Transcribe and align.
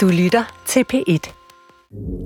Du 0.00 0.08
lytter 0.08 0.62
til 0.66 0.84
P1. 0.94 1.32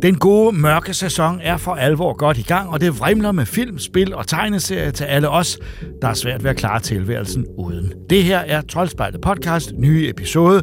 Den 0.02 0.18
gode 0.18 0.56
mørke 0.56 0.94
sæson 0.94 1.40
er 1.42 1.56
for 1.56 1.74
alvor 1.74 2.16
godt 2.16 2.38
i 2.38 2.42
gang, 2.42 2.70
og 2.70 2.80
det 2.80 2.98
vrimler 2.98 3.32
med 3.32 3.46
film, 3.46 3.78
spil 3.78 4.14
og 4.14 4.26
tegneserier 4.26 4.90
til 4.90 5.04
alle 5.04 5.28
os, 5.28 5.58
der 6.02 6.08
er 6.08 6.14
svært 6.14 6.44
ved 6.44 6.50
at 6.50 6.56
klare 6.56 6.80
tilværelsen 6.80 7.46
uden. 7.58 7.92
Det 8.10 8.24
her 8.24 8.38
er 8.38 8.60
Troldspejlet 8.60 9.20
podcast, 9.20 9.72
nye 9.78 10.08
episode, 10.08 10.62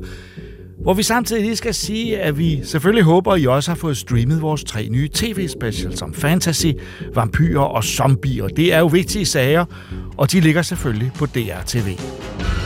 hvor 0.81 0.93
vi 0.93 1.03
samtidig 1.03 1.43
lige 1.43 1.55
skal 1.55 1.73
sige, 1.73 2.19
at 2.19 2.37
vi 2.37 2.61
selvfølgelig 2.63 3.03
håber, 3.03 3.33
at 3.33 3.41
I 3.41 3.47
også 3.47 3.71
har 3.71 3.75
fået 3.75 3.97
streamet 3.97 4.41
vores 4.41 4.63
tre 4.63 4.87
nye 4.89 5.09
tv-specials 5.13 5.99
som 5.99 6.13
fantasy, 6.13 6.67
vampyrer 7.15 7.63
og 7.63 7.83
zombier. 7.83 8.47
Det 8.47 8.73
er 8.73 8.79
jo 8.79 8.87
vigtige 8.87 9.25
sager, 9.25 9.65
og 10.17 10.31
de 10.31 10.39
ligger 10.39 10.61
selvfølgelig 10.61 11.11
på 11.17 11.25
DRTV. 11.25 11.81
TV. 11.81 12.60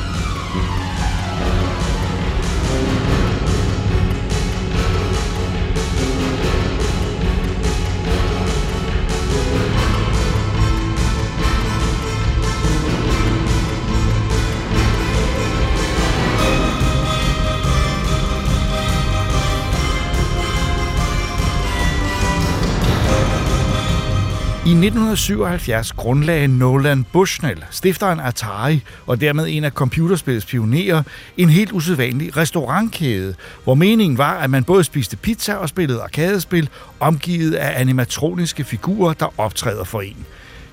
1977 24.85 25.91
grundlagde 25.91 26.48
Nolan 26.48 27.05
Bushnell, 27.13 27.66
stifteren 27.71 28.20
af 28.20 28.27
Atari 28.27 28.81
og 29.08 29.21
dermed 29.21 29.48
en 29.49 29.63
af 29.63 29.71
computerspillets 29.71 30.45
pionerer, 30.45 31.03
en 31.38 31.49
helt 31.49 31.71
usædvanlig 31.71 32.38
restaurantkæde, 32.38 33.35
hvor 33.63 33.75
meningen 33.75 34.17
var, 34.17 34.38
at 34.38 34.49
man 34.49 34.63
både 34.63 34.84
spiste 34.84 35.17
pizza 35.17 35.53
og 35.53 35.70
spillede 35.70 36.02
arkadespil, 36.02 36.69
omgivet 37.00 37.53
af 37.53 37.81
animatroniske 37.81 38.64
figurer, 38.64 39.14
der 39.14 39.33
optræder 39.38 39.83
for 39.83 40.02
en. 40.02 40.25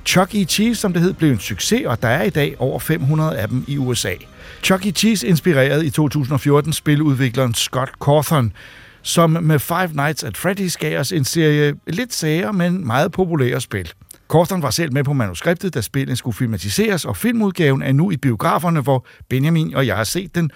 Chuck 0.07 0.35
E. 0.35 0.45
Cheese, 0.45 0.81
som 0.81 0.93
det 0.93 1.03
hed, 1.03 1.13
blev 1.13 1.31
en 1.31 1.39
succes, 1.41 1.87
og 1.87 2.03
der 2.03 2.09
er 2.09 2.23
i 2.23 2.31
dag 2.31 2.55
over 2.59 2.79
500 2.79 3.39
af 3.39 3.49
dem 3.49 3.65
i 3.69 3.79
USA. 3.79 4.15
Chuck 4.63 4.87
E. 4.87 4.91
Cheese 4.91 5.27
inspirerede 5.27 5.87
i 5.87 5.91
2014 5.91 6.73
spiludvikleren 6.73 7.55
Scott 7.55 7.91
Cawthon, 8.05 8.53
som 9.03 9.31
med 9.31 9.59
Five 9.59 9.91
Nights 9.93 10.25
at 10.25 10.39
Freddy's 10.39 10.77
gav 10.79 11.01
os 11.01 11.13
en 11.13 11.25
serie 11.25 11.75
lidt 11.87 12.15
sager, 12.15 12.53
men 12.53 12.87
meget 12.87 13.13
populære 13.13 13.61
spil. 13.61 13.93
Cawthon 14.33 14.63
var 14.63 14.71
selv 14.71 14.93
med 14.93 15.05
på 15.05 15.13
manuskriptet, 15.13 15.75
da 15.75 15.81
spillet 15.81 16.19
skulle 16.19 16.37
filmatiseres, 16.37 17.05
og 17.05 17.17
filmudgaven 17.17 17.83
er 17.83 17.93
nu 17.93 18.11
i 18.11 18.17
biograferne, 18.17 18.81
hvor 18.81 19.07
Benjamin 19.31 19.75
og 19.75 19.87
jeg 19.87 19.97
har 19.97 20.05
set 20.05 20.35
den. 20.35 20.51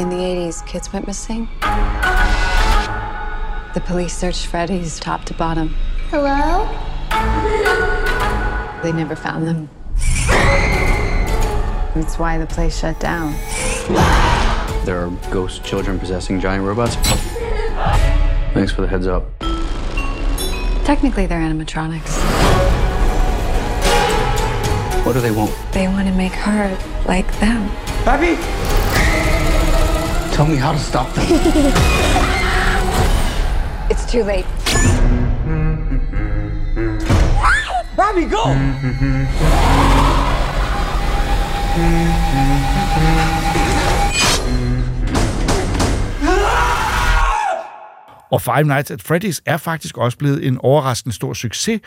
In 0.00 0.10
the 0.10 0.48
80s, 0.48 0.66
kids 0.66 0.94
went 0.94 1.06
missing. 1.06 1.50
The 3.74 3.82
police 3.86 4.14
searched 4.16 4.46
Freddy's 4.52 5.00
top 5.00 5.26
to 5.26 5.34
bottom. 5.34 5.70
Hello? 6.10 7.57
They 8.88 8.94
never 8.94 9.14
found 9.14 9.46
them. 9.46 9.68
That's 11.94 12.18
why 12.18 12.38
the 12.38 12.46
place 12.46 12.78
shut 12.78 12.98
down. 12.98 13.34
There 14.86 14.98
are 14.98 15.10
ghost 15.30 15.62
children 15.62 15.98
possessing 15.98 16.40
giant 16.40 16.64
robots. 16.64 16.94
Thanks 18.54 18.72
for 18.72 18.80
the 18.80 18.88
heads 18.88 19.06
up. 19.06 19.28
Technically, 20.86 21.26
they're 21.26 21.38
animatronics. 21.38 22.16
What 25.04 25.12
do 25.12 25.20
they 25.20 25.32
want? 25.32 25.54
They 25.72 25.86
want 25.88 26.08
to 26.08 26.14
make 26.14 26.32
her 26.32 26.74
like 27.06 27.30
them. 27.40 27.68
Pappy! 28.06 28.36
Tell 30.34 30.46
me 30.46 30.56
how 30.56 30.72
to 30.72 30.78
stop 30.78 31.12
them. 31.14 31.26
It's 33.90 34.10
too 34.10 34.22
late. 34.22 34.44
Robbie, 37.98 38.28
go! 38.30 38.44
Og 48.30 48.42
Five 48.42 48.62
Nights 48.64 48.90
at 48.90 49.02
Freddy's 49.10 49.38
er 49.46 49.56
faktisk 49.56 49.96
også 49.98 50.18
blevet 50.18 50.46
en 50.46 50.58
overraskende 50.60 51.14
stor 51.16 51.32
succes 51.34 51.80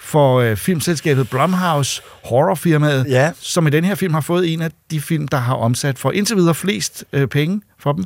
for 0.00 0.40
øh, 0.40 0.56
filmselskabet 0.56 1.30
Blumhouse, 1.30 2.02
horrorfirmaet, 2.24 3.06
Ja. 3.08 3.32
som 3.40 3.66
i 3.66 3.70
den 3.70 3.84
her 3.84 3.94
film 3.94 4.14
har 4.14 4.20
fået 4.20 4.52
en 4.52 4.62
af 4.62 4.70
de 4.90 5.00
film, 5.00 5.28
der 5.28 5.36
har 5.36 5.54
omsat 5.54 5.98
for 5.98 6.10
indtil 6.12 6.36
videre 6.36 6.54
flest 6.54 7.04
øh, 7.12 7.28
penge 7.28 7.60
for 7.78 7.92
dem. 7.92 8.04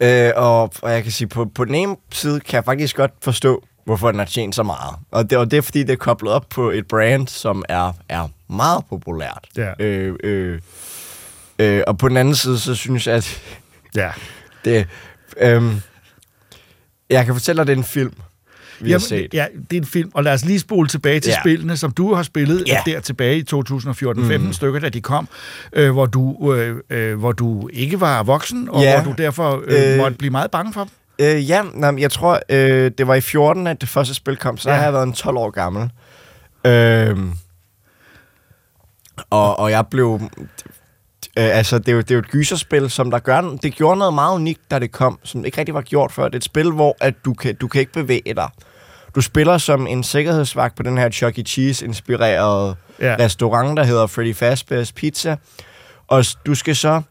Øh, 0.00 0.30
og, 0.36 0.72
og 0.82 0.90
jeg 0.92 1.02
kan 1.02 1.12
sige, 1.12 1.28
på, 1.28 1.44
på 1.54 1.64
den 1.64 1.74
ene 1.74 1.96
side 2.12 2.40
kan 2.40 2.54
jeg 2.56 2.64
faktisk 2.64 2.96
godt 2.96 3.12
forstå, 3.22 3.62
hvorfor 3.86 4.10
den 4.10 4.18
har 4.18 4.26
tjent 4.26 4.54
så 4.54 4.62
meget. 4.62 4.94
Og 5.10 5.30
det, 5.30 5.38
og 5.38 5.50
det 5.50 5.56
er, 5.56 5.60
fordi 5.62 5.80
det 5.82 5.90
er 5.90 5.96
koblet 5.96 6.32
op 6.32 6.46
på 6.50 6.70
et 6.70 6.86
brand, 6.88 7.28
som 7.28 7.64
er, 7.68 7.92
er 8.08 8.28
meget 8.52 8.84
populært. 8.88 9.44
Ja. 9.56 9.72
Øh, 9.84 10.14
øh, 10.24 10.58
øh, 11.58 11.82
og 11.86 11.98
på 11.98 12.08
den 12.08 12.16
anden 12.16 12.34
side, 12.34 12.58
så 12.58 12.74
synes 12.74 13.06
jeg, 13.06 13.14
at 13.14 13.42
Ja. 13.96 14.10
det... 14.64 14.86
Øh, 15.40 15.62
jeg 17.10 17.24
kan 17.24 17.34
fortælle 17.34 17.58
dig, 17.60 17.66
det 17.66 17.72
er 17.72 17.76
en 17.76 17.84
film, 17.84 18.12
vi 18.80 18.90
har 18.92 18.98
set. 18.98 19.34
ja, 19.34 19.46
det 19.70 19.76
er 19.76 19.80
en 19.80 19.86
film, 19.86 20.10
og 20.14 20.24
lad 20.24 20.32
os 20.32 20.44
lige 20.44 20.60
spole 20.60 20.88
tilbage 20.88 21.20
til 21.20 21.30
ja. 21.30 21.40
Spillene, 21.42 21.76
som 21.76 21.90
du 21.90 22.14
har 22.14 22.22
spillet 22.22 22.64
Ja. 22.66 22.80
der 22.86 23.00
tilbage 23.00 23.38
i 23.38 23.42
2014, 23.42 24.22
mm. 24.22 24.28
15 24.28 24.52
stykker, 24.52 24.80
da 24.80 24.88
de 24.88 25.00
kom, 25.00 25.28
øh, 25.72 25.90
hvor, 25.92 26.06
du, 26.06 26.54
øh, 26.54 26.76
øh, 26.90 27.18
hvor 27.18 27.32
du 27.32 27.68
ikke 27.72 28.00
var 28.00 28.22
voksen, 28.22 28.68
og 28.70 28.82
Ja. 28.82 29.02
hvor 29.02 29.12
du 29.12 29.22
derfor 29.22 29.62
øh, 29.66 29.92
Øh. 29.92 29.98
måtte 29.98 30.16
blive 30.18 30.30
meget 30.30 30.50
bange 30.50 30.72
for 30.72 30.80
dem. 30.80 30.90
Øh, 31.18 31.50
ja, 31.50 31.62
nej, 31.74 31.94
jeg 31.98 32.10
tror, 32.12 32.40
øh, 32.48 32.90
det 32.98 33.06
var 33.06 33.14
i 33.14 33.20
14, 33.20 33.66
at 33.66 33.80
det 33.80 33.88
første 33.88 34.14
spil 34.14 34.36
kom, 34.36 34.56
så 34.56 34.70
Ja. 34.70 34.76
har 34.76 34.82
jeg 34.84 34.92
været 34.92 35.06
en 35.06 35.12
12 35.12 35.36
år 35.36 35.50
gammel. 35.50 35.90
Øh, 36.64 37.18
og, 39.30 39.58
og 39.58 39.70
jeg 39.70 39.86
blev... 39.90 40.20
Øh, 41.38 41.56
altså, 41.56 41.78
det 41.78 41.88
er, 41.88 41.92
jo, 41.92 41.98
det 42.00 42.10
er 42.10 42.14
jo 42.14 42.18
et 42.18 42.28
gyserspil, 42.30 42.90
som 42.90 43.10
der 43.10 43.18
gør... 43.18 43.40
Det 43.62 43.74
gjorde 43.74 43.98
noget 43.98 44.14
meget 44.14 44.34
unikt, 44.34 44.60
da 44.70 44.78
det 44.78 44.92
kom, 44.92 45.18
som 45.22 45.44
ikke 45.44 45.58
rigtig 45.58 45.74
var 45.74 45.80
gjort 45.82 46.12
før. 46.12 46.24
Det 46.24 46.32
er 46.34 46.36
et 46.36 46.44
spil, 46.44 46.70
hvor 46.70 46.96
at 47.00 47.14
du, 47.24 47.34
kan, 47.34 47.54
du 47.54 47.68
kan 47.68 47.80
ikke 47.80 47.92
bevæge 47.92 48.34
dig. 48.36 48.48
Du 49.14 49.20
spiller 49.20 49.58
som 49.58 49.86
en 49.86 50.02
sikkerhedsvagt 50.04 50.76
på 50.76 50.82
den 50.82 50.98
her 50.98 51.10
Chuck 51.10 51.38
E. 51.38 51.42
Cheese-inspirerede 51.42 52.74
Ja. 53.00 53.16
restaurant, 53.18 53.76
der 53.76 53.84
hedder 53.84 54.06
Freddy 54.06 54.34
Fazbear's 54.34 54.92
Pizza. 54.96 55.36
Og 56.08 56.24
du 56.46 56.54
skal 56.54 56.76
så 56.76 57.02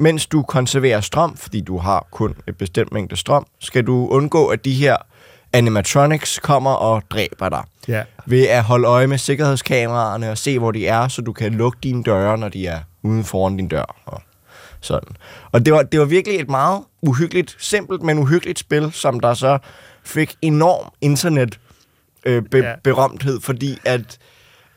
mens 0.00 0.26
du 0.26 0.42
konserverer 0.42 1.00
strøm, 1.00 1.36
fordi 1.36 1.60
du 1.60 1.78
har 1.78 2.06
kun 2.10 2.34
et 2.48 2.56
bestemt 2.56 2.92
mængde 2.92 3.16
strøm, 3.16 3.46
skal 3.60 3.86
du 3.86 4.08
undgå, 4.08 4.46
at 4.46 4.64
de 4.64 4.74
her 4.74 4.96
animatronics 5.52 6.38
kommer 6.38 6.70
og 6.70 7.02
dræber 7.10 7.48
dig. 7.48 7.62
Ja. 7.88 8.02
Ved 8.26 8.46
at 8.48 8.62
holde 8.64 8.88
øje 8.88 9.06
med 9.06 9.18
sikkerhedskameraerne 9.18 10.30
og 10.30 10.38
se, 10.38 10.58
hvor 10.58 10.70
de 10.70 10.86
er, 10.86 11.08
så 11.08 11.22
du 11.22 11.32
kan 11.32 11.52
lukke 11.52 11.78
dine 11.82 12.02
døre, 12.02 12.38
når 12.38 12.48
de 12.48 12.66
er 12.66 12.78
uden 13.02 13.24
foran 13.24 13.56
din 13.56 13.68
dør. 13.68 13.96
Og 14.04 14.22
sådan. 14.80 15.16
Og 15.52 15.64
det 15.66 15.72
var, 15.72 15.82
det 15.82 16.00
var 16.00 16.06
virkelig 16.06 16.40
et 16.40 16.48
meget 16.50 16.82
uhyggeligt, 17.02 17.56
simpelt, 17.58 18.02
men 18.02 18.18
uhyggeligt 18.18 18.58
spil, 18.58 18.92
som 18.92 19.20
der 19.20 19.34
så 19.34 19.58
fik 20.04 20.34
enorm 20.42 20.92
internet 21.00 21.58
øh, 22.26 22.42
be, 22.42 22.58
Ja. 22.58 22.74
berømthed, 22.84 23.40
fordi 23.40 23.78
at, 23.84 24.18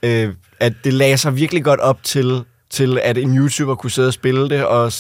øh, 0.04 0.34
at 0.60 0.74
det 0.84 0.94
lagde 0.94 1.18
sig 1.18 1.36
virkelig 1.36 1.64
godt 1.64 1.80
op 1.80 2.04
til, 2.04 2.44
til, 2.74 3.00
at 3.04 3.18
en 3.18 3.38
YouTuber 3.38 3.76
kunne 3.76 3.92
sidde 3.92 4.08
og 4.08 4.14
spille 4.14 4.50
det 4.50 4.66
og 4.66 4.92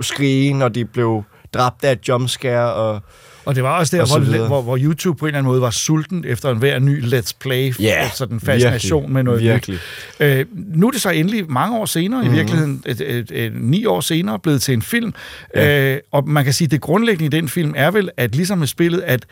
skrige, 0.00 0.54
når 0.54 0.68
de 0.68 0.84
blev 0.84 1.22
dræbt 1.54 1.84
af 1.84 1.92
et 1.92 2.08
jumpscare. 2.08 2.72
Og, 2.74 3.00
Og 3.44 3.54
det 3.54 3.62
var 3.62 3.78
også 3.78 3.96
der, 3.96 4.02
Og 4.02 4.20
hvor, 4.20 4.46
hvor, 4.46 4.62
hvor 4.62 4.78
YouTube 4.80 5.18
på 5.18 5.26
en 5.26 5.28
eller 5.28 5.38
anden 5.38 5.50
måde 5.50 5.60
var 5.60 5.70
sulten 5.70 6.24
efter 6.26 6.50
en 6.50 6.58
hver 6.58 6.78
ny 6.78 7.04
Let's 7.04 7.32
Play. 7.40 7.74
Ja, 7.80 7.86
altså 7.90 8.26
den 8.26 8.40
fascination 8.40 9.00
virkelig, 9.02 9.14
med 9.14 9.22
noget 9.22 9.42
virkelig. 9.42 9.78
nyt. 10.20 10.26
Øh, 10.26 10.46
nu 10.54 10.86
er 10.86 10.90
det 10.90 11.00
så 11.00 11.10
endelig 11.10 11.50
mange 11.50 11.76
år 11.78 11.86
senere, 11.86 12.20
mm-hmm. 12.22 12.34
i 12.34 12.36
virkeligheden 12.38 12.82
et, 12.86 13.00
et, 13.00 13.30
et, 13.30 13.52
ni 13.54 13.84
år 13.84 14.00
senere, 14.00 14.38
blevet 14.38 14.62
til 14.62 14.74
en 14.74 14.82
film. 14.82 15.14
Ja. 15.54 15.92
Øh, 15.94 16.00
og 16.12 16.28
man 16.28 16.44
kan 16.44 16.52
sige, 16.52 16.66
at 16.66 16.70
det 16.70 16.80
grundlæggende 16.80 17.36
i 17.36 17.40
den 17.40 17.48
film 17.48 17.74
er 17.76 17.90
vel, 17.90 18.10
at 18.16 18.34
ligesom 18.34 18.58
med 18.58 18.66
spillet, 18.66 19.00
at 19.00 19.26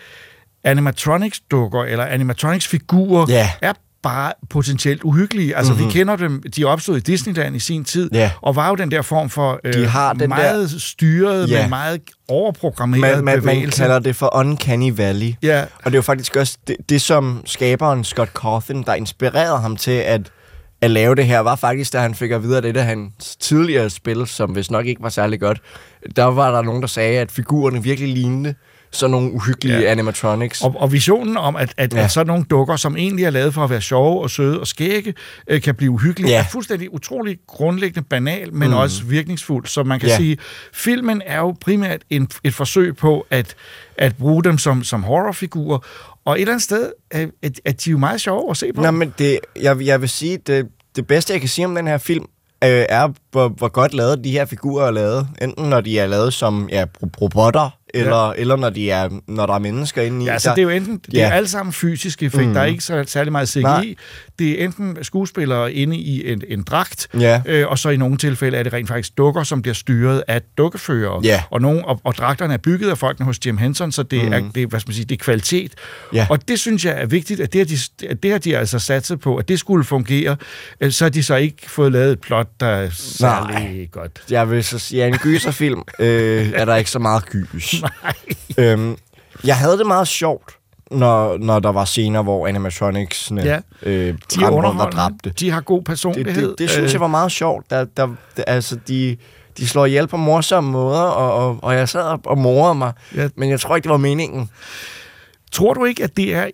animatronics-dukker 0.64 1.84
eller 1.84 2.04
animatronics-figurer 2.04 3.26
Ja. 3.28 3.50
er 3.62 3.72
bare 4.08 4.32
potentielt 4.50 5.02
uhyggelige. 5.02 5.56
Altså, 5.56 5.72
mm-hmm. 5.72 5.88
vi 5.88 5.92
kender 5.92 6.16
dem, 6.16 6.42
de 6.56 6.64
opstået 6.64 6.96
i 6.96 7.00
Disneyland 7.00 7.56
i 7.56 7.58
sin 7.58 7.84
tid, 7.84 8.10
Ja. 8.12 8.30
og 8.42 8.56
var 8.56 8.68
jo 8.68 8.74
den 8.74 8.90
der 8.90 9.02
form 9.02 9.30
for 9.30 9.60
øh, 9.64 9.72
De 9.74 9.86
har 9.86 10.12
den 10.12 10.28
meget 10.28 10.70
der... 10.70 10.78
styret, 10.78 11.50
Ja. 11.50 11.60
men 11.62 11.70
meget 11.70 12.00
overprogrammeret 12.28 13.00
man, 13.00 13.14
man, 13.14 13.24
man 13.24 13.40
bevægelse. 13.40 13.82
kalder 13.82 13.98
det 13.98 14.16
for 14.16 14.36
Uncanny 14.36 14.92
Valley. 14.96 15.32
Ja. 15.42 15.62
Og 15.62 15.84
det 15.84 15.90
er 15.94 15.98
jo 15.98 16.02
faktisk 16.02 16.36
også 16.36 16.58
det, 16.68 16.76
det 16.88 17.02
som 17.02 17.42
skaberen 17.44 18.04
Scott 18.04 18.30
Cawthon, 18.32 18.82
der 18.82 18.94
inspirerede 18.94 19.58
ham 19.60 19.76
til 19.76 19.90
at, 19.90 20.20
at 20.80 20.90
lave 20.90 21.14
det 21.14 21.26
her, 21.26 21.40
var 21.40 21.56
faktisk, 21.56 21.92
da 21.92 21.98
han 21.98 22.14
fik 22.14 22.30
at 22.30 22.42
vide, 22.42 22.56
at 22.56 22.62
det 22.64 22.76
er 22.76 22.82
hans 22.82 23.36
tidligere 23.36 23.90
spil, 23.90 24.26
som 24.26 24.50
hvis 24.50 24.70
nok 24.70 24.86
ikke 24.86 25.02
var 25.02 25.08
særlig 25.08 25.40
godt, 25.40 25.58
der 26.16 26.24
var 26.24 26.50
der 26.50 26.62
nogen, 26.62 26.82
der 26.82 26.88
sagde, 26.88 27.18
at 27.20 27.32
figurerne 27.32 27.82
virkelig 27.82 28.08
lignede 28.14 28.54
sådan 28.90 29.10
nogle 29.10 29.32
uhyggelige 29.32 29.78
Ja. 29.78 29.90
animatronics. 29.90 30.62
Og, 30.62 30.74
og 30.78 30.92
visionen 30.92 31.36
om, 31.36 31.56
at, 31.56 31.74
at, 31.76 31.94
ja. 31.94 32.04
At 32.04 32.10
sådan 32.10 32.26
nogle 32.26 32.44
dukker, 32.50 32.76
som 32.76 32.96
egentlig 32.96 33.24
er 33.24 33.30
lavet 33.30 33.54
for 33.54 33.64
at 33.64 33.70
være 33.70 33.80
sjove 33.80 34.22
og 34.22 34.30
søde 34.30 34.60
og 34.60 34.66
skægge, 34.66 35.14
øh, 35.48 35.60
kan 35.62 35.74
blive 35.74 35.90
uhyggelige, 35.90 36.30
Ja. 36.32 36.38
er 36.40 36.44
fuldstændig 36.52 36.94
utrolig 36.94 37.38
grundlæggende 37.46 38.08
banal, 38.10 38.54
men 38.54 38.68
mm. 38.68 38.74
også 38.76 39.04
virkningsfuld. 39.04 39.66
Så 39.66 39.82
man 39.82 40.00
kan 40.00 40.08
Ja. 40.08 40.16
sige, 40.16 40.38
filmen 40.72 41.22
er 41.26 41.38
jo 41.38 41.56
primært 41.60 42.00
en, 42.10 42.28
et 42.44 42.54
forsøg 42.54 42.96
på 42.96 43.26
at, 43.30 43.54
at 43.98 44.16
bruge 44.16 44.44
dem 44.44 44.58
som, 44.58 44.84
som 44.84 45.02
horrorfigurer, 45.02 45.78
og 46.24 46.34
et 46.34 46.40
eller 46.40 46.52
andet 46.52 46.62
sted 46.64 46.92
er, 47.10 47.26
at, 47.42 47.60
at 47.64 47.84
de 47.84 47.90
er 47.90 47.92
jo 47.92 47.98
meget 47.98 48.20
sjove 48.20 48.50
at 48.50 48.56
se 48.56 48.72
på. 48.72 48.82
Nå, 48.82 48.90
men 48.90 49.14
det, 49.18 49.38
jeg, 49.62 49.80
jeg 49.80 50.00
vil 50.00 50.08
sige, 50.08 50.38
det, 50.46 50.68
det 50.96 51.06
bedste, 51.06 51.32
jeg 51.32 51.40
kan 51.40 51.48
sige 51.48 51.64
om 51.64 51.74
den 51.74 51.86
her 51.86 51.98
film, 51.98 52.24
øh, 52.64 52.84
er, 52.88 53.08
hvor, 53.30 53.48
hvor 53.48 53.68
godt 53.68 53.94
lavet 53.94 54.24
de 54.24 54.30
her 54.30 54.44
figurer 54.44 54.86
er 54.86 54.90
lavet. 54.90 55.28
Enten 55.42 55.68
når 55.70 55.80
de 55.80 55.98
er 55.98 56.06
lavet 56.06 56.32
som 56.34 56.68
ja, 56.72 56.84
ro- 57.02 57.08
robotter, 57.20 57.70
eller, 57.96 58.26
ja. 58.26 58.32
eller 58.36 58.56
når, 58.56 58.70
de 58.70 58.90
er, 58.90 59.08
når 59.28 59.46
der 59.46 59.54
er 59.54 59.58
mennesker 59.58 60.02
inde 60.02 60.24
i. 60.24 60.26
Ja, 60.26 60.38
så 60.38 60.48
der, 60.48 60.54
det 60.54 60.60
er 60.62 60.64
jo 60.64 60.70
enten, 60.70 61.00
det 61.06 61.20
er 61.22 61.26
Ja. 61.26 61.32
alle 61.34 61.48
sammen 61.48 61.72
fysisk 61.72 62.22
effekt, 62.22 62.46
mm. 62.48 62.54
der 62.54 62.60
er 62.60 62.64
ikke 62.64 62.84
så, 62.84 63.04
særlig 63.06 63.32
meget 63.32 63.48
CGI. 63.48 63.62
Nej. 63.62 63.94
Det 64.38 64.60
er 64.60 64.64
enten 64.64 64.98
skuespillere 65.04 65.72
inde 65.72 65.96
i 65.96 66.32
en, 66.32 66.42
en 66.48 66.62
dragt, 66.62 67.08
Ja. 67.20 67.42
øh, 67.46 67.68
og 67.68 67.78
så 67.78 67.88
i 67.90 67.96
nogle 67.96 68.16
tilfælde 68.16 68.58
er 68.58 68.62
det 68.62 68.72
rent 68.72 68.88
faktisk 68.88 69.18
dukker, 69.18 69.42
som 69.42 69.62
bliver 69.62 69.74
styret 69.74 70.22
af 70.28 70.40
dukkeførere. 70.58 71.20
Ja. 71.24 71.42
Og, 71.50 71.60
nogle, 71.60 71.84
og, 71.84 72.00
og 72.04 72.14
dragterne 72.14 72.54
er 72.54 72.58
bygget 72.58 72.90
af 72.90 72.98
folkene 72.98 73.26
hos 73.26 73.38
Jim 73.46 73.56
Henson, 73.58 73.92
så 73.92 74.02
det, 74.02 74.24
mm. 74.24 74.32
er, 74.32 74.40
det, 74.54 74.62
er, 74.62 74.66
hvad 74.66 74.80
skal 74.80 74.88
man 74.88 74.94
sige, 74.94 75.04
det 75.04 75.14
er 75.20 75.24
kvalitet. 75.24 75.72
Ja. 76.12 76.26
Og 76.30 76.48
det 76.48 76.60
synes 76.60 76.84
jeg 76.84 77.02
er 77.02 77.06
vigtigt, 77.06 77.40
at 77.40 77.52
det 77.52 77.58
har 77.58 77.64
de, 77.66 78.06
at 78.10 78.22
det 78.22 78.30
har 78.30 78.38
de 78.38 78.56
altså 78.56 78.78
satset 78.78 79.20
på, 79.20 79.36
at 79.36 79.48
det 79.48 79.58
skulle 79.58 79.84
fungere. 79.84 80.36
Øh, 80.80 80.90
Så 80.92 81.04
har 81.04 81.10
de 81.10 81.22
så 81.22 81.34
ikke 81.36 81.70
fået 81.70 81.92
lavet 81.92 82.12
et 82.12 82.20
plot, 82.20 82.48
der 82.60 82.66
er 82.66 82.88
særlig 82.92 83.54
Nej. 83.54 83.86
godt. 83.92 84.22
Jeg 84.30 84.50
vil 84.50 84.64
så 84.64 84.78
sige, 84.78 85.04
at 85.04 85.08
en 85.12 85.18
gyserfilm 85.18 85.82
øh, 85.98 86.50
er 86.54 86.64
der 86.64 86.76
ikke 86.76 86.90
så 86.90 86.98
meget 86.98 87.24
gys. 87.30 87.74
Øhm, 88.58 88.96
jeg 89.44 89.56
havde 89.56 89.78
det 89.78 89.86
meget 89.86 90.08
sjovt, 90.08 90.54
når, 90.90 91.38
når 91.38 91.58
der 91.58 91.72
var 91.72 91.84
scener, 91.84 92.22
hvor 92.22 92.46
animatronicsene 92.46 93.42
Ja. 93.42 93.58
øh, 93.82 94.14
De 94.34 94.44
er 94.44 94.48
rundt 94.50 94.80
og 94.80 94.92
dræbte. 94.92 95.30
De 95.30 95.50
har 95.50 95.60
god 95.60 95.78
Det, 95.78 95.84
personlighed. 95.86 96.48
det, 96.50 96.58
det 96.58 96.70
synes 96.70 96.92
jeg 96.92 97.00
var 97.00 97.06
meget 97.06 97.32
sjovt. 97.32 97.70
Der, 97.70 97.84
der, 97.84 98.08
der, 98.36 98.42
altså, 98.46 98.78
de, 98.88 99.16
de 99.58 99.68
slår 99.68 99.86
ihjel 99.86 100.06
på 100.08 100.16
morsomme 100.16 100.70
måder, 100.70 101.00
og, 101.00 101.48
og, 101.48 101.58
og 101.62 101.74
jeg 101.74 101.88
sad 101.88 102.02
og, 102.02 102.20
og 102.24 102.38
morede 102.38 102.74
mig. 102.74 102.92
Ja. 103.16 103.28
Men 103.36 103.50
jeg 103.50 103.60
tror 103.60 103.76
ikke, 103.76 103.84
det 103.84 103.90
var 103.92 103.96
meningen. 103.96 104.50
Tror 105.52 105.74
du 105.74 105.84
ikke, 105.84 106.04
at 106.04 106.16
det 106.16 106.34
er... 106.34 106.46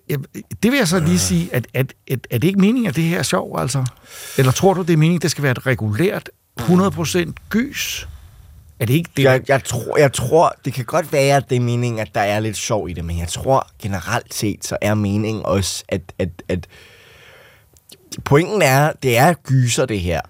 Det 0.62 0.70
vil 0.70 0.78
jeg 0.78 0.88
så 0.88 1.00
lige 1.00 1.18
sige, 1.18 1.48
at, 1.52 1.66
at, 1.74 1.94
at, 2.10 2.26
at 2.30 2.42
det 2.42 2.48
ikke 2.48 2.60
meningen, 2.60 2.86
at 2.88 2.96
det 2.96 3.04
her 3.04 3.18
er 3.18 3.22
sjov, 3.22 3.58
altså? 3.60 3.84
Eller 4.38 4.52
tror 4.52 4.74
du, 4.74 4.82
det 4.82 4.92
er 4.92 4.96
meningen, 4.96 5.18
at 5.18 5.22
det 5.22 5.30
skal 5.30 5.42
være 5.42 5.52
et 5.52 5.66
regulært 5.66 6.30
100% 6.60 7.32
gys? 7.50 8.08
Er 8.82 8.86
det 8.86 8.94
ikke 8.94 9.10
det? 9.16 9.22
Jeg, 9.22 9.40
jeg, 9.48 9.64
tror, 9.64 9.98
jeg 9.98 10.12
tror, 10.12 10.54
det 10.64 10.72
kan 10.72 10.84
godt 10.84 11.12
være, 11.12 11.36
at 11.36 11.44
det 11.50 11.56
er 11.56 11.60
meningen, 11.60 11.98
at 12.00 12.14
der 12.14 12.20
er 12.20 12.40
lidt 12.40 12.56
sjov 12.56 12.88
i 12.88 12.92
det, 12.92 13.04
men 13.04 13.18
jeg 13.18 13.28
tror 13.28 13.68
generelt 13.82 14.34
set, 14.34 14.64
så 14.64 14.76
er 14.80 14.94
meningen 14.94 15.46
også, 15.46 15.84
at, 15.88 16.00
at, 16.18 16.28
at 16.48 16.66
pointen 18.24 18.62
er, 18.62 18.92
det 19.02 19.18
er 19.18 19.34
gyser, 19.34 19.86
det 19.86 20.00
her. 20.00 20.20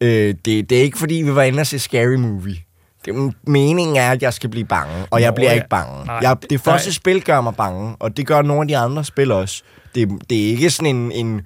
Øh, 0.00 0.34
det, 0.44 0.70
det 0.70 0.78
er 0.78 0.82
ikke, 0.82 0.98
fordi 0.98 1.14
vi 1.14 1.34
var 1.34 1.42
inde 1.42 1.60
og 1.60 1.66
se 1.66 1.78
Scary 1.78 2.14
Movie. 2.14 2.56
Det, 3.04 3.34
meningen 3.46 3.96
er, 3.96 4.10
at 4.10 4.22
jeg 4.22 4.34
skal 4.34 4.50
blive 4.50 4.66
bange, 4.66 5.06
og 5.10 5.20
jeg 5.20 5.30
Nå, 5.30 5.34
bliver 5.34 5.50
ja. 5.50 5.54
ikke 5.54 5.68
bange. 5.68 6.04
Nej, 6.06 6.18
jeg, 6.22 6.36
det- 6.50 6.60
første 6.60 6.88
nej. 6.88 6.92
spil 6.94 7.22
gør 7.24 7.40
mig 7.40 7.54
bange, 7.54 7.96
og 8.00 8.16
det 8.16 8.26
gør 8.26 8.42
nogle 8.42 8.62
af 8.62 8.68
de 8.68 8.76
andre 8.76 9.04
spil 9.04 9.30
også. 9.30 9.62
Det, 9.94 10.08
det 10.30 10.44
er 10.44 10.48
ikke 10.48 10.70
sådan 10.70 10.96
en, 10.96 11.12
en 11.12 11.40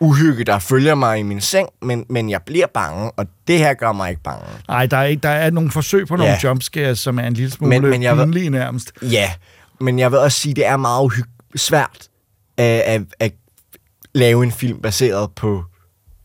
uhygge, 0.00 0.44
der 0.44 0.58
følger 0.58 0.94
mig 0.94 1.18
i 1.18 1.22
min 1.22 1.40
seng, 1.40 1.68
men, 1.82 2.04
men 2.08 2.30
jeg 2.30 2.40
bliver 2.46 2.66
bange, 2.74 3.10
og 3.10 3.26
det 3.48 3.58
her 3.58 3.74
gør 3.74 3.92
mig 3.92 4.10
ikke 4.10 4.22
bange. 4.22 4.44
Nej, 4.68 4.86
der 4.86 4.96
er, 4.96 5.04
ikke, 5.04 5.20
der 5.22 5.28
er 5.28 5.50
nogle 5.50 5.70
forsøg 5.70 6.06
på 6.08 6.16
nogle 6.16 6.32
Ja. 6.32 6.38
jumpscares, 6.44 6.98
som 6.98 7.18
er 7.18 7.22
en 7.26 7.34
lille 7.34 7.50
smule 7.50 7.80
Men- 7.80 7.90
men, 7.90 8.02
jeg 8.02 8.16
pinlige 8.16 8.50
nærmest. 8.50 8.92
Ja, 9.02 9.30
men 9.80 9.98
jeg 9.98 10.10
vil 10.10 10.18
også 10.18 10.40
sige, 10.40 10.54
det 10.54 10.66
er 10.66 10.76
meget 10.76 11.08
uhyg- 11.10 11.50
svært 11.56 12.08
at, 12.56 12.64
at, 12.80 13.02
at 13.20 13.32
lave 14.14 14.42
en 14.44 14.52
film 14.52 14.80
baseret 14.82 15.30
på 15.36 15.64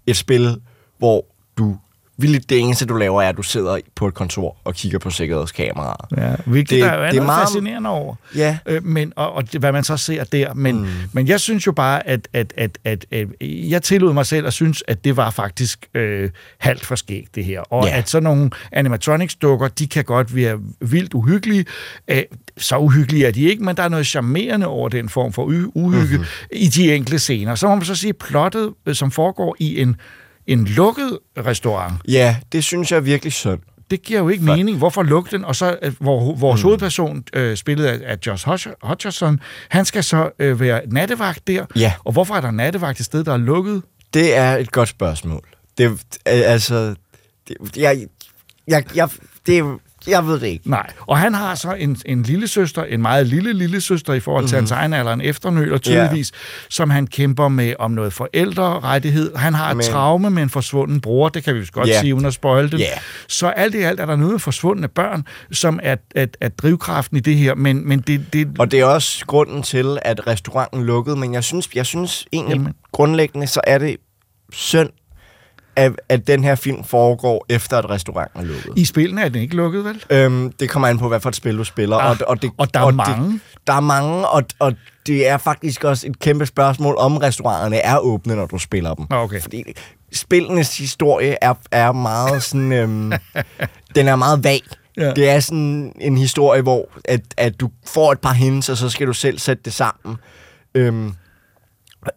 et 0.08 0.18
spil, 0.18 0.62
hvor 0.98 1.26
du 1.58 1.78
vildt 2.18 2.50
det 2.50 2.60
eneste, 2.60 2.86
du 2.86 2.94
laver, 2.98 3.21
er, 3.21 3.30
at 3.30 3.38
du 3.38 3.44
sidder 3.44 3.77
på 3.95 4.07
et 4.07 4.13
kontor 4.13 4.57
og 4.63 4.74
kigger 4.74 5.00
på 5.00 5.10
sikkerhedskameraer. 5.10 6.07
Ja, 6.18 6.36
hvilket 6.45 6.69
Det- 6.69 6.80
der 6.83 6.89
er 6.92 7.06
jo 7.06 7.12
det 7.12 7.18
er 7.19 7.24
meget- 7.25 7.42
fascinerende 7.48 7.89
over. 7.89 8.15
Ja. 8.36 8.57
Øh, 8.65 8.86
men, 8.86 9.13
og, 9.15 9.33
og 9.33 9.51
det, 9.51 9.60
hvad 9.62 9.71
man 9.71 9.83
så 9.83 9.98
ser 9.98 10.24
der. 10.24 10.54
Men, 10.54 10.80
mm. 10.81 10.88
men 11.13 11.27
jeg 11.27 11.39
synes 11.39 11.68
jo 11.68 11.71
bare, 11.71 12.07
at, 12.07 12.27
at, 12.33 12.54
at, 12.57 12.77
at, 12.83 13.06
at 13.12 13.27
jeg 13.42 13.81
tillod 13.81 14.13
mig 14.13 14.25
selv 14.25 14.48
at 14.48 14.54
synes, 14.54 14.83
at 14.88 15.04
det 15.04 15.18
var 15.18 15.30
faktisk 15.30 15.88
øh, 15.94 16.30
halvt 16.57 16.86
for 16.86 16.95
skægt, 16.95 17.36
det 17.36 17.45
her. 17.45 17.60
Og 17.62 17.86
Ja. 17.88 17.98
at 17.98 18.10
sådan 18.10 18.24
nogle 18.24 18.50
animatronics-dukker, 18.71 19.68
de 19.68 19.88
kan 19.88 20.04
godt 20.04 20.36
være 20.36 20.59
vildt 20.81 21.13
uhyggelige. 21.13 21.66
Øh, 22.07 22.21
så 22.57 22.77
uhyggelige 22.77 23.27
er 23.27 23.31
de 23.31 23.42
ikke, 23.44 23.63
men 23.63 23.77
der 23.77 23.83
er 23.83 23.89
noget 23.89 24.07
charmerende 24.07 24.68
over 24.68 24.89
den 24.89 25.09
form 25.09 25.33
for 25.33 25.45
uhy- 25.45 25.71
uhygge 25.75 26.18
mm-hmm. 26.18 26.25
i 26.51 26.68
de 26.68 26.95
enkelte 26.95 27.19
scener. 27.19 27.56
Så 27.56 27.68
må 27.68 27.75
man 27.75 27.86
så 27.86 27.95
sige, 27.95 28.13
plottet, 28.13 28.74
øh, 28.86 28.95
som 28.95 29.12
foregår 29.12 29.56
i 29.59 29.81
en, 29.81 29.95
en 30.48 30.66
lukket 30.66 31.19
restaurant, 31.38 31.94
Ja, 32.07 32.36
det 32.51 32.63
synes 32.63 32.92
jeg 32.92 32.98
er 32.98 33.01
virkelig 33.01 33.34
synd. 33.34 33.60
det 33.92 34.01
giver 34.01 34.19
jo 34.19 34.30
ikke 34.30 34.44
For- 34.45 34.56
mening. 34.56 34.78
Hvorfor 34.78 35.04
lukke 35.04 35.31
den? 35.31 35.45
Og 35.45 35.56
så, 35.56 35.78
øh, 35.81 35.94
hvor 36.00 36.36
vores 36.36 36.62
mm. 36.62 36.68
hovedperson, 36.68 37.24
øh, 37.34 37.57
spillet 37.57 37.86
af, 37.86 38.00
af 38.12 38.18
Josh 38.28 38.48
Hodgson, 38.84 39.40
han 39.69 39.86
skal 39.86 40.04
så 40.04 40.30
øh, 40.40 40.60
være 40.60 40.81
nattevagt 40.88 41.48
der. 41.48 41.66
Ja. 41.75 41.94
Og 42.04 42.12
hvorfor 42.12 42.36
er 42.36 42.42
der 42.42 42.51
nattevagt 42.51 43.00
et 43.00 43.06
sted, 43.06 43.24
der 43.24 43.34
er 43.34 43.38
lukket? 43.38 43.81
Det 44.13 44.36
er 44.36 44.57
et 44.57 44.72
godt 44.72 44.90
spørgsmål. 44.90 45.44
Det, 45.78 46.00
altså, 46.25 46.95
det, 47.48 47.57
jeg, 47.78 48.06
jeg, 48.68 48.84
jeg, 48.95 49.10
det, 49.48 49.63
jeg 50.08 50.28
ved 50.28 50.40
det 50.40 50.48
ikke. 50.48 50.70
Nej. 50.70 50.92
Og 51.00 51.18
han 51.18 51.34
har 51.34 51.56
så 51.56 51.74
en, 51.74 51.98
en 52.06 52.24
lille 52.24 52.48
søster, 52.48 52.84
en 52.84 53.02
meget 53.02 53.28
lille 53.28 53.54
lille 53.54 53.82
søster 53.82 54.14
i 54.14 54.20
forhold 54.20 54.48
til 54.48 54.56
mm. 54.56 54.60
hans 54.62 54.72
egen 54.72 54.94
alder, 54.94 55.14
en 55.14 55.22
efternøler 55.22 55.78
tydeligvis, 55.78 56.32
som 56.70 56.90
han 56.90 57.08
kæmper 57.08 57.48
med 57.48 57.74
om 57.80 57.92
noget 57.92 58.14
forældrerettighed. 58.14 59.36
Han 59.36 59.54
har 59.54 59.70
et 59.72 59.78
Men- 59.78 59.86
traume 59.86 60.30
med 60.30 60.44
en 60.44 60.50
forsvunden 60.50 61.02
bror, 61.02 61.30
det 61.30 61.44
kan 61.44 61.56
vi 61.56 61.68
godt 61.72 61.88
Ja. 61.90 62.00
sige, 62.00 62.16
uden 62.16 62.26
at 62.26 62.34
spoil 62.34 62.72
det. 62.72 62.80
Ja. 62.80 62.86
Så 63.28 63.48
alt 63.48 63.76
i 63.76 63.82
alt 63.82 64.00
er 64.00 64.06
der 64.06 64.16
noget 64.16 64.42
forsvundne 64.42 64.88
børn, 64.88 65.26
som 65.52 65.80
er, 65.84 65.96
er, 66.16 66.26
er 66.42 66.50
drivkraften 66.50 67.18
i 67.18 67.20
det 67.20 67.36
her, 67.36 67.56
men, 67.56 67.88
men 67.88 68.00
det, 68.00 68.34
det, 68.34 68.48
Og 68.60 68.72
det 68.72 68.80
er 68.80 68.86
også 68.86 69.26
grunden 69.26 69.64
til, 69.64 69.98
at 70.02 70.28
restauranten 70.28 70.84
lukkede, 70.84 71.16
men 71.16 71.34
jeg 71.34 71.44
synes, 71.44 71.70
jeg 71.76 71.86
synes 71.86 72.26
egentlig. 72.34 72.56
Jamen. 72.56 72.74
grundlæggende, 72.92 73.48
så 73.48 73.62
er 73.68 73.78
det 73.78 73.98
synd, 74.52 74.90
at, 75.75 75.92
at 76.10 76.28
den 76.28 76.44
her 76.44 76.56
film 76.56 76.84
foregår 76.84 77.46
efter, 77.50 77.78
at 77.78 77.90
restauranten 77.90 78.40
er 78.40 78.44
lukket. 78.44 78.74
i 78.75 78.86
spillene 78.86 79.22
er 79.22 79.30
den 79.30 79.42
ikke 79.42 79.56
lukket, 79.56 79.86
vel? 79.86 80.04
Øhm, 80.10 80.52
det 80.52 80.70
kommer 80.70 80.88
an 80.88 80.98
på, 80.98 81.08
hvad 81.08 81.20
for 81.20 81.30
et 81.30 81.36
spil 81.36 81.58
du 81.58 81.64
spiller. 81.64 81.98
Ah, 81.98 82.10
og, 82.10 82.28
og, 82.28 82.42
det, 82.42 82.52
og 82.58 82.74
der 82.74 82.80
er 82.80 82.84
og 82.84 82.96
mange. 82.96 83.31
Det, 83.31 83.40
der 83.68 83.74
er 83.74 83.80
mange, 83.80 84.28
og, 84.28 84.44
og 84.60 84.74
det 85.08 85.28
er 85.28 85.38
faktisk 85.38 85.83
også 85.83 86.07
et 86.07 86.19
kæmpe 86.19 86.45
spørgsmål, 86.45 86.95
om 86.97 87.18
restauranterne 87.18 87.78
er 87.78 87.97
åbne, 87.97 88.36
når 88.36 88.45
du 88.45 88.57
spiller 88.57 88.94
dem. 88.94 89.06
Nå, 89.09 89.16
okay. 89.16 89.42
Fordi 89.42 89.64
spillenes 90.14 90.78
historie 90.78 91.38
er, 91.42 91.54
er 91.71 91.92
meget 91.92 92.44
sådan... 92.44 92.71
Øhm, 92.71 93.12
den 93.95 94.07
er 94.07 94.16
meget 94.16 94.44
vag. 94.44 94.62
Ja. 94.97 95.14
Det 95.14 95.30
er 95.30 95.40
sådan 95.40 95.94
en 96.00 96.18
historie, 96.18 96.62
hvor 96.62 96.90
at, 97.06 97.21
at 97.38 97.59
du 97.59 97.69
får 97.88 98.12
et 98.12 98.19
par 98.19 98.33
hints, 98.33 98.69
og 98.69 98.78
så 98.78 98.90
skal 98.90 99.07
du 99.07 99.14
selv 99.14 99.40
sætte 99.40 99.64
det 99.66 99.74
sammen. 99.74 100.18
Øhm, 100.76 101.14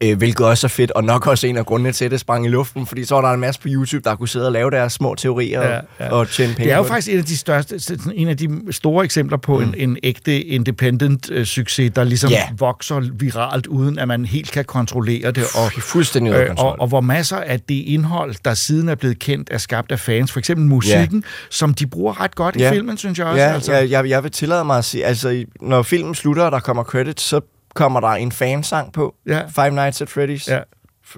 øh, 0.01 0.19
hvilket 0.19 0.47
også 0.47 0.67
er 0.67 0.69
fedt, 0.69 0.91
og 0.91 1.05
nok 1.05 1.27
også 1.27 1.47
en 1.47 1.57
af 1.57 1.67
grundene 1.67 1.93
til, 1.93 2.05
at 2.05 2.11
det 2.11 2.21
sprang 2.21 2.47
i 2.47 2.49
luften, 2.49 2.87
fordi 2.87 3.05
så 3.05 3.15
var 3.15 3.23
der 3.23 3.29
en 3.29 3.41
masse 3.41 3.61
på 3.61 3.69
YouTube, 3.71 4.03
der 4.11 4.17
kunne 4.17 4.29
sidde 4.29 4.47
og 4.47 4.53
lave 4.53 4.71
deres 4.71 4.93
små 4.93 5.15
teorier 5.15 5.61
Ja, 5.63 5.69
ja, 5.69 5.75
ja. 5.75 6.05
ja. 6.05 6.11
og 6.13 6.29
tjene 6.29 6.55
penge 6.55 6.65
Det 6.65 6.73
er 6.73 6.77
jo 6.77 6.83
faktisk 6.83 7.09
en 7.13 7.19
af 7.19 7.25
de 7.25 7.37
største, 7.37 7.99
en 8.15 8.29
af 8.29 8.37
de 8.37 8.49
store 8.71 9.05
eksempler 9.05 9.39
på 9.39 9.59
mm. 9.59 9.65
en, 9.65 9.75
en 9.79 9.97
ægte 10.03 10.43
independent 10.45 11.31
øh, 11.31 11.45
succes, 11.47 11.91
der 11.97 12.05
ligesom 12.05 12.31
Ja. 12.31 12.43
vokser 12.59 13.01
viralt, 13.15 13.67
uden 13.67 13.99
at 13.99 14.09
man 14.09 14.25
helt 14.25 14.51
kan 14.53 14.65
kontrollere 14.65 15.31
det. 15.31 15.45
Og. 15.55 15.73
Fuldstændig 15.83 16.33
øh, 16.35 16.55
og, 16.59 16.77
og 16.81 16.89
hvor 16.89 17.01
masser 17.01 17.37
af 17.37 17.61
det 17.61 17.75
indhold, 17.75 18.35
der 18.45 18.55
siden 18.55 18.89
er 18.89 18.95
blevet 18.95 19.19
kendt, 19.19 19.49
er 19.51 19.59
skabt 19.59 19.93
af 19.93 20.01
fans. 20.01 20.33
For 20.33 20.39
eksempel 20.39 20.67
musikken, 20.67 21.25
som 21.51 21.75
de 21.75 21.87
bruger 21.87 22.21
ret 22.21 22.35
godt 22.35 22.57
Ja. 22.57 22.71
i 22.71 22.75
filmen, 22.75 22.97
synes 22.99 23.19
jeg 23.19 23.27
også. 23.27 23.43
Ja, 23.43 23.53
altså. 23.53 23.73
jeg, 23.73 23.91
jeg, 23.91 24.09
jeg 24.09 24.23
vil 24.23 24.31
tillade 24.31 24.65
mig 24.65 24.79
at 24.79 24.85
sige, 24.85 25.05
altså 25.05 25.45
når 25.61 25.83
filmen 25.83 26.15
slutter, 26.15 26.43
og 26.43 26.53
der 26.53 26.61
kommer 26.61 26.83
credits, 26.85 27.23
så 27.23 27.41
kommer 27.77 28.01
der 28.01 28.09
en 28.09 28.33
fansang 28.33 28.93
på. 28.93 29.15
Ja. 29.27 29.41
Five 29.47 29.71
Nights 29.71 30.03
at 30.03 30.09
Freddy's. 30.09 30.51
Ja. 30.53 30.59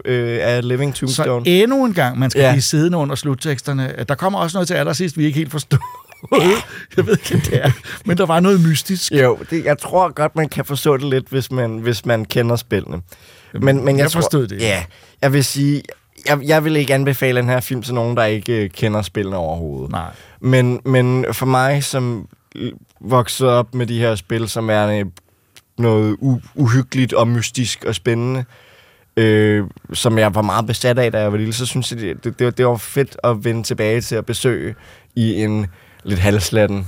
Øh, 0.05 0.38
af 0.43 0.69
Living 0.69 0.97
Så 0.97 1.00
Tombstone. 1.07 1.47
endnu 1.47 1.85
en 1.85 1.95
gang, 1.95 2.19
man 2.19 2.31
skal 2.31 2.43
Ja. 2.43 2.50
blive 2.53 2.62
siddende 2.62 2.99
under 2.99 3.15
slutteksterne. 3.15 4.05
Der 4.09 4.15
kommer 4.15 4.38
også 4.38 4.57
noget 4.57 4.69
til 4.69 4.75
allersidst, 4.75 5.17
vi 5.19 5.25
ikke 5.25 5.38
helt 5.38 5.50
forstår. 5.50 5.79
jeg 6.97 7.07
ved 7.07 7.12
ikke, 7.19 7.31
hvad 7.31 7.41
det 7.41 7.65
er, 7.65 7.71
men 8.05 8.17
der 8.19 8.27
var 8.27 8.41
noget 8.41 8.61
mystisk. 8.69 9.12
Jo, 9.12 9.38
det, 9.50 9.65
jeg 9.65 9.79
tror 9.79 10.12
godt, 10.12 10.37
man 10.37 10.49
kan 10.49 10.65
forstå 10.65 10.97
det 10.97 11.05
lidt, 11.07 11.29
hvis 11.29 11.50
man, 11.53 11.79
hvis 11.79 12.07
man 12.07 12.25
kender 12.25 12.57
spillene. 12.57 13.00
Men, 13.55 13.85
men 13.85 13.97
jeg, 13.97 14.03
jeg 14.03 14.11
tror, 14.11 14.21
forstod 14.21 14.47
det. 14.47 14.61
Ja, 14.61 14.85
jeg 15.23 15.33
vil 15.33 15.45
sige, 15.45 15.83
jeg, 16.29 16.38
jeg 16.45 16.65
vil 16.65 16.77
ikke 16.77 16.95
anbefale 16.95 17.41
den 17.41 17.49
her 17.49 17.61
film 17.61 17.83
til 17.83 17.95
nogen, 17.95 18.17
der 18.17 18.25
ikke 18.25 18.53
øh, 18.65 18.71
kender 18.71 19.03
spillene 19.03 19.37
overhovedet. 19.37 19.91
Nej. 19.91 20.11
Men, 20.41 20.81
men 20.85 21.25
for 21.33 21.47
mig, 21.47 21.85
som 21.85 22.29
voksede 23.00 23.50
op 23.50 23.75
med 23.75 23.87
de 23.87 23.99
her 23.99 24.15
spil, 24.15 24.49
som 24.49 24.71
er 24.71 24.87
øh, 24.88 25.05
noget 25.79 26.17
u- 26.23 26.49
uhyggeligt 26.55 27.13
og 27.13 27.29
mystisk 27.29 27.85
og 27.85 27.95
spændende, 27.95 28.45
øh, 29.17 29.65
som 29.93 30.19
jeg 30.19 30.35
var 30.35 30.43
meget 30.43 30.67
besat 30.67 30.99
af, 30.99 31.13
da 31.13 31.21
jeg 31.21 31.33
var 31.33 31.39
lille, 31.39 31.53
så 31.53 31.67
synes 31.67 31.93
jeg, 31.93 32.01
det, 32.25 32.39
det, 32.39 32.59
det 32.59 32.67
var 32.67 32.77
fedt 32.77 33.17
at 33.25 33.45
vende 33.45 33.63
tilbage 33.63 34.01
til 34.01 34.17
at 34.17 34.27
besøge 34.27 34.75
i 35.17 35.43
en 35.43 35.67
lidt 36.05 36.21
halslatten 36.21 36.87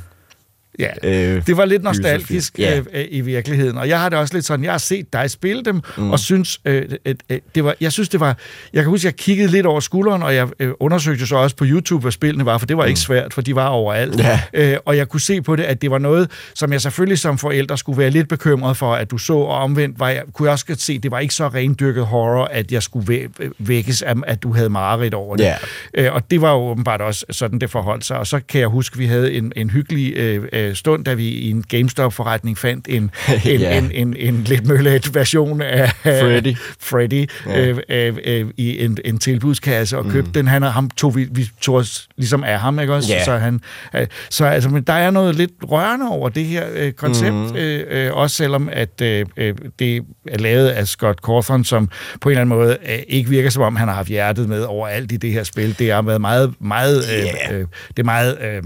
Ja, 0.80 1.34
øh, 1.34 1.46
det 1.46 1.56
var 1.56 1.64
lidt 1.64 1.82
nostalgisk 1.82 2.58
Ja. 2.58 2.78
øh, 2.78 2.84
øh, 2.92 3.04
i 3.10 3.20
virkeligheden. 3.20 3.78
Og 3.78 3.88
jeg 3.88 4.00
har 4.00 4.08
det 4.08 4.18
også 4.18 4.34
lidt 4.34 4.44
sådan, 4.46 4.64
jeg 4.64 4.72
har 4.72 4.78
set 4.78 5.12
dig 5.12 5.30
spille 5.30 5.64
dem, 5.64 5.80
mm. 5.96 6.10
og 6.10 6.18
synes, 6.18 6.60
øh, 6.64 6.82
øh, 7.06 7.14
øh, 7.30 7.38
det 7.54 7.64
var, 7.64 7.74
jeg 7.80 7.92
synes, 7.92 8.08
det 8.08 8.20
var... 8.20 8.36
Jeg 8.72 8.82
kan 8.82 8.90
huske, 8.90 9.06
jeg 9.06 9.16
kiggede 9.16 9.50
lidt 9.50 9.66
over 9.66 9.80
skulderen, 9.80 10.22
og 10.22 10.34
jeg 10.34 10.48
øh, 10.60 10.70
undersøgte 10.80 11.26
så 11.26 11.36
også 11.36 11.56
på 11.56 11.64
YouTube, 11.68 12.02
hvad 12.02 12.12
spillene 12.12 12.46
var, 12.46 12.58
for 12.58 12.66
det 12.66 12.76
var 12.76 12.82
mm. 12.82 12.88
ikke 12.88 13.00
svært, 13.00 13.34
for 13.34 13.40
de 13.42 13.54
var 13.54 13.66
overalt. 13.66 14.18
Ja. 14.20 14.40
Øh, 14.54 14.76
og 14.84 14.96
jeg 14.96 15.08
kunne 15.08 15.20
se 15.20 15.42
på 15.42 15.56
det, 15.56 15.62
at 15.62 15.82
det 15.82 15.90
var 15.90 15.98
noget, 15.98 16.30
som 16.54 16.72
jeg 16.72 16.80
selvfølgelig 16.80 17.18
som 17.18 17.38
forældre 17.38 17.78
skulle 17.78 17.98
være 17.98 18.10
lidt 18.10 18.28
bekymret 18.28 18.76
for, 18.76 18.94
at 18.94 19.10
du 19.10 19.18
så, 19.18 19.32
og 19.32 19.48
omvendt 19.58 20.00
var 20.00 20.08
jeg, 20.08 20.22
kunne 20.32 20.46
jeg 20.46 20.52
også 20.52 20.66
godt 20.66 20.80
se, 20.80 20.98
det 20.98 21.10
var 21.10 21.18
ikke 21.18 21.34
så 21.34 21.48
rendyrket 21.48 22.06
horror, 22.06 22.44
at 22.44 22.72
jeg 22.72 22.82
skulle 22.82 23.14
væ- 23.14 23.50
vækkes 23.58 24.02
af, 24.02 24.14
at 24.26 24.42
du 24.42 24.52
havde 24.52 24.68
mareridt 24.70 25.14
over 25.14 25.36
det. 25.36 25.44
Ja. 25.44 25.54
Øh, 25.94 26.14
og 26.14 26.30
det 26.30 26.40
var 26.40 26.50
jo 26.52 26.58
åbenbart 26.58 27.00
også 27.00 27.26
sådan, 27.30 27.58
det 27.58 27.70
forholdt 27.70 28.04
sig. 28.04 28.18
Og 28.18 28.26
så 28.26 28.40
kan 28.48 28.60
jeg 28.60 28.68
huske, 28.68 28.98
vi 28.98 29.06
havde 29.06 29.32
en, 29.32 29.52
en 29.56 29.70
hyggelig 29.70 30.12
øh, 30.16 30.69
øh, 30.70 30.74
stund, 30.76 31.04
da 31.04 31.14
vi 31.14 31.28
i 31.28 31.50
en 31.50 31.64
GameStop-forretning 31.68 32.58
fandt 32.58 32.86
en, 32.88 33.02
en, 33.44 33.60
Ja. 33.60 33.78
en, 33.78 33.90
en, 33.94 34.16
en 34.18 34.44
lidt 34.44 34.66
møllet 34.66 35.14
version 35.14 35.62
af 35.62 35.90
Freddy. 36.02 36.56
Freddy 36.90 37.26
Ja. 37.46 37.66
øh, 37.68 37.78
øh, 37.88 38.16
øh, 38.24 38.46
i 38.56 38.84
en, 38.84 38.98
en 39.04 39.18
tilbudskasse 39.18 39.98
og 39.98 40.04
købte 40.04 40.28
mm. 40.28 40.32
den. 40.32 40.48
Han, 40.48 40.62
og 40.62 40.72
ham 40.72 40.90
tog 40.90 41.16
vi, 41.16 41.28
vi 41.32 41.48
tog 41.60 41.74
os 41.74 42.08
ligesom 42.16 42.44
af 42.44 42.60
ham, 42.60 42.80
ikke 42.80 42.94
også? 42.94 43.12
Ja. 43.12 43.24
Så, 43.24 43.36
han, 43.36 43.60
øh, 43.96 44.06
så 44.30 44.44
altså, 44.44 44.68
men 44.70 44.82
der 44.82 44.92
er 44.92 45.10
noget 45.10 45.34
lidt 45.36 45.50
rørende 45.62 46.06
over 46.08 46.28
det 46.28 46.44
her 46.44 46.64
øh, 46.74 46.92
koncept, 46.92 47.34
mm. 47.34 47.56
øh, 47.56 47.84
øh, 47.90 48.12
også 48.12 48.36
selvom 48.36 48.68
at 48.72 49.00
øh, 49.02 49.26
øh, 49.36 49.54
det 49.78 50.02
er 50.28 50.38
lavet 50.38 50.68
af 50.68 50.88
Scott 50.88 51.18
Cawthon, 51.26 51.64
som 51.64 51.88
på 52.20 52.28
en 52.28 52.30
eller 52.30 52.40
anden 52.40 52.56
måde 52.58 52.76
øh, 52.88 52.98
ikke 53.08 53.30
virker 53.30 53.50
som 53.50 53.62
om, 53.62 53.76
han 53.76 53.88
har 53.88 53.94
haft 53.94 54.08
hjertet 54.08 54.48
med 54.48 54.62
overalt 54.62 55.12
i 55.12 55.16
det 55.16 55.32
her 55.32 55.42
spil. 55.44 55.78
Det 55.78 55.92
har 55.92 56.02
været 56.02 56.20
meget, 56.20 56.54
meget, 56.60 57.04
øh, 57.18 57.24
Ja. 57.50 57.52
øh, 57.54 57.66
det 57.88 57.98
er 57.98 58.04
meget... 58.04 58.38
Øh, 58.42 58.62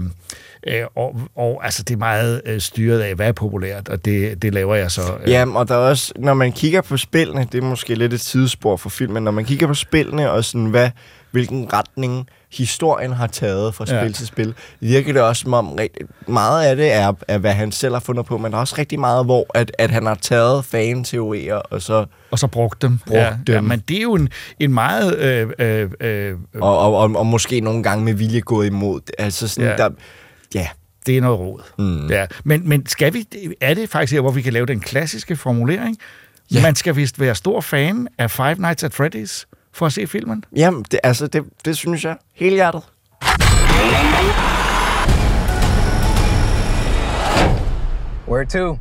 øh, 0.67 0.83
og, 0.95 1.15
og 1.35 1.61
altså, 1.65 1.83
det 1.83 1.93
er 1.93 1.97
meget 1.97 2.41
øh, 2.45 2.61
styret 2.61 2.99
af, 3.01 3.15
hvad 3.15 3.27
er 3.27 3.31
populært, 3.31 3.89
og 3.89 4.05
det, 4.05 4.41
det 4.41 4.53
laver 4.53 4.75
jeg 4.75 4.91
så. 4.91 5.01
Øh, 5.23 5.29
Ja, 5.29 5.45
og 5.55 5.67
der 5.67 5.73
er 5.75 5.79
også, 5.89 6.13
når 6.15 6.33
man 6.33 6.51
kigger 6.51 6.81
på 6.81 6.97
spillene, 6.97 7.47
det 7.51 7.63
er 7.63 7.67
måske 7.67 7.95
lidt 7.95 8.13
et 8.13 8.21
sidespor 8.21 8.77
for 8.77 8.89
filmen, 8.89 9.23
når 9.23 9.31
man 9.31 9.45
kigger 9.45 9.67
på 9.67 9.73
spillene 9.73 10.31
og 10.31 10.45
sådan, 10.45 10.65
hvad, 10.65 10.89
hvilken 11.31 11.73
retning 11.73 12.27
historien 12.51 13.11
har 13.13 13.27
taget 13.27 13.75
fra 13.75 13.85
Ja. 13.89 14.01
spil 14.01 14.13
til 14.13 14.27
spil, 14.27 14.53
virker 14.79 15.13
det 15.13 15.21
også 15.21 15.41
som 15.41 15.53
om, 15.53 15.77
meget 16.27 16.65
af 16.65 16.75
det 16.75 16.93
er, 16.93 17.13
er, 17.27 17.37
hvad 17.37 17.53
han 17.53 17.71
selv 17.71 17.93
har 17.93 17.99
fundet 17.99 18.25
på, 18.25 18.37
men 18.37 18.51
der 18.51 18.57
er 18.57 18.61
også 18.61 18.75
rigtig 18.77 18.99
meget, 18.99 19.25
hvor 19.25 19.45
at, 19.53 19.71
at 19.79 19.91
han 19.91 20.05
har 20.05 20.15
taget 20.15 20.65
fan-teorier, 20.65 21.55
og 21.55 21.81
så 21.81 22.05
og 22.31 22.39
så 22.39 22.47
brugt 22.47 22.81
dem. 22.81 22.97
Brugt 23.07 23.17
ja, 23.19 23.25
Ja, 23.47 23.53
dem. 23.53 23.63
men 23.63 23.83
det 23.87 23.97
er 23.97 24.01
jo 24.01 24.13
en, 24.13 24.29
en 24.59 24.73
meget... 24.73 25.17
Øh, 25.17 25.49
øh, 25.59 25.89
øh, 25.99 26.33
og, 26.61 26.77
og, 26.79 26.97
og, 26.97 27.11
og 27.15 27.25
måske 27.25 27.59
nogle 27.61 27.83
gange 27.83 28.05
med 28.05 28.13
vilje 28.13 28.39
gået 28.39 28.67
imod. 28.67 28.99
Altså 29.17 29.47
sådan, 29.47 29.63
Ja. 29.65 29.71
ja. 29.71 29.77
der, 29.77 29.89
ja, 30.55 30.67
det 31.05 31.17
er 31.17 31.21
noget 31.21 31.39
råd. 31.39 31.61
Mm. 31.79 32.07
Ja. 32.09 32.25
Men, 32.43 32.69
men 32.69 32.85
skal 32.85 33.13
vi, 33.13 33.27
er 33.61 33.73
det 33.73 33.89
faktisk 33.89 34.13
her, 34.13 34.21
hvor 34.21 34.31
vi 34.31 34.41
kan 34.41 34.53
lave 34.53 34.65
den 34.65 34.79
klassiske 34.79 35.35
formulering? 35.35 35.97
Ja. 36.53 36.61
Man 36.61 36.75
skal 36.75 36.95
vist 36.95 37.19
være 37.19 37.35
stor 37.35 37.61
fan 37.61 38.07
af 38.17 38.31
Five 38.31 38.55
Nights 38.55 38.83
at 38.83 38.99
Freddy's 38.99 39.45
for 39.73 39.85
at 39.85 39.93
se 39.93 40.07
filmen. 40.07 40.43
Jamen, 40.55 40.85
det, 40.91 40.99
altså, 41.03 41.27
det, 41.27 41.43
det 41.65 41.77
synes 41.77 42.05
jeg. 42.05 42.17
Hele 42.33 42.55
hjertet. 42.55 42.81
Where 48.27 48.45
to? 48.45 48.79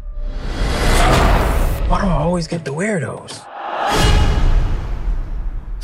Why 1.91 2.01
do 2.01 2.07
I 2.07 2.23
always 2.25 2.49
get 2.49 2.65
the 2.65 2.73
weirdos? 2.73 3.54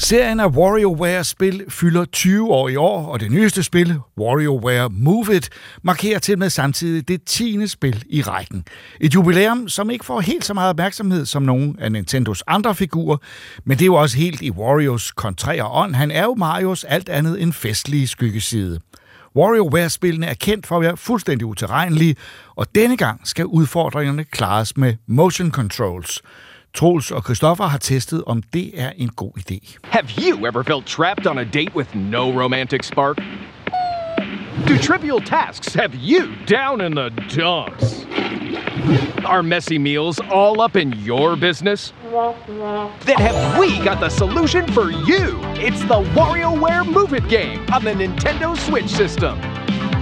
Serien 0.02 0.40
af 0.40 0.48
WarioWare-spil 0.48 1.64
fylder 1.68 2.04
20 2.04 2.48
år 2.48 2.68
i 2.68 2.76
år, 2.76 3.06
og 3.06 3.20
det 3.20 3.30
nyeste 3.30 3.62
spil, 3.62 3.98
WarioWare 4.18 4.88
Move 4.90 5.36
It, 5.36 5.48
markerer 5.82 6.18
til 6.18 6.38
med 6.38 6.50
samtidig 6.50 7.08
det 7.08 7.24
10. 7.24 7.66
spil 7.66 8.04
i 8.08 8.22
rækken. 8.22 8.64
Et 9.00 9.14
jubilæum, 9.14 9.68
som 9.68 9.90
ikke 9.90 10.04
får 10.04 10.20
helt 10.20 10.44
så 10.44 10.54
meget 10.54 10.70
opmærksomhed 10.70 11.26
som 11.26 11.42
nogle 11.42 11.74
af 11.78 11.92
Nintendos 11.92 12.42
andre 12.46 12.74
figurer, 12.74 13.16
men 13.64 13.78
det 13.78 13.84
er 13.84 13.86
jo 13.86 13.94
også 13.94 14.16
helt 14.16 14.42
i 14.42 14.50
Warios 14.50 15.12
kontrære 15.12 15.66
ånd. 15.66 15.94
Han 15.94 16.10
er 16.10 16.22
jo 16.22 16.34
Marios 16.34 16.84
alt 16.84 17.08
andet 17.08 17.42
end 17.42 17.52
festlige 17.52 18.06
skyggeside. 18.06 18.80
WarioWare-spillene 19.36 20.26
er 20.26 20.34
kendt 20.34 20.66
for 20.66 20.76
at 20.76 20.82
være 20.82 20.96
fuldstændig 20.96 21.46
utilregnelige, 21.46 22.16
og 22.56 22.66
denne 22.74 22.96
gang 22.96 23.28
skal 23.28 23.46
udfordringerne 23.46 24.24
klares 24.24 24.76
med 24.76 24.94
motion 25.06 25.50
controls. 25.50 26.22
Troels 26.74 27.10
og 27.10 27.24
Christoffer 27.24 27.64
har 27.64 27.78
testet, 27.78 28.24
om 28.26 28.42
det 28.52 28.80
er 28.80 28.90
en 28.96 29.08
god 29.08 29.32
idé. 29.38 29.76
Have 29.84 30.06
you 30.18 30.46
ever 30.46 30.62
felt 30.62 30.86
trapped 30.86 31.26
on 31.26 31.38
a 31.38 31.44
date 31.44 31.74
with 31.74 31.94
no 31.94 32.30
romantic 32.42 32.84
spark? 32.84 33.18
Do 34.66 34.78
trivial 34.78 35.20
tasks 35.20 35.74
have 35.74 35.94
you 35.94 36.34
down 36.46 36.80
in 36.80 36.94
the 36.94 37.10
dumps? 37.36 38.06
Are 39.24 39.42
messy 39.42 39.78
meals 39.78 40.20
all 40.30 40.60
up 40.60 40.76
in 40.76 40.92
your 41.04 41.36
business? 41.36 41.92
Then 43.04 43.18
have 43.18 43.58
we 43.58 43.78
got 43.84 44.00
the 44.00 44.08
solution 44.08 44.66
for 44.72 44.90
you? 44.90 45.40
It's 45.56 45.80
the 45.82 46.02
WarioWare 46.14 46.86
Move 46.86 47.14
It 47.14 47.28
game 47.28 47.66
on 47.72 47.84
the 47.84 47.92
Nintendo 47.92 48.56
Switch 48.56 48.88
system. 48.88 49.38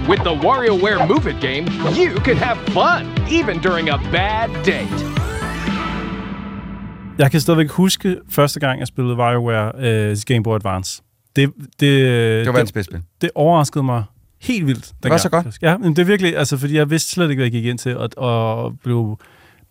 With 0.07 0.23
the 0.23 0.35
WarioWare 0.35 1.07
Move 1.07 1.27
It 1.27 1.39
game, 1.39 1.67
you 1.93 2.15
can 2.21 2.37
have 2.37 2.57
fun, 2.73 3.13
even 3.29 3.59
during 3.59 3.89
a 3.89 3.97
bad 4.11 4.49
date. 4.63 4.87
Jeg 7.19 7.31
kan 7.31 7.41
stadigvæk 7.41 7.69
huske 7.69 8.17
første 8.29 8.59
gang, 8.59 8.79
jeg 8.79 8.87
spillede 8.87 9.15
WarioWare 9.15 9.71
øh, 9.77 10.17
Game 10.25 10.43
Boy 10.43 10.55
Advance. 10.55 11.01
Det, 11.35 11.53
det, 11.55 11.79
Det 11.79 12.45
var 12.45 12.51
verdens 12.51 12.69
det, 12.69 12.73
bedste 12.73 12.91
spil. 12.91 13.03
det 13.21 13.31
overraskede 13.35 13.83
mig 13.83 14.03
helt 14.41 14.67
vildt. 14.67 14.93
var 15.03 15.17
så 15.17 15.29
godt. 15.29 15.57
Ja, 15.61 15.77
men 15.77 15.95
det 15.95 15.99
er 15.99 16.05
virkelig, 16.05 16.37
altså, 16.37 16.57
fordi 16.57 16.75
jeg 16.75 16.89
vidste 16.89 17.11
slet 17.11 17.29
ikke, 17.29 17.39
hvad 17.39 17.45
jeg 17.45 17.51
gik 17.51 17.65
ind 17.65 17.77
til, 17.77 17.97
og, 17.97 18.09
og 18.17 18.73
blev 18.83 19.19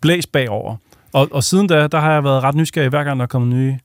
blæst 0.00 0.32
bagover. 0.32 0.76
Og, 1.12 1.28
og 1.30 1.44
siden 1.44 1.66
da, 1.66 1.86
der 1.86 2.00
har 2.00 2.12
jeg 2.12 2.24
været 2.24 2.42
ret 2.42 2.54
nysgerrig, 2.54 2.88
hver 2.88 3.04
gang 3.04 3.18
der 3.18 3.22
er 3.22 3.28
kommet 3.28 3.56
nye 3.56 3.78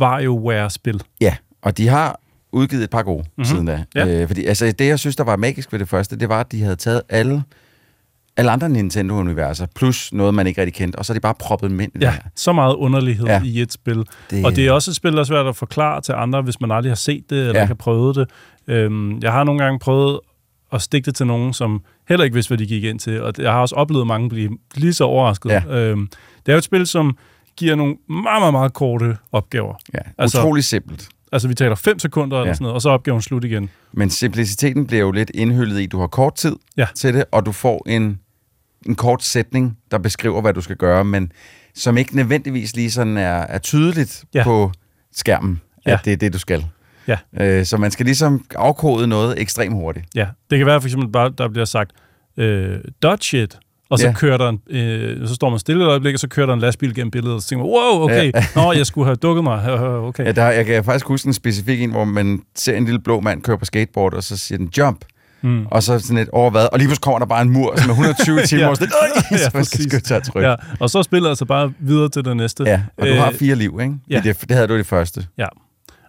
WarioWare-spil. 0.00 1.02
Ja, 1.20 1.36
og 1.62 1.78
de 1.78 1.88
har 1.88 2.20
udgivet 2.52 2.84
et 2.84 2.90
par 2.90 3.02
gode 3.02 3.22
mm-hmm. 3.22 3.44
siden 3.44 3.66
da. 3.66 3.84
Ja. 3.94 4.06
Øh, 4.06 4.26
fordi 4.26 4.44
altså, 4.44 4.72
det, 4.72 4.86
jeg 4.86 4.98
synes, 4.98 5.16
der 5.16 5.24
var 5.24 5.36
magisk 5.36 5.72
ved 5.72 5.78
det 5.78 5.88
første, 5.88 6.16
det 6.16 6.28
var, 6.28 6.40
at 6.40 6.52
de 6.52 6.62
havde 6.62 6.76
taget 6.76 7.02
alle, 7.08 7.42
alle 8.38 8.50
andre 8.50 8.68
Nintendo-universer, 8.68 9.66
plus 9.74 10.12
noget, 10.12 10.34
man 10.34 10.46
ikke 10.46 10.60
rigtig 10.60 10.74
kendte, 10.74 10.96
og 10.96 11.04
så 11.04 11.12
har 11.12 11.14
de 11.14 11.20
bare 11.20 11.34
proppet 11.38 11.70
det 11.70 11.90
Ja, 12.02 12.10
her. 12.10 12.18
så 12.36 12.52
meget 12.52 12.74
underlighed 12.74 13.26
Ja. 13.26 13.42
i 13.44 13.60
et 13.62 13.72
spil. 13.72 13.96
Det- 13.98 14.06
Det... 14.30 14.44
Og 14.44 14.56
det 14.56 14.66
er 14.66 14.72
også 14.72 14.90
et 14.90 14.94
spil, 14.96 15.12
der 15.12 15.18
er 15.20 15.24
svært 15.24 15.46
at 15.46 15.56
forklare 15.56 16.00
til 16.00 16.12
andre, 16.16 16.42
hvis 16.42 16.60
man 16.60 16.70
aldrig 16.70 16.90
har 16.90 16.96
set 16.96 17.24
det, 17.30 17.38
eller 17.38 17.52
Ja. 17.54 17.60
ikke 17.62 17.66
har 17.66 17.74
prøvet 17.74 18.16
det. 18.16 18.28
Øhm, 18.68 19.18
jeg 19.18 19.32
har 19.32 19.44
nogle 19.44 19.62
gange 19.64 19.78
prøvet 19.78 20.20
at 20.72 20.82
stikke 20.82 21.06
det 21.06 21.14
til 21.14 21.26
nogen, 21.26 21.52
som 21.52 21.82
heller 22.08 22.24
ikke 22.24 22.34
vidste, 22.34 22.50
hvad 22.50 22.58
de 22.58 22.66
gik 22.66 22.84
ind 22.84 22.98
til, 22.98 23.22
og 23.22 23.32
jeg 23.38 23.52
har 23.52 23.60
også 23.60 23.74
oplevet 23.74 24.06
mange 24.06 24.28
blive 24.28 24.50
lige 24.74 24.92
så 24.94 25.04
overrasket. 25.04 25.50
Ja. 25.50 25.62
Øhm, 25.68 26.08
det 26.46 26.48
er 26.48 26.52
jo 26.52 26.58
et 26.58 26.64
spil, 26.64 26.86
som 26.86 27.16
giver 27.56 27.74
nogle 27.74 27.96
meget, 28.08 28.40
meget, 28.42 28.52
meget 28.52 28.72
korte 28.72 29.16
opgaver. 29.32 29.74
Ja, 29.94 29.98
Altså- 30.18 30.38
utrolig 30.38 30.64
simpelt. 30.64 31.08
Altså, 31.32 31.48
vi 31.48 31.54
taler 31.54 31.74
5 31.74 31.98
sekunder 31.98 32.36
eller 32.36 32.48
Ja. 32.48 32.54
sådan 32.54 32.62
noget, 32.62 32.74
og 32.74 32.82
så 32.82 32.88
er 32.88 32.92
opgaven 32.92 33.22
slut 33.22 33.44
igen. 33.44 33.70
Men 33.92 34.10
simpliciteten 34.10 34.86
bliver 34.86 35.00
jo 35.02 35.10
lidt 35.10 35.30
indhyllet 35.34 35.80
i, 35.80 35.86
du 35.86 36.00
har 36.00 36.06
kort 36.06 36.34
tid 36.34 36.56
Ja. 36.76 36.86
til 36.94 37.14
det, 37.14 37.24
og 37.32 37.46
du 37.46 37.52
får 37.52 37.82
en, 37.88 38.18
en 38.86 38.94
kort 38.94 39.22
sætning, 39.22 39.76
der 39.90 39.98
beskriver, 39.98 40.40
hvad 40.40 40.54
du 40.54 40.60
skal 40.60 40.76
gøre, 40.76 41.04
men 41.04 41.32
som 41.74 41.96
ikke 41.98 42.16
nødvendigvis 42.16 42.76
lige 42.76 42.90
sådan 42.90 43.16
er, 43.16 43.22
er 43.40 43.58
tydeligt 43.58 44.24
ja. 44.34 44.44
På 44.44 44.72
skærmen, 45.12 45.60
at 45.84 45.90
Ja. 45.92 45.98
det 46.04 46.12
er 46.12 46.16
det, 46.16 46.32
du 46.32 46.38
skal. 46.38 46.64
Ja. 47.08 47.16
Øh, 47.40 47.64
så 47.66 47.76
man 47.76 47.90
skal 47.90 48.06
ligesom 48.06 48.44
afkode 48.54 49.06
noget 49.06 49.40
ekstremt 49.40 49.74
hurtigt. 49.74 50.06
Ja, 50.14 50.26
det 50.50 50.58
kan 50.58 50.66
være 50.66 50.80
for 50.80 50.86
eksempel 50.88 51.08
bare, 51.12 51.32
der 51.38 51.48
bliver 51.48 51.64
sagt, 51.64 51.90
øh, 52.36 52.78
dodge 53.02 53.42
it, 53.42 53.58
og 53.90 53.98
så 53.98 54.06
ja. 54.06 54.12
kører 54.12 54.36
der 54.38 54.48
en, 54.48 54.60
øh, 54.70 55.28
så 55.28 55.34
står 55.34 55.50
man 55.50 55.58
stille 55.58 55.84
et 55.84 55.88
øjeblik, 55.88 56.14
og 56.14 56.20
så 56.20 56.28
kører 56.28 56.46
der 56.46 56.54
en 56.54 56.60
lastbil 56.60 56.94
gennem 56.94 57.10
billedet, 57.10 57.34
og 57.34 57.42
så 57.42 57.48
tænker 57.48 57.64
man, 57.64 57.72
wow, 57.72 58.02
okay, 58.04 58.30
ja. 58.34 58.44
nå, 58.56 58.72
jeg 58.72 58.86
skulle 58.86 59.04
have 59.04 59.16
dukket 59.16 59.44
mig, 59.44 59.80
okay. 60.08 60.24
Ja, 60.26 60.32
der, 60.32 60.50
jeg 60.50 60.66
kan 60.66 60.84
faktisk 60.84 61.06
huske 61.06 61.26
en 61.26 61.32
specifik 61.32 61.82
en, 61.82 61.90
hvor 61.90 62.04
man 62.04 62.42
ser 62.54 62.76
en 62.76 62.84
lille 62.84 63.00
blå 63.00 63.20
mand 63.20 63.42
køre 63.42 63.58
på 63.58 63.64
skateboard, 63.64 64.14
og 64.14 64.22
så 64.22 64.36
siger 64.36 64.58
den 64.58 64.70
jump. 64.78 65.04
Mm. 65.42 65.66
Og 65.70 65.82
så 65.82 65.98
sådan 65.98 66.18
et 66.18 66.28
over 66.32 66.50
hvad, 66.50 66.68
og 66.72 66.78
lige 66.78 66.88
pludselig 66.88 67.02
kommer 67.02 67.18
der 67.18 67.26
bare 67.26 67.42
en 67.42 67.50
mur, 67.50 67.76
som 67.76 67.90
er 67.90 67.94
120 67.94 68.42
timer, 68.46 68.62
Ja. 68.62 68.68
og 68.68 68.76
sådan, 68.76 68.92
Ja, 69.30 69.36
så 69.36 69.50
man 69.54 69.64
skal 69.64 69.80
skynde 69.90 70.06
sig 70.06 70.16
at 70.16 70.22
trykke. 70.22 70.48
Ja, 70.48 70.54
og 70.80 70.90
så 70.90 71.02
spiller 71.02 71.28
altså 71.28 71.44
bare 71.44 71.72
videre 71.78 72.08
til 72.08 72.24
det 72.24 72.36
næste. 72.36 72.64
Ja, 72.64 72.82
og 72.96 73.06
du 73.06 73.12
Øh, 73.12 73.18
har 73.18 73.30
fire 73.32 73.54
liv, 73.54 73.78
ikke? 73.82 73.94
ja. 74.10 74.20
Det, 74.24 74.40
det 74.40 74.50
havde 74.50 74.68
du 74.68 74.76
det 74.76 74.86
første. 74.86 75.26
Ja. 75.38 75.46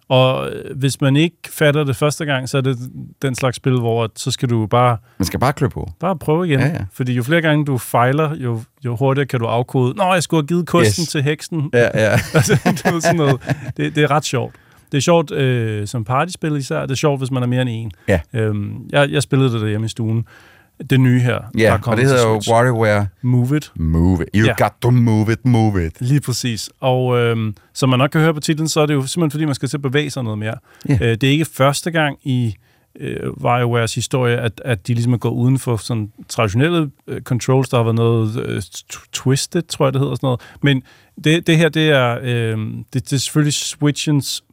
Og 0.08 0.50
øh, 0.50 0.76
hvis 0.78 1.00
man 1.00 1.16
ikke 1.16 1.36
fatter 1.50 1.84
det 1.84 1.96
første 1.96 2.24
gang, 2.24 2.48
så 2.48 2.56
er 2.56 2.60
det 2.60 2.78
den 3.22 3.34
slags 3.34 3.56
spil, 3.56 3.72
hvor 3.80 4.04
at 4.04 4.10
så 4.16 4.30
skal 4.30 4.50
du 4.50 4.66
bare, 4.66 4.96
Man 5.18 5.26
skal 5.26 5.40
bare 5.40 5.52
klø 5.52 5.68
på. 5.68 5.90
bare 6.00 6.18
prøve 6.18 6.46
igen. 6.48 6.60
Ja, 6.60 6.66
ja. 6.66 6.74
Fordi 6.92 7.12
jo 7.12 7.22
flere 7.22 7.40
gange 7.42 7.64
du 7.64 7.78
fejler, 7.78 8.34
jo, 8.36 8.60
jo 8.84 8.96
hurtigere 8.96 9.26
kan 9.26 9.40
du 9.40 9.46
afkode, 9.46 9.94
Nå, 9.96 10.12
jeg 10.14 10.22
skulle 10.22 10.42
have 10.42 10.46
givet 10.46 10.66
kosten 10.66 11.02
Yes. 11.02 11.08
til 11.08 11.22
heksen. 11.22 11.70
Ja, 11.74 11.88
ja. 11.94 12.10
altså, 12.34 12.56
sådan 13.00 13.16
noget. 13.16 13.40
Det, 13.76 13.94
det 13.94 14.02
er 14.02 14.10
ret 14.10 14.24
sjovt. 14.24 14.54
Det 14.92 14.98
er 14.98 15.02
sjovt 15.02 15.30
øh, 15.32 15.86
som 15.86 16.04
partyspil 16.04 16.56
især. 16.56 16.80
Det 16.80 16.90
er 16.90 16.94
sjovt, 16.94 17.20
hvis 17.20 17.30
man 17.30 17.42
er 17.42 17.46
mere 17.46 17.62
end 17.62 17.70
en. 17.70 17.90
Ja. 18.08 18.20
Øhm, 18.34 18.74
jeg, 18.92 19.10
jeg 19.10 19.22
spillede 19.22 19.52
det 19.52 19.60
derhjemme 19.60 19.84
i 19.84 19.88
stuen. 19.88 20.24
Det 20.90 21.00
nye 21.00 21.20
her. 21.20 21.38
der 21.38 21.44
Ja, 21.58 21.74
er 21.74 21.78
og 21.86 21.96
det 21.96 22.04
hedder 22.06 22.28
jo. 22.28 22.40
WarioWare 22.52 23.06
Move 23.22 23.56
It. 23.56 23.72
Move 23.76 24.22
It. 24.22 24.28
You 24.34 24.46
Ja. 24.46 24.54
got 24.64 24.72
to 24.82 24.90
move 24.90 25.32
it, 25.32 25.46
move 25.46 25.86
it. 25.86 26.00
Lige 26.00 26.20
præcis. 26.20 26.70
Og 26.80 27.18
øhm, 27.18 27.54
som 27.74 27.88
man 27.88 27.98
nok 27.98 28.10
kan 28.10 28.20
høre 28.20 28.34
på 28.34 28.40
titlen, 28.40 28.68
så 28.68 28.80
er 28.80 28.86
det 28.86 28.94
jo 28.94 29.00
simpelthen, 29.06 29.30
fordi 29.30 29.44
man 29.44 29.54
skal 29.54 29.68
til 29.68 29.76
at 29.76 29.82
bevæge 29.82 30.10
sig 30.10 30.22
noget 30.24 30.38
mere. 30.38 30.54
Ja. 30.88 30.94
Øh, 31.00 31.00
det 31.00 31.24
er 31.24 31.30
ikke 31.30 31.44
første 31.44 31.90
gang 31.90 32.18
i 32.22 32.54
øh, 33.00 33.30
WarioWares 33.40 33.94
historie, 33.94 34.36
at, 34.36 34.62
at 34.64 34.86
de 34.86 34.94
ligesom 34.94 35.12
er 35.12 35.16
gået 35.18 35.32
uden 35.32 35.58
for 35.58 35.76
sådan 35.76 36.12
traditionelle 36.28 36.90
øh, 37.06 37.22
controls. 37.22 37.68
Der 37.68 37.76
har 37.76 37.84
været 37.84 37.96
noget 37.96 38.44
øh, 38.46 38.62
twisted, 39.12 39.62
tror 39.62 39.86
jeg 39.86 39.92
det 39.92 40.00
hedder 40.00 40.14
sådan 40.14 40.26
noget. 40.26 40.40
Men 40.62 40.82
det, 41.24 41.46
det 41.46 41.56
her, 41.56 41.68
det 41.68 41.90
er, 41.90 42.18
øh, 42.22 42.58
det, 42.92 43.10
det 43.10 43.12
er 43.12 43.16
selvfølgelig 43.16 43.54
Switchens 43.54 44.44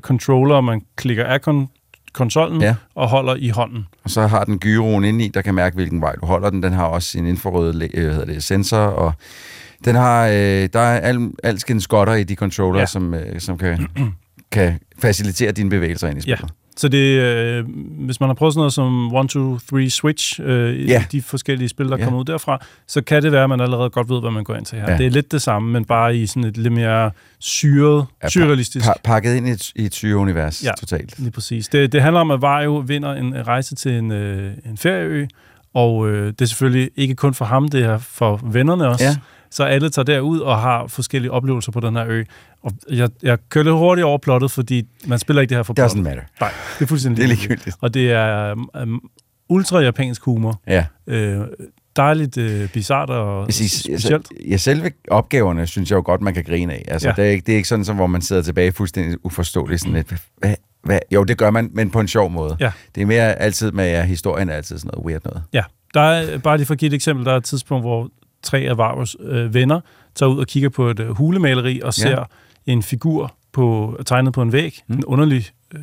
controller, 0.00 0.60
man 0.60 0.82
klikker 0.96 1.24
af 1.24 1.38
kon- 1.48 2.10
konsollen 2.12 2.60
Ja. 2.60 2.74
og 2.94 3.08
holder 3.08 3.34
i 3.34 3.48
hånden. 3.48 3.86
Og 4.04 4.10
så 4.10 4.26
har 4.26 4.44
den 4.44 4.58
gyroen 4.58 5.04
inde 5.04 5.24
i, 5.24 5.28
der 5.28 5.42
kan 5.42 5.54
mærke, 5.54 5.74
hvilken 5.74 6.00
vej 6.00 6.12
du 6.14 6.26
holder 6.26 6.50
den. 6.50 6.62
Den 6.62 6.72
har 6.72 6.84
også 6.86 7.08
sin 7.08 7.26
infrarøde 7.26 7.72
læ- 7.78 7.88
øh, 7.94 8.10
hedder 8.10 8.24
det, 8.24 8.42
sensor, 8.44 8.76
og 8.78 9.12
den 9.84 9.94
har, 9.94 10.26
øh, 10.26 10.32
der 10.72 10.80
er 10.80 11.00
al, 11.00 11.30
alskens 11.44 11.84
skotter 11.84 12.14
i 12.14 12.24
de 12.24 12.34
controller, 12.34 12.80
Ja. 12.80 12.86
som, 12.86 13.14
øh, 13.14 13.40
som 13.40 13.58
kan, 13.58 13.86
kan 14.52 14.78
facilitere 14.98 15.52
dine 15.52 15.70
bevægelser 15.70 16.08
ind 16.08 16.18
i 16.26 16.28
Ja. 16.30 16.36
Så 16.76 16.88
det, 16.88 16.98
øh, 17.20 17.64
hvis 18.04 18.20
man 18.20 18.28
har 18.28 18.34
prøvet 18.34 18.54
sådan 18.54 18.60
noget 18.60 18.72
som 18.72 19.14
1, 19.16 19.28
2, 19.30 19.58
3 19.58 19.90
Switch, 19.90 20.40
øh, 20.42 20.88
Ja. 20.88 21.04
de 21.12 21.22
forskellige 21.22 21.68
spil, 21.68 21.88
der 21.88 21.96
Ja. 21.98 22.04
kommer 22.04 22.20
ud 22.20 22.24
derfra, 22.24 22.64
så 22.86 23.02
kan 23.02 23.22
det 23.22 23.32
være, 23.32 23.42
at 23.42 23.48
man 23.48 23.60
allerede 23.60 23.90
godt 23.90 24.08
ved, 24.10 24.20
hvad 24.20 24.30
man 24.30 24.44
går 24.44 24.54
ind 24.54 24.64
til 24.66 24.78
her. 24.78 24.90
Ja. 24.90 24.98
Det 24.98 25.06
er 25.06 25.10
lidt 25.10 25.32
det 25.32 25.42
samme, 25.42 25.72
men 25.72 25.84
bare 25.84 26.16
i 26.16 26.26
sådan 26.26 26.44
et 26.44 26.56
lidt 26.56 26.72
mere 26.72 27.10
syret, 27.38 28.06
Ja, 28.22 28.28
surrealistisk. 28.28 28.86
Pa- 28.86 29.00
pakket 29.04 29.34
ind 29.34 29.48
i 29.48 29.50
et, 29.50 29.70
i 29.76 29.84
et 29.84 29.94
syreunivers, 29.94 30.62
Ja. 30.64 30.68
ja. 30.68 30.72
totalt. 30.80 31.18
Lige 31.18 31.30
præcis. 31.30 31.68
Det, 31.68 31.92
det 31.92 32.02
handler 32.02 32.20
om, 32.20 32.30
at 32.30 32.42
Vario 32.42 32.76
vinder 32.86 33.12
en 33.12 33.46
rejse 33.46 33.74
til 33.74 33.92
en, 33.92 34.12
øh, 34.12 34.52
en 34.66 34.76
ferieø, 34.78 35.26
og 35.74 36.08
øh, 36.08 36.26
det 36.26 36.40
er 36.40 36.46
selvfølgelig 36.46 36.90
ikke 36.96 37.14
kun 37.14 37.34
for 37.34 37.44
ham, 37.44 37.68
det 37.68 37.82
er 37.84 37.98
for 37.98 38.40
vennerne 38.44 38.88
også. 38.88 39.04
Ja. 39.04 39.16
Så 39.54 39.64
alle 39.64 39.90
tager 39.90 40.04
derud 40.04 40.38
og 40.40 40.58
har 40.60 40.86
forskellige 40.86 41.30
oplevelser 41.32 41.72
på 41.72 41.80
den 41.80 41.96
her 41.96 42.04
ø. 42.08 42.24
Og 42.62 42.72
jeg, 42.90 43.08
jeg 43.22 43.38
kører 43.48 43.64
lidt 43.64 43.74
hurtigt 43.74 44.04
over 44.04 44.18
plottet, 44.18 44.50
fordi 44.50 44.82
man 45.06 45.18
spiller 45.18 45.40
ikke 45.42 45.50
det 45.50 45.58
her 45.58 45.62
for 45.62 45.72
Doesn't 45.72 45.76
plottet. 45.76 46.02
matter. 46.02 46.22
Nej, 46.40 46.50
det 46.78 46.84
er 46.84 46.88
fuldstændig 46.88 47.16
Det 47.16 47.24
er 47.32 47.36
ligegyldigt. 47.36 47.76
Og 47.80 47.94
det 47.94 48.12
er 48.12 48.54
um, 48.82 49.00
ultra-japansk 49.48 50.22
humor. 50.24 50.60
Ja. 50.66 50.84
Øh, 51.06 51.40
dejligt 51.96 52.36
øh, 52.36 52.68
bizart 52.68 53.10
og 53.10 53.46
Jeg 53.46 53.54
siger, 53.54 53.68
specielt. 53.68 54.12
altså, 54.14 54.34
ja, 54.50 54.56
selve 54.56 54.90
opgaverne 55.08 55.66
synes 55.66 55.90
jeg 55.90 55.96
jo 55.96 56.02
godt, 56.04 56.20
man 56.20 56.34
kan 56.34 56.44
grine 56.44 56.72
af. 56.72 56.84
Altså, 56.88 57.08
Ja. 57.08 57.14
ja. 57.16 57.22
det, 57.22 57.28
er 57.28 57.32
ikke, 57.32 57.46
det 57.46 57.52
er 57.52 57.56
ikke 57.56 57.68
sådan, 57.68 57.84
som, 57.84 57.96
hvor 57.96 58.06
man 58.06 58.22
sidder 58.22 58.42
tilbage 58.42 58.72
fuldstændig 58.72 59.18
uforståeligt. 59.24 59.80
Sådan 59.80 59.94
lidt, 59.94 60.14
hvad, 60.38 60.54
hvad? 60.84 60.98
Jo, 61.10 61.24
det 61.24 61.38
gør 61.38 61.50
man, 61.50 61.70
men 61.72 61.90
på 61.90 62.00
en 62.00 62.08
sjov 62.08 62.30
måde. 62.30 62.56
Ja. 62.60 62.72
Det 62.94 63.02
er 63.02 63.06
mere 63.06 63.34
altid 63.34 63.72
med, 63.72 63.84
at 63.84 64.06
historien 64.06 64.48
er 64.48 64.52
altid 64.54 64.78
sådan 64.78 64.90
noget 64.94 65.06
weird 65.06 65.22
noget. 65.24 65.42
Ja, 65.52 65.62
der 65.94 66.00
er, 66.00 66.38
bare 66.38 66.56
lige 66.56 66.66
for 66.66 66.74
at 66.74 66.78
give 66.78 66.86
et 66.86 66.94
eksempel, 66.94 67.26
der 67.26 67.32
er 67.32 67.36
et 67.36 67.44
tidspunkt, 67.44 67.84
hvor 67.84 68.08
tre 68.44 68.58
af 68.58 68.78
Varus 68.78 69.16
øh, 69.20 69.54
venner 69.54 69.80
tager 70.14 70.30
ud 70.30 70.38
og 70.38 70.46
kigger 70.46 70.68
på 70.68 70.88
et 70.90 71.00
øh, 71.00 71.08
hulemaleri 71.10 71.80
og 71.80 71.94
ser 71.94 72.10
Ja. 72.10 72.22
en 72.66 72.82
figur 72.82 73.34
på, 73.52 73.96
tegnet 74.06 74.32
på 74.32 74.42
en 74.42 74.52
væg, 74.52 74.80
mm. 74.86 74.94
en 74.94 75.04
underlig 75.04 75.46
øh, 75.74 75.80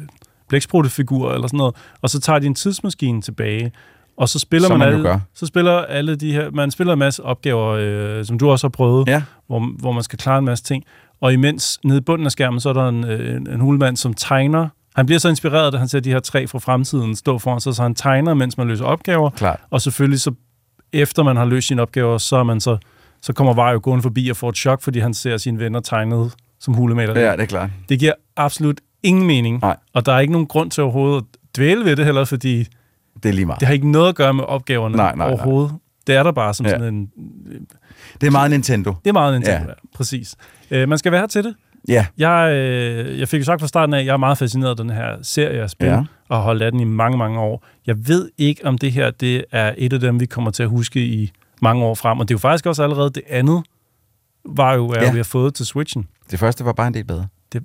blæksprutte-figur 0.49 1.31
eller 1.33 1.47
sådan 1.47 1.57
noget, 1.57 1.75
og 2.01 2.09
så 2.09 2.19
tager 2.19 2.39
de 2.39 2.47
en 2.47 2.55
tidsmaskine 2.55 3.21
tilbage, 3.21 3.71
og 4.17 4.29
så 4.29 4.39
spiller 4.39 4.67
Som 4.67 4.79
man, 4.79 4.87
man 4.87 4.93
alle, 4.95 5.09
gør. 5.09 5.19
så 5.33 5.45
spiller 5.45 5.71
alle 5.71 6.15
de 6.15 6.33
her, 6.33 6.51
man 6.51 6.71
spiller 6.71 6.93
en 6.93 6.99
masse 6.99 7.23
opgaver, 7.23 7.67
øh, 7.79 8.25
som 8.25 8.39
du 8.39 8.49
også 8.51 8.67
har 8.67 8.69
prøvet, 8.69 9.07
Ja. 9.07 9.23
hvor, 9.47 9.71
hvor 9.79 9.91
man 9.91 10.03
skal 10.03 10.19
klare 10.19 10.39
en 10.39 10.45
masse 10.45 10.63
ting, 10.63 10.83
og 11.21 11.33
imens 11.33 11.79
nede 11.83 11.97
i 11.97 12.01
bunden 12.01 12.25
af 12.25 12.31
skærmen, 12.31 12.59
så 12.59 12.69
er 12.69 12.73
der 12.73 12.89
en, 12.89 13.03
øh, 13.05 13.35
en, 13.35 13.49
en 13.49 13.59
hulemand, 13.59 13.97
som 13.97 14.13
tegner 14.13 14.67
han 14.95 15.05
bliver 15.05 15.19
så 15.19 15.29
inspireret, 15.29 15.73
da 15.73 15.77
han 15.77 15.87
ser 15.87 15.99
de 15.99 16.09
her 16.09 16.19
tre 16.19 16.47
fra 16.47 16.59
fremtiden 16.59 17.15
stå 17.15 17.37
foran 17.39 17.59
sig, 17.61 17.75
så 17.75 17.81
han 17.83 17.95
tegner, 17.95 18.33
mens 18.33 18.57
man 18.57 18.67
løser 18.67 18.85
opgaver. 18.85 19.29
Klart. 19.29 19.59
Og 19.69 19.81
selvfølgelig 19.81 20.21
så, 20.21 20.31
efter 20.93 21.23
man 21.23 21.35
har 21.35 21.45
løst 21.45 21.67
sine 21.67 21.81
opgaver, 21.81 22.17
så, 22.17 22.35
er 22.35 22.43
man 22.43 22.59
så, 22.61 22.77
så 23.21 23.33
kommer 23.33 23.53
Vario 23.53 23.79
gående 23.83 24.01
forbi 24.03 24.29
og 24.29 24.37
får 24.37 24.49
et 24.49 24.57
chok, 24.57 24.81
fordi 24.81 24.99
han 24.99 25.13
ser 25.13 25.37
sine 25.37 25.59
venner 25.59 25.79
tegnet 25.79 26.31
som 26.59 26.73
hulemaler. 26.73 27.19
Ja, 27.19 27.31
det 27.31 27.39
er 27.39 27.45
klart. 27.45 27.69
Det 27.89 27.99
giver 27.99 28.13
absolut 28.37 28.81
ingen 29.03 29.27
mening. 29.27 29.59
Nej. 29.61 29.77
Og 29.93 30.05
der 30.05 30.13
er 30.13 30.19
ikke 30.19 30.31
nogen 30.33 30.47
grund 30.47 30.71
til 30.71 30.83
overhovedet 30.83 31.17
at 31.21 31.39
dvæle 31.57 31.85
ved 31.85 31.95
det 31.95 32.05
heller, 32.05 32.25
fordi 32.25 32.67
Det 33.23 33.29
er 33.29 33.33
lige 33.33 33.45
meget. 33.45 33.59
det 33.59 33.67
har 33.67 33.73
ikke 33.73 33.91
noget 33.91 34.09
at 34.09 34.15
gøre 34.15 34.33
med 34.33 34.43
opgaverne 34.43 34.95
Nej, 34.95 35.05
nej, 35.05 35.15
nej. 35.15 35.27
overhovedet. 35.33 35.71
Det 36.07 36.15
er 36.15 36.23
der 36.23 36.31
bare 36.31 36.53
som 36.53 36.65
Ja. 36.65 36.71
sådan 36.71 36.93
en... 36.93 37.09
Det 38.21 38.27
er 38.27 38.31
meget 38.31 38.51
Nintendo. 38.51 38.93
Det 39.03 39.09
er 39.09 39.13
meget 39.13 39.33
Nintendo, 39.33 39.61
Ja. 39.63 39.67
ja. 39.67 39.73
præcis. 39.95 40.35
Øh, 40.71 40.89
man 40.89 40.97
skal 40.97 41.11
være 41.11 41.27
til 41.27 41.43
det. 41.43 41.55
Ja. 41.87 42.05
Jeg, 42.17 42.51
øh, 42.53 43.19
jeg 43.19 43.27
fik 43.27 43.39
jo 43.39 43.45
sagt 43.45 43.61
fra 43.61 43.67
starten 43.67 43.93
af, 43.93 43.99
at 43.99 44.05
jeg 44.05 44.13
er 44.13 44.17
meget 44.17 44.37
fascineret 44.37 44.69
af 44.69 44.77
den 44.77 44.89
her 44.89 45.17
serie 45.21 45.61
af 45.61 45.69
spil, 45.69 45.87
Ja. 45.87 46.03
og 46.29 46.37
har 46.37 46.43
holdt 46.43 46.61
af 46.61 46.71
den 46.71 46.79
i 46.79 46.83
mange, 46.83 47.17
mange 47.17 47.39
år. 47.39 47.65
Jeg 47.87 48.07
ved 48.07 48.29
ikke, 48.37 48.65
om 48.65 48.77
det 48.77 48.91
her 48.91 49.11
det 49.11 49.43
er 49.51 49.73
et 49.77 49.93
af 49.93 49.99
dem, 49.99 50.19
vi 50.19 50.25
kommer 50.25 50.51
til 50.51 50.63
at 50.63 50.69
huske 50.69 51.05
i 51.05 51.31
mange 51.61 51.83
år 51.85 51.95
frem. 51.95 52.19
Og 52.19 52.27
det 52.27 52.33
er 52.33 52.35
jo 52.35 52.39
faktisk 52.39 52.65
også 52.65 52.83
allerede 52.83 53.09
det 53.09 53.23
andet, 53.29 53.63
var 54.45 54.73
jo, 54.73 54.89
at 54.89 55.03
Ja. 55.03 55.11
vi 55.11 55.17
har 55.17 55.23
fået 55.23 55.53
til 55.53 55.65
Switchen. 55.65 56.07
Det 56.31 56.39
første 56.39 56.65
var 56.65 56.73
bare 56.73 56.87
en 56.87 56.93
del 56.93 57.03
bedre. 57.03 57.27
Det, 57.53 57.63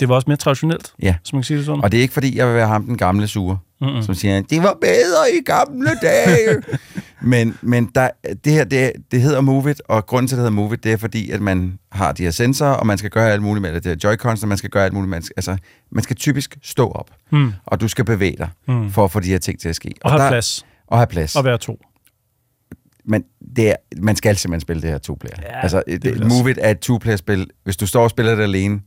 det 0.00 0.08
var 0.08 0.14
også 0.14 0.24
mere 0.30 0.36
traditionelt, 0.36 0.92
Ja. 1.02 1.14
som 1.24 1.36
man 1.36 1.40
kan 1.42 1.44
sige 1.44 1.56
det 1.56 1.66
sådan. 1.66 1.84
Og 1.84 1.92
det 1.92 1.98
er 1.98 2.02
ikke, 2.02 2.14
fordi 2.14 2.36
jeg 2.38 2.46
vil 2.46 2.54
være 2.54 2.66
ham 2.68 2.84
den 2.86 2.96
gamle 2.98 3.26
sure, 3.28 3.58
Mm-mm. 3.84 4.02
som 4.02 4.14
siger, 4.14 4.42
det 4.42 4.62
var 4.62 4.78
bedre 4.80 5.32
i 5.40 5.42
gamle 5.46 5.90
dage. 6.02 6.62
men 7.32 7.58
men 7.62 7.90
der, 7.94 8.10
det 8.44 8.52
her, 8.52 8.64
det, 8.64 8.92
det 9.10 9.20
hedder 9.20 9.40
Move 9.40 9.70
It, 9.70 9.82
og 9.88 10.06
grunden 10.06 10.28
til, 10.28 10.34
at 10.34 10.36
det 10.36 10.42
hedder 10.42 10.50
Move 10.62 10.74
It, 10.74 10.84
det 10.84 10.92
er 10.92 10.96
fordi, 10.96 11.30
at 11.30 11.40
man 11.40 11.78
har 11.92 12.12
de 12.12 12.22
her 12.22 12.30
sensorer, 12.30 12.70
og 12.72 12.86
man 12.86 12.98
skal 12.98 13.10
gøre 13.10 13.32
alt 13.32 13.42
muligt 13.42 13.62
med 13.62 13.72
det. 13.74 13.84
Det 13.84 14.04
er 14.04 14.10
Joy-Cons, 14.12 14.42
og 14.42 14.48
man 14.48 14.58
skal 14.58 14.70
gøre 14.70 14.84
alt 14.84 14.92
muligt 14.94 15.10
med 15.10 15.20
det. 15.20 15.30
Altså, 15.36 15.56
man 15.92 16.02
skal 16.02 16.16
typisk 16.16 16.56
stå 16.62 16.88
op, 16.90 17.10
Mm. 17.32 17.52
og 17.66 17.80
du 17.80 17.88
skal 17.88 18.04
bevæge 18.04 18.36
dig, 18.38 18.48
Mm. 18.68 18.90
for 18.90 19.04
at 19.04 19.10
få 19.10 19.20
de 19.20 19.28
her 19.28 19.38
ting 19.38 19.60
til 19.60 19.68
at 19.68 19.76
ske. 19.76 19.94
Og 20.04 20.10
have 20.10 20.22
der, 20.22 20.28
plads. 20.30 20.66
Og 20.86 20.98
have 20.98 21.06
plads. 21.06 21.36
Og 21.36 21.44
være 21.44 21.58
to. 21.58 21.78
Men 23.06 23.24
det 23.56 23.70
er, 23.70 23.74
man 23.96 24.16
skal 24.16 24.36
simpelthen 24.36 24.60
spille 24.60 24.82
det 24.82 24.90
her 24.90 24.98
to-player. 24.98 25.34
Ja, 25.42 25.60
altså, 25.62 25.82
det 25.86 26.02
det, 26.02 26.26
Move 26.26 26.50
It 26.50 26.58
er 26.60 26.70
et 26.70 26.78
to-player-spil. 26.78 27.50
Hvis 27.64 27.76
du 27.76 27.86
står 27.86 28.02
og 28.04 28.10
spiller 28.10 28.34
det 28.34 28.42
alene, 28.42 28.80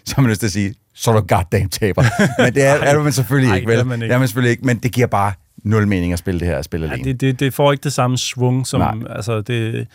så 0.06 0.14
har 0.14 0.22
man 0.22 0.30
lyst 0.30 0.40
til 0.40 0.46
at 0.46 0.52
sige, 0.52 0.74
så 0.94 1.10
er 1.10 1.14
du 1.14 1.20
goddamn 1.20 1.68
taber. 1.68 2.02
Men 2.42 2.54
det 2.54 2.62
er, 2.64 2.74
er 2.74 2.94
du 2.94 3.02
men 3.02 3.12
selvfølgelig 3.12 3.50
Ej, 3.50 3.56
ikke, 3.56 3.66
det 3.66 3.72
vel? 3.72 3.80
er 3.80 3.84
man 3.84 4.02
ikke. 4.02 4.08
Det 4.08 4.14
er 4.14 4.18
man 4.18 4.28
selvfølgelig 4.28 4.50
ikke, 4.50 4.66
men 4.66 4.78
det 4.78 4.92
giver 4.92 5.06
bare 5.06 5.32
nul 5.62 5.86
mening 5.88 6.12
at 6.12 6.18
spille 6.18 6.40
det 6.40 6.48
her 6.48 6.56
og 6.56 6.64
spille 6.64 6.86
Ja, 6.86 6.92
alene. 6.92 7.08
det, 7.12 7.20
det, 7.20 7.40
det 7.40 7.54
får 7.54 7.72
ikke 7.72 7.82
det 7.82 7.92
samme 7.92 8.18
svung, 8.18 8.66
som... 8.66 8.80
Nej. 8.80 9.12
Altså, 9.16 9.40
det, 9.40 9.86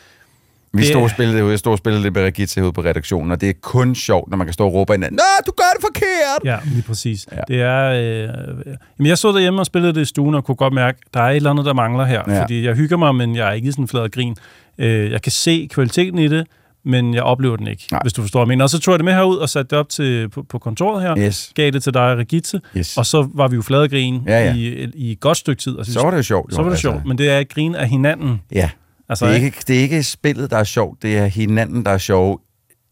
Vi 0.74 0.82
det- 0.82 0.88
stod 0.89 1.02
og 1.02 1.10
spillede 1.10 1.39
det 1.39 1.50
jeg 1.50 1.60
stod 1.60 1.72
og 1.72 1.78
spillede 1.78 2.04
det 2.04 2.13
med 2.13 2.56
herude 2.56 2.74
på 2.74 2.82
redaktionen, 2.82 3.32
og 3.32 3.41
det 3.41 3.50
er 3.50 3.54
kun 3.62 3.96
sjovt, 3.96 4.30
når 4.30 4.38
man 4.38 4.48
kan 4.48 4.54
stå 4.54 4.65
og 4.65 4.74
råbe 4.74 4.94
ind, 4.94 5.02
Nå, 5.02 5.08
du 5.46 5.52
gør 5.58 5.72
det 5.76 5.82
forkert! 5.82 6.41
Ja, 6.46 6.58
lige 6.65 6.82
præcis. 6.84 7.28
Ja. 7.32 7.41
Det 7.48 7.62
er, 7.62 7.84
øh, 7.86 8.65
jamen 9.00 9.08
jeg 9.10 9.18
stod 9.18 9.34
derhjemme 9.34 9.60
og 9.62 9.65
spillede 9.65 9.94
det 9.94 10.02
i 10.02 10.06
stuen, 10.06 10.36
og 10.36 10.46
kunne 10.46 10.56
godt 10.56 10.74
mærke, 10.74 11.00
der 11.13 11.22
er 11.22 11.30
et 11.30 11.36
eller 11.36 11.50
andet, 11.52 11.65
der 11.65 11.74
mangler 11.74 12.06
her. 12.06 12.22
Ja. 12.28 12.41
Fordi 12.41 12.65
jeg 12.65 12.76
hygger 12.76 12.98
mig, 12.98 13.15
men 13.15 13.36
jeg 13.36 13.48
er 13.50 13.52
ikke 13.54 13.72
sådan 13.72 13.88
flad 13.88 14.10
grin. 14.10 14.36
Øh, 14.78 15.12
jeg 15.12 15.22
kan 15.22 15.32
se 15.32 15.68
kvaliteten 15.72 16.20
i 16.20 16.28
det, 16.28 16.48
men 16.86 17.13
jeg 17.13 17.24
oplever 17.24 17.56
den 17.56 17.67
ikke, 17.67 17.84
Nej. 17.91 18.00
Hvis 18.04 18.13
du 18.13 18.21
forstår, 18.21 18.39
hvad 18.39 18.43
jeg 18.43 18.48
mener. 18.48 18.63
Og 18.63 18.69
så 18.69 18.80
tog 18.80 18.91
jeg 18.91 19.00
det 19.00 19.06
med 19.06 19.13
herud 19.13 19.38
og 19.38 19.50
satte 19.50 19.69
det 19.69 19.80
op 19.80 19.89
til, 19.89 20.30
på, 20.30 20.43
på 20.43 20.60
kontoret 20.60 21.02
her, 21.04 21.17
Yes. 21.17 21.52
gav 21.56 21.71
det 21.71 21.84
til 21.84 21.93
dig 21.93 22.02
og 22.12 22.17
Regitze, 22.17 22.62
Yes. 22.78 22.98
og 22.98 23.06
så 23.06 23.28
var 23.34 23.48
vi 23.48 23.56
jo 23.56 23.62
flade 23.62 23.88
grin 23.89 24.21
Ja, 24.28 24.45
ja. 24.45 24.54
I, 24.56 24.88
i 24.95 25.12
et 25.12 25.19
godt 25.19 25.38
stykke 25.38 25.62
tid. 25.62 25.78
Altså, 25.78 25.93
Så 25.93 26.02
var 26.02 26.12
det 26.12 26.17
jo 26.17 26.24
sjovt. 26.24 26.54
så 26.54 26.58
var 26.58 26.63
det 26.63 26.71
altså. 26.71 26.82
sjovt, 26.82 27.06
men 27.06 27.17
det 27.17 27.30
er 27.30 27.43
grin 27.43 27.76
af 27.76 27.89
hinanden. 27.89 28.41
Ja. 28.52 28.69
Altså, 29.10 29.26
Det 29.26 29.32
er, 29.32 29.45
ikke, 29.45 29.58
det 29.67 29.76
er 29.78 29.82
ikke 29.82 30.04
spillet, 30.04 30.52
der 30.52 30.58
er 30.58 30.63
sjovt, 30.63 31.02
det 31.04 31.17
er 31.17 31.26
hinanden, 31.26 31.86
der 31.86 31.91
er 31.91 31.98
sjov, 31.98 32.41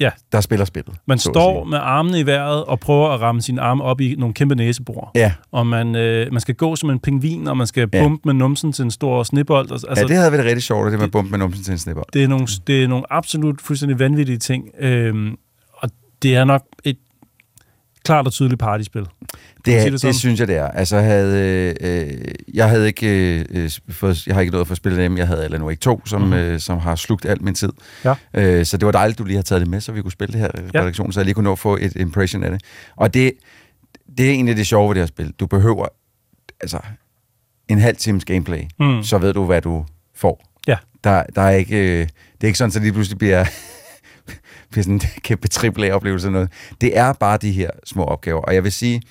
Ja. 0.03 0.09
der 0.31 0.41
spiller 0.41 0.65
spillet. 0.65 0.95
Man 1.05 1.15
at 1.15 1.21
står 1.21 1.63
med 1.63 1.77
armene 1.81 2.19
i 2.19 2.25
vejret 2.25 2.63
og 2.63 2.79
prøver 2.79 3.09
at 3.09 3.21
ramme 3.21 3.41
sine 3.41 3.61
arme 3.61 3.83
op 3.83 4.01
i 4.01 4.15
nogle 4.17 4.33
kæmpe 4.33 4.55
næsebor. 4.55 5.11
Ja. 5.15 5.33
Og 5.51 5.67
man, 5.67 5.95
øh, 5.95 6.31
man 6.31 6.41
skal 6.41 6.55
gå 6.55 6.75
som 6.75 6.89
en 6.89 6.99
pingvin, 6.99 7.47
og 7.47 7.57
man 7.57 7.67
skal 7.67 7.89
Ja. 7.93 8.03
pumpe 8.03 8.21
med 8.25 8.33
numsen 8.33 8.71
til 8.71 8.83
en 8.85 8.91
stor 8.91 9.23
snibbold. 9.23 9.71
Altså, 9.71 9.87
ja, 9.97 10.03
det 10.03 10.15
havde 10.15 10.31
været 10.31 10.45
rigtig 10.45 10.63
sjovt, 10.63 10.85
at 10.85 10.91
det 10.91 10.99
var 11.01 11.07
bump 11.07 11.31
med 11.31 11.39
numsen 11.39 11.63
til 11.63 11.71
en 11.71 11.77
snipper. 11.77 12.03
det, 12.13 12.23
er 12.23 12.27
nogle, 12.27 12.47
det 12.67 12.83
er 12.83 12.87
nogle 12.87 13.13
absolut 13.13 13.61
fuldstændig 13.61 13.99
vanvittige 13.99 14.37
ting. 14.37 14.69
Øhm, 14.79 15.35
og 15.73 15.89
det 16.23 16.35
er 16.35 16.43
nok 16.43 16.63
et 16.83 16.97
klart 18.05 18.25
og 18.27 18.33
tydeligt 18.33 18.59
partyspil. 18.59 19.05
Det, 19.65 19.91
det 19.91 20.01
det, 20.01 20.15
synes 20.15 20.39
jeg, 20.39 20.47
det 20.47 20.55
er. 20.55 20.67
Altså, 20.67 20.99
havde, 20.99 21.75
øh, 21.81 22.31
jeg 22.53 22.69
havde 22.69 22.87
ikke 22.87 23.37
øh, 23.39 23.45
øh, 23.49 23.71
fået, 23.89 24.27
jeg 24.27 24.35
har 24.35 24.41
ikke 24.41 24.51
nået 24.51 24.61
at 24.61 24.67
få 24.67 24.75
spillet 24.75 24.99
dem. 24.99 25.17
Jeg 25.17 25.27
havde 25.27 25.43
Alan 25.43 25.63
Wake 25.63 25.79
2, 25.79 26.05
som, 26.05 26.21
mm-hmm. 26.21 26.35
øh, 26.37 26.59
som 26.59 26.77
har 26.79 26.95
slugt 26.95 27.25
alt 27.25 27.41
min 27.41 27.55
tid. 27.55 27.69
Ja. 28.05 28.13
Øh, 28.33 28.65
så 28.65 28.77
det 28.77 28.85
var 28.85 28.91
dejligt, 28.91 29.19
du 29.19 29.23
lige 29.23 29.35
har 29.35 29.43
taget 29.43 29.59
det 29.61 29.69
med, 29.69 29.81
så 29.81 29.91
vi 29.91 30.01
kunne 30.01 30.11
spille 30.11 30.31
det 30.33 30.39
her 30.41 30.49
Ja. 30.73 30.79
redaktion, 30.81 31.11
så 31.13 31.19
jeg 31.19 31.25
lige 31.25 31.33
kunne 31.35 31.43
nå 31.43 31.51
at 31.51 31.59
få 31.59 31.77
et 31.81 31.95
impression 31.95 32.43
af 32.43 32.51
det. 32.51 32.61
Og 32.95 33.13
det, 33.13 33.31
det 34.17 34.25
er 34.27 34.31
egentlig 34.31 34.57
det 34.57 34.67
sjove 34.67 34.87
ved 34.89 34.95
det 34.95 35.01
her 35.01 35.07
spil. 35.07 35.33
Du 35.39 35.47
behøver 35.47 35.85
altså 36.61 36.79
en 37.69 37.79
halv 37.79 37.95
times 37.95 38.25
gameplay, 38.25 38.61
Mm. 38.79 39.03
så 39.03 39.17
ved 39.17 39.33
du, 39.33 39.45
hvad 39.45 39.61
du 39.61 39.85
får. 40.15 40.43
Ja. 40.67 40.77
Der, 41.03 41.23
der 41.35 41.41
er 41.41 41.49
ikke, 41.51 41.77
øh, 41.77 41.99
det 42.01 42.43
er 42.43 42.47
ikke 42.47 42.57
sådan, 42.57 42.69
at 42.69 42.73
det 42.73 42.81
lige 42.81 42.93
pludselig 42.93 43.17
bliver, 43.17 43.45
bliver 44.71 44.83
sådan 44.83 44.93
en 44.93 45.01
kæmpe 45.21 45.47
triple 45.47 45.87
A-oplevelse 45.87 46.27
eller 46.27 46.33
noget. 46.39 46.51
Det 46.81 46.97
er 46.97 47.13
bare 47.13 47.37
de 47.37 47.51
her 47.51 47.69
små 47.85 48.03
opgaver. 48.03 48.41
Og 48.41 48.55
jeg 48.55 48.63
vil 48.63 48.71
sige, 48.71 49.01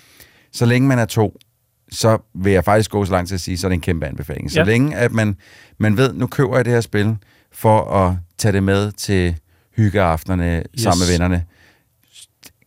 så 0.53 0.67
længe 0.67 0.88
man 0.88 0.99
er 0.99 1.05
to, 1.05 1.38
så 1.91 2.19
vil 2.35 2.53
jeg 2.53 2.65
faktisk 2.65 2.91
gå 2.91 3.05
så 3.05 3.12
langt 3.12 3.29
til 3.29 3.35
at 3.35 3.41
sige, 3.41 3.59
så 3.59 3.67
er 3.67 3.69
det 3.69 3.75
en 3.75 3.81
kæmpe 3.81 4.07
anbefaling. 4.07 4.51
Så 4.51 4.59
Ja. 4.61 4.65
længe 4.65 4.97
at 4.97 5.12
man, 5.12 5.37
man 5.79 5.97
ved, 5.97 6.12
nu 6.12 6.27
køber 6.27 6.57
jeg 6.57 6.65
det 6.65 6.73
her 6.73 6.81
spil, 6.81 7.17
for 7.53 7.85
at 7.85 8.17
tage 8.38 8.53
det 8.53 8.62
med 8.62 8.93
til 8.93 9.37
hyggeaftenerne 9.77 10.62
yes. 10.75 10.83
sammen 10.83 11.01
med 11.07 11.12
vennerne. 11.12 11.45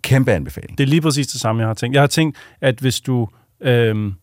Kæmpe 0.02 0.32
anbefaling. 0.34 0.78
Det 0.78 0.84
er 0.84 0.88
lige 0.88 1.02
præcis 1.02 1.28
det 1.28 1.42
samme, 1.42 1.62
jeg 1.62 1.68
har 1.70 1.74
tænkt. 1.74 1.94
Jeg 1.94 2.02
har 2.02 2.08
tænkt, 2.08 2.38
at 2.62 2.80
hvis 2.80 3.00
du, 3.02 3.28
øhm, 3.62 4.14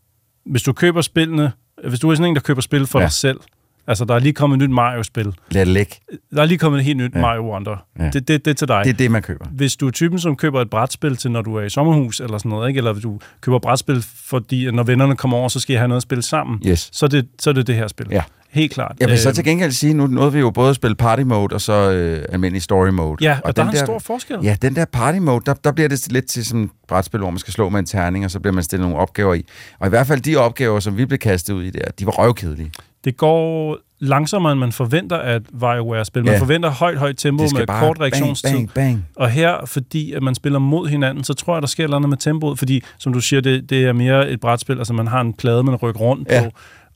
hvis 0.47 0.63
du 0.63 0.73
køber 0.73 1.01
spillene, 1.03 1.53
hvis 1.89 2.01
du 2.01 2.11
er 2.11 2.15
sådan 2.15 2.31
en, 2.31 2.35
der 2.35 2.41
køber 2.43 2.61
spil 2.61 2.87
for 2.87 2.99
Ja. 2.99 3.05
dig 3.05 3.13
selv, 3.13 3.41
Altså, 3.87 4.05
der 4.05 4.15
er 4.15 4.19
lige 4.19 4.33
kommet 4.33 4.57
et 4.63 4.69
nyt 4.69 4.75
Mario-spil. 4.75 5.33
Lad 5.51 5.67
det 5.67 5.75
ligge. 5.75 5.95
Der 6.35 6.43
er 6.43 6.47
lige 6.47 6.59
kommet 6.59 6.79
et 6.79 6.85
helt 6.85 6.99
nyt 6.99 7.15
Ja. 7.15 7.21
Mario 7.21 7.53
Wonder. 7.53 7.77
Ja. 7.99 8.05
Det, 8.11 8.29
det, 8.29 8.45
det 8.45 8.51
er 8.51 8.55
til 8.55 8.69
dig. 8.69 8.81
Det 8.85 8.91
er 8.91 8.95
det, 8.97 9.11
man 9.11 9.23
køber. 9.23 9.47
Hvis 9.53 9.77
du 9.77 9.87
er 9.87 9.91
typen, 9.91 10.19
som 10.19 10.37
køber 10.37 10.61
et 10.61 10.71
brætspil 10.71 11.17
til, 11.17 11.31
når 11.31 11.43
du 11.43 11.55
er 11.57 11.63
i 11.63 11.71
sommerhus 11.71 12.21
eller 12.21 12.39
sådan 12.39 12.51
noget, 12.51 12.69
ikke? 12.69 12.79
eller 12.79 12.93
du 12.93 13.19
køber 13.41 13.59
brætspil, 13.59 14.05
fordi 14.27 14.71
når 14.71 14.83
vennerne 14.83 15.17
kommer 15.17 15.37
over, 15.37 15.49
så 15.49 15.61
skal 15.61 15.75
I 15.75 15.77
have 15.77 15.89
noget 15.89 15.99
at 15.99 16.03
spille 16.03 16.23
sammen, 16.23 16.61
Yes. 16.67 16.89
så, 16.93 17.07
er 17.07 17.11
det, 17.11 17.29
så 17.41 17.51
er 17.51 17.55
det 17.55 17.67
det 17.67 17.75
her 17.75 17.89
spil. 17.89 18.07
Ja. 18.11 18.23
Helt 18.51 18.73
klart. 18.73 18.97
Jeg 19.01 19.09
vil 19.09 19.19
så 19.19 19.29
Øhm, 19.29 19.35
til 19.35 19.45
gengæld 19.45 19.73
sige, 19.73 19.95
nu 19.95 20.07
nåede 20.07 20.33
vi 20.33 20.39
jo 20.39 20.51
både 20.51 20.71
at 20.71 20.77
spille 20.77 20.95
party 20.95 21.23
mode 21.23 21.55
og 21.55 21.61
så 21.61 21.73
øh, 21.93 22.25
almindelig 22.29 22.63
story 22.63 22.89
mode. 22.89 23.17
Ja, 23.25 23.33
og, 23.35 23.41
og 23.47 23.57
der 23.57 23.63
den 23.63 23.69
er 23.77 23.81
en 23.81 23.87
stor 23.87 23.99
forskel. 23.99 24.37
Ja, 24.43 24.57
den 24.63 24.77
der 24.77 24.85
party 24.85 25.19
mode, 25.19 25.43
der, 25.47 25.55
der 25.55 25.73
bliver 25.73 25.89
det 25.89 26.13
lidt 26.13 26.27
til 26.27 26.45
sådan 26.47 26.63
et 26.65 26.71
brætspil, 26.89 27.21
hvor 27.21 27.31
man 27.31 27.39
skal 27.39 27.53
slå 27.53 27.69
med 27.69 27.79
en 27.79 27.87
terning, 27.87 28.25
og 28.25 28.31
så 28.31 28.41
bliver 28.41 28.55
man 28.55 28.65
stillet 28.65 28.85
nogle 28.89 28.99
opgaver 29.03 29.35
i. 29.35 29.45
Og 29.79 29.87
i 29.87 29.91
hvert 29.91 30.07
fald 30.07 30.21
de 30.21 30.37
opgaver, 30.37 30.81
som 30.81 30.97
vi 30.97 31.05
blev 31.07 31.19
kastet 31.19 31.55
ud 31.55 31.63
i 31.65 31.71
der, 31.71 31.85
de 31.99 32.07
var 32.07 32.13
røvkedelige. 32.13 32.71
Det 33.05 33.17
går 33.17 33.79
langsommere, 34.01 34.53
end 34.53 34.61
man 34.61 34.73
forventer 34.73 35.17
af 35.19 35.37
et 35.37 35.47
WarioWare-spil. 35.55 36.25
Man 36.25 36.35
Ja. 36.35 36.41
forventer 36.41 36.71
højt, 36.71 36.99
højt 36.99 37.17
tempo 37.17 37.43
med 37.43 37.67
kort 37.67 38.01
reaktionstid. 38.01 38.51
bang, 38.51 38.71
bang, 38.75 38.89
bang. 38.97 39.05
Og 39.17 39.31
her, 39.31 39.67
fordi 39.67 40.13
at 40.13 40.23
man 40.23 40.35
spiller 40.35 40.59
mod 40.59 40.89
hinanden, 40.89 41.25
så 41.25 41.35
tror 41.35 41.55
jeg, 41.55 41.63
der 41.63 41.69
sker 41.69 41.89
noget 41.89 42.09
med 42.09 42.17
tempoet, 42.19 42.59
fordi, 42.59 42.83
som 42.99 43.13
du 43.13 43.21
siger, 43.21 43.41
det, 43.41 43.71
det 43.71 43.85
er 43.85 43.93
mere 43.93 44.31
et 44.31 44.41
brætspil, 44.41 44.79
altså 44.79 44.93
man 44.93 45.07
har 45.07 45.21
en 45.21 45.33
plade, 45.33 45.63
man 45.63 45.75
rykker 45.77 46.01
rundt 46.01 46.29
Ja. 46.31 46.43
på. 46.45 46.51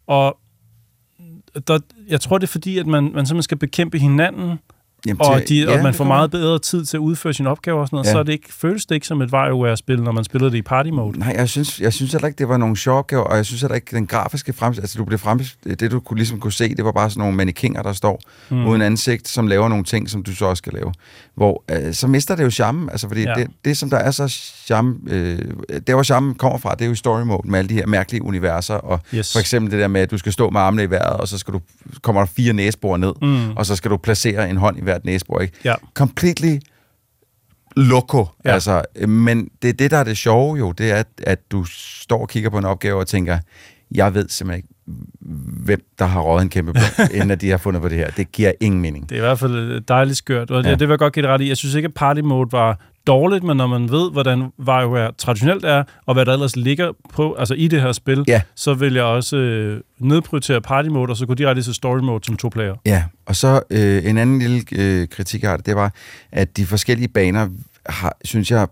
Og 0.07 0.39
der, 1.69 1.79
jeg 2.09 2.21
tror, 2.21 2.39
det 2.39 2.47
er 2.47 2.51
fordi, 2.51 2.79
at 2.79 2.87
man, 2.87 3.03
man 3.05 3.13
simpelthen 3.13 3.43
skal 3.43 3.59
bekæmpe 3.59 3.99
hinanden, 3.99 4.59
Jamen, 5.07 5.21
og, 5.21 5.43
de, 5.49 5.55
ja, 5.65 5.77
og 5.77 5.83
man 5.83 5.95
får 5.95 6.05
meget 6.05 6.31
bedre 6.31 6.59
tid 6.59 6.85
til 6.85 6.97
at 6.97 7.01
udføre 7.01 7.33
sine 7.35 7.51
opgaver 7.51 7.81
og 7.81 7.87
sådan 7.87 7.97
noget, 7.97 8.07
Ja. 8.07 8.13
så 8.13 8.19
er 8.19 8.23
det 8.23 8.33
ikke, 8.33 8.53
føles 8.53 8.87
det 8.87 8.95
ikke 8.95 9.07
som 9.07 9.23
et 9.23 9.31
WarioWare-spil, 9.33 10.03
når 10.03 10.13
man 10.13 10.25
spiller 10.25 10.49
det 10.49 10.57
i 10.59 10.63
party 10.63 10.91
mode. 10.91 11.19
Nej, 11.19 11.35
jeg 11.37 11.49
synes, 11.49 11.81
jeg 11.81 11.93
synes 11.93 12.13
heller 12.13 12.29
ikke, 12.29 12.39
det 12.39 12.49
var 12.49 12.57
nogle 12.57 12.77
sjove 12.77 12.99
opgaver, 12.99 13.23
og 13.23 13.37
jeg 13.37 13.47
synes 13.47 13.61
heller 13.61 13.75
ikke, 13.75 13.97
den 13.97 14.07
grafiske 14.07 14.53
fremstilling, 14.53 14.85
altså 14.85 14.99
du 14.99 15.05
blev 15.05 15.19
frem, 15.19 15.41
det 15.81 15.91
du 15.91 16.01
kunne, 16.01 16.17
ligesom 16.17 16.41
kunne 16.41 16.53
se, 16.53 16.75
det 16.75 16.85
var 16.85 16.93
bare 16.93 17.11
sådan 17.11 17.21
nogle 17.21 17.37
mannequiner, 17.37 17.83
der 17.83 17.93
står 17.93 18.21
mm. 18.51 18.67
uden 18.67 18.83
ansigt, 18.83 19.29
som 19.29 19.47
laver 19.47 19.69
nogle 19.69 19.85
ting, 19.85 20.11
som 20.11 20.23
du 20.23 20.35
så 20.35 20.45
også 20.45 20.61
skal 20.61 20.73
lave. 20.73 20.93
Hvor, 21.35 21.65
øh, 21.71 21.95
så 21.95 22.07
mister 22.07 22.37
det 22.37 22.45
jo 22.45 22.51
charme, 22.51 22.91
altså 22.93 23.09
fordi 23.09 23.23
ja. 23.23 23.35
Det, 23.35 23.47
det, 23.65 23.77
som 23.77 23.91
der 23.91 23.97
er 23.97 24.11
så 24.11 24.29
charme, 24.67 24.97
øh, 25.09 25.39
der 25.87 25.95
hvor 25.95 26.03
charme 26.03 26.35
kommer 26.35 26.59
fra, 26.59 26.73
det 26.75 26.81
er 26.83 26.87
jo 26.87 26.93
i 26.93 26.97
story 26.97 27.23
mode 27.23 27.51
med 27.51 27.59
alle 27.59 27.69
de 27.69 27.75
her 27.75 27.87
mærkelige 27.87 28.23
universer, 28.23 28.75
og 28.75 29.01
Yes. 29.15 29.33
for 29.33 29.41
eksempel 29.41 29.73
det 29.73 29.81
der 29.81 29.89
med, 29.89 30.01
at 30.01 30.11
du 30.11 30.19
skal 30.19 30.33
stå 30.33 30.51
med 30.51 30.61
armene 30.61 30.83
i 30.83 30.91
vejret, 30.91 31.17
og 31.21 31.29
så 31.29 31.39
skal 31.39 31.55
du, 31.55 31.61
kommer 32.03 32.21
der 32.23 32.27
fire 32.37 32.53
næsebor 32.53 32.97
ned, 32.97 33.13
mm. 33.23 33.57
og 33.57 33.67
så 33.67 33.77
skal 33.77 33.91
du 33.91 33.97
placere 33.97 34.51
en 34.51 34.57
hånd 34.57 34.79
i 34.79 34.86
hvert 34.87 35.05
næsebor, 35.05 35.41
ikke? 35.41 35.55
Ja. 35.65 35.75
completely 35.95 36.59
loco. 37.77 38.27
Ja. 38.45 38.51
Altså, 38.53 38.83
øh, 38.97 39.09
men 39.09 39.49
det 39.63 39.69
er 39.69 39.73
det, 39.73 39.91
der 39.91 39.97
er 39.97 40.05
det 40.05 40.17
sjove 40.17 40.57
jo, 40.59 40.73
det 40.73 40.91
er, 40.91 40.97
at, 40.97 41.07
at 41.23 41.51
du 41.53 41.65
står 41.65 42.21
og 42.21 42.29
kigger 42.29 42.51
på 42.51 42.59
en 42.59 42.65
opgave 42.65 42.99
og 43.01 43.07
tænker, 43.07 43.39
jeg 43.95 44.15
ved 44.15 44.29
simpelthen 44.29 44.57
ikke, 44.59 44.69
hvem 45.65 45.81
der 45.99 46.05
har 46.05 46.21
røget 46.21 46.43
en 46.43 46.49
kæmpe 46.49 46.73
blund, 46.73 47.11
inden 47.15 47.31
at 47.31 47.41
de 47.41 47.51
har 47.51 47.57
fundet 47.57 47.83
på 47.83 47.89
det 47.89 47.99
her. 47.99 48.11
Det 48.11 48.33
giver 48.33 48.53
ingen 48.61 48.81
mening. 48.81 49.09
Det 49.09 49.15
er 49.15 49.21
i 49.21 49.27
hvert 49.27 49.39
fald 49.39 49.55
øh, 49.55 49.83
dejligt 49.89 50.17
skørt, 50.19 50.51
og 50.51 50.63
Ja. 50.63 50.69
ja. 50.69 50.75
det 50.75 50.81
vil 50.81 50.93
jeg 50.93 50.99
godt 50.99 51.13
give 51.15 51.23
det 51.23 51.31
ret 51.31 51.41
i. 51.41 51.49
Jeg 51.49 51.57
synes 51.57 51.75
ikke, 51.75 51.87
at 51.87 51.95
party 51.95 52.21
mode 52.21 52.53
var 52.53 52.81
dårligt, 53.07 53.45
men 53.45 53.57
når 53.57 53.67
man 53.67 53.91
ved, 53.91 54.13
hvordan 54.13 54.53
WarioWare 54.59 55.13
traditionelt 55.19 55.65
er, 55.65 55.85
og 56.07 56.15
hvad 56.15 56.27
der 56.27 56.33
ellers 56.33 56.57
ligger 56.57 56.93
på, 57.15 57.35
altså 57.35 57.55
i 57.55 57.69
det 57.69 57.83
her 57.83 57.93
spil, 57.93 58.25
Ja. 58.29 58.41
så 58.55 58.75
vil 58.75 58.95
jeg 58.95 59.05
også 59.05 59.37
øh, 59.37 59.81
nedprioritere 59.99 60.61
party 60.61 60.89
mode, 60.89 61.11
og 61.11 61.17
så 61.17 61.27
gå 61.27 61.35
direkte 61.35 61.63
til 61.63 61.75
story 61.75 61.99
mode 61.99 62.25
som 62.25 62.37
to 62.37 62.49
player. 62.49 62.75
Ja, 62.87 63.05
og 63.27 63.37
så 63.37 63.61
øh, 63.71 64.05
en 64.05 64.19
anden 64.19 64.39
lille 64.39 64.63
øh, 64.73 65.09
kritik 65.09 65.43
jeg 65.43 65.51
har, 65.51 65.57
det 65.57 65.77
var, 65.77 65.93
at 66.33 66.57
de 66.57 66.67
forskellige 66.67 67.09
baner, 67.09 67.49
har, 67.87 68.17
synes 68.25 68.51
jeg, 68.51 68.67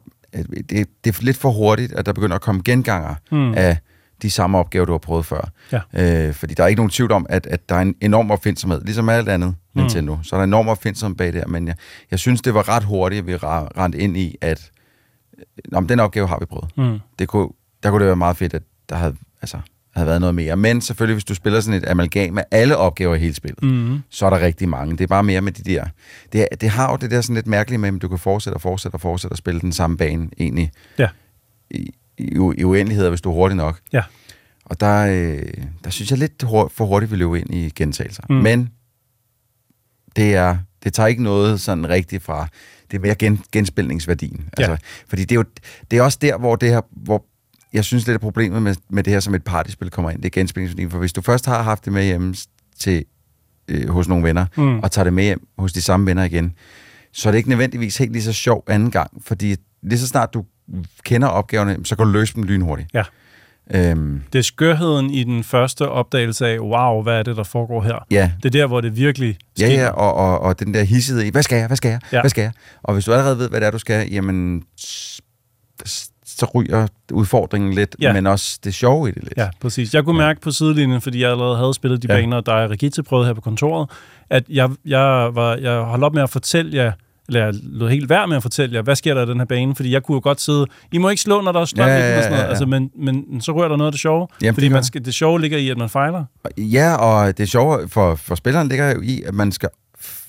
det, 0.70 0.86
det 1.04 1.18
er 1.18 1.24
lidt 1.24 1.36
for 1.36 1.50
hurtigt, 1.50 1.92
at 1.92 2.06
der 2.06 2.12
begynder 2.12 2.36
at 2.36 2.42
komme 2.42 2.62
genganger 2.64 3.14
hmm. 3.30 3.54
af 3.54 3.78
de 4.22 4.30
samme 4.30 4.58
opgaver, 4.58 4.84
du 4.84 4.92
har 4.92 4.98
prøvet 4.98 5.26
før. 5.26 5.48
Ja. 5.72 5.80
Øh, 6.28 6.34
fordi 6.34 6.54
der 6.54 6.62
er 6.62 6.66
ikke 6.66 6.78
nogen 6.78 6.90
tvivl 6.90 7.12
om, 7.12 7.26
at, 7.28 7.46
at 7.46 7.68
der 7.68 7.74
er 7.74 7.80
en 7.80 7.94
enorm 8.00 8.30
opfindsomhed, 8.30 8.80
ligesom 8.84 9.08
alt 9.08 9.28
andet 9.28 9.54
Mm. 9.76 9.80
Nintendo. 9.80 10.18
Så 10.22 10.36
er 10.36 10.40
der 10.40 10.44
en 10.44 10.50
enorm 10.50 10.68
opfindsomhed 10.68 11.16
bag 11.16 11.32
der, 11.32 11.46
men 11.46 11.66
jeg, 11.66 11.74
jeg 12.10 12.18
synes, 12.18 12.42
det 12.42 12.54
var 12.54 12.68
ret 12.68 12.84
hurtigt, 12.84 13.18
at 13.20 13.26
vi 13.26 13.36
rendte 13.36 13.98
ind 13.98 14.16
i, 14.16 14.36
at 14.40 14.70
øh, 15.38 15.44
om 15.78 15.86
den 15.86 16.00
opgave 16.00 16.28
har 16.28 16.38
vi 16.38 16.44
prøvet. 16.44 16.76
Mm. 16.76 16.98
Det 17.18 17.28
kunne, 17.28 17.48
der 17.82 17.90
kunne 17.90 18.00
det 18.00 18.06
være 18.06 18.16
meget 18.16 18.36
fedt, 18.36 18.54
at 18.54 18.62
der 18.88 18.96
havde, 18.96 19.14
altså, 19.42 19.58
havde 19.94 20.06
været 20.06 20.20
noget 20.20 20.34
mere. 20.34 20.56
Men 20.56 20.80
selvfølgelig, 20.80 21.14
hvis 21.14 21.24
du 21.24 21.34
spiller 21.34 21.60
sådan 21.60 21.82
et 21.82 21.88
amalgam 21.88 22.38
af 22.38 22.44
alle 22.50 22.76
opgaver 22.76 23.14
i 23.14 23.18
hele 23.18 23.34
spillet, 23.34 23.62
Mm. 23.62 23.98
så 24.10 24.26
er 24.26 24.30
der 24.30 24.40
rigtig 24.40 24.68
mange. 24.68 24.92
Det 24.96 25.00
er 25.04 25.06
bare 25.08 25.22
mere 25.22 25.40
med 25.40 25.52
de 25.52 25.62
der... 25.74 25.84
Det, 26.32 26.48
det 26.60 26.68
har 26.70 26.90
jo 26.90 26.96
det 26.96 27.10
der 27.10 27.20
sådan 27.20 27.34
lidt 27.34 27.46
mærkelige 27.46 27.78
med, 27.78 27.94
at 27.94 28.02
du 28.02 28.08
kan 28.08 28.18
fortsætte 28.18 28.56
og 28.56 28.60
fortsætte 28.60 28.94
og 28.94 29.00
fortsætte 29.00 29.32
og 29.32 29.36
spille 29.38 29.60
den 29.60 29.72
samme 29.72 29.96
bane 29.96 30.28
egentlig 30.38 30.70
Ja. 30.98 31.08
i, 31.70 31.90
i, 32.18 32.24
i 32.58 32.64
uendeligheder, 32.64 33.08
hvis 33.08 33.20
du 33.20 33.30
er 33.30 33.34
hurtig 33.34 33.56
nok. 33.56 33.80
Ja. 33.92 34.02
Og 34.64 34.80
der, 34.80 35.06
øh, 35.06 35.42
der 35.84 35.90
synes 35.90 36.10
jeg 36.10 36.18
lidt 36.18 36.42
for 36.48 36.84
hurtigt, 36.84 37.12
vi 37.12 37.16
løber 37.16 37.36
ind 37.36 37.54
i 37.54 37.70
gentagelser. 37.76 38.22
Mm. 38.30 38.34
Men 38.36 38.70
det 40.16 40.34
er 40.34 40.56
det 40.84 40.92
tager 40.92 41.06
ikke 41.06 41.22
noget 41.22 41.60
sådan 41.60 41.88
rigtigt 41.88 42.22
fra... 42.22 42.48
Det 42.90 42.96
er 42.96 43.00
mere 43.00 43.14
gen, 43.14 43.40
genspilningsværdien. 43.52 44.48
Ja. 44.58 44.70
Altså, 44.70 44.86
fordi 45.08 45.22
det 45.22 45.32
er 45.32 45.34
jo 45.36 45.44
det 45.90 45.98
er 45.98 46.02
også 46.02 46.18
der, 46.20 46.38
hvor 46.38 46.56
det 46.56 46.68
her... 46.68 46.80
Hvor 46.90 47.24
jeg 47.72 47.84
synes, 47.84 48.04
det 48.04 48.14
er 48.14 48.18
problemet 48.18 48.62
med, 48.62 48.74
med 48.90 49.02
det 49.02 49.12
her 49.12 49.20
som 49.20 49.34
et 49.34 49.44
partyspil 49.44 49.90
kommer 49.90 50.10
ind. 50.10 50.22
Det 50.22 50.26
er 50.26 50.30
genspilningsværdien. 50.40 50.90
For 50.90 50.98
hvis 50.98 51.12
du 51.12 51.20
først 51.22 51.46
har 51.46 51.62
haft 51.62 51.84
det 51.84 51.92
med 51.92 52.04
hjemme 52.04 52.34
til, 52.78 53.04
øh, 53.68 53.88
hos 53.88 54.08
nogle 54.08 54.24
venner, 54.24 54.46
Mm. 54.56 54.78
og 54.78 54.90
tager 54.92 55.04
det 55.04 55.12
med 55.12 55.24
hjem 55.24 55.46
hos 55.58 55.72
de 55.72 55.82
samme 55.82 56.06
venner 56.06 56.24
igen, 56.24 56.52
så 57.12 57.28
er 57.28 57.30
det 57.30 57.38
ikke 57.38 57.48
nødvendigvis 57.48 57.96
helt 57.96 58.12
lige 58.12 58.22
så 58.22 58.32
sjov 58.32 58.64
anden 58.66 58.90
gang. 58.90 59.10
Fordi 59.24 59.56
lige 59.82 59.98
så 59.98 60.06
snart 60.06 60.34
du 60.34 60.44
kender 61.04 61.28
opgaverne, 61.28 61.76
så 61.84 61.96
kan 61.96 62.06
du 62.06 62.12
løse 62.12 62.34
dem 62.34 62.42
lynhurtigt. 62.42 62.88
Ja. 62.94 63.02
Øhm, 63.74 64.22
Det 64.32 64.38
er 64.38 64.42
skørheden 64.42 65.10
i 65.10 65.24
den 65.24 65.44
første 65.44 65.88
opdagelse 65.88 66.46
af, 66.46 66.58
wow, 66.58 67.02
hvad 67.02 67.18
er 67.18 67.22
det, 67.22 67.36
der 67.36 67.42
foregår 67.42 67.82
her? 67.82 68.06
ja, 68.10 68.30
Det 68.42 68.44
er 68.44 68.50
der, 68.60 68.66
hvor 68.66 68.80
det 68.80 68.96
virkelig 68.96 69.36
Ja, 69.60 69.66
skinner. 69.66 69.84
ja, 69.84 69.90
og, 69.90 70.14
og, 70.14 70.40
og 70.40 70.58
den 70.60 70.74
der 70.74 70.82
hissighed 70.84 71.22
i, 71.24 71.28
hvad 71.30 71.42
skal 71.42 71.56
jeg, 71.58 71.66
hvad 71.66 71.76
skal 71.76 71.88
jeg, 71.88 72.00
ja. 72.12 72.16
Ja. 72.16 72.22
hvad 72.22 72.30
skal 72.30 72.42
jeg? 72.42 72.52
Og 72.82 72.94
hvis 72.94 73.04
du 73.04 73.12
allerede 73.12 73.38
ved, 73.38 73.48
hvad 73.48 73.60
det 73.60 73.66
er, 73.66 73.70
du 73.70 73.78
skal, 73.78 74.10
jamen, 74.12 74.62
så 76.26 76.46
ryger 76.54 76.86
udfordringen 77.12 77.72
lidt, 77.74 77.96
ja. 78.00 78.06
Ja. 78.06 78.12
men 78.12 78.26
også 78.26 78.58
det 78.64 78.74
sjove 78.74 79.08
i 79.08 79.12
det 79.12 79.22
lidt. 79.24 79.34
Ja, 79.36 79.48
præcis. 79.60 79.94
Jeg 79.94 80.04
kunne 80.04 80.18
mærke 80.18 80.40
på 80.40 80.50
sidelinjen, 80.50 81.00
fordi 81.00 81.22
jeg 81.22 81.30
allerede 81.30 81.56
havde 81.56 81.74
spillet 81.74 82.02
de 82.02 82.06
Ja. 82.10 82.14
ja. 82.14 82.20
baner, 82.20 82.40
der 82.40 82.52
er 82.54 82.68
Regitze 82.68 83.02
prøvede 83.02 83.26
her 83.26 83.34
på 83.34 83.40
kontoret, 83.40 83.90
at 84.30 84.44
jeg, 84.48 84.70
jeg, 84.84 85.30
var, 85.34 85.56
jeg 85.56 85.78
holdt 85.80 86.04
op 86.04 86.14
med 86.14 86.22
at 86.22 86.30
fortælle 86.30 86.76
jer, 86.76 86.92
eller 87.28 87.44
jeg 87.44 87.54
lod 87.62 87.90
helt 87.90 88.08
værd 88.10 88.28
med 88.28 88.36
at 88.36 88.42
fortælle 88.42 88.74
jer, 88.74 88.82
hvad 88.82 88.96
sker 88.96 89.14
der 89.14 89.22
i 89.22 89.26
den 89.26 89.38
her 89.38 89.44
bane? 89.44 89.74
Fordi 89.76 89.92
jeg 89.92 90.02
kunne 90.02 90.14
jo 90.14 90.20
godt 90.22 90.40
sidde, 90.40 90.66
I 90.92 90.98
må 90.98 91.08
ikke 91.08 91.22
slå, 91.22 91.40
når 91.40 91.52
der 91.52 91.60
er 91.60 91.64
strøm 91.64 91.86
Ja, 91.88 91.94
ja, 91.94 92.10
den 92.10 92.16
og 92.18 92.22
sådan 92.22 92.32
ja, 92.32 92.36
noget. 92.36 92.44
ja. 92.44 92.48
Altså, 92.48 92.66
men, 92.66 92.90
men 92.98 93.40
så 93.40 93.52
rører 93.52 93.68
der 93.68 93.76
noget 93.76 93.88
af 93.88 93.92
det 93.92 94.00
sjove. 94.00 94.28
Jamen, 94.42 94.54
fordi 94.54 94.64
det 94.66 94.72
man 94.72 94.84
skal, 94.84 95.04
det 95.04 95.14
sjove 95.14 95.40
ligger 95.40 95.58
i, 95.58 95.68
at 95.68 95.78
man 95.78 95.88
fejler. 95.88 96.24
Ja, 96.58 96.94
og 96.94 97.38
det 97.38 97.48
sjove 97.48 97.88
for, 97.88 98.14
for 98.14 98.34
spilleren 98.34 98.68
ligger 98.68 98.94
jo 98.94 99.00
i, 99.02 99.22
at 99.26 99.34
man 99.34 99.52
skal 99.52 99.68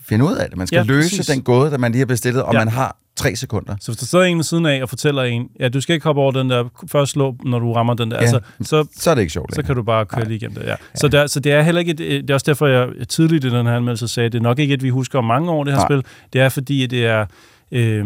finde 0.07 0.25
ud 0.25 0.35
af 0.35 0.49
det. 0.49 0.57
Man 0.57 0.67
skal 0.67 0.77
ja, 0.77 0.81
Ja, 0.83 0.87
løse 0.87 1.09
præcis. 1.17 1.25
den 1.25 1.41
gåde, 1.41 1.71
der 1.71 1.77
man 1.77 1.91
lige 1.91 1.99
har 1.99 2.05
bestillet, 2.05 2.43
og 2.43 2.53
ja. 2.53 2.59
Ja. 2.59 2.65
man 2.65 2.73
har 2.73 2.97
tre 3.15 3.35
sekunder. 3.35 3.75
Så 3.81 3.91
hvis 3.91 3.97
der 3.97 4.05
sidder 4.05 4.25
en 4.25 4.37
ved 4.37 4.43
siden 4.43 4.65
af 4.65 4.81
og 4.81 4.89
fortæller 4.89 5.23
en, 5.23 5.47
ja, 5.59 5.69
du 5.69 5.81
skal 5.81 5.93
ikke 5.93 6.03
hoppe 6.03 6.21
over 6.21 6.31
den 6.31 6.49
der, 6.49 6.63
først 6.91 7.11
slå, 7.11 7.35
når 7.45 7.59
du 7.59 7.73
rammer 7.73 7.93
den 7.93 8.11
der, 8.11 8.17
Ja. 8.17 8.21
altså, 8.21 8.39
så, 8.61 8.85
Så 8.97 9.11
er 9.11 9.15
det 9.15 9.21
ikke 9.21 9.33
sjovt 9.33 9.55
så 9.55 9.63
kan 9.63 9.75
du 9.75 9.83
bare 9.83 10.05
køre 10.05 10.25
lige 10.25 10.35
igennem 10.35 10.57
det. 10.57 10.65
Ja. 10.67 10.75
Så, 10.95 11.07
der, 11.07 11.27
så 11.27 11.39
det 11.39 11.51
er 11.51 11.61
heller 11.61 11.79
ikke, 11.79 11.91
et, 11.91 11.97
det 11.97 12.29
er 12.29 12.33
også 12.33 12.43
derfor, 12.47 12.67
jeg 12.67 12.89
tidligt 13.09 13.45
i 13.45 13.49
den 13.49 13.65
her 13.65 13.75
anmeldelse 13.75 14.07
sagde, 14.07 14.29
det 14.29 14.37
er 14.37 14.43
nok 14.43 14.59
ikke 14.59 14.73
et, 14.73 14.83
vi 14.83 14.89
husker 14.89 15.19
om 15.19 15.25
mange 15.25 15.51
år, 15.51 15.63
det 15.63 15.73
her 15.73 15.79
Nej. 15.79 15.87
spil. 15.87 16.03
Det 16.33 16.41
er 16.41 16.49
fordi, 16.49 16.85
det 16.87 17.05
er 17.05 17.25
øh, 17.71 18.05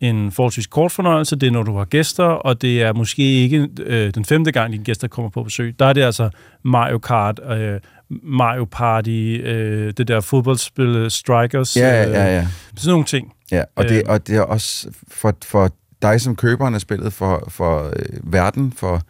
en 0.00 0.32
forholdsvis 0.32 0.66
kort 0.66 0.92
fornøjelse, 0.92 1.36
det 1.36 1.46
er, 1.46 1.50
når 1.50 1.62
du 1.62 1.76
har 1.76 1.84
gæster, 1.84 2.24
og 2.24 2.62
det 2.62 2.82
er 2.82 2.92
måske 2.92 3.22
ikke 3.22 3.68
øh, 3.80 4.14
den 4.14 4.24
femte 4.24 4.52
gang, 4.52 4.72
dine 4.72 4.84
gæster 4.84 5.08
kommer 5.08 5.30
på 5.30 5.42
besøg. 5.42 5.74
Der 5.78 5.86
er 5.86 5.92
det 5.92 6.02
altså 6.02 6.30
Mario 6.62 6.98
Kart, 6.98 7.40
øh, 7.50 7.80
Mario 8.22 8.64
Party, 8.64 9.40
øh, 9.42 9.92
det 9.96 10.08
der 10.08 10.20
fodboldspil, 10.20 10.86
øh, 10.96 11.10
Strikers, 11.10 11.76
Ja, 11.76 12.06
øh, 12.06 12.12
ja, 12.12 12.24
ja. 12.36 12.46
sådan 12.76 12.90
nogle 12.90 13.04
ting. 13.04 13.32
ja. 13.50 13.62
Og, 13.76 13.84
det, 13.88 13.96
Øh. 13.96 14.02
og 14.06 14.26
det 14.26 14.36
er 14.36 14.42
også 14.42 14.88
for, 15.08 15.34
for 15.44 15.70
dig 16.02 16.20
som 16.20 16.36
køberen 16.36 16.74
af 16.74 16.80
spillet, 16.80 17.12
for, 17.12 17.44
for 17.48 17.86
øh, 17.86 18.32
verden, 18.32 18.72
for, 18.76 19.02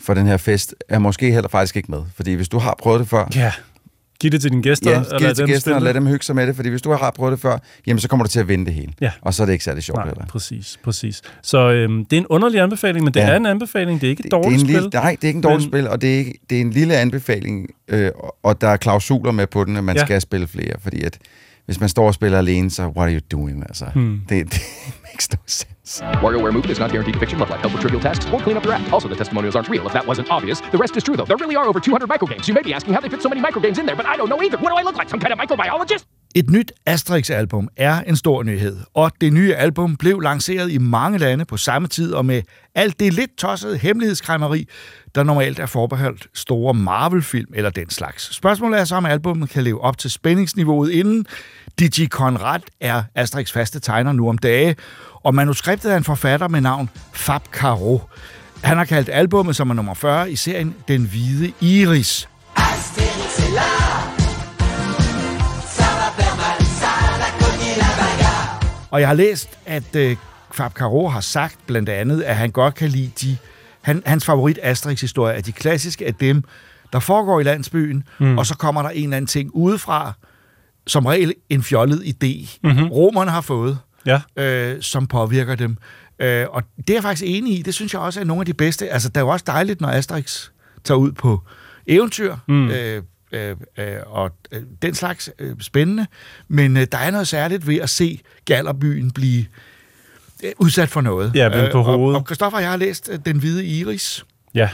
for 0.00 0.14
den 0.14 0.26
her 0.26 0.36
fest, 0.36 0.74
er 0.88 0.98
måske 0.98 1.32
heller 1.32 1.48
faktisk 1.48 1.76
ikke 1.76 1.90
med. 1.90 2.02
Fordi 2.16 2.32
hvis 2.34 2.48
du 2.48 2.58
har 2.58 2.74
prøvet 2.78 3.00
det 3.00 3.08
før, 3.08 3.28
Ja. 3.34 3.52
Giv 4.22 4.30
det 4.30 4.40
til 4.42 4.50
dine 4.50 4.62
gæster. 4.62 4.90
Ja, 4.90 4.96
giv 4.96 5.04
det 5.04 5.10
til 5.10 5.20
dem 5.20 5.46
gæsterne 5.46 5.60
spille 5.60 5.76
og 5.76 5.82
lad 5.82 5.94
dem 5.94 6.06
hygge 6.06 6.24
sig 6.24 6.34
med 6.36 6.46
det, 6.46 6.56
fordi 6.56 6.68
hvis 6.68 6.82
du 6.82 6.90
har 6.92 7.10
prøvet 7.16 7.32
det 7.32 7.40
før, 7.40 7.58
jamen 7.86 8.00
så 8.00 8.08
kommer 8.08 8.24
du 8.24 8.30
til 8.30 8.40
at 8.40 8.48
vinde 8.48 8.66
det 8.66 8.74
hele. 8.74 8.92
Ja. 9.00 9.10
Og 9.22 9.34
så 9.34 9.42
er 9.42 9.46
det 9.46 9.52
ikke 9.52 9.64
særlig 9.64 9.82
sjovt 9.82 9.96
Nej, 9.96 10.06
heller. 10.06 10.26
præcis, 10.26 10.78
præcis. 10.84 11.22
Så 11.42 11.70
øhm, 11.70 12.04
det 12.04 12.16
er 12.16 12.20
en 12.20 12.26
underlig 12.26 12.60
anbefaling, 12.60 13.04
men 13.04 13.14
det 13.14 13.20
Ja. 13.20 13.26
er 13.30 13.36
en 13.36 13.46
anbefaling. 13.46 14.00
Det 14.00 14.06
er 14.06 14.10
ikke 14.10 14.20
et 14.20 14.24
Det, 14.24 14.30
det 14.32 14.36
er 14.36 14.42
dårligt 14.42 14.60
en 14.60 14.66
spil. 14.66 14.74
lille, 14.74 14.90
nej, 14.94 15.16
det 15.20 15.24
er 15.24 15.28
ikke 15.28 15.36
en 15.38 15.42
dårlig 15.42 15.58
men- 15.58 15.70
spil, 15.70 15.88
og 15.88 16.02
det 16.02 16.14
er, 16.14 16.18
ikke, 16.18 16.38
det 16.50 16.56
er 16.56 16.60
en 16.60 16.70
lille 16.70 16.96
anbefaling, 16.96 17.66
øh, 17.88 18.10
og- 18.18 18.36
og 18.42 18.60
der 18.60 18.68
er 18.68 18.76
klausuler 18.76 19.32
med 19.32 19.46
på 19.46 19.64
den, 19.64 19.76
at 19.76 19.84
man 19.84 19.96
Ja. 19.96 20.04
skal 20.04 20.20
spille 20.20 20.48
flere, 20.48 20.74
fordi 20.82 21.02
at 21.02 21.18
hvis 21.66 21.80
man 21.80 21.88
står 21.88 22.06
og 22.06 22.14
spiller 22.14 22.38
alene, 22.38 22.70
så 22.70 22.82
what 22.82 22.96
are 23.08 23.12
you 23.14 23.20
doing? 23.30 23.62
Altså, 23.68 23.84
Hmm. 23.94 24.20
det, 24.28 24.52
det 24.52 24.62
makes 25.04 25.32
no 25.32 25.38
sense. 25.46 25.66
WarioWare 25.84 26.52
Movie 26.52 26.70
is 26.70 26.78
not 26.78 26.92
guaranteed 26.92 27.14
to 27.14 27.36
much 27.36 27.50
like 27.50 27.60
help 27.60 27.72
with 27.72 27.80
trivial 27.80 28.00
tasks 28.00 28.24
or 28.26 28.38
clean 28.40 28.56
up 28.56 28.64
your 28.64 28.72
act. 28.72 28.92
Also, 28.92 29.08
the 29.08 29.16
testimonials 29.16 29.56
aren't 29.56 29.68
real. 29.68 29.84
If 29.86 29.92
that 29.92 30.06
wasn't 30.06 30.30
obvious, 30.30 30.60
the 30.60 30.78
rest 30.78 30.96
is 30.96 31.02
true, 31.02 31.16
though. 31.16 31.24
There 31.24 31.36
really 31.36 31.56
are 31.56 31.66
over 31.66 31.80
200 31.80 32.08
microgames. 32.08 32.46
You 32.46 32.54
may 32.54 32.62
be 32.62 32.72
asking 32.72 32.94
how 32.94 33.00
they 33.00 33.08
fit 33.08 33.20
so 33.20 33.28
many 33.28 33.40
microgames 33.40 33.78
in 33.78 33.86
there, 33.86 33.96
but 33.96 34.06
I 34.06 34.16
don't 34.16 34.28
know 34.28 34.40
either. 34.40 34.58
What 34.58 34.70
do 34.70 34.76
I 34.76 34.82
look 34.82 34.94
like? 34.94 35.08
Some 35.08 35.18
kind 35.18 35.32
of 35.32 35.38
microbiologist? 35.40 36.04
Et 36.34 36.50
nyt 36.50 36.72
Asterix-album 36.86 37.68
er 37.76 38.00
en 38.00 38.16
stor 38.16 38.42
nyhed, 38.42 38.76
og 38.94 39.12
det 39.20 39.32
nye 39.32 39.54
album 39.54 39.96
blev 39.96 40.20
lanceret 40.20 40.72
i 40.72 40.78
mange 40.78 41.18
lande 41.18 41.44
på 41.44 41.56
samme 41.56 41.88
tid 41.88 42.12
og 42.12 42.24
med 42.24 42.42
alt 42.74 43.00
det 43.00 43.12
lidt 43.12 43.36
tossede 43.38 43.78
hemmelighedskræmmeri, 43.78 44.68
der 45.14 45.22
normalt 45.22 45.58
er 45.58 45.66
forbeholdt 45.66 46.26
store 46.34 46.74
Marvel-film 46.74 47.52
eller 47.54 47.70
den 47.70 47.90
slags. 47.90 48.34
Spørgsmålet 48.34 48.80
er 48.80 48.84
så, 48.84 48.96
om 48.96 49.06
albumet 49.06 49.50
kan 49.50 49.62
leve 49.62 49.80
op 49.80 49.98
til 49.98 50.10
spændingsniveauet 50.10 50.90
inden. 50.90 51.26
DJ 51.80 52.06
Conrad 52.06 52.60
er 52.80 53.02
Asterix 53.14 53.52
faste 53.52 53.80
tegner 53.80 54.12
nu 54.12 54.28
om 54.28 54.38
dage, 54.38 54.76
og 55.14 55.34
manuskriptet 55.34 55.92
er 55.92 55.96
en 55.96 56.04
forfatter 56.04 56.48
med 56.48 56.60
navn 56.60 56.90
Fab 57.12 57.42
Caro. 57.52 58.00
Han 58.62 58.76
har 58.76 58.84
kaldt 58.84 59.08
albummet, 59.12 59.56
som 59.56 59.70
er 59.70 59.74
nummer 59.74 59.94
40 59.94 60.30
i 60.30 60.36
serien, 60.36 60.74
Den 60.88 61.04
Hvide 61.04 61.52
Iris. 61.60 62.28
Og 68.92 69.00
jeg 69.00 69.08
har 69.08 69.14
læst, 69.14 69.58
at 69.66 69.96
øh, 69.96 70.16
Fab 70.52 70.72
Caro 70.72 71.08
har 71.08 71.20
sagt 71.20 71.58
blandt 71.66 71.88
andet, 71.88 72.22
at 72.22 72.36
han 72.36 72.50
godt 72.50 72.74
kan 72.74 72.88
lide 72.88 73.10
de... 73.20 73.36
Han, 73.82 74.02
hans 74.06 74.24
favorit 74.24 74.58
Asterix-historie 74.62 75.34
er 75.36 75.40
de 75.40 75.52
klassiske 75.52 76.06
af 76.06 76.14
dem, 76.14 76.44
der 76.92 76.98
foregår 77.00 77.40
i 77.40 77.42
landsbyen, 77.42 78.04
mm. 78.20 78.38
og 78.38 78.46
så 78.46 78.56
kommer 78.56 78.82
der 78.82 78.88
en 78.88 79.04
eller 79.04 79.16
anden 79.16 79.26
ting 79.26 79.50
udefra, 79.54 80.12
som 80.86 81.06
regel 81.06 81.34
en 81.48 81.62
fjollet 81.62 82.02
idé, 82.02 82.58
mm-hmm. 82.62 82.88
romerne 82.88 83.30
har 83.30 83.40
fået, 83.40 83.78
Ja. 84.06 84.20
øh, 84.36 84.82
som 84.82 85.06
påvirker 85.06 85.54
dem. 85.54 85.76
Øh, 86.18 86.46
og 86.50 86.62
det 86.76 86.90
er 86.90 86.94
jeg 86.94 87.02
faktisk 87.02 87.24
enig 87.26 87.58
i. 87.58 87.62
Det 87.62 87.74
synes 87.74 87.92
jeg 87.92 88.00
også 88.00 88.20
er 88.20 88.24
nogle 88.24 88.40
af 88.40 88.46
de 88.46 88.54
bedste. 88.54 88.88
Altså, 88.88 89.08
det 89.08 89.16
er 89.16 89.20
jo 89.20 89.28
også 89.28 89.44
dejligt, 89.46 89.80
når 89.80 89.88
Asterix 89.88 90.48
tager 90.84 90.98
ud 90.98 91.12
på 91.12 91.40
eventyr, 91.86 92.36
mm. 92.48 92.68
øh, 92.70 93.02
øh, 93.32 93.56
øh, 93.78 93.96
og 94.06 94.30
øh, 94.52 94.62
den 94.82 94.94
slags 94.94 95.30
øh, 95.38 95.56
spændende. 95.60 96.06
Men 96.48 96.76
øh, 96.76 96.86
der 96.92 96.98
er 96.98 97.10
noget 97.10 97.28
særligt 97.28 97.66
ved 97.66 97.76
at 97.76 97.90
se 97.90 98.20
Gallerbyen 98.44 99.10
blive 99.10 99.44
øh, 100.44 100.52
udsat 100.58 100.88
for 100.88 101.00
noget. 101.00 101.32
Ja, 101.34 101.48
vendt 101.48 101.72
på 101.72 101.78
Øh, 101.78 101.88
og, 101.88 101.98
hovedet. 101.98 102.20
og 102.20 102.26
Christoffer, 102.26 102.58
jeg 102.58 102.70
har 102.70 102.76
læst 102.76 103.08
øh, 103.12 103.18
Den 103.24 103.38
Hvide 103.38 103.64
Iris. 103.66 104.24
Ja. 104.54 104.68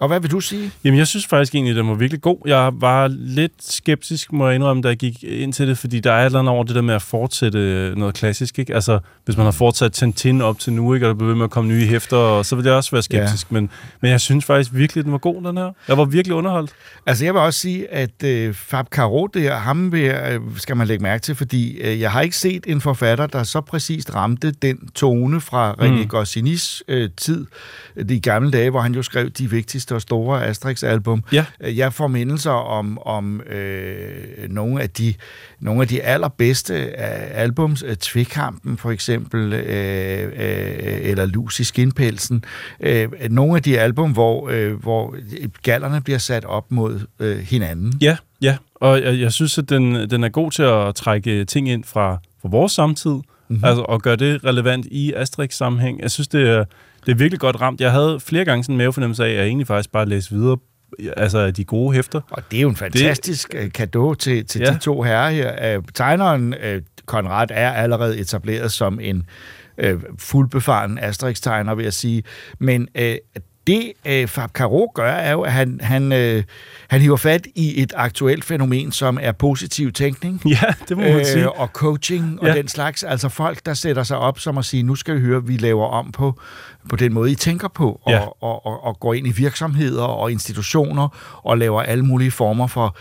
Og 0.00 0.08
hvad 0.08 0.20
vil 0.20 0.30
du 0.30 0.40
sige? 0.40 0.70
Jamen, 0.84 0.98
jeg 0.98 1.06
synes 1.06 1.26
faktisk 1.26 1.54
egentlig, 1.54 1.76
den 1.76 1.88
var 1.88 1.94
virkelig 1.94 2.20
god. 2.22 2.38
Jeg 2.46 2.70
var 2.72 3.08
lidt 3.08 3.52
skeptisk, 3.60 4.32
må 4.32 4.46
jeg 4.46 4.54
indrømme, 4.54 4.82
da 4.82 4.88
jeg 4.88 4.96
gik 4.96 5.24
ind 5.24 5.52
til 5.52 5.68
det, 5.68 5.78
fordi 5.78 6.00
der 6.00 6.12
er 6.12 6.20
et 6.20 6.26
eller 6.26 6.38
andet 6.38 6.54
over 6.54 6.64
det 6.64 6.74
der 6.74 6.82
med 6.82 6.94
at 6.94 7.02
fortsætte 7.02 7.92
noget 7.96 8.14
klassisk, 8.14 8.58
ikke? 8.58 8.74
Altså, 8.74 8.98
hvis 9.24 9.36
man 9.36 9.44
har 9.44 9.50
fortsat 9.52 9.92
Tintin 9.92 10.40
op 10.40 10.58
til 10.58 10.72
nu, 10.72 10.94
ikke? 10.94 11.06
Og 11.06 11.08
der 11.08 11.14
bliver 11.14 11.28
ved 11.28 11.34
med 11.36 11.44
at 11.44 11.50
komme 11.50 11.70
nye 11.70 11.86
hæfter, 11.86 12.16
og 12.16 12.46
så 12.46 12.56
vil 12.56 12.64
jeg 12.64 12.74
også 12.74 12.90
være 12.90 13.02
skeptisk. 13.02 13.50
Ja. 13.50 13.54
Men, 13.54 13.70
men 14.00 14.10
jeg 14.10 14.20
synes 14.20 14.44
faktisk 14.44 14.70
virkelig, 14.74 15.04
den 15.04 15.12
var 15.12 15.18
god, 15.18 15.42
den 15.42 15.56
her. 15.56 15.72
Jeg 15.88 15.98
var 15.98 16.04
virkelig 16.04 16.34
underholdt. 16.34 16.70
Altså, 17.06 17.24
jeg 17.24 17.34
vil 17.34 17.40
også 17.40 17.60
sige, 17.60 17.92
at 17.92 18.22
øh, 18.24 18.54
Fab 18.54 18.86
Caro, 18.86 19.26
der, 19.26 19.54
ham 19.56 19.92
vil, 19.92 20.04
øh, 20.04 20.40
skal 20.56 20.76
man 20.76 20.86
lægge 20.86 21.02
mærke 21.02 21.22
til, 21.22 21.34
fordi 21.34 21.78
øh, 21.80 22.00
jeg 22.00 22.12
har 22.12 22.20
ikke 22.20 22.36
set 22.36 22.64
en 22.66 22.80
forfatter, 22.80 23.26
der 23.26 23.42
så 23.42 23.60
præcist 23.60 24.14
ramte 24.14 24.50
den 24.50 24.88
tone 24.94 25.40
fra 25.40 25.72
René 25.72 25.88
Mm. 25.88 26.08
Goscinis 26.08 26.82
øh, 26.88 27.10
tid, 27.16 27.46
de 28.08 28.20
gamle 28.20 28.50
dage, 28.50 28.70
hvor 28.70 28.80
han 28.80 28.94
jo 28.94 29.02
skrev 29.02 29.30
de 29.30 29.50
vigtigste 29.50 29.87
og 29.92 30.02
store 30.02 30.46
Asterix-album. 30.46 31.24
Ja. 31.32 31.44
Øh, 31.60 31.78
Jeg 31.78 31.92
får 31.92 32.06
mindelser 32.06 32.50
om, 32.50 32.98
om 32.98 33.40
øh, 33.40 34.48
nogle, 34.48 34.82
af 34.82 34.90
de, 34.90 35.14
nogle 35.60 35.82
af 35.82 35.88
de 35.88 36.02
allerbedste 36.02 36.74
af 36.98 37.42
albums, 37.42 37.82
øh, 37.82 37.96
Tvekampen 37.96 38.76
for 38.76 38.90
eksempel, 38.90 39.52
øh, 39.52 40.22
øh, 40.22 41.10
eller 41.10 41.26
Lus 41.26 41.60
i 41.60 41.64
skinpelsen. 41.64 42.44
Øh, 42.80 43.08
nogle 43.30 43.56
af 43.56 43.62
de 43.62 43.80
album, 43.80 44.12
hvor, 44.12 44.48
øh, 44.48 44.72
hvor 44.82 45.14
gallerne 45.62 46.00
bliver 46.00 46.18
sat 46.18 46.44
op 46.44 46.70
mod 46.70 47.00
øh, 47.20 47.38
hinanden. 47.38 47.92
Ja, 48.00 48.16
ja. 48.42 48.56
Og 48.74 49.02
jeg, 49.02 49.20
jeg 49.20 49.32
synes, 49.32 49.58
at 49.58 49.68
den, 49.68 50.10
den 50.10 50.24
er 50.24 50.28
god 50.28 50.50
til 50.50 50.62
at 50.62 50.94
trække 50.94 51.44
ting 51.44 51.68
ind 51.68 51.84
fra, 51.84 52.18
fra 52.42 52.48
vores 52.48 52.72
samtid, 52.72 53.10
mm-hmm. 53.10 53.64
altså, 53.64 53.82
og 53.82 54.02
gøre 54.02 54.16
det 54.16 54.44
relevant 54.44 54.86
i 54.90 55.12
Asterix-sammenhæng. 55.12 56.00
Jeg 56.02 56.10
synes, 56.10 56.28
det 56.28 56.48
er, 56.48 56.64
det 57.06 57.12
er 57.12 57.16
virkelig 57.16 57.40
godt 57.40 57.60
ramt. 57.60 57.80
Jeg 57.80 57.92
havde 57.92 58.20
flere 58.20 58.44
gange 58.44 58.64
sådan 58.64 58.74
en 58.74 58.78
mavefornemmelse 58.78 59.24
af, 59.24 59.28
at 59.28 59.36
jeg 59.36 59.44
egentlig 59.44 59.66
faktisk 59.66 59.92
bare 59.92 60.06
læste 60.06 60.30
videre 60.34 60.56
altså 61.16 61.50
de 61.50 61.64
gode 61.64 61.94
hæfter. 61.94 62.20
Og 62.30 62.42
det 62.50 62.56
er 62.56 62.62
jo 62.62 62.68
en 62.68 62.76
fantastisk 62.76 63.52
det... 63.52 63.72
gave 63.92 64.14
til, 64.14 64.46
til 64.46 64.60
ja. 64.60 64.72
De 64.72 64.78
to 64.78 65.02
herrer 65.02 65.30
her. 65.30 65.76
Øh, 65.76 65.82
Tegneren 65.94 66.54
øh, 66.62 66.82
Konrad 67.06 67.46
er 67.50 67.70
allerede 67.70 68.18
etableret 68.18 68.72
som 68.72 69.00
en 69.00 69.26
øh, 69.78 70.00
fuldbefaren 70.18 70.98
Asterix-tegner, 70.98 71.74
vil 71.74 71.82
jeg 71.82 71.92
sige. 71.92 72.22
Men 72.58 72.88
øh, 72.94 73.16
det 73.68 73.92
øh, 74.06 74.26
Fab 74.28 74.50
Caro 74.50 74.92
gør, 74.94 75.10
er 75.12 75.32
jo, 75.32 75.40
at 75.40 75.52
han, 75.52 75.80
han, 75.82 76.12
øh, 76.12 76.42
han 76.88 77.00
hiver 77.00 77.16
fat 77.16 77.46
i 77.54 77.82
et 77.82 77.92
aktuelt 77.96 78.44
fænomen, 78.44 78.92
som 78.92 79.18
er 79.22 79.32
positiv 79.32 79.92
tænkning. 79.92 80.42
Ja, 80.46 80.74
det 80.88 80.96
må 80.96 81.02
man 81.02 81.24
sige. 81.26 81.52
og 81.52 81.68
coaching 81.68 82.40
og 82.40 82.46
Ja. 82.48 82.54
den 82.54 82.68
slags. 82.68 83.04
Altså 83.04 83.28
folk, 83.28 83.66
der 83.66 83.74
sætter 83.74 84.02
sig 84.02 84.18
op 84.18 84.38
som 84.40 84.58
at 84.58 84.64
sige, 84.64 84.82
nu 84.82 84.94
skal 84.94 85.14
vi 85.14 85.20
høre, 85.20 85.44
vi 85.46 85.56
laver 85.56 85.86
om 85.86 86.12
på, 86.12 86.40
på 86.88 86.96
den 86.96 87.12
måde, 87.14 87.30
I 87.32 87.34
tænker 87.34 87.68
på, 87.68 88.00
og, 88.04 88.12
Ja. 88.12 88.20
og, 88.20 88.66
og, 88.66 88.84
og 88.84 89.00
går 89.00 89.14
ind 89.14 89.26
i 89.26 89.30
virksomheder 89.32 90.02
og 90.04 90.32
institutioner 90.32 91.08
og 91.44 91.58
laver 91.58 91.82
alle 91.82 92.04
mulige 92.04 92.30
former 92.30 92.66
for 92.66 92.96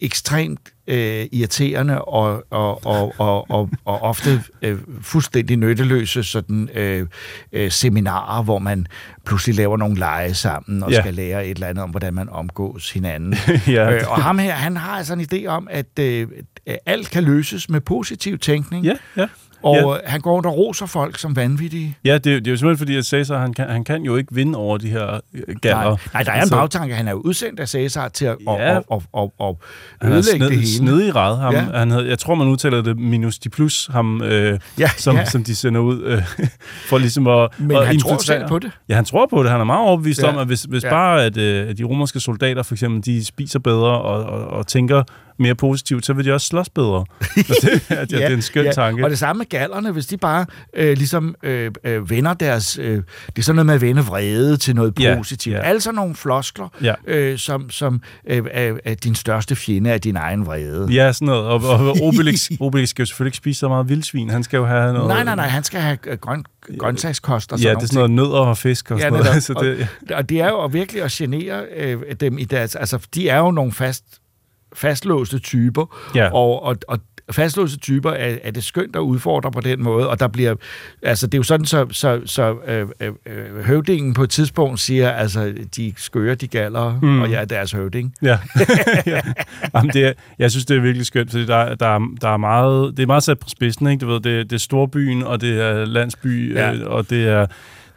ekstremt 0.00 0.60
øh, 0.86 1.26
irriterende 1.32 2.02
og, 2.04 2.44
og, 2.50 2.86
og, 2.86 3.14
og, 3.20 3.50
og, 3.50 3.70
og 3.84 4.02
ofte 4.02 4.42
øh, 4.62 4.78
fuldstændig 5.02 5.56
nytteløse 5.56 6.24
sådan, 6.24 6.68
øh, 6.74 7.06
øh, 7.52 7.70
seminarer, 7.70 8.42
hvor 8.42 8.58
man 8.58 8.86
pludselig 9.26 9.56
laver 9.56 9.76
nogle 9.76 9.96
lege 9.98 10.34
sammen 10.34 10.82
og 10.82 10.90
Ja. 10.90 11.00
skal 11.00 11.14
lære 11.14 11.46
et 11.46 11.50
eller 11.54 11.66
andet 11.66 11.84
om, 11.84 11.90
hvordan 11.90 12.14
man 12.14 12.28
omgås 12.28 12.90
hinanden. 12.90 13.34
Ja, 13.66 13.92
øh, 13.94 14.10
og 14.10 14.22
ham 14.22 14.38
her, 14.38 14.52
han 14.52 14.76
har 14.76 14.96
altså 14.96 15.12
en 15.12 15.26
idé 15.32 15.46
om, 15.46 15.68
at 15.70 15.98
øh, 15.98 16.28
alt 16.86 17.10
kan 17.10 17.24
løses 17.24 17.68
med 17.70 17.80
positiv 17.80 18.38
tænkning. 18.38 18.84
Ja, 18.84 18.94
ja. 19.16 19.26
Og 19.62 19.76
Ja. 20.04 20.10
han 20.10 20.20
går 20.20 20.32
rundt 20.34 20.46
og 20.46 20.56
roser 20.56 20.86
folk 20.86 21.18
som 21.18 21.36
vanvittige. 21.36 21.96
Ja, 22.04 22.14
det, 22.14 22.24
det 22.24 22.46
er 22.46 22.50
jo 22.50 22.56
simpelthen 22.56 22.78
fordi, 22.78 22.96
at 22.96 23.04
Cæsar, 23.04 23.38
han 23.38 23.54
kan, 23.54 23.70
han 23.70 23.84
kan 23.84 24.02
jo 24.02 24.16
ikke 24.16 24.34
vinde 24.34 24.58
over 24.58 24.78
de 24.78 24.88
her 24.90 25.20
øh, 25.34 25.56
galler. 25.62 25.82
Nej, 25.84 25.96
nej, 26.14 26.22
der 26.22 26.32
er 26.32 26.42
en 26.42 26.50
bagtanke. 26.50 26.94
Han 26.94 27.08
er 27.08 27.12
jo 27.12 27.18
udsendt 27.18 27.60
af 27.60 27.68
Cæsar 27.68 28.08
til 28.08 28.24
at 28.24 28.36
Ja. 28.46 28.76
og, 28.76 28.84
og, 28.88 29.02
og, 29.12 29.32
og 29.38 29.58
ødelægge 30.04 30.22
sned, 30.22 30.48
det 30.48 30.56
hele. 30.56 30.66
sned 30.68 31.06
i 31.06 31.10
ræd. 31.10 31.36
Ham, 31.36 31.54
Ja. 31.54 31.60
han 31.78 31.90
havde, 31.90 32.08
jeg 32.08 32.18
tror, 32.18 32.34
man 32.34 32.48
udtaler 32.48 32.82
det 32.82 32.98
minus 32.98 33.38
de 33.38 33.48
plus, 33.48 33.88
ham, 33.92 34.22
øh, 34.22 34.58
Ja, 34.78 34.88
som, 34.96 35.16
ja. 35.16 35.24
som 35.24 35.44
de 35.44 35.54
sender 35.54 35.80
ud, 35.80 36.02
øh, 36.02 36.22
for 36.88 36.98
ligesom 36.98 37.26
at 37.26 37.48
Men 37.58 37.76
at 37.76 37.86
han 37.86 37.98
tror 37.98 38.16
selv 38.18 38.48
på 38.48 38.58
det. 38.58 38.70
Ja, 38.88 38.94
han 38.94 39.04
tror 39.04 39.26
på 39.30 39.42
det. 39.42 39.50
Han 39.50 39.60
er 39.60 39.64
meget 39.64 39.88
overbevist 39.88 40.22
Ja. 40.22 40.28
om, 40.28 40.38
at 40.38 40.46
hvis, 40.46 40.62
hvis 40.62 40.84
Ja. 40.84 40.90
bare 40.90 41.24
at, 41.24 41.36
øh, 41.36 41.76
de 41.78 41.84
romerske 41.84 42.20
soldater 42.20 42.62
for 42.62 42.74
eksempel, 42.74 43.04
de 43.14 43.24
spiser 43.24 43.58
bedre 43.58 44.00
og, 44.00 44.22
og, 44.24 44.46
og 44.46 44.66
tænker 44.66 45.02
mere 45.40 45.54
positivt, 45.54 46.06
så 46.06 46.12
vil 46.12 46.24
de 46.24 46.32
også 46.32 46.46
slås 46.46 46.68
bedre. 46.68 47.04
Det, 47.36 47.82
at, 47.88 48.12
ja, 48.12 48.16
det 48.16 48.24
er 48.24 48.28
en 48.28 48.42
skøn 48.42 48.72
tanke. 48.74 49.04
Og 49.04 49.10
det 49.10 49.18
samme 49.18 49.38
med 49.40 49.46
gallerne, 49.48 49.92
hvis 49.92 50.06
de 50.06 50.16
bare 50.16 50.46
øh, 50.76 50.96
ligesom 50.96 51.34
øh, 51.42 51.70
øh, 51.84 52.10
vender 52.10 52.34
deres... 52.34 52.78
Øh, 52.78 52.96
det 53.26 53.38
er 53.38 53.42
sådan 53.42 53.56
noget 53.56 53.66
med 53.66 53.74
at 53.74 53.80
vende 53.80 54.02
vrede 54.02 54.56
til 54.56 54.74
noget 54.76 55.00
Ja, 55.00 55.14
positivt. 55.16 55.56
ja. 55.56 55.60
Altså 55.60 55.92
nogle 55.92 56.14
floskler, 56.14 56.68
Ja. 56.82 56.94
øh, 57.06 57.38
som, 57.38 57.70
som 57.70 58.02
øh, 58.28 58.42
er, 58.50 58.72
er 58.84 58.94
din 58.94 59.14
største 59.14 59.56
fjende 59.56 59.92
af 59.92 60.00
din 60.00 60.16
egen 60.16 60.46
vrede. 60.46 60.88
Ja, 60.92 61.12
sådan 61.12 61.26
noget. 61.26 61.44
Og, 61.44 61.62
og 61.64 61.96
Obelix, 62.02 62.50
Obelix 62.60 62.88
skal 62.88 63.02
jo 63.02 63.06
selvfølgelig 63.06 63.28
ikke 63.28 63.36
spise 63.36 63.58
så 63.60 63.68
meget 63.68 63.88
vildsvin. 63.88 64.30
Han 64.30 64.42
skal 64.42 64.56
jo 64.56 64.66
have 64.66 64.92
noget... 64.92 65.08
Nej, 65.08 65.24
nej, 65.24 65.34
nej, 65.36 65.46
han 65.48 65.64
skal 65.64 65.80
have 65.80 65.98
øh, 66.06 66.18
grøn, 66.18 66.44
grøntsagskost 66.78 67.52
og 67.52 67.58
sådan 67.58 67.72
Ja, 67.74 67.74
det 67.80 67.82
er 67.82 67.86
sådan 67.86 67.96
noget 67.96 68.10
nødder 68.10 68.38
og 68.40 68.58
fisk 68.58 68.90
og 68.90 68.98
Ja, 68.98 69.02
sådan 69.08 69.24
noget. 69.24 69.42
Så 69.50 69.54
det, 69.62 69.88
og, 70.10 70.16
og 70.16 70.28
det 70.28 70.40
er 70.40 70.48
jo 70.48 70.66
virkelig 70.66 71.02
at 71.02 71.10
genere 71.10 71.62
øh, 71.76 71.98
dem 72.20 72.38
i 72.38 72.44
deres... 72.44 72.74
Altså, 72.76 72.98
de 73.14 73.28
er 73.28 73.38
jo 73.38 73.50
nogle 73.50 73.72
fast, 73.72 74.04
fastlåste 74.74 75.38
typer, 75.38 76.10
Ja. 76.14 76.28
og, 76.32 76.62
og, 76.62 76.76
og 76.88 76.98
fastlåste 77.30 77.78
typer 77.78 78.10
er, 78.10 78.36
er 78.42 78.50
det 78.50 78.64
skønt 78.64 78.96
at 78.96 79.00
udfordre 79.00 79.52
på 79.52 79.60
den 79.60 79.82
måde, 79.82 80.08
og 80.08 80.20
der 80.20 80.28
bliver... 80.28 80.54
Altså, 81.02 81.26
det 81.26 81.34
er 81.34 81.38
jo 81.38 81.42
sådan, 81.42 81.66
så, 81.66 81.86
så, 81.90 82.20
så 82.26 82.54
øh, 82.66 82.86
øh, 83.00 83.08
øh, 83.26 83.64
høvdingen 83.64 84.14
på 84.14 84.22
et 84.22 84.30
tidspunkt 84.30 84.80
siger, 84.80 85.10
altså, 85.10 85.54
de 85.76 85.92
skører, 85.96 86.34
de 86.34 86.46
galler, 86.48 86.98
Mm. 87.02 87.20
og 87.22 87.30
jeg 87.30 87.40
er 87.40 87.44
deres 87.44 87.72
høvding. 87.72 88.14
Ja. 88.22 88.38
ja. 89.06 89.20
Jamen, 89.74 89.90
det 89.92 90.06
er, 90.06 90.12
jeg 90.38 90.50
synes, 90.50 90.66
det 90.66 90.76
er 90.76 90.80
virkelig 90.80 91.06
skønt, 91.06 91.30
fordi 91.30 91.46
der, 91.46 91.74
der, 91.74 91.86
er- 91.86 92.14
der 92.20 92.28
er 92.28 92.36
meget, 92.36 92.96
det 92.96 93.02
er 93.02 93.06
meget 93.06 93.22
sat 93.22 93.38
på 93.38 93.48
spidsen, 93.48 93.86
ikke? 93.86 94.00
Du 94.00 94.06
ved, 94.12 94.20
det, 94.20 94.50
det 94.50 94.56
er 94.56 94.60
storbyen, 94.60 95.22
og 95.22 95.40
det 95.40 95.60
er 95.60 95.84
landsby, 95.84 96.54
Ja. 96.54 96.72
øh, 96.74 96.80
og 96.86 97.10
det 97.10 97.28
er, 97.28 97.46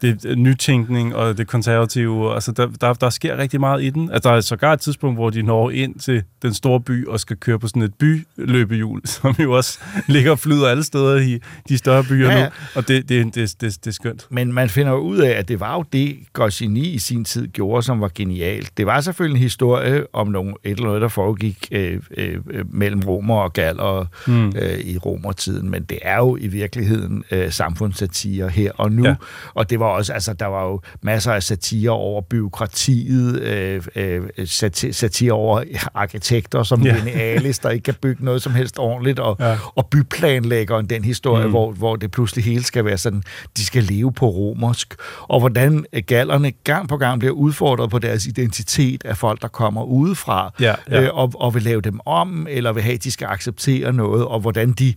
det 0.04 0.38
nytænkning, 0.38 1.16
og 1.16 1.38
det 1.38 1.48
konservative. 1.48 2.34
Altså, 2.34 2.52
der, 2.52 2.68
der, 2.82 2.94
der 2.94 3.10
sker 3.10 3.38
rigtig 3.38 3.60
meget 3.60 3.84
i 3.84 3.90
den. 3.90 4.12
Altså, 4.12 4.30
der 4.30 4.36
er 4.36 4.42
sågar 4.42 4.74
et 4.74 4.80
tidspunkt, 4.80 5.18
hvor 5.18 5.30
de 5.30 5.42
når 5.42 5.70
ind 5.70 6.00
til 6.00 6.24
den 6.42 6.54
store 6.54 6.80
by 6.82 7.08
og 7.08 7.20
skal 7.20 7.38
køre 7.38 7.60
på 7.60 7.68
sådan 7.68 7.82
et 7.82 7.94
byløbehjul, 7.94 9.02
som 9.22 9.36
jo 9.40 9.52
også 9.52 9.80
ligger 10.08 10.32
og 10.32 10.40
flyder 10.40 10.68
alle 10.68 10.84
steder 10.84 11.18
i 11.22 11.40
de 11.70 11.78
større 11.78 12.04
byer 12.04 12.30
Ja, 12.32 12.38
ja, 12.38 12.46
nu. 12.46 12.50
Og 12.76 12.88
det, 12.88 13.10
det, 13.10 13.36
det, 13.36 13.56
det, 13.62 13.78
det 13.84 13.88
er 13.88 13.92
skønt. 13.92 14.28
Men 14.30 14.54
man 14.54 14.70
finder 14.70 14.94
ud 14.94 15.18
af, 15.18 15.32
at 15.32 15.48
det 15.48 15.60
var 15.60 15.74
jo 15.76 15.84
det, 15.94 16.18
Goscinny 16.34 16.86
i 16.86 16.98
sin 16.98 17.26
tid 17.26 17.48
gjorde, 17.48 17.84
som 17.84 18.02
var 18.02 18.12
genialt. 18.16 18.78
Det 18.78 18.86
var 18.86 19.02
selvfølgelig 19.02 19.38
en 19.40 19.44
historie 19.44 20.04
om 20.14 20.28
nogle, 20.28 20.54
et 20.64 20.72
eller 20.72 20.88
andet, 20.88 21.02
der 21.02 21.08
foregik 21.08 21.68
øh, 21.72 22.00
øh, 22.18 22.38
øh, 22.52 22.66
mellem 22.74 23.02
romer 23.08 23.36
og 23.36 23.54
galler 23.54 24.06
Mm. 24.28 24.54
øh, 24.62 24.80
i 24.80 24.98
romertiden, 24.98 25.70
men 25.70 25.84
det 25.84 26.00
er 26.02 26.18
jo 26.18 26.38
i 26.40 26.48
virkeligheden 26.48 27.24
øh, 27.32 27.52
samfundssatire 27.52 28.50
her 28.50 28.72
og 28.78 28.92
nu. 28.92 29.06
Ja. 29.06 29.16
Og 29.54 29.70
det 29.70 29.80
var 29.80 29.86
også, 29.94 30.14
altså, 30.14 30.34
der 30.34 30.46
var 30.46 30.66
jo 30.66 30.82
masser 31.02 31.32
af 31.34 31.44
satire 31.44 31.92
over 31.92 32.22
byråkratiet, 32.22 33.40
øh, 33.42 33.82
øh, 33.96 34.22
sati- 34.46 34.92
satire 34.92 35.32
over 35.32 35.64
arkitekter 35.94 36.64
som 36.64 36.82
Ja. 36.82 36.96
Linealis, 36.98 37.60
der 37.60 37.70
ikke 37.70 37.84
kan 37.84 37.94
bygge 38.02 38.26
noget 38.26 38.42
som 38.42 38.54
helst 38.54 38.80
ordentligt, 38.80 39.20
og, 39.20 39.38
Ja. 39.40 39.58
og 39.76 39.86
byplanlæggeren, 39.86 40.86
den 40.86 41.04
historie, 41.04 41.46
Mm. 41.46 41.50
hvor, 41.52 41.72
hvor 41.72 41.96
det 41.96 42.12
pludselig 42.12 42.46
hele 42.46 42.64
skal 42.64 42.86
være 42.86 42.98
sådan, 42.98 43.24
de 43.58 43.66
skal 43.66 43.84
leve 43.84 44.12
på 44.14 44.30
romersk, 44.30 44.96
og 45.22 45.40
hvordan 45.40 45.86
gallerne 46.08 46.52
gang 46.52 46.90
på 46.90 46.98
gang 46.98 47.20
bliver 47.20 47.34
udfordret 47.34 47.90
på 47.90 48.00
deres 48.00 48.26
identitet 48.26 49.06
af 49.06 49.18
folk, 49.18 49.42
der 49.42 49.48
kommer 49.48 49.84
udefra, 49.84 50.54
Ja, 50.60 50.76
ja. 50.92 51.02
Øh, 51.02 51.10
og, 51.14 51.32
og 51.36 51.54
vil 51.54 51.64
lave 51.64 51.82
dem 51.82 52.00
om, 52.06 52.48
eller 52.50 52.72
vil 52.72 52.84
have, 52.84 52.94
at 52.96 53.04
de 53.04 53.12
skal 53.12 53.26
acceptere 53.26 53.94
noget, 53.94 54.26
og 54.26 54.40
hvordan 54.40 54.72
de, 54.72 54.94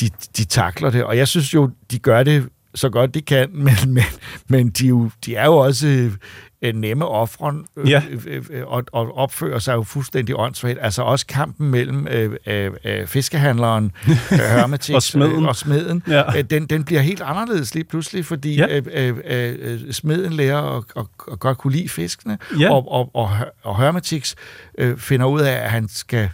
de, 0.00 0.08
de 0.36 0.44
takler 0.44 0.90
det. 0.90 1.04
Og 1.04 1.16
jeg 1.16 1.28
synes 1.28 1.54
jo, 1.54 1.70
de 1.90 1.98
gør 1.98 2.22
det 2.22 2.48
så 2.74 2.88
godt 2.88 3.14
de 3.14 3.20
kan, 3.22 3.48
men, 3.66 3.74
men, 3.86 4.04
men 4.48 4.70
de, 4.70 4.86
jo, 4.86 5.10
de 5.26 5.36
er 5.36 5.44
jo 5.46 5.56
også 5.56 5.86
øh, 5.88 6.12
nemme 6.74 7.06
ofre, 7.06 7.54
øh, 7.76 7.90
Ja. 7.90 8.02
øh, 8.26 8.44
øh, 8.50 8.66
og, 8.66 8.84
og 8.92 9.16
opfører 9.18 9.58
sig 9.58 9.74
jo 9.74 9.82
fuldstændig 9.82 10.34
åndssvagt. 10.38 10.78
Altså 10.80 11.02
også 11.02 11.26
kampen 11.26 11.70
mellem 11.70 12.06
øh, 12.10 12.36
øh, 12.46 12.70
øh, 12.84 13.06
fiskehandleren, 13.06 13.92
øh, 14.32 14.38
Hermetix 14.38 14.94
Og 14.94 15.02
smeden. 15.02 15.42
øh, 15.42 15.48
og 15.48 15.56
smeden, 15.56 16.02
Ja. 16.08 16.38
øh, 16.38 16.44
den, 16.50 16.66
den 16.66 16.84
bliver 16.84 17.00
helt 17.00 17.20
anderledes 17.22 17.74
lige 17.74 17.84
pludselig, 17.84 18.24
fordi 18.26 18.54
Ja. 18.56 18.78
øh, 18.94 19.16
øh, 19.24 19.56
øh, 19.60 19.92
smeden 19.92 20.32
lærer 20.32 20.76
at, 20.78 20.84
at, 20.96 21.04
at 21.32 21.38
godt 21.40 21.58
kunne 21.58 21.72
lide 21.72 21.88
fiskene, 21.88 22.38
Ja. 22.60 22.72
og, 22.72 22.92
og, 22.92 23.10
og, 23.14 23.30
og 23.62 23.80
Hermetix 23.80 24.34
øh, 24.78 24.96
finder 24.98 25.26
ud 25.26 25.40
af, 25.40 25.52
at 25.64 25.70
han 25.70 25.88
skal 25.88 26.28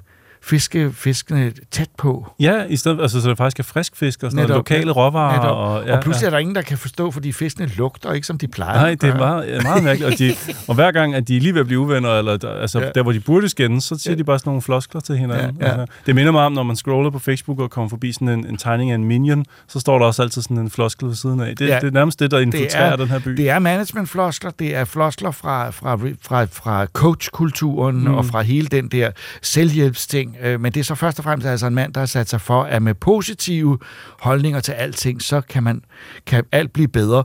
fiske 0.49 0.93
fiskene 0.93 1.53
tæt 1.71 1.89
på. 1.99 2.33
Ja, 2.41 2.63
i 2.69 2.77
stedet, 2.77 3.01
altså, 3.01 3.21
så 3.21 3.29
det 3.31 3.37
faktisk 3.37 3.59
er 3.59 3.63
frisk 3.73 3.97
fisk 3.97 4.23
og 4.23 4.31
sådan 4.31 4.37
noget, 4.37 4.49
Netop, 4.49 4.59
lokale 4.59 4.91
råvarer. 4.91 5.37
Netop. 5.37 5.57
Og, 5.57 5.87
Ja, 5.87 5.97
og 5.97 6.03
pludselig 6.03 6.27
er 6.27 6.31
der 6.31 6.39
ingen, 6.39 6.55
der 6.55 6.63
kan 6.63 6.79
forstå, 6.79 7.11
fordi 7.11 7.33
fiskene 7.33 7.71
lugter 7.77 8.13
ikke, 8.13 8.27
som 8.27 8.39
de 8.39 8.49
plejer. 8.49 8.75
Nej, 8.81 8.91
det 8.95 9.05
er 9.05 9.17
meget, 9.17 9.49
ja, 9.49 9.63
meget 9.63 9.85
mærkeligt. 9.85 10.13
Og, 10.13 10.19
de, 10.19 10.35
og 10.69 10.75
hver 10.75 10.93
gang, 10.93 11.15
at 11.15 11.29
de 11.29 11.39
lige 11.39 11.55
ved 11.55 11.61
at 11.61 11.67
blive 11.67 11.81
uvenner, 11.81 12.19
eller 12.19 12.37
der, 12.37 12.51
altså, 12.51 12.79
ja. 12.79 12.85
Ja. 12.87 12.91
der, 12.95 13.03
hvor 13.03 13.13
de 13.13 13.21
burde 13.21 13.49
skændes, 13.49 13.85
så 13.85 13.99
siger 13.99 14.13
Ja. 14.13 14.19
de 14.19 14.25
bare 14.25 14.39
sådan 14.39 14.49
nogle 14.51 14.63
floskler 14.63 15.01
til 15.01 15.17
hinanden. 15.19 15.57
Ja, 15.61 15.67
ja. 15.67 15.81
Altså, 15.81 15.95
det 16.07 16.15
minder 16.15 16.33
mig 16.33 16.43
om, 16.43 16.53
når 16.53 16.63
man 16.63 16.77
scroller 16.77 17.11
på 17.11 17.19
Facebook 17.19 17.61
og 17.61 17.71
kommer 17.71 17.89
forbi 17.89 18.13
sådan 18.13 18.29
en, 18.29 18.47
en 18.47 18.57
tegning 18.57 18.91
af 18.91 18.95
en 18.95 19.05
minion, 19.05 19.45
så 19.69 19.81
står 19.81 19.99
der 19.99 20.07
også 20.07 20.23
altid 20.23 20.43
sådan 20.43 20.59
en 20.59 20.71
floskel 20.71 21.09
ved 21.09 21.15
siden 21.15 21.41
af. 21.41 21.57
Det, 21.57 21.69
ja. 21.69 21.75
Ja. 21.75 21.81
det 21.81 21.87
er 21.87 21.91
nærmest 21.91 22.21
det, 22.21 22.31
der 22.31 22.39
infiltrerer 22.39 22.93
er- 22.93 22.97
den 22.97 23.09
her 23.09 23.19
by. 23.19 23.31
Det 23.31 23.51
er 23.51 23.59
managementfloskler, 23.59 24.51
det 24.59 24.77
er 24.77 24.85
floskler 24.85 25.31
fra, 25.31 25.71
fra, 25.71 25.97
fra, 26.23 26.45
fra 26.45 26.87
coachkulturen 26.87 28.01
mm. 28.01 28.15
og 28.15 28.25
fra 28.25 28.43
hele 28.43 28.67
den 28.69 28.89
der 28.89 29.11
selvhjælpsting. 29.43 30.37
Øh, 30.43 30.61
Men 30.61 30.73
det 30.73 30.81
er 30.81 30.85
så 30.85 30.95
først 30.95 31.19
og 31.19 31.25
fremmest 31.25 31.49
altså 31.49 31.67
en 31.67 31.75
mand, 31.75 31.93
der 31.93 32.01
har 32.01 32.07
sat 32.07 32.29
sig 32.29 32.41
for, 32.41 32.63
at 32.63 32.83
med 32.83 32.95
positive 32.95 33.79
holdninger 34.21 34.61
til 34.61 34.73
alting, 34.73 35.23
så 35.23 35.41
kan, 35.41 35.63
man, 35.63 35.83
kan 36.27 36.45
alt 36.53 36.73
blive 36.73 36.89
bedre. 36.89 37.25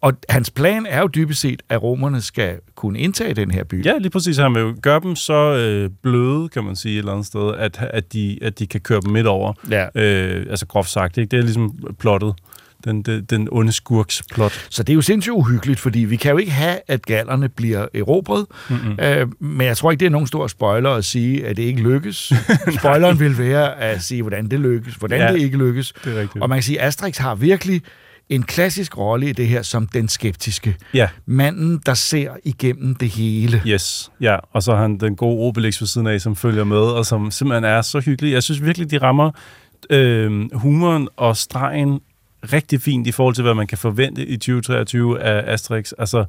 Og 0.00 0.12
hans 0.28 0.50
plan 0.50 0.86
er 0.86 1.00
jo 1.00 1.06
dybest 1.06 1.40
set, 1.40 1.62
at 1.68 1.82
romerne 1.82 2.20
skal 2.20 2.58
kunne 2.74 2.98
indtage 2.98 3.34
den 3.34 3.50
her 3.50 3.64
by. 3.64 3.84
Ja, 3.86 3.98
lige 3.98 4.10
præcis. 4.10 4.36
Han 4.36 4.54
vil 4.54 4.60
jo 4.60 4.74
gøre 4.82 5.00
dem 5.00 5.16
så 5.16 5.54
øh, 5.56 5.90
bløde, 6.02 6.48
kan 6.48 6.64
man 6.64 6.76
sige 6.76 6.94
et 6.94 6.98
eller 6.98 7.12
andet 7.12 7.26
sted, 7.26 7.54
at, 7.54 7.78
at, 7.90 8.12
de, 8.12 8.38
at 8.42 8.58
de 8.58 8.66
kan 8.66 8.80
køre 8.80 9.00
dem 9.00 9.12
midt 9.12 9.26
over. 9.26 9.52
Ja. 9.70 9.86
Øh, 9.94 10.46
altså 10.50 10.66
groft 10.66 10.90
sagt, 10.90 11.18
ikke? 11.18 11.30
det 11.30 11.38
er 11.38 11.42
ligesom 11.42 11.78
plottet. 11.98 12.34
Den, 12.84 13.02
den, 13.02 13.24
den 13.24 13.48
onde 13.50 13.72
skurks 13.72 14.22
plot. 14.34 14.66
Så 14.70 14.82
det 14.82 14.92
er 14.92 14.94
jo 14.94 15.00
sindssygt 15.00 15.32
uhyggeligt, 15.32 15.80
fordi 15.80 15.98
vi 15.98 16.16
kan 16.16 16.30
jo 16.30 16.38
ikke 16.38 16.52
have, 16.52 16.78
at 16.88 17.06
gallerne 17.06 17.48
bliver 17.48 17.86
erobret. 17.94 18.46
Mm-mm. 18.70 18.98
Øh, 19.00 19.26
men 19.40 19.66
jeg 19.66 19.76
tror 19.76 19.90
ikke, 19.90 20.00
det 20.00 20.06
er 20.06 20.10
nogen 20.10 20.26
stor 20.26 20.46
spoiler 20.46 20.90
at 20.90 21.04
sige, 21.04 21.46
at 21.46 21.56
det 21.56 21.62
ikke 21.62 21.82
lykkes. 21.82 22.32
Spoileren 22.80 23.20
vil 23.20 23.38
være 23.38 23.78
at 23.80 24.02
sige, 24.02 24.22
hvordan 24.22 24.48
det 24.50 24.60
lykkes, 24.60 24.94
hvordan 24.94 25.20
ja, 25.20 25.32
det 25.32 25.40
ikke 25.40 25.58
lykkes. 25.58 25.94
Det 26.04 26.16
er 26.16 26.20
rigtigt. 26.20 26.42
Og 26.42 26.48
man 26.48 26.56
kan 26.56 26.62
sige, 26.62 26.80
at 26.80 26.86
Asterix 26.86 27.16
har 27.18 27.34
virkelig 27.34 27.82
en 28.28 28.42
klassisk 28.42 28.98
rolle 28.98 29.28
i 29.28 29.32
det 29.32 29.48
her 29.48 29.62
som 29.62 29.86
den 29.86 30.08
skeptiske. 30.08 30.76
Ja, 30.94 31.08
Manden, 31.26 31.80
der 31.86 31.94
ser 31.94 32.30
igennem 32.44 32.94
det 32.94 33.08
hele. 33.08 33.62
yes. 33.66 34.10
Ja, 34.20 34.36
og 34.52 34.62
så 34.62 34.74
har 34.74 34.82
han 34.82 34.98
den 34.98 35.16
gode 35.16 35.38
Obelix 35.38 35.80
ved 35.80 35.88
siden 35.88 36.06
af, 36.06 36.20
som 36.20 36.36
følger 36.36 36.64
med, 36.64 36.76
og 36.76 37.06
som 37.06 37.30
simpelthen 37.30 37.64
er 37.64 37.82
så 37.82 38.00
hyggelig. 38.00 38.32
Jeg 38.32 38.42
synes 38.42 38.64
virkelig, 38.64 38.90
de 38.90 38.98
rammer 38.98 39.30
øh, 39.90 40.52
humoren 40.54 41.08
og 41.16 41.36
stregen 41.36 42.00
rigtig 42.52 42.80
fint 42.80 43.06
i 43.06 43.12
forhold 43.12 43.34
til, 43.34 43.42
hvad 43.42 43.54
man 43.54 43.66
kan 43.66 43.78
forvente 43.78 44.26
i 44.26 44.36
2023 44.36 45.20
af 45.22 45.52
Asterix. 45.52 45.92
Altså, 45.98 46.24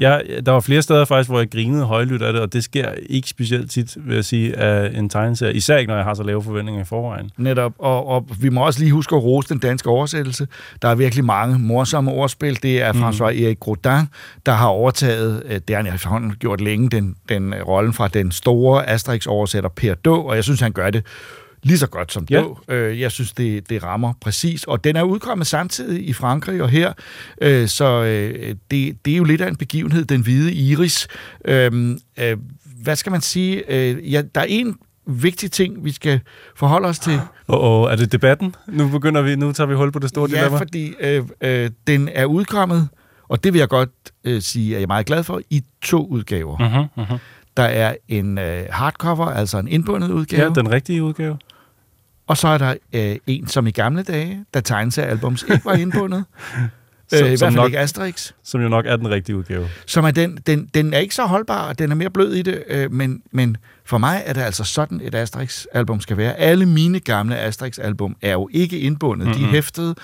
jeg, 0.00 0.22
der 0.46 0.52
var 0.52 0.60
flere 0.60 0.82
steder 0.82 1.04
faktisk, 1.04 1.30
hvor 1.30 1.38
jeg 1.38 1.50
grinede 1.50 1.84
højlydt 1.84 2.22
af 2.22 2.32
det, 2.32 2.42
og 2.42 2.52
det 2.52 2.64
sker 2.64 2.92
ikke 3.08 3.28
specielt 3.28 3.70
tit, 3.70 3.96
vil 4.06 4.14
jeg 4.14 4.24
sige, 4.24 4.56
af 4.56 4.98
en 4.98 5.08
tegneserie. 5.10 5.54
Især 5.54 5.76
ikke, 5.76 5.88
når 5.88 5.96
jeg 5.96 6.04
har 6.04 6.14
så 6.14 6.22
lave 6.22 6.42
forventninger 6.42 6.82
i 6.82 6.84
forvejen. 6.84 7.30
Netop, 7.36 7.72
og, 7.78 8.06
og 8.06 8.28
vi 8.40 8.48
må 8.48 8.66
også 8.66 8.80
lige 8.80 8.92
huske 8.92 9.16
at 9.16 9.22
rose 9.22 9.48
den 9.48 9.58
danske 9.58 9.88
oversættelse. 9.90 10.48
Der 10.82 10.88
er 10.88 10.94
virkelig 10.94 11.24
mange 11.24 11.58
morsomme 11.58 12.10
ordspil. 12.10 12.62
Det 12.62 12.82
er 12.82 12.92
Mm. 12.92 13.02
François 13.02 13.42
Erik 13.44 13.60
Grodin, 13.60 14.06
der 14.46 14.52
har 14.52 14.66
overtaget, 14.66 15.42
øh, 15.46 15.60
det 15.68 15.76
har 15.76 16.08
han 16.08 16.32
gjort 16.40 16.60
længe, 16.60 16.88
den, 16.90 17.16
den 17.28 17.54
øh, 17.54 17.68
rollen 17.68 17.92
fra 17.92 18.08
den 18.08 18.30
store 18.30 18.88
Asterix-oversætter 18.88 19.68
Per 19.68 19.94
Då, 19.94 20.16
og 20.16 20.36
jeg 20.36 20.44
synes, 20.44 20.60
han 20.60 20.72
gør 20.72 20.90
det 20.90 21.04
lige 21.64 21.78
så 21.78 21.86
godt 21.86 22.12
som 22.12 22.26
Ja. 22.30 22.36
ja. 22.36 22.42
Då. 22.42 22.58
Øh, 22.68 23.00
Jeg 23.00 23.10
synes, 23.12 23.32
det, 23.32 23.70
det 23.70 23.82
rammer 23.82 24.12
præcis. 24.20 24.64
Og 24.64 24.84
den 24.84 24.96
er 24.96 25.02
udkommet 25.02 25.46
samtidig 25.46 26.08
i 26.08 26.12
Frankrig 26.12 26.62
og 26.62 26.68
her, 26.68 26.92
øh, 27.42 27.68
så 27.68 27.84
øh, 28.02 28.54
det, 28.70 29.04
det 29.04 29.12
er 29.12 29.16
jo 29.16 29.24
lidt 29.24 29.40
af 29.40 29.48
en 29.48 29.56
begivenhed, 29.56 30.04
den 30.04 30.20
hvide 30.20 30.52
iris. 30.52 31.08
Øhm, 31.44 31.98
øh, 32.20 32.36
Hvad 32.82 32.96
skal 32.96 33.12
man 33.12 33.20
sige? 33.20 33.62
Øh, 33.72 34.12
Ja, 34.12 34.22
der 34.34 34.40
er 34.40 34.44
en 34.48 34.76
vigtig 35.06 35.50
ting, 35.52 35.84
vi 35.84 35.92
skal 35.92 36.20
forholde 36.56 36.88
os 36.88 36.98
til. 36.98 37.20
Og, 37.46 37.60
og 37.60 37.92
er 37.92 37.96
det 37.96 38.12
debatten? 38.12 38.54
Nu 38.68 38.88
begynder 38.88 39.22
vi, 39.22 39.36
nu 39.36 39.52
tager 39.52 39.68
vi 39.68 39.74
hul 39.74 39.92
på 39.92 39.98
det 39.98 40.08
store 40.08 40.28
Ja, 40.30 40.36
dilemma. 40.38 40.58
fordi 40.58 40.94
øh, 41.00 41.22
øh, 41.40 41.70
den 41.86 42.08
er 42.14 42.24
udkommet, 42.24 42.88
og 43.28 43.44
det 43.44 43.52
vil 43.52 43.58
jeg 43.58 43.68
godt 43.68 43.90
øh, 44.24 44.42
sige, 44.42 44.70
at 44.74 44.76
jeg 44.76 44.82
er 44.82 44.86
meget 44.86 45.06
glad 45.06 45.22
for, 45.24 45.40
i 45.50 45.62
to 45.82 46.06
udgaver. 46.06 46.58
Mm. 46.58 46.64
Mm-hmm, 46.64 46.88
mm-hmm. 46.96 47.18
Der 47.56 47.62
er 47.62 47.94
en 48.08 48.38
øh, 48.38 48.62
hardcover, 48.70 49.26
altså 49.26 49.58
en 49.58 49.68
indbundet 49.68 50.10
udgave, 50.10 50.42
Ja, 50.42 50.48
den 50.48 50.70
rigtige 50.70 51.02
udgave. 51.02 51.38
Og 52.26 52.36
så 52.36 52.48
er 52.48 52.58
der 52.58 52.74
øh, 52.92 53.16
en, 53.26 53.46
som 53.48 53.66
i 53.66 53.70
gamle 53.70 54.02
dage, 54.02 54.44
da 54.54 54.60
tegneseriealbums 54.60 55.42
ikke 55.42 55.64
var 55.64 55.74
indbundet. 55.74 56.24
øh, 57.14 57.18
Som- 57.18 57.26
I 57.26 57.28
hvert 57.28 57.38
som 57.38 57.46
fald 57.46 57.56
nok- 57.56 57.66
ikke 57.66 57.78
Asterix. 57.78 58.32
Som 58.42 58.60
jo 58.62 58.68
nok 58.68 58.86
er 58.86 58.96
den 58.96 59.10
rigtige 59.10 59.36
udgave. 59.36 59.68
Som 59.86 60.04
er 60.04 60.10
den, 60.10 60.38
den, 60.46 60.66
den 60.74 60.94
er 60.94 60.98
ikke 60.98 61.14
så 61.14 61.24
holdbar, 61.26 61.72
den 61.72 61.90
er 61.90 61.94
mere 61.94 62.10
blød 62.10 62.34
i 62.34 62.42
det, 62.42 62.62
øh, 62.68 62.92
men, 62.92 63.22
men 63.32 63.56
for 63.86 63.98
mig 63.98 64.22
er 64.26 64.32
det 64.32 64.40
altså 64.40 64.64
sådan, 64.64 65.00
et 65.04 65.14
Asterix-album 65.14 66.00
skal 66.00 66.16
være. 66.16 66.34
Alle 66.34 66.66
mine 66.66 67.00
gamle 67.00 67.38
Asterix-album 67.38 68.16
er 68.22 68.32
jo 68.32 68.48
ikke 68.52 68.78
indbundet. 68.78 69.26
Mm-hmm. 69.28 69.40
De 69.42 69.46
er 69.46 69.50
hæftede, 69.50 69.94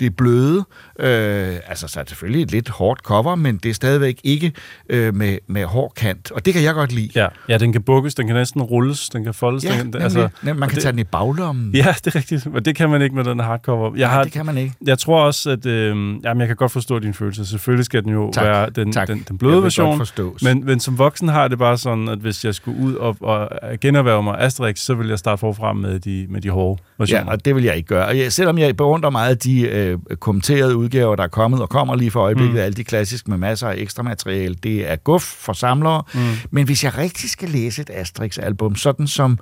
det 0.00 0.06
er 0.06 0.10
bløde, 0.10 0.64
øh, 0.98 1.56
altså 1.66 1.88
så 1.88 2.00
er 2.00 2.02
det 2.02 2.10
selvfølgelig 2.10 2.42
et 2.42 2.50
lidt 2.50 2.68
hårdt 2.68 3.00
cover, 3.00 3.34
men 3.34 3.56
det 3.56 3.70
er 3.70 3.74
stadigvæk 3.74 4.20
ikke 4.24 4.52
øh, 4.88 5.14
med, 5.14 5.38
med 5.46 5.64
hård 5.64 5.92
kant, 5.96 6.30
og 6.30 6.46
det 6.46 6.54
kan 6.54 6.62
jeg 6.62 6.74
godt 6.74 6.92
lide. 6.92 7.10
Ja, 7.14 7.26
ja, 7.48 7.58
den 7.58 7.72
kan 7.72 7.82
bukkes, 7.82 8.14
den 8.14 8.26
kan 8.26 8.36
næsten 8.36 8.62
rulles, 8.62 9.08
den 9.08 9.24
kan 9.24 9.34
foldes. 9.34 9.64
Ja, 9.64 9.70
den, 9.70 9.78
nemlig. 9.78 10.02
altså, 10.02 10.28
man 10.42 10.58
kan 10.58 10.70
det, 10.70 10.82
tage 10.82 10.92
den 10.92 10.98
i 10.98 11.04
baglommen. 11.04 11.74
Ja, 11.74 11.94
det 12.04 12.14
er 12.14 12.16
rigtigt, 12.16 12.52
men 12.52 12.64
det 12.64 12.76
kan 12.76 12.90
man 12.90 13.02
ikke 13.02 13.16
med 13.16 13.24
den 13.24 13.40
hardcover. 13.40 13.96
Jeg, 13.96 14.10
har, 14.10 14.24
det 14.24 14.32
kan 14.32 14.46
man 14.46 14.58
ikke. 14.58 14.74
jeg 14.86 14.98
tror 14.98 15.22
også, 15.22 15.50
at 15.50 15.66
øh, 15.66 15.88
jamen, 16.24 16.40
jeg 16.40 16.46
kan 16.46 16.56
godt 16.56 16.72
forstå 16.72 16.98
din 16.98 17.14
følelse. 17.14 17.46
Selvfølgelig 17.46 17.84
skal 17.84 18.04
den 18.04 18.12
jo 18.12 18.32
Tak, 18.32 18.44
være 18.44 18.70
den, 18.70 18.92
tak. 18.92 19.08
den, 19.08 19.24
den 19.28 19.38
bløde 19.38 19.62
version. 19.62 20.06
Men, 20.42 20.64
men 20.64 20.80
som 20.80 20.98
voksen 20.98 21.28
har 21.28 21.48
det 21.48 21.58
bare 21.58 21.78
sådan, 21.78 22.08
at 22.08 22.18
hvis 22.18 22.44
jeg 22.44 22.54
skulle 22.54 22.78
ud 22.78 22.94
og, 22.94 23.16
og 23.20 23.29
generhverve 23.80 24.22
mig 24.22 24.38
Asterix, 24.38 24.78
så 24.78 24.94
vil 24.94 25.08
jeg 25.08 25.18
starte 25.18 25.40
forfra 25.40 25.72
med 25.72 26.00
de, 26.00 26.26
med 26.30 26.40
de 26.40 26.50
hårde 26.50 26.82
versioner. 26.98 27.24
Ja, 27.24 27.30
og 27.30 27.44
det 27.44 27.54
vil 27.54 27.64
jeg 27.64 27.76
ikke 27.76 27.86
gøre. 27.86 28.06
Og 28.06 28.18
jeg, 28.18 28.32
selvom 28.32 28.58
jeg 28.58 28.76
beundrer 28.76 29.10
meget 29.10 29.30
af 29.30 29.38
de 29.38 29.60
øh, 29.60 29.98
kommenterede 30.20 30.76
udgaver, 30.76 31.16
der 31.16 31.22
er 31.22 31.28
kommet 31.28 31.62
og 31.62 31.68
kommer 31.68 31.96
lige 31.96 32.10
for 32.10 32.20
øjeblikket, 32.20 32.54
mm. 32.54 32.60
alle 32.60 32.74
de 32.74 32.84
klassiske 32.84 33.30
med 33.30 33.38
masser 33.38 33.68
af 33.68 33.74
ekstra 33.76 34.02
materiale, 34.02 34.54
det 34.54 34.90
er 34.90 34.96
guf 34.96 35.22
for 35.22 35.52
samlere. 35.52 36.02
Mm. 36.14 36.20
Men 36.50 36.64
hvis 36.64 36.84
jeg 36.84 36.98
rigtig 36.98 37.30
skal 37.30 37.48
læse 37.48 37.82
et 37.82 37.90
Asterix-album, 37.90 38.76
sådan 38.76 39.06
som 39.06 39.38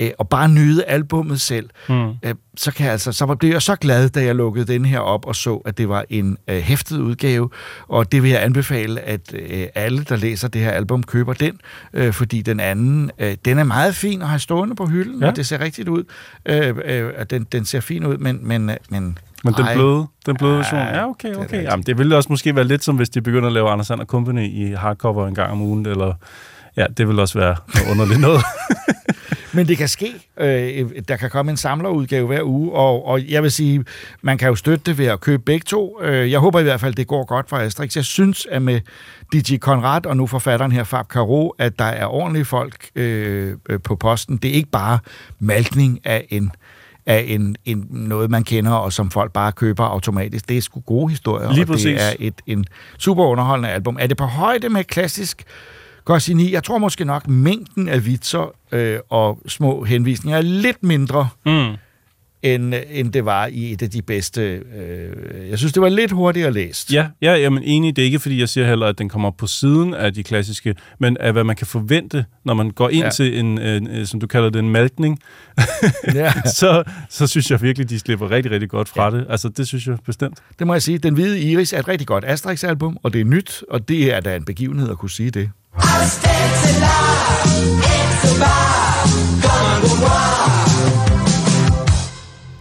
øh, 0.00 0.10
og 0.18 0.28
bare 0.28 0.48
nyde 0.48 0.84
albummet 0.84 1.40
selv, 1.40 1.68
Mm. 1.88 2.08
øh, 2.22 2.34
så 2.56 2.72
kan 2.72 2.84
jeg 2.84 2.92
altså, 2.92 3.12
så 3.12 3.34
blev 3.34 3.50
jeg 3.50 3.62
så 3.62 3.76
glad, 3.76 4.08
da 4.08 4.22
jeg 4.24 4.34
lukkede 4.34 4.64
den 4.72 4.84
her 4.84 4.98
op 4.98 5.26
og 5.26 5.36
så, 5.36 5.54
at 5.56 5.78
det 5.78 5.88
var 5.88 6.04
en 6.08 6.36
øh, 6.48 6.56
hæftet 6.60 6.98
udgave, 6.98 7.50
og 7.88 8.12
det 8.12 8.22
vil 8.22 8.30
jeg 8.30 8.42
anbefale, 8.44 9.00
at 9.00 9.34
øh, 9.34 9.66
alle, 9.74 10.04
der 10.04 10.16
læser 10.16 10.48
det 10.48 10.60
her 10.60 10.70
album, 10.70 11.02
køber 11.02 11.32
den, 11.32 11.60
øh, 11.92 12.12
fordi 12.12 12.42
den 12.42 12.60
anden, 12.60 13.10
øh, 13.18 13.36
den 13.44 13.58
er 13.58 13.64
meget 13.64 13.94
fin 13.94 14.22
at 14.22 14.28
have 14.28 14.38
stående 14.38 14.74
på 14.74 14.86
hylden, 14.86 15.20
Ja. 15.22 15.28
og 15.28 15.36
det 15.36 15.46
ser 15.46 15.60
rigtigt 15.60 15.88
ud. 15.88 16.04
Øh, 16.46 16.74
øh, 16.84 17.10
den, 17.30 17.46
den 17.52 17.64
ser 17.64 17.80
fin 17.80 18.06
ud, 18.06 18.16
men, 18.18 18.38
men, 18.48 18.70
øh, 18.70 18.76
men 18.90 19.18
Men 19.44 19.54
den 19.54 19.66
bløde, 19.74 20.06
den 20.26 20.36
bløde 20.36 20.56
version, 20.56 20.80
ja, 20.80 21.08
okay, 21.08 21.28
det 21.28 21.36
okay. 21.36 21.42
rigtigt. 21.44 21.62
Jamen, 21.62 21.82
det 21.82 21.98
ville 21.98 22.16
også 22.16 22.26
måske 22.32 22.56
være 22.56 22.64
lidt 22.64 22.84
som, 22.84 22.96
hvis 22.96 23.08
de 23.08 23.20
begynder 23.22 23.46
at 23.46 23.52
lave 23.52 23.70
Anders 23.70 23.86
Sand 23.86 24.00
Company 24.06 24.48
i 24.50 24.72
hardcover 24.72 25.26
en 25.26 25.34
gang 25.34 25.50
om 25.52 25.62
ugen, 25.62 25.86
eller 25.86 26.12
ja, 26.76 26.86
det 26.96 27.08
vil 27.08 27.18
også 27.18 27.38
være 27.38 27.56
noget 27.74 27.90
underligt 27.90 28.20
noget. 28.20 28.40
Men 29.52 29.68
det 29.68 29.78
kan 29.78 29.88
ske. 29.88 30.14
Øh, 30.40 30.90
der 31.08 31.16
kan 31.16 31.30
komme 31.30 31.50
en 31.50 31.56
samlerudgave 31.56 32.26
hver 32.26 32.42
uge, 32.42 32.72
og, 32.72 33.06
og 33.06 33.28
jeg 33.28 33.42
vil 33.42 33.50
sige, 33.50 33.84
man 34.22 34.38
kan 34.38 34.48
jo 34.48 34.54
støtte 34.54 34.82
det 34.86 34.98
ved 34.98 35.06
at 35.06 35.20
købe 35.20 35.42
begge 35.42 35.64
to. 35.64 36.02
Øh, 36.02 36.30
jeg 36.30 36.38
håber 36.40 36.60
i 36.60 36.62
hvert 36.62 36.80
fald, 36.80 36.94
det 36.94 37.06
går 37.06 37.24
godt 37.24 37.48
for 37.48 37.56
Asterix. 37.56 37.96
Jeg 37.96 38.04
synes, 38.04 38.46
at 38.50 38.62
med 38.62 38.80
DJ 39.32 39.56
Konrad 39.56 40.06
og 40.06 40.16
nu 40.16 40.26
forfatteren 40.26 40.72
her, 40.72 40.84
Fab 40.84 41.06
Caro, 41.06 41.48
at 41.58 41.78
der 41.78 41.84
er 41.84 42.06
ordentlige 42.06 42.44
folk 42.44 42.90
øh, 42.94 43.56
øh, 43.68 43.80
på 43.84 43.96
posten. 43.96 44.36
Det 44.36 44.50
er 44.50 44.54
ikke 44.54 44.70
bare 44.70 44.98
malkning 45.38 46.00
af 46.04 46.26
en 46.30 46.52
af 47.06 47.24
en, 47.28 47.56
en, 47.64 47.86
noget, 47.90 48.30
man 48.30 48.44
kender, 48.44 48.72
og 48.72 48.92
som 48.92 49.10
folk 49.10 49.32
bare 49.32 49.52
køber 49.52 49.84
automatisk. 49.84 50.48
Det 50.48 50.56
er 50.56 50.60
sgu 50.62 50.80
gode 50.80 51.10
historier, 51.10 51.52
Lige 51.52 51.62
og 51.62 51.66
præcis. 51.66 51.84
det 51.84 52.02
er 52.02 52.12
et 52.18 52.34
en 52.46 52.64
super 52.98 53.24
underholdende 53.24 53.68
album. 53.68 53.96
Er 54.00 54.06
det 54.06 54.16
på 54.16 54.24
højde 54.24 54.68
med 54.68 54.84
klassisk 54.84 55.44
Goscinny? 56.04 56.52
Jeg 56.52 56.64
tror 56.64 56.78
måske 56.78 57.04
nok, 57.04 57.28
mængden 57.28 57.88
af 57.88 58.06
vitser 58.06 58.54
øh, 58.72 58.98
og 59.10 59.38
små 59.48 59.84
henvisninger 59.84 60.38
er 60.38 60.42
lidt 60.42 60.82
mindre, 60.82 61.28
Mm. 61.46 61.74
end, 62.42 62.74
end 62.90 63.12
det 63.12 63.24
var 63.24 63.46
i 63.46 63.72
et 63.72 63.82
af 63.82 63.90
de 63.90 64.02
bedste. 64.02 64.40
Øh, 64.42 65.48
jeg 65.50 65.58
synes, 65.58 65.72
det 65.72 65.82
var 65.82 65.88
lidt 65.88 66.10
hurtigere 66.12 66.52
læst. 66.52 66.92
Ja, 66.92 67.06
ja 67.22 67.34
jamen 67.34 67.62
enig. 67.62 67.96
Det 67.96 68.02
er 68.02 68.06
ikke, 68.06 68.18
fordi 68.18 68.40
jeg 68.40 68.48
siger 68.48 68.66
heller, 68.66 68.86
at 68.86 68.98
den 68.98 69.08
kommer 69.08 69.30
på 69.30 69.46
siden 69.46 69.94
af 69.94 70.14
de 70.14 70.22
klassiske, 70.22 70.74
men 70.98 71.16
af 71.20 71.32
hvad 71.32 71.44
man 71.44 71.56
kan 71.56 71.66
forvente, 71.66 72.24
når 72.44 72.54
man 72.54 72.70
går 72.70 72.88
ind 72.88 73.04
Ja. 73.04 73.10
til 73.10 73.38
en, 73.38 73.58
en, 73.58 73.86
en, 73.90 74.06
som 74.06 74.20
du 74.20 74.26
kalder 74.26 74.50
det, 74.50 74.58
en 74.58 74.70
malkning, 74.70 75.18
ja. 76.14 76.32
så, 76.60 76.82
så 77.10 77.26
synes 77.26 77.50
jeg 77.50 77.62
virkelig, 77.62 77.90
de 77.90 77.98
slipper 77.98 78.30
rigtig, 78.30 78.52
rigtig 78.52 78.68
godt 78.68 78.88
fra 78.88 79.04
ja. 79.04 79.10
det. 79.20 79.26
Altså, 79.30 79.48
det 79.48 79.66
synes 79.68 79.86
jeg 79.86 79.96
bestemt. 80.06 80.38
Det 80.58 80.66
må 80.66 80.74
jeg 80.74 80.82
sige. 80.82 80.98
Den 80.98 81.14
Hvide 81.14 81.40
Iris 81.42 81.72
er 81.72 81.78
et 81.78 81.88
rigtig 81.88 82.06
godt 82.06 82.24
Asterix-album, 82.24 82.96
og 83.02 83.12
det 83.12 83.20
er 83.20 83.24
nyt, 83.24 83.62
og 83.70 83.88
det 83.88 84.14
er 84.14 84.20
da 84.20 84.36
en 84.36 84.44
begivenhed 84.44 84.90
at 84.90 84.98
kunne 84.98 85.10
sige 85.10 85.30
det. 85.30 85.50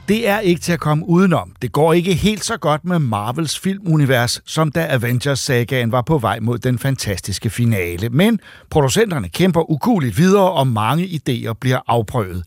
Det 0.10 0.28
er 0.28 0.40
ikke 0.40 0.62
til 0.62 0.72
at 0.74 0.80
komme 0.80 1.10
udenom. 1.10 1.54
Det 1.62 1.72
går 1.72 1.94
ikke 1.94 2.14
helt 2.14 2.46
så 2.46 2.58
godt 2.58 2.86
med 2.86 3.00
Marvels 3.00 3.60
filmunivers, 3.60 4.42
som 4.46 4.72
da 4.72 4.88
Avengers-sagaen 4.90 5.92
var 5.92 6.02
på 6.02 6.18
vej 6.18 6.40
mod 6.40 6.60
den 6.60 6.80
fantastiske 6.80 7.50
finale. 7.50 8.10
Men 8.10 8.40
producenterne 8.70 9.30
kæmper 9.30 9.72
ukuligt 9.72 10.18
videre, 10.18 10.52
og 10.52 10.68
mange 10.68 11.06
idéer 11.06 11.54
bliver 11.54 11.80
afprøvet. 11.88 12.44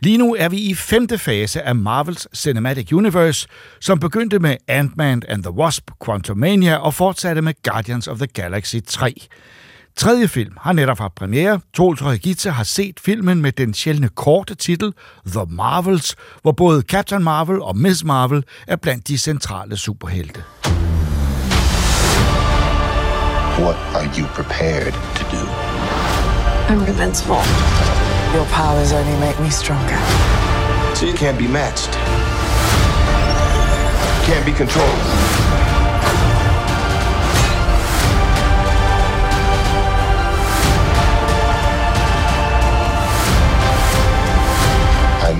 Lige 0.00 0.18
nu 0.18 0.34
er 0.38 0.48
vi 0.48 0.58
i 0.58 0.74
femte 0.74 1.18
fase 1.18 1.62
af 1.62 1.74
Marvels 1.74 2.28
Cinematic 2.36 2.92
Universe, 2.92 3.48
som 3.80 3.98
begyndte 4.00 4.38
med 4.38 4.56
Ant-Man 4.68 5.22
and 5.28 5.42
the 5.42 5.52
Wasp, 5.52 5.90
Quantumania 6.04 6.76
og 6.76 6.94
fortsatte 6.94 7.42
med 7.42 7.54
Guardians 7.62 8.08
of 8.08 8.16
the 8.16 8.26
Galaxy 8.26 8.76
3. 8.86 9.14
Tredje 9.98 10.28
film 10.28 10.52
har 10.60 10.72
netop 10.72 10.98
haft 10.98 11.14
premiere. 11.14 11.60
Troels 11.76 12.02
Regitze 12.02 12.50
har 12.50 12.64
set 12.64 13.00
filmen 13.00 13.42
med 13.42 13.52
den 13.52 13.74
sjældne 13.74 14.08
korte 14.08 14.54
titel 14.54 14.92
The 15.26 15.46
Marvels, 15.48 16.16
hvor 16.42 16.52
både 16.52 16.82
Captain 16.82 17.24
Marvel 17.24 17.62
og 17.62 17.76
Miss 17.76 18.04
Marvel 18.04 18.44
er 18.66 18.76
blandt 18.76 19.08
de 19.08 19.18
centrale 19.18 19.76
superhelte. 19.76 20.44
What 23.58 23.76
are 23.94 24.08
you 24.18 24.26
prepared 24.34 24.92
to 25.18 25.24
do? 25.36 25.42
I'm 26.68 26.88
invincible. 26.88 27.42
Your 28.34 28.46
powers 28.58 28.92
only 28.92 29.18
make 29.26 29.42
me 29.42 29.50
stronger. 29.50 29.98
So 30.94 31.06
you 31.06 31.16
can't 31.16 31.38
be 31.38 31.48
matched. 31.48 31.92
Can't 34.28 34.44
be 34.44 34.52
controlled. 34.52 35.37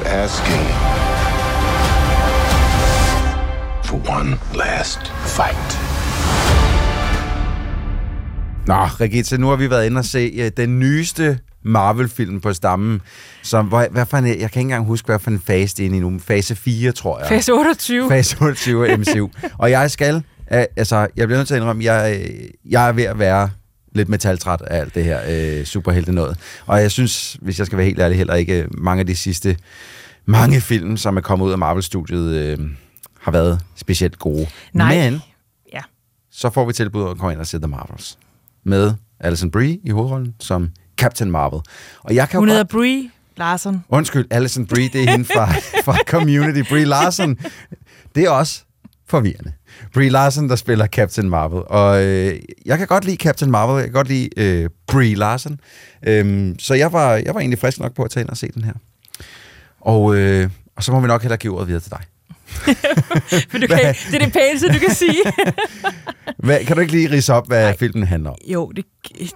Asking 0.08 0.66
for 3.84 3.96
one 4.18 4.38
last 4.54 5.12
fight. 5.36 5.78
Nå, 8.66 8.74
Regitze, 8.74 9.38
nu 9.38 9.48
har 9.48 9.56
vi 9.56 9.70
været 9.70 9.86
inde 9.86 9.98
og 9.98 10.04
se 10.04 10.44
uh, 10.44 10.50
den 10.56 10.78
nyeste 10.78 11.38
Marvel-film 11.62 12.40
på 12.40 12.52
stammen, 12.52 13.00
som, 13.42 13.66
hvor, 13.66 13.86
hvad 13.90 14.06
for 14.06 14.16
en, 14.16 14.26
jeg 14.26 14.36
kan 14.36 14.44
ikke 14.44 14.60
engang 14.60 14.86
huske, 14.86 15.06
hvad 15.06 15.18
for 15.18 15.30
en 15.30 15.40
fase 15.46 15.76
det 15.76 15.82
er 15.82 15.86
inde 15.86 15.96
i 15.96 16.00
nu. 16.00 16.18
Fase 16.18 16.54
4, 16.54 16.92
tror 16.92 17.18
jeg. 17.18 17.28
Fase 17.28 17.52
28. 17.52 18.08
Fase 18.08 18.36
28 18.40 18.88
af 18.88 18.98
MCU. 18.98 19.28
og 19.58 19.70
jeg 19.70 19.90
skal, 19.90 20.14
uh, 20.16 20.22
altså, 20.50 20.96
jeg 21.16 21.28
bliver 21.28 21.38
nødt 21.38 21.48
til 21.48 21.54
at 21.54 21.60
indrømme, 21.60 21.84
jeg, 21.84 22.20
øh, 22.20 22.40
jeg 22.70 22.88
er 22.88 22.92
ved 22.92 23.04
at 23.04 23.18
være 23.18 23.50
lidt 23.94 24.08
metaltræt 24.08 24.60
af 24.60 24.80
alt 24.80 24.94
det 24.94 25.04
her 25.04 25.58
uh, 25.58 25.64
superhelte 25.64 26.12
noget. 26.12 26.38
Og 26.66 26.80
jeg 26.80 26.90
synes, 26.90 27.36
hvis 27.40 27.58
jeg 27.58 27.66
skal 27.66 27.78
være 27.78 27.86
helt 27.86 28.00
ærlig, 28.00 28.18
heller 28.18 28.34
ikke 28.34 28.62
øh, 28.62 28.68
mange 28.78 29.00
af 29.00 29.06
de 29.06 29.16
sidste 29.16 29.56
mange 30.28 30.60
film, 30.60 30.96
som 30.96 31.16
er 31.16 31.20
kommet 31.20 31.46
ud 31.46 31.52
af 31.52 31.58
Marvel-studiet, 31.58 32.58
uh, 32.58 32.64
har 33.20 33.32
været 33.32 33.60
specielt 33.76 34.18
gode. 34.18 34.46
Nej. 34.72 34.94
Men 35.10 35.20
Ja. 35.72 35.80
så 36.30 36.50
får 36.50 36.66
vi 36.66 36.72
tilbud 36.72 37.10
at 37.10 37.18
komme 37.18 37.32
ind 37.32 37.40
og 37.40 37.46
se 37.46 37.58
The 37.58 37.66
Marvels. 37.68 38.18
Med 38.64 38.92
Alison 39.20 39.50
Brie 39.50 39.78
i 39.84 39.90
hovedrollen 39.90 40.34
som 40.40 40.70
Captain 40.96 41.30
Marvel. 41.30 41.60
Og 42.02 42.14
jeg 42.14 42.28
kan 42.28 42.38
Hun 42.40 42.48
hedder 42.48 42.62
godt... 42.64 42.70
Brie 42.72 43.10
Larson. 43.36 43.84
Undskyld, 43.88 44.26
Alison 44.30 44.66
Brie, 44.66 44.88
det 44.92 45.04
er 45.04 45.10
hende 45.10 45.24
fra, 45.24 45.52
fra 45.92 45.98
Community. 46.06 46.68
Brie 46.70 46.84
Larson, 46.84 47.38
det 48.14 48.24
er 48.24 48.30
også 48.30 48.62
forvirrende. 49.06 49.52
Brie 49.94 50.08
Larson, 50.08 50.48
der 50.48 50.56
spiller 50.56 50.86
Captain 50.86 51.30
Marvel. 51.30 51.62
Og 51.66 52.04
øh, 52.04 52.38
jeg 52.66 52.78
kan 52.78 52.86
godt 52.86 53.04
lide 53.04 53.16
Captain 53.16 53.50
Marvel, 53.50 53.74
jeg 53.76 53.84
kan 53.84 53.92
godt 53.92 54.08
lide 54.08 54.28
øh, 54.36 54.70
Brie 54.86 55.14
Larson. 55.14 55.60
Øhm, 56.06 56.58
så 56.58 56.74
jeg 56.74 56.92
var, 56.92 57.12
jeg 57.14 57.34
var 57.34 57.40
egentlig 57.40 57.58
frisk 57.58 57.80
nok 57.80 57.94
på 57.94 58.02
at 58.02 58.10
tage 58.10 58.22
ind 58.22 58.30
og 58.30 58.36
se 58.36 58.48
den 58.54 58.64
her. 58.64 58.72
Og, 59.88 60.16
øh, 60.16 60.50
og 60.76 60.82
så 60.84 60.92
må 60.92 61.00
vi 61.00 61.06
nok 61.06 61.22
hellere 61.22 61.38
give 61.38 61.54
ordet 61.54 61.68
videre 61.68 61.80
til 61.82 61.90
dig. 61.90 62.00
For 63.50 63.58
du 63.58 63.66
kan, 63.66 63.94
det 64.10 64.14
er 64.14 64.24
det 64.24 64.32
pæneste, 64.32 64.68
du 64.68 64.78
kan 64.78 64.94
sige. 64.94 65.22
Hvad, 66.38 66.64
kan 66.64 66.76
du 66.76 66.80
ikke 66.80 66.92
lige 66.92 67.10
rise 67.10 67.34
op, 67.34 67.46
hvad 67.46 67.64
Nej. 67.64 67.76
filmen 67.76 68.06
handler 68.06 68.30
om? 68.30 68.36
Jo, 68.46 68.72
det, 68.76 68.84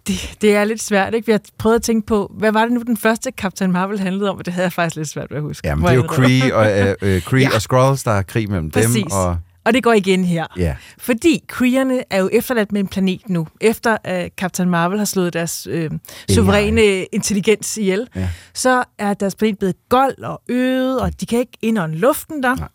det, 0.07 0.34
det 0.40 0.57
er 0.57 0.64
lidt 0.64 0.82
svært, 0.82 1.14
ikke? 1.14 1.26
Vi 1.26 1.32
har 1.32 1.40
prøvet 1.59 1.76
at 1.76 1.82
tænke 1.82 2.07
på, 2.07 2.32
hvad 2.38 2.53
var 2.53 2.62
det 2.62 2.72
nu, 2.72 2.82
den 2.86 2.96
første 2.96 3.32
Captain 3.36 3.72
Marvel 3.72 4.00
handlede 4.00 4.30
om? 4.30 4.38
Og 4.38 4.46
det 4.46 4.55
havde 4.55 4.64
jeg 4.64 4.72
faktisk 4.72 4.96
lidt 4.96 5.09
svært 5.09 5.30
ved 5.30 5.36
at 5.36 5.42
huske. 5.42 5.68
Jamen, 5.68 5.84
det 5.84 5.90
er 5.90 5.94
jo. 5.94 6.03
Kree 6.03 6.55
og, 6.55 6.80
øh, 6.80 6.94
øh, 7.03 7.22
Kree 7.22 7.40
ja. 7.50 7.55
og 7.55 7.62
Skrulls, 7.62 8.03
der 8.03 8.11
er 8.11 8.22
krig 8.22 8.50
mellem 8.50 8.70
Præcis. 8.70 8.94
dem. 8.94 9.12
Og, 9.12 9.36
Og 9.65 9.75
det 9.75 9.83
går 9.83 9.93
igen 9.93 10.25
her. 10.25 10.47
ja. 10.57 10.77
Fordi 10.99 11.45
Kreerne 11.49 12.05
er 12.11 12.19
jo 12.19 12.29
efterladt 12.33 12.73
med 12.73 12.81
en 12.81 12.89
planet 12.89 13.29
nu, 13.29 13.47
efter 13.61 13.97
at 14.05 14.33
Captain 14.37 14.71
Marvel 14.71 14.99
har 14.99 15.05
slået 15.05 15.33
deres 15.33 15.67
øh, 15.71 15.91
suveræne 16.31 17.05
intelligens 17.05 17.77
ihjel. 17.77 18.09
Ja. 18.17 18.29
Så 18.55 18.85
er 18.99 19.15
deres 19.15 19.35
planet 19.35 19.59
blevet 19.59 19.75
gold 19.89 20.19
og 20.19 20.43
øget, 20.49 21.01
og 21.01 21.21
de 21.21 21.27
kan 21.27 21.39
ikke 21.39 21.59
indånde 21.63 21.97
luften 21.99 22.43
der. 22.43 22.55
Nej. 22.57 22.69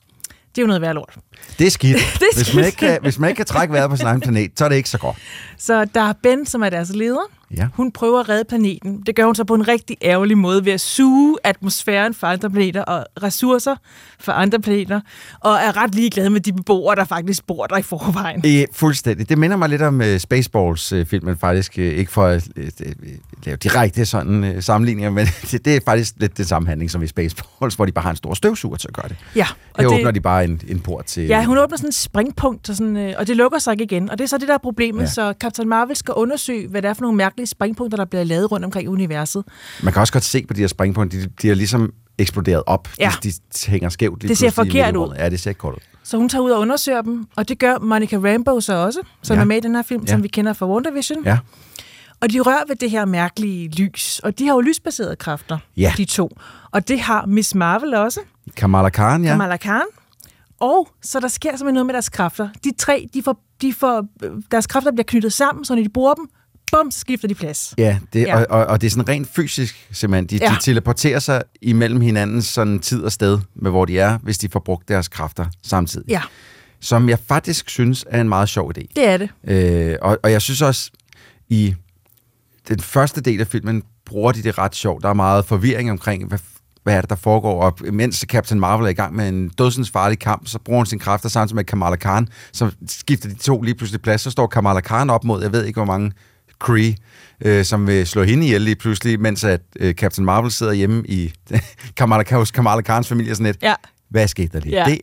Det 0.50 0.58
er 0.58 0.62
jo 0.64 0.68
noget 0.68 0.82
værd 0.82 0.96
lort. 0.96 1.18
Det 1.60 1.68
er 1.68 1.72
skidt. 1.72 1.98
Det 2.20 2.28
er 2.32 2.36
Hvis, 2.36 2.36
man 2.36 2.46
skidt. 2.46 2.66
ikke 2.66 2.78
kan, 2.78 2.98
hvis 3.02 3.20
man 3.20 3.30
ikke 3.30 3.38
kan 3.38 3.46
trække 3.46 3.74
vejret 3.74 3.90
på 3.90 3.96
sin 3.96 4.06
egen 4.06 4.22
planet, 4.22 4.52
så 4.56 4.66
er 4.66 4.70
det 4.70 4.76
ikke 4.76 4.90
så 4.90 4.98
godt. 4.98 5.16
Så 5.58 5.86
der 5.86 6.02
er 6.02 6.14
Ben, 6.24 6.46
som 6.46 6.64
er 6.64 6.70
deres 6.70 6.90
leder. 6.96 7.32
Ja. 7.58 7.68
Hun 7.74 7.92
prøver 7.92 8.20
at 8.20 8.30
redde 8.30 8.44
planeten. 8.44 9.04
Det 9.06 9.16
gør 9.16 9.26
hun 9.26 9.36
så 9.36 9.44
på 9.44 9.56
en 9.56 9.68
rigtig 9.68 9.98
ærgerlig 10.02 10.38
måde 10.38 10.66
ved 10.66 10.72
at 10.72 10.82
suge 10.82 11.38
atmosfæren 11.44 12.14
fra 12.14 12.34
andre 12.34 12.50
planeter 12.50 12.82
og 12.82 13.06
ressourcer 13.24 13.76
fra 14.20 14.42
andre 14.42 14.60
planeter, 14.60 15.02
og 15.40 15.54
er 15.54 15.78
ret 15.78 15.96
ligeglad 15.96 16.30
med 16.30 16.42
de 16.42 16.54
beboere, 16.54 16.96
der 16.96 17.06
faktisk 17.06 17.48
bor 17.48 17.66
der 17.66 17.78
i 17.78 17.82
forvejen. 17.82 18.42
E, 18.46 18.66
fuldstændig. 18.74 19.30
Det 19.30 19.38
minder 19.38 19.58
mig 19.58 19.70
lidt 19.70 19.82
om 19.82 20.00
uh, 20.00 20.18
Spaceballs-filmen, 20.18 21.38
faktisk. 21.38 21.74
Uh, 21.78 21.84
ikke 21.84 22.12
for 22.12 22.26
at 22.26 22.48
uh, 22.58 22.86
lave 23.44 23.58
direkte 23.58 24.06
sådan 24.06 24.44
uh, 24.44 24.64
sammenligninger, 24.64 25.12
men 25.12 25.28
det, 25.52 25.66
det 25.66 25.76
er 25.76 25.80
faktisk 25.86 26.14
lidt 26.18 26.38
det 26.38 26.48
samme 26.48 26.68
handling 26.68 26.92
som 26.92 27.04
i 27.04 27.08
Spaceballs, 27.08 27.76
hvor 27.76 27.86
de 27.86 27.92
bare 27.92 28.04
har 28.04 28.10
en 28.10 28.16
stor 28.16 28.34
støvsuger 28.34 28.78
til 28.78 28.88
at 28.88 28.94
gøre 28.94 29.08
det. 29.10 29.16
Ja, 29.36 29.48
og 29.74 29.84
Her 29.84 29.88
åbner 29.88 30.12
de 30.12 30.22
bare 30.22 30.44
en, 30.44 30.62
en 30.68 30.80
port 30.80 31.06
til... 31.06 31.26
Ja, 31.28 31.43
hun 31.45 31.57
åbner 31.57 31.78
sådan 31.78 31.88
en 31.88 31.91
springpunkt, 31.91 32.69
og, 32.69 32.75
sådan, 32.75 32.97
øh, 32.97 33.13
og 33.17 33.28
det 33.28 33.38
lukker 33.38 33.59
sig 33.59 33.71
ikke 33.71 33.84
igen. 33.84 34.09
Og 34.09 34.17
det 34.17 34.23
er 34.23 34.28
så 34.28 34.38
det, 34.38 34.47
der 34.47 34.53
er 34.53 34.57
problemet. 34.57 35.01
Ja. 35.01 35.07
Så 35.07 35.34
Captain 35.39 35.69
Marvel 35.69 35.95
skal 35.95 36.13
undersøge, 36.13 36.67
hvad 36.67 36.82
det 36.82 36.89
er 36.89 36.93
for 36.93 37.01
nogle 37.01 37.17
mærkelige 37.17 37.47
springpunkter, 37.47 37.97
der 37.97 38.05
bliver 38.05 38.23
lavet 38.23 38.51
rundt 38.51 38.65
omkring 38.65 38.89
universet. 38.89 39.43
Man 39.84 39.93
kan 39.93 39.99
også 39.99 40.13
godt 40.13 40.23
se 40.23 40.45
på 40.47 40.53
de 40.53 40.59
her 40.59 40.67
springpunkter, 40.67 41.19
de, 41.19 41.30
de 41.41 41.49
er 41.49 41.55
ligesom 41.55 41.93
eksploderet 42.17 42.63
op. 42.67 42.88
Ja. 42.99 43.11
De, 43.23 43.32
de 43.32 43.38
hænger 43.67 43.89
skævt. 43.89 44.21
lige 44.21 44.30
Det 44.30 44.38
ser 44.38 44.49
forkert 44.49 44.95
ud. 44.95 45.13
Ja, 45.17 45.30
det 45.30 45.39
ser 45.39 45.49
ikke 45.51 45.59
godt 45.59 45.75
ud. 45.75 45.80
Så 46.03 46.17
hun 46.17 46.30
tager 46.30 46.41
ud 46.41 46.51
og 46.51 46.59
undersøger 46.59 47.01
dem, 47.01 47.25
og 47.36 47.49
det 47.49 47.59
gør 47.59 47.78
Monica 47.80 48.15
Rambeau 48.17 48.59
så 48.59 48.73
også, 48.73 48.99
som 49.23 49.36
Ja. 49.36 49.41
er 49.41 49.45
med 49.45 49.57
i 49.57 49.59
den 49.59 49.75
her 49.75 49.82
film, 49.84 50.03
Ja. 50.03 50.11
som 50.11 50.23
vi 50.23 50.28
kender 50.28 50.53
fra 50.53 50.67
WandaVision. 50.67 51.23
Ja. 51.25 51.38
Og 52.21 52.32
de 52.32 52.39
rører 52.39 52.63
ved 52.67 52.75
det 52.75 52.91
her 52.91 53.05
mærkelige 53.05 53.69
lys, 53.69 54.19
og 54.23 54.39
de 54.39 54.45
har 54.47 54.53
jo 54.53 54.59
lysbaserede 54.61 55.15
kræfter, 55.15 55.57
Ja. 55.78 55.93
de 55.97 56.05
to. 56.05 56.38
Og 56.71 56.88
det 56.88 56.99
har 56.99 57.25
Miss 57.25 57.55
Marvel 57.55 57.93
også, 57.93 58.19
Kamala 58.55 58.89
Khan, 58.89 59.23
ja. 59.23 59.30
Kamala 59.30 59.57
Khan. 59.57 59.82
Og 60.60 60.88
så 61.01 61.20
der 61.20 61.28
sker 61.28 61.49
simpelthen 61.51 61.74
noget 61.74 61.86
med 61.86 61.93
deres 61.93 62.10
kræfter. 62.10 62.49
De 62.64 62.72
tre, 62.78 63.08
de 63.14 63.24
får, 63.24 63.39
de 63.62 63.74
får, 63.74 64.05
øh, 64.24 64.32
deres 64.51 64.68
kræfter 64.68 64.91
bliver 64.91 65.03
knyttet 65.08 65.34
sammen, 65.34 65.66
så 65.66 65.76
når 65.76 65.84
de 65.84 65.89
bruger 65.89 66.14
dem, 66.14 66.30
bum, 66.72 66.91
så 66.91 66.99
skifter 66.99 67.28
de 67.28 67.36
plads. 67.36 67.74
Ja, 67.78 67.99
det, 68.14 68.22
Ja. 68.22 68.39
Og, 68.39 68.45
og, 68.49 68.66
og 68.66 68.82
det 68.82 68.88
er 68.88 68.91
sådan 68.91 69.08
rent 69.10 69.28
fysisk, 69.28 69.88
simpelthen. 69.91 70.39
De, 70.39 70.45
Ja. 70.45 70.49
de 70.51 70.55
teleporterer 70.64 71.20
sig 71.20 71.43
imellem 71.62 72.01
hinanden 72.01 72.41
sådan 72.41 72.80
tid 72.80 73.03
og 73.03 73.12
sted 73.12 73.39
med, 73.55 73.72
hvor 73.72 73.86
de 73.86 73.99
er, 73.99 74.18
hvis 74.18 74.38
de 74.38 74.49
får 74.49 74.60
brugt 74.60 74.88
deres 74.88 75.08
kræfter 75.08 75.45
samtidig. 75.64 76.10
Ja, 76.10 76.22
Som 76.80 77.10
jeg 77.10 77.20
faktisk 77.28 77.70
synes 77.70 78.05
er 78.10 78.22
en 78.22 78.30
meget 78.30 78.49
sjov 78.49 78.72
idé. 78.78 78.82
det 78.95 79.08
er 79.08 79.18
det. 79.18 79.30
Øh, 79.43 79.95
og, 80.01 80.18
og 80.24 80.32
jeg 80.32 80.41
synes 80.41 80.62
også, 80.62 80.91
i 81.49 81.76
den 82.68 82.80
første 82.80 83.22
del 83.22 83.41
af 83.41 83.47
filmen, 83.47 83.84
bruger 84.05 84.32
de 84.32 84.43
det 84.43 84.58
ret 84.58 84.76
sjovt. 84.76 85.03
Der 85.03 85.10
er 85.10 85.14
meget 85.14 85.45
forvirring 85.45 85.91
omkring, 85.91 86.28
hvad, 86.28 86.39
hvad 86.88 86.96
er 86.98 87.02
det, 87.02 87.10
der 87.10 87.16
foregår. 87.16 87.62
Og 87.64 87.78
mens 87.94 88.26
Captain 88.30 88.60
Marvel 88.60 88.86
er 88.86 88.90
i 88.90 88.94
gang 88.94 89.16
med 89.16 89.30
en 89.30 89.50
dødsens 89.50 89.90
farlig 89.90 90.20
kamp, 90.20 90.48
så 90.48 90.60
bruger 90.60 90.80
hun 90.80 90.86
sine 90.86 91.00
kræfter 91.00 91.30
samtidig 91.30 91.56
med 91.56 91.64
Kamala 91.64 91.96
Khan, 91.96 92.28
så 92.52 92.72
skifter 92.88 93.30
de 93.30 93.36
to 93.36 93.62
lige 93.62 93.76
pludselig 93.76 94.02
plads. 94.02 94.22
Så 94.22 94.32
står 94.32 94.48
Kamala 94.48 94.80
Khan 94.80 95.10
op 95.10 95.24
mod, 95.24 95.42
jeg 95.42 95.52
ved 95.52 95.66
ikke 95.66 95.78
hvor 95.78 95.86
mange 95.86 96.12
Kree, 96.60 96.96
øh, 97.46 97.66
som 97.66 97.88
vil 97.88 98.08
slå 98.08 98.24
hende 98.24 98.46
ihjel 98.46 98.62
lige 98.62 98.76
pludselig, 98.76 99.20
mens 99.20 99.44
at 99.44 99.62
øh, 99.80 99.94
Captain 99.94 100.26
Marvel 100.26 100.52
sidder 100.52 100.74
hjemme 100.74 101.04
i 101.08 101.34
Kamala, 101.98 102.24
hos 102.32 102.52
Kamala 102.52 102.82
Khans 102.82 103.08
familie 103.08 103.36
sådan 103.36 103.46
lidt. 103.46 103.58
Ja. 103.64 103.74
Hvad 104.10 104.28
skete 104.28 104.50
der 104.54 104.60
lige 104.60 104.76
Ja. 104.76 104.96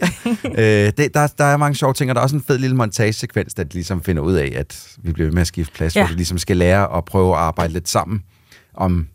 der? 0.55 0.87
øh, 0.87 0.93
det, 0.97 1.14
der, 1.14 1.26
der 1.39 1.45
er 1.45 1.57
mange 1.57 1.74
sjove 1.74 1.93
ting, 1.95 2.11
og 2.11 2.14
der 2.14 2.20
er 2.20 2.22
også 2.22 2.37
en 2.37 2.43
fed 2.47 2.59
lille 2.59 2.76
montagesekvens, 2.76 3.55
der 3.55 3.64
de 3.64 3.74
ligesom 3.74 4.03
finder 4.03 4.22
ud 4.22 4.35
af, 4.35 4.53
at 4.57 4.89
vi 5.03 5.12
bliver 5.12 5.26
ved 5.26 5.32
med 5.35 5.41
at 5.41 5.47
skifte 5.47 5.72
plads, 5.74 5.97
ja. 5.97 6.01
Hvor 6.03 6.09
de 6.11 6.16
ligesom 6.16 6.39
skal 6.39 6.57
lære 6.57 6.97
at 6.97 7.05
prøve 7.05 7.32
at 7.35 7.39
arbejde 7.41 7.72
lidt 7.72 7.89
sammen 7.89 8.22
om 8.74 9.07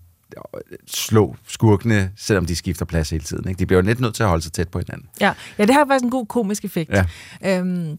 slå 0.87 1.35
skurkene, 1.47 2.11
selvom 2.17 2.45
de 2.45 2.55
skifter 2.55 2.85
plads 2.85 3.09
hele 3.09 3.23
tiden. 3.23 3.47
Ikke? 3.49 3.59
De 3.59 3.65
bliver 3.65 3.81
jo 3.81 3.87
lidt 3.87 3.99
nødt 3.99 4.15
til 4.15 4.23
at 4.23 4.29
holde 4.29 4.43
sig 4.43 4.51
tæt 4.51 4.67
på 4.69 4.79
hinanden. 4.79 5.07
Ja, 5.21 5.33
ja 5.57 5.65
det 5.65 5.73
har 5.73 5.85
faktisk 5.85 6.03
en 6.03 6.09
god 6.11 6.25
komisk 6.25 6.65
effekt. 6.65 6.91
Ja. 6.91 7.05
Øhm, 7.45 7.97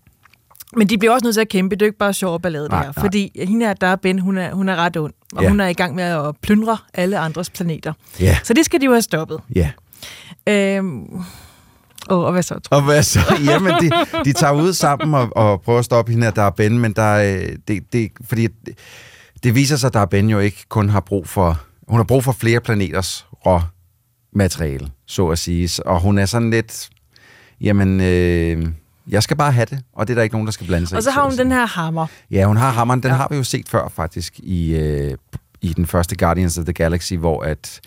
men 0.76 0.88
de 0.88 0.98
bliver 0.98 1.12
også 1.12 1.24
nødt 1.24 1.34
til 1.34 1.40
at 1.40 1.48
kæmpe. 1.48 1.76
Det 1.76 1.82
er 1.82 1.86
jo 1.86 1.88
ikke 1.88 1.98
bare 1.98 2.12
sjov 2.14 2.40
ballade, 2.40 2.64
det 2.64 2.70
Nej, 2.70 2.84
her. 2.84 2.92
nej. 2.96 3.02
Fordi 3.04 3.40
hende 3.46 3.66
her, 3.66 3.72
der 3.74 3.86
er 3.86 3.96
Ben, 3.96 4.18
hun 4.18 4.38
er, 4.38 4.54
hun 4.54 4.68
er 4.68 4.76
ret 4.76 4.96
ond. 4.96 5.12
Og 5.36 5.42
Ja. 5.42 5.48
hun 5.48 5.60
er 5.60 5.66
i 5.68 5.72
gang 5.72 5.94
med 5.94 6.04
at 6.04 6.34
plyndre 6.42 6.78
alle 6.94 7.18
andres 7.18 7.50
planeter. 7.50 7.92
Ja. 8.20 8.38
Så 8.44 8.54
det 8.54 8.64
skal 8.64 8.80
de 8.80 8.84
jo 8.84 8.92
have 8.92 9.02
stoppet. 9.02 9.38
Ja. 9.54 9.70
Øhm, 10.48 11.04
og, 12.08 12.24
og 12.24 12.32
hvad 12.32 12.42
så? 12.42 12.58
Tror 12.58 12.76
Og 12.76 12.82
hvad 12.84 13.02
så? 13.02 13.20
Jamen, 13.50 13.72
de, 13.80 13.90
de 14.24 14.32
tager 14.32 14.52
ud 14.52 14.72
sammen 14.72 15.14
og, 15.14 15.28
og 15.36 15.60
prøver 15.62 15.78
at 15.78 15.84
stoppe 15.84 16.12
hende, 16.12 16.26
at 16.26 16.36
der 16.36 16.42
er 16.42 16.50
Ben, 16.50 16.78
men 16.78 16.92
der 16.92 17.02
er, 17.02 17.40
øh, 17.40 17.48
det, 17.68 17.92
det, 17.92 18.10
fordi 18.28 18.46
det, 18.46 18.78
det 19.42 19.54
viser 19.54 19.76
sig, 19.76 19.86
at 19.88 19.94
der 19.94 20.00
er 20.00 20.06
Ben 20.06 20.30
jo 20.30 20.38
ikke 20.38 20.64
kun 20.68 20.88
har 20.88 21.00
brug 21.00 21.28
for, 21.28 21.60
hun 21.90 21.98
har 21.98 22.04
brug 22.04 22.24
for 22.24 22.32
flere 22.32 22.60
planeters 22.60 23.26
råmateriale, 23.46 24.90
så 25.06 25.28
at 25.28 25.38
sige. 25.38 25.70
Og 25.86 26.00
hun 26.00 26.18
er 26.18 26.26
sådan 26.26 26.50
lidt, 26.50 26.90
jamen, 27.60 28.00
øh, 28.00 28.66
jeg 29.08 29.22
skal 29.22 29.36
bare 29.36 29.52
have 29.52 29.66
det, 29.66 29.82
og 29.92 30.06
det 30.06 30.12
er 30.12 30.14
der 30.14 30.22
ikke 30.22 30.34
nogen, 30.34 30.46
der 30.46 30.52
skal 30.52 30.66
blande 30.66 30.86
sig 30.86 30.96
Og 30.96 31.02
så 31.02 31.10
har 31.10 31.22
hun 31.22 31.32
sige. 31.32 31.44
den 31.44 31.52
her 31.52 31.66
hammer. 31.66 32.06
Ja, 32.30 32.44
hun 32.44 32.56
har 32.56 32.70
hammeren. 32.70 33.02
Den 33.02 33.10
ja. 33.10 33.16
har 33.16 33.26
vi 33.30 33.36
jo 33.36 33.42
set 33.42 33.68
før, 33.68 33.88
faktisk, 33.88 34.38
i, 34.38 34.74
øh, 34.74 35.16
i 35.60 35.72
den 35.72 35.86
første 35.86 36.16
Guardians 36.16 36.58
of 36.58 36.64
the 36.64 36.72
Galaxy, 36.72 37.14
hvor 37.14 37.42
at 37.42 37.80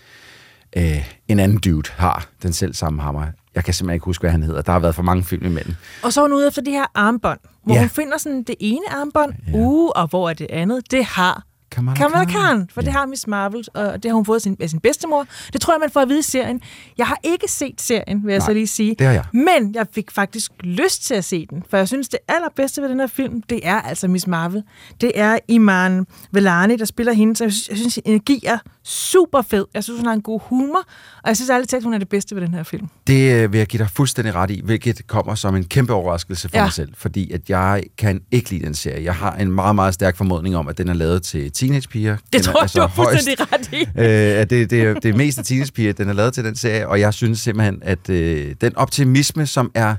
øh, 0.78 1.10
en 1.28 1.40
anden 1.40 1.58
dude 1.58 1.90
har 1.96 2.28
den 2.44 2.54
selv 2.54 2.74
samme 2.74 3.02
hammer. 3.02 3.26
Jeg 3.56 3.64
kan 3.64 3.74
simpelthen 3.74 3.96
ikke 3.96 4.06
huske, 4.06 4.22
hvad 4.22 4.32
han 4.32 4.44
hedder. 4.44 4.62
Der 4.62 4.72
har 4.72 4.80
været 4.80 4.96
for 4.96 5.04
mange 5.04 5.24
film 5.24 5.46
imellem. 5.46 5.76
Og 6.04 6.14
så 6.14 6.22
er 6.22 6.24
hun 6.24 6.34
ude 6.34 6.48
efter 6.48 6.62
de 6.62 6.72
her 6.72 6.86
armbånd, 6.96 7.40
hvor 7.64 7.76
ja. 7.76 7.80
hun 7.80 7.90
finder 7.90 8.18
sådan 8.18 8.44
det 8.44 8.56
ene 8.60 8.92
armbånd, 8.92 9.34
ja. 9.48 9.58
uh, 9.58 9.92
og 9.96 10.08
hvor 10.08 10.30
er 10.30 10.34
det 10.34 10.48
andet? 10.50 10.92
Det 10.92 11.06
har 11.06 11.44
Kamala, 11.74 11.98
Kamala 11.98 12.26
Khan, 12.26 12.70
for 12.74 12.82
ja. 12.82 12.86
det 12.86 12.94
har 12.94 13.06
Miss 13.06 13.28
Marvel, 13.28 13.66
og 13.74 14.04
det 14.04 14.12
har 14.12 14.16
hun 14.16 14.26
fået 14.26 14.42
sin, 14.42 14.58
af 14.60 14.70
sin 14.70 14.80
bedstemor. 14.80 15.28
Det 15.54 15.62
tror 15.62 15.74
jeg, 15.74 15.80
man 15.80 15.90
får 15.90 16.00
at 16.00 16.10
vide 16.10 16.20
i 16.20 16.24
serien. 16.24 16.62
Jeg 16.98 17.08
har 17.08 17.18
ikke 17.24 17.52
set 17.52 17.82
serien, 17.82 18.24
vil 18.24 18.32
jeg 18.32 18.40
Nej, 18.40 18.46
så 18.46 18.54
lige 18.54 18.68
sige. 18.68 18.96
det 19.00 19.08
har 19.08 19.14
jeg. 19.14 19.26
Men 19.34 19.76
jeg 19.76 19.88
fik 19.94 20.12
faktisk 20.12 20.52
lyst 20.64 21.04
til 21.04 21.14
at 21.14 21.26
se 21.26 21.46
den, 21.50 21.64
for 21.70 21.78
jeg 21.78 21.88
synes, 21.88 22.10
det 22.10 22.20
allerbedste 22.28 22.82
ved 22.82 22.90
den 22.90 23.00
her 23.00 23.08
film, 23.08 23.42
det 23.42 23.60
er 23.64 23.82
altså 23.82 24.08
Miss 24.08 24.28
Marvel. 24.28 24.64
Det 25.02 25.12
er 25.16 25.40
Iman 25.48 26.06
Velani, 26.32 26.76
der 26.76 26.86
spiller 26.86 27.14
hende, 27.14 27.36
så 27.36 27.44
jeg 27.44 27.52
synes, 27.52 27.70
jeg 27.70 27.78
synes 27.78 28.00
energi 28.06 28.44
er 28.46 28.58
super 28.84 29.42
fed. 29.42 29.66
Jeg 29.74 29.84
synes, 29.84 30.00
hun 30.00 30.08
har 30.08 30.14
en 30.14 30.22
god 30.22 30.40
humor, 30.44 30.84
og 31.24 31.28
jeg 31.28 31.36
synes 31.36 31.50
ærligt 31.50 31.70
talt, 31.70 31.84
hun 31.84 31.94
er 31.94 31.98
det 31.98 32.10
bedste 32.10 32.36
ved 32.36 32.42
den 32.42 32.54
her 32.54 32.64
film. 32.64 32.88
Det 33.08 33.34
øh, 33.34 33.52
vil 33.52 33.58
jeg 33.58 33.68
give 33.68 33.84
dig 33.84 33.90
fuldstændig 33.90 34.36
ret 34.36 34.52
i, 34.52 34.62
hvilket 34.64 35.08
kommer 35.08 35.36
som 35.36 35.56
en 35.56 35.64
kæmpe 35.64 35.94
overraskelse 35.94 36.50
for. 36.50 36.58
Ja. 36.58 36.64
mig 36.64 36.72
selv, 36.74 36.94
fordi 36.98 37.32
at 37.32 37.50
jeg 37.50 37.84
kan 37.98 38.22
ikke 38.32 38.50
lide 38.50 38.66
den 38.66 38.74
serie. 38.74 39.04
Jeg 39.04 39.16
har 39.16 39.36
en 39.36 39.52
meget, 39.52 39.76
meget 39.76 39.94
stærk 39.94 40.18
formodning 40.18 40.56
om, 40.56 40.68
at 40.68 40.78
den 40.78 40.90
er 40.90 40.94
lavet 40.94 41.24
til 41.24 41.52
teenagepiger. 41.64 42.16
Det 42.16 42.34
Den 42.34 42.40
er 42.40 42.44
tror 42.44 42.62
jeg, 42.62 42.70
du 42.76 42.80
har 42.80 42.88
fuldstændig 42.88 43.52
ret 43.54 43.70
i. 43.74 44.00
øh, 44.00 44.50
det, 44.50 44.70
det, 44.70 44.84
er, 44.84 44.94
det 44.94 45.06
er 45.06 45.18
mest 45.18 45.38
af 45.40 45.46
teenagepiger, 45.46 45.94
den 45.94 46.10
er 46.10 46.14
lavet 46.14 46.34
til 46.34 46.44
den 46.44 46.56
serie, 46.56 46.88
og 46.88 47.00
jeg 47.00 47.14
synes 47.14 47.40
simpelthen, 47.40 47.80
at 47.82 48.10
øh, 48.10 48.56
den 48.62 48.76
optimisme, 48.76 49.46
som 49.46 49.72
er, 49.76 49.96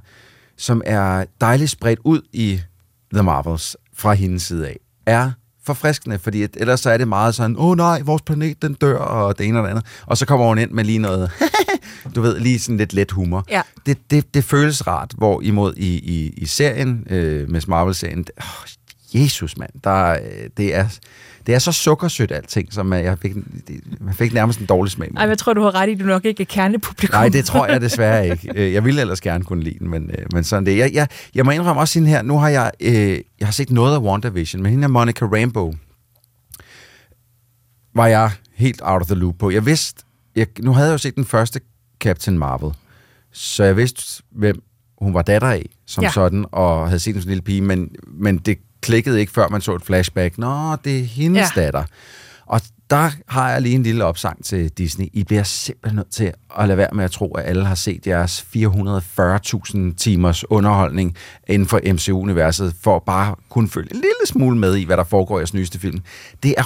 som 0.56 0.82
er 0.86 1.24
dejligt 1.40 1.70
spredt 1.70 1.98
ud 2.04 2.20
i 2.32 2.60
The 3.14 3.22
Marvels 3.22 3.76
fra 3.96 4.12
hendes 4.12 4.42
side 4.42 4.68
af, 4.68 4.76
er 5.06 5.30
forfriskende, 5.66 6.18
fordi 6.18 6.42
at, 6.42 6.50
ellers 6.56 6.80
så 6.80 6.90
er 6.90 6.96
det 6.96 7.08
meget 7.08 7.34
sådan, 7.34 7.56
åh 7.56 7.64
oh, 7.64 7.76
nej, 7.76 8.02
vores 8.04 8.22
planet 8.22 8.62
den 8.62 8.74
dør, 8.74 8.98
og 8.98 9.38
det 9.38 9.46
ene 9.46 9.58
og 9.58 9.64
det 9.64 9.70
andet. 9.70 9.84
Og 10.06 10.16
så 10.18 10.26
kommer 10.26 10.46
hun 10.46 10.58
ind 10.58 10.70
med 10.70 10.84
lige 10.84 10.98
noget, 10.98 11.30
du 12.14 12.20
ved, 12.20 12.40
lige 12.40 12.58
sådan 12.58 12.76
lidt 12.76 12.92
let 12.92 13.10
humor. 13.10 13.44
Ja. 13.50 13.62
Det, 13.86 13.98
det, 14.10 14.34
det 14.34 14.44
føles 14.44 14.86
rart, 14.86 15.12
hvor 15.16 15.40
imod 15.40 15.74
i, 15.76 15.98
i, 15.98 16.34
i 16.36 16.46
serien, 16.46 17.06
øh, 17.10 17.50
med 17.50 17.60
Marvel-serien, 17.68 18.24
oh, 18.36 18.68
Jesus 19.14 19.56
mand, 19.56 19.70
der, 19.84 20.12
øh, 20.12 20.48
det 20.56 20.74
er... 20.74 20.88
Det 21.46 21.54
er 21.54 21.58
så 21.58 21.72
sukkersødt 21.72 22.32
alting, 22.32 22.72
som 22.72 22.92
jeg 22.92 23.18
fik, 23.18 23.32
man 24.00 24.14
fik 24.14 24.32
nærmest 24.34 24.60
en 24.60 24.66
dårlig 24.66 24.92
smag 24.92 25.08
med. 25.12 25.18
Ej, 25.20 25.24
men 25.26 25.30
jeg 25.30 25.38
tror, 25.38 25.54
du 25.54 25.62
har 25.62 25.74
ret 25.74 25.88
i, 25.88 25.94
du 25.94 26.04
nok 26.04 26.24
ikke 26.24 26.42
er 26.42 26.46
kernepublikum. 26.46 27.14
Nej, 27.16 27.28
det 27.28 27.44
tror 27.44 27.66
jeg 27.66 27.80
desværre 27.80 28.28
ikke. 28.28 28.52
Øh, 28.54 28.72
Jeg 28.72 28.84
ville 28.84 29.00
ellers 29.00 29.20
gerne 29.20 29.44
kunne 29.44 29.62
lide 29.64 29.78
den, 29.78 29.90
men, 29.90 30.10
øh, 30.10 30.26
men 30.32 30.44
sådan 30.44 30.66
det. 30.66 30.78
Jeg, 30.78 30.90
jeg, 30.94 31.08
jeg 31.34 31.44
må 31.44 31.50
indrømme 31.50 31.80
også 31.82 31.98
hende 31.98 32.10
her, 32.10 32.22
nu 32.22 32.38
har 32.38 32.48
jeg, 32.48 32.70
øh, 32.80 33.18
jeg 33.40 33.46
har 33.46 33.52
set 33.52 33.70
noget 33.70 33.94
af 33.94 33.98
WandaVision, 33.98 34.62
men 34.62 34.70
hende 34.70 34.84
er 34.84 34.88
Monica 34.88 35.24
Rambeau, 35.24 35.74
var 37.94 38.06
jeg 38.06 38.30
helt 38.54 38.80
out 38.84 39.00
of 39.02 39.06
the 39.06 39.14
loop 39.16 39.34
på. 39.38 39.50
Jeg 39.50 39.66
vidste, 39.66 40.02
jeg, 40.36 40.46
nu 40.60 40.72
havde 40.72 40.86
jeg 40.88 40.92
jo 40.92 40.98
set 40.98 41.14
den 41.16 41.24
første 41.24 41.60
Captain 42.00 42.38
Marvel, 42.38 42.72
så 43.32 43.64
jeg 43.64 43.76
vidste, 43.76 44.22
hvem 44.30 44.62
hun 44.98 45.14
var 45.14 45.22
datter 45.22 45.48
af, 45.48 45.66
som 45.86 46.04
ja. 46.04 46.10
Sådan, 46.10 46.44
og 46.52 46.86
havde 46.88 47.00
set 47.00 47.16
en 47.16 47.22
lille 47.22 47.42
pige, 47.42 47.60
men, 47.60 47.88
men 48.06 48.38
det 48.38 48.58
klikkede 48.84 49.20
ikke, 49.20 49.32
før 49.32 49.48
man 49.48 49.60
så 49.60 49.74
et 49.74 49.84
flashback. 49.84 50.38
Nå, 50.38 50.76
det 50.84 50.98
er 50.98 51.04
hendes 51.04 51.56
ja. 51.56 51.62
Datter. 51.62 51.84
Og 52.46 52.60
der 52.90 53.10
har 53.28 53.50
jeg 53.50 53.62
lige 53.62 53.74
en 53.74 53.82
lille 53.82 54.04
opsang 54.04 54.44
til 54.44 54.70
Disney. 54.70 55.06
I 55.12 55.24
bliver 55.24 55.42
simpelthen 55.42 55.96
nødt 55.96 56.10
til 56.10 56.32
at 56.58 56.68
lade 56.68 56.78
være 56.78 56.88
med 56.92 57.04
at 57.04 57.10
tro, 57.10 57.34
at 57.34 57.44
alle 57.46 57.64
har 57.64 57.74
set 57.74 58.06
jeres 58.06 58.46
440.000 58.56 59.94
timers 59.96 60.50
underholdning 60.50 61.16
inden 61.48 61.68
for 61.68 61.80
MCU-universet, 61.92 62.74
for 62.82 62.96
at 62.96 63.02
bare 63.02 63.34
kunne 63.50 63.68
følge 63.68 63.88
en 63.90 63.96
lille 63.96 64.26
smule 64.26 64.58
med 64.58 64.76
i, 64.76 64.84
hvad 64.84 64.96
der 64.96 65.04
foregår 65.04 65.38
i 65.38 65.40
jeres 65.40 65.54
nyeste 65.54 65.80
film. 65.80 65.98
Det 66.42 66.54
er 66.58 66.64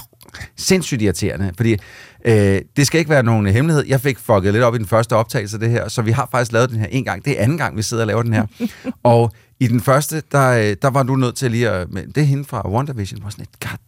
sindssygt 0.56 1.02
irriterende, 1.02 1.52
fordi 1.56 1.76
øh, 2.24 2.60
det 2.76 2.86
skal 2.86 2.98
ikke 2.98 3.10
være 3.10 3.22
nogen 3.22 3.46
hemmelighed. 3.46 3.84
Jeg 3.86 4.00
fik 4.00 4.18
fucket 4.18 4.52
lidt 4.52 4.64
op 4.64 4.74
i 4.74 4.78
den 4.78 4.86
første 4.86 5.16
optagelse 5.16 5.56
af 5.56 5.60
det 5.60 5.70
her, 5.70 5.88
så 5.88 6.02
vi 6.02 6.10
har 6.10 6.28
faktisk 6.30 6.52
lavet 6.52 6.70
den 6.70 6.78
her 6.78 6.86
en 6.86 7.04
gang. 7.04 7.24
Det 7.24 7.38
er 7.38 7.42
anden 7.42 7.58
gang, 7.58 7.76
vi 7.76 7.82
sidder 7.82 8.02
og 8.02 8.06
laver 8.06 8.22
den 8.22 8.32
her. 8.32 8.46
og 9.02 9.32
i 9.60 9.66
den 9.66 9.80
første, 9.80 10.22
der, 10.32 10.50
øh, 10.50 10.76
der 10.82 10.90
var 10.90 11.02
du 11.02 11.16
nødt 11.16 11.36
til 11.36 11.50
lige 11.50 11.70
at... 11.70 11.90
men 11.90 12.06
Det 12.06 12.18
er 12.18 12.24
hende 12.24 12.44
fra 12.44 12.70
WandaVision, 12.70 13.22
var 13.22 13.30
sådan 13.30 13.42
et, 13.42 13.60
god 13.60 13.78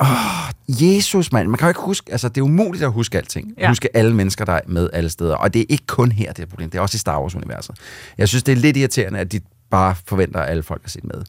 Åh, 0.00 0.08
oh, 0.10 0.52
Jesus, 0.68 1.32
mand. 1.32 1.48
Man 1.48 1.58
kan 1.58 1.66
jo 1.66 1.70
ikke 1.70 1.80
huske... 1.80 2.12
Altså, 2.12 2.28
det 2.28 2.38
er 2.38 2.42
umuligt 2.42 2.84
at 2.84 2.92
huske 2.92 3.18
alting. 3.18 3.52
Ja. 3.58 3.68
Huske 3.68 3.96
alle 3.96 4.14
mennesker, 4.14 4.44
der 4.44 4.52
er 4.52 4.60
med 4.66 4.90
alle 4.92 5.10
steder. 5.10 5.34
Og 5.34 5.54
det 5.54 5.60
er 5.60 5.66
ikke 5.68 5.86
kun 5.86 6.12
her, 6.12 6.32
det 6.32 6.42
er 6.42 6.46
problem. 6.46 6.70
Det 6.70 6.78
er 6.78 6.82
også 6.82 6.96
i 6.96 6.98
Star 6.98 7.20
Wars-universet. 7.20 7.76
Jeg 8.18 8.28
synes, 8.28 8.42
det 8.42 8.52
er 8.52 8.56
lidt 8.56 8.76
irriterende, 8.76 9.18
at 9.18 9.32
de 9.32 9.40
bare 9.70 9.94
forventer, 10.06 10.40
at 10.40 10.50
alle 10.50 10.62
folk 10.62 10.82
har 10.82 10.88
set 10.88 11.04
med. 11.04 11.22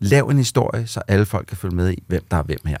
Lav 0.00 0.28
en 0.28 0.36
historie, 0.36 0.86
så 0.86 1.02
alle 1.08 1.26
folk 1.26 1.46
kan 1.46 1.56
følge 1.56 1.76
med 1.76 1.92
i, 1.92 2.02
hvem 2.06 2.24
der 2.30 2.36
er 2.36 2.42
hvem 2.42 2.60
her. 2.66 2.78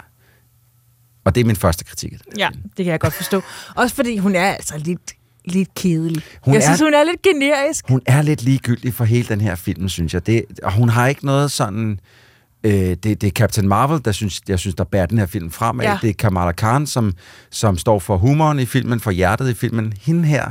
Og 1.24 1.34
det 1.34 1.40
er 1.40 1.44
min 1.44 1.56
første 1.56 1.84
kritik. 1.84 2.12
Ja, 2.38 2.48
det 2.76 2.84
kan 2.84 2.86
jeg 2.86 3.00
godt 3.00 3.14
forstå. 3.14 3.42
Også 3.76 3.94
fordi 3.94 4.18
hun 4.18 4.34
er 4.34 4.46
altså 4.46 4.78
lidt, 4.78 5.12
lidt 5.52 5.74
kedelig. 5.74 6.22
Hun 6.42 6.54
jeg 6.54 6.60
er- 6.60 6.64
synes, 6.64 6.80
hun 6.80 6.94
er 6.94 7.04
lidt 7.04 7.22
generisk. 7.22 7.88
Hun 7.88 8.00
er 8.06 8.22
lidt 8.22 8.42
ligegyldig 8.42 8.94
for 8.94 9.04
hele 9.04 9.28
den 9.28 9.40
her 9.40 9.54
film, 9.54 9.88
synes 9.88 10.14
jeg. 10.14 10.26
Det, 10.26 10.44
og 10.62 10.72
hun 10.72 10.88
har 10.88 11.06
ikke 11.06 11.26
noget 11.26 11.50
sådan... 11.50 12.00
Øh, 12.64 12.72
det, 12.72 13.02
det 13.04 13.24
er 13.24 13.30
Captain 13.30 13.68
Marvel, 13.68 14.00
der 14.04 14.12
synes, 14.12 14.40
jeg 14.48 14.58
synes, 14.58 14.74
der 14.74 14.84
bærer 14.84 15.06
den 15.06 15.18
her 15.18 15.26
film 15.26 15.50
fremad. 15.50 15.84
Ja. 15.86 15.98
Det 16.02 16.10
er 16.10 16.14
Kamala 16.14 16.52
Khan, 16.52 16.86
som, 16.86 17.12
som 17.50 17.78
står 17.78 17.98
for 17.98 18.16
humoren 18.16 18.58
i 18.58 18.66
filmen, 18.66 19.00
for 19.00 19.10
hjertet 19.10 19.50
i 19.50 19.54
filmen. 19.54 19.92
Hende 20.00 20.24
her 20.28 20.50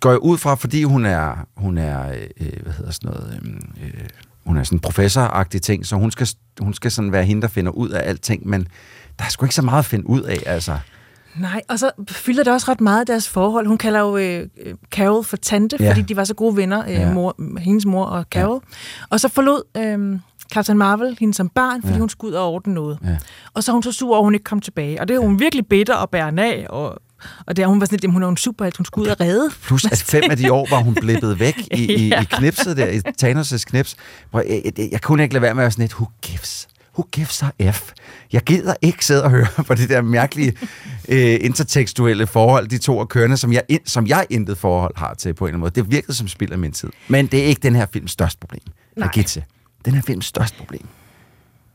går 0.00 0.10
jeg 0.10 0.18
ud 0.18 0.38
fra, 0.38 0.54
fordi 0.54 0.82
hun 0.82 1.04
er, 1.06 1.46
hun 1.56 1.78
er 1.78 2.08
øh, 2.40 2.62
hvad 2.62 2.72
hedder 2.72 2.90
sådan 2.92 3.10
noget, 3.10 3.40
øh, 3.44 3.86
øh, 3.86 3.92
hun 4.46 4.56
er 4.56 4.62
sådan 4.64 4.78
professoragtig 4.78 5.62
ting, 5.62 5.86
så 5.86 5.96
hun 5.96 6.10
skal, 6.10 6.28
hun 6.60 6.74
skal 6.74 6.90
sådan 6.90 7.12
være 7.12 7.24
hende, 7.24 7.42
der 7.42 7.48
finder 7.48 7.72
ud 7.72 7.88
af 7.90 8.08
alting, 8.08 8.46
men 8.48 8.68
der 9.18 9.24
er 9.24 9.28
sgu 9.28 9.44
ikke 9.44 9.54
så 9.54 9.62
meget 9.62 9.78
at 9.78 9.84
finde 9.84 10.06
ud 10.08 10.22
af, 10.22 10.38
altså. 10.46 10.78
Nej, 11.40 11.62
og 11.68 11.78
så 11.78 11.90
fylder 12.10 12.44
det 12.44 12.52
også 12.52 12.70
ret 12.70 12.80
meget 12.80 13.00
af 13.00 13.06
deres 13.06 13.28
forhold. 13.28 13.66
Hun 13.66 13.78
kalder 13.78 14.00
jo 14.00 14.16
øh, 14.16 14.46
øh, 14.66 14.74
Carol 14.90 15.24
for 15.24 15.36
tante, 15.36 15.76
Ja. 15.80 15.90
fordi 15.90 16.02
de 16.02 16.16
var 16.16 16.24
så 16.24 16.34
gode 16.34 16.56
venner, 16.56 16.84
øh, 16.84 16.90
Ja. 16.92 17.12
mor, 17.12 17.58
hendes 17.58 17.86
mor 17.86 18.04
og 18.04 18.24
Carol. 18.30 18.60
Ja. 18.70 18.76
Og 19.10 19.20
så 19.20 19.28
forlod 19.28 19.62
øh, 19.76 20.18
Captain 20.52 20.78
Marvel 20.78 21.16
hende 21.20 21.34
som 21.34 21.48
barn, 21.48 21.82
fordi 21.82 21.92
Ja. 21.94 21.98
hun 21.98 22.08
skulle 22.08 22.30
ud 22.32 22.36
og 22.36 22.52
ordne 22.52 22.74
noget. 22.74 22.98
Ja. 23.04 23.16
Og 23.54 23.64
så 23.64 23.72
hun 23.72 23.82
så 23.82 23.92
sur 23.92 24.16
at 24.18 24.24
hun 24.24 24.34
ikke 24.34 24.44
kom 24.44 24.60
tilbage. 24.60 25.00
Og 25.00 25.08
det 25.08 25.14
er 25.14 25.18
hun 25.20 25.40
virkelig 25.40 25.66
bitter 25.66 25.94
og 25.94 26.10
bærer 26.10 26.32
af, 26.38 26.66
og, 26.70 26.98
og 27.46 27.56
det 27.56 27.62
er 27.62 27.66
hun 27.66 27.80
var 27.80 27.86
sådan 27.86 27.98
lidt, 28.02 28.12
hun 28.12 28.22
er 28.22 28.28
en 28.28 28.36
superhelt, 28.36 28.76
hun 28.76 28.84
skulle 28.84 29.06
ud 29.08 29.10
og 29.10 29.20
redde. 29.20 29.50
Plus 29.66 29.84
at 29.84 30.02
fem 30.06 30.22
af 30.30 30.36
de 30.36 30.52
år 30.52 30.66
var 30.70 30.78
hun 30.82 30.94
blippet 30.94 31.40
væk 31.40 31.58
i, 31.72 31.94
i, 31.94 32.08
Ja. 32.08 32.22
i 32.22 32.24
knipset 32.24 32.76
der, 32.76 32.86
i 32.86 32.98
Thanos' 33.22 33.64
knips. 33.66 33.96
Hvor 34.30 34.40
jeg, 34.40 34.62
jeg, 34.78 34.88
jeg 34.92 35.00
kunne 35.02 35.22
ikke 35.22 35.34
lade 35.34 35.42
være 35.42 35.54
med 35.54 35.62
at 35.62 35.64
være 35.64 35.70
sådan 35.70 35.82
lidt, 35.82 35.94
who 35.94 36.06
gives? 36.22 36.68
Who 36.98 37.08
gives 37.12 37.42
a 37.42 37.70
F? 37.70 37.92
Jeg 38.32 38.42
gider 38.42 38.74
ikke 38.82 39.06
sidde 39.06 39.24
og 39.24 39.30
høre 39.30 39.46
på 39.68 39.74
det 39.74 39.88
der 39.88 40.02
mærkelige 40.02 40.56
øh, 41.08 41.38
intertekstuelle 41.40 42.26
forhold, 42.26 42.68
de 42.68 42.78
to 42.78 43.00
er 43.00 43.04
kørende, 43.04 43.36
som 43.36 43.52
jeg, 43.52 43.62
som 43.86 44.06
jeg 44.06 44.26
intet 44.30 44.58
forhold 44.58 44.96
har 44.96 45.14
til 45.14 45.34
på 45.34 45.44
en 45.44 45.48
eller 45.48 45.54
anden 45.54 45.60
måde. 45.60 45.70
Det 45.70 45.90
virkede 45.90 46.14
som 46.14 46.28
spild 46.28 46.52
af 46.52 46.58
min 46.58 46.72
tid. 46.72 46.90
Men 47.08 47.26
det 47.26 47.40
er 47.40 47.44
ikke 47.44 47.60
den 47.60 47.74
her 47.76 47.86
films 47.92 48.10
største 48.10 48.38
problem. 48.40 48.62
Nej. 48.96 49.08
Agitze. 49.08 49.44
Den 49.84 49.94
her 49.94 50.02
films 50.02 50.26
største 50.26 50.58
problem, 50.58 50.86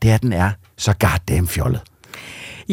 det 0.02 0.10
er, 0.10 0.14
at 0.14 0.22
den 0.22 0.32
er 0.32 0.50
så 0.76 0.94
goddamn 0.98 1.48
fjollet. 1.48 1.80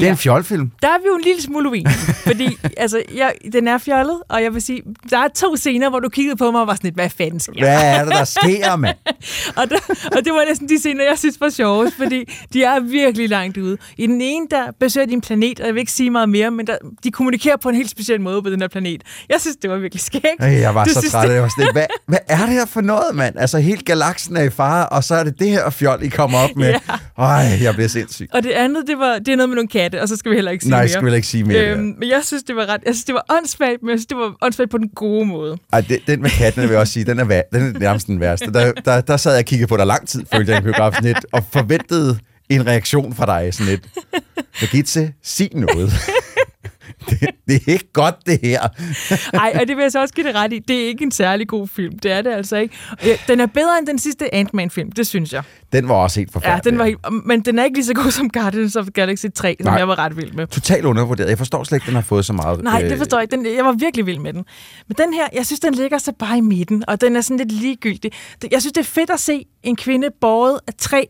Det 0.02 0.08
er 0.08 0.12
en 0.12 0.18
fjolfilm. 0.18 0.72
Der 0.82 0.88
er 0.88 0.98
vi 1.02 1.04
jo 1.08 1.16
en 1.16 1.22
lille 1.22 1.42
smule 1.42 1.70
uenige, 1.70 1.94
fordi 2.28 2.58
altså, 2.78 3.02
jeg, 3.16 3.34
den 3.54 3.68
er 3.68 3.78
fjollet, 3.78 4.18
og 4.30 4.44
jeg 4.44 4.54
vil 4.54 4.62
sige, 4.62 4.82
der 5.10 5.18
er 5.18 5.28
to 5.36 5.56
scener, 5.56 5.90
hvor 5.90 6.00
du 6.00 6.10
kiggede 6.10 6.36
på 6.36 6.52
mig 6.52 6.62
og 6.62 6.68
var 6.68 6.74
sådan 6.76 6.88
lidt, 6.88 6.96
hvad 6.96 7.10
fanden 7.10 7.40
sker? 7.40 7.54
Hvad 7.60 7.82
er 7.84 8.04
det, 8.04 8.14
der 8.14 8.24
sker, 8.24 8.76
mand? 8.76 8.98
og, 9.58 9.70
der, 9.70 9.76
og 10.18 10.26
det 10.26 10.34
var 10.34 10.46
næsten 10.50 10.70
de 10.70 10.80
scener, 10.80 11.04
jeg 11.04 11.18
synes 11.18 11.42
var 11.42 11.50
sjovest, 11.50 11.98
fordi 11.98 12.34
de 12.54 12.64
er 12.64 12.80
virkelig 12.80 13.30
langt 13.30 13.58
ude. 13.58 13.78
I 13.98 14.08
den 14.08 14.22
ene, 14.22 14.48
der 14.52 14.64
besøger 14.80 15.08
de 15.08 15.14
en 15.14 15.22
planet, 15.22 15.60
og 15.60 15.66
jeg 15.66 15.74
vil 15.76 15.80
ikke 15.80 15.92
sige 15.92 16.10
meget 16.12 16.30
mere, 16.30 16.52
men 16.52 16.68
der, 16.68 16.78
de 17.04 17.12
kommunikerer 17.12 17.58
på 17.58 17.70
en 17.70 17.76
helt 17.76 17.90
speciel 17.90 18.22
måde 18.22 18.42
på 18.44 18.50
den 18.50 18.62
her 18.62 18.68
planet. 18.68 19.02
Jeg 19.30 19.42
synes, 19.42 19.58
det 19.58 19.70
var 19.70 19.78
virkelig 19.78 20.02
skægt. 20.02 20.26
Ej, 20.40 20.48
jeg 20.48 20.76
var 20.76 20.84
du 20.84 20.90
så 20.94 21.00
synes, 21.00 21.12
træt. 21.12 21.28
det- 21.28 21.34
Jeg 21.36 21.42
var 21.44 21.50
sådan, 21.50 21.64
lidt, 21.64 21.74
hvad, 21.74 21.86
hvad 22.08 22.20
er 22.28 22.38
det 22.46 22.50
her 22.54 22.66
for 22.66 22.82
noget, 22.82 23.16
mand? 23.16 23.36
Altså, 23.40 23.58
hele 23.60 23.82
galaksen 23.82 24.38
er 24.38 24.44
i 24.44 24.50
fare, 24.50 24.90
og 24.90 25.04
så 25.04 25.16
er 25.16 25.24
det 25.24 25.40
det 25.40 25.50
her 25.50 25.70
fjol, 25.70 26.00
I 26.04 26.08
kommer 26.08 26.38
op 26.38 26.50
med. 26.56 26.68
Ja. 27.18 27.24
Ej, 27.24 27.60
jeg 27.62 27.74
bliver 27.74 27.88
sindssyg. 27.88 28.28
Og 28.34 28.44
det 28.44 28.50
andet, 28.52 28.84
det, 28.88 29.00
var, 29.00 29.20
det 29.20 29.28
er 29.28 29.36
noget 29.36 29.50
med 29.50 29.56
nogle 29.56 29.68
katte, 29.68 29.87
og 29.96 30.08
så 30.08 30.16
skal 30.16 30.32
vi 30.32 30.36
heller 30.36 30.52
ikke 30.52 30.64
sige 30.64 30.70
Nej, 30.72 30.82
mere. 30.82 30.90
skal 30.90 31.02
vi 31.02 31.06
heller 31.06 31.16
ikke 31.16 31.28
sige 31.28 31.44
mere. 31.44 31.72
Øhm, 31.72 31.96
men 32.00 32.10
jeg 32.10 32.22
synes, 32.24 32.44
det 32.44 32.56
var 32.56 32.66
ret, 32.66 32.82
jeg 32.86 32.94
synes, 32.96 33.06
det 33.06 33.16
var 33.16 33.26
åndssvagt, 33.38 33.82
men 33.82 33.90
jeg 33.90 33.98
synes, 34.00 34.06
det 34.06 34.18
var 34.18 34.36
åndssvagt 34.42 34.72
på 34.72 34.78
den 34.78 34.90
gode 34.96 35.26
måde. 35.26 35.58
Ej, 35.74 35.82
det, 35.82 36.00
den 36.08 36.22
med 36.22 36.30
katten, 36.30 36.62
vil 36.64 36.70
jeg 36.70 36.80
også 36.80 36.94
sige, 36.94 37.06
den 37.06 37.20
er, 37.20 37.26
va- 37.26 37.58
den 37.58 37.76
er 37.76 37.80
nærmest 37.80 38.08
den 38.08 38.20
værste. 38.20 38.52
Der, 38.54 38.72
der, 38.72 39.02
der 39.02 39.18
sad 39.18 39.32
jeg 39.32 39.40
og 39.40 39.46
kiggede 39.46 39.68
på 39.68 39.78
dig 39.78 39.86
lang 39.88 40.08
tid, 40.08 40.24
følte 40.34 40.52
jeg 40.52 40.62
i 40.62 40.64
biografen 40.64 41.04
lidt, 41.06 41.26
og 41.32 41.44
forventede 41.54 42.20
en 42.50 42.68
reaktion 42.68 43.16
fra 43.16 43.26
dig, 43.26 43.54
sådan 43.54 43.68
lidt. 43.68 43.88
Birgitte, 44.60 45.14
sig 45.24 45.50
noget. 45.54 45.94
Det, 47.10 47.20
det 47.48 47.56
er 47.68 47.72
ikke 47.72 47.92
godt, 47.94 48.16
det 48.26 48.40
her. 48.44 48.62
Ej, 49.34 49.58
og 49.62 49.68
det 49.68 49.76
vil 49.78 49.82
jeg 49.82 49.92
så 49.92 50.02
også 50.02 50.14
give 50.14 50.28
det 50.28 50.36
ret 50.36 50.54
i. 50.54 50.60
Det 50.60 50.84
er 50.84 50.88
ikke 50.88 51.04
en 51.04 51.12
særlig 51.12 51.48
god 51.48 51.68
film. 51.68 52.00
Det 52.00 52.12
er 52.12 52.22
det 52.22 52.30
altså 52.34 52.56
ikke. 52.58 52.76
Øh, 53.06 53.10
Den 53.28 53.40
er 53.40 53.46
bedre 53.46 53.78
end 53.80 53.88
den 53.88 54.00
sidste 54.00 54.34
Ant-Man-film, 54.36 54.92
det 54.92 55.08
synes 55.08 55.34
jeg. 55.34 55.44
Den 55.74 55.90
var 55.90 55.96
også 55.96 56.20
helt 56.20 56.30
Ja, 56.30 56.34
forfærdelig. 56.40 56.72
den 56.72 56.80
var 56.80 56.86
helt, 56.86 56.98
men 57.26 57.42
den 57.42 57.60
er 57.60 57.64
ikke 57.64 57.78
lige 57.78 57.86
så 57.86 57.94
god 57.94 58.12
som 58.12 58.30
Guardians 58.30 58.76
of 58.76 58.86
Galaxy 58.94 59.26
3, 59.36 59.56
som 59.62 59.72
Nej. 59.72 59.78
jeg 59.78 59.88
var 59.88 60.00
ret 60.00 60.18
vild 60.18 60.32
med. 60.34 60.48
Totalt 60.48 60.86
undervurderet. 60.86 61.30
Jeg 61.30 61.38
forstår 61.38 61.64
slet 61.64 61.76
ikke, 61.78 61.86
den 61.86 61.94
har 61.96 62.02
fået 62.02 62.26
så 62.26 62.34
meget. 62.34 62.64
Nej, 62.64 62.82
øh, 62.84 62.90
det 62.90 62.98
forstår 62.98 63.18
jeg 63.18 63.24
ikke. 63.34 63.50
Den, 63.50 63.56
jeg 63.56 63.66
var 63.66 63.72
virkelig 63.72 64.06
vild 64.06 64.20
med 64.20 64.34
den. 64.34 64.46
Men 64.88 64.96
den 64.98 65.14
her, 65.14 65.28
jeg 65.34 65.46
synes, 65.46 65.60
den 65.60 65.74
ligger 65.74 65.98
så 65.98 66.12
bare 66.20 66.38
i 66.38 66.42
midten, 66.42 66.84
og 66.88 67.02
den 67.02 67.16
er 67.16 67.22
sådan 67.22 67.38
lidt 67.38 67.52
ligegyldig. 67.52 68.12
Jeg 68.52 68.62
synes, 68.62 68.74
det 68.74 68.82
er 68.82 68.86
fedt 68.86 69.10
at 69.10 69.20
se 69.20 69.46
en 69.64 69.76
kvinde 69.76 70.08
båret 70.22 70.60
af 70.68 70.74
tre 70.78 71.08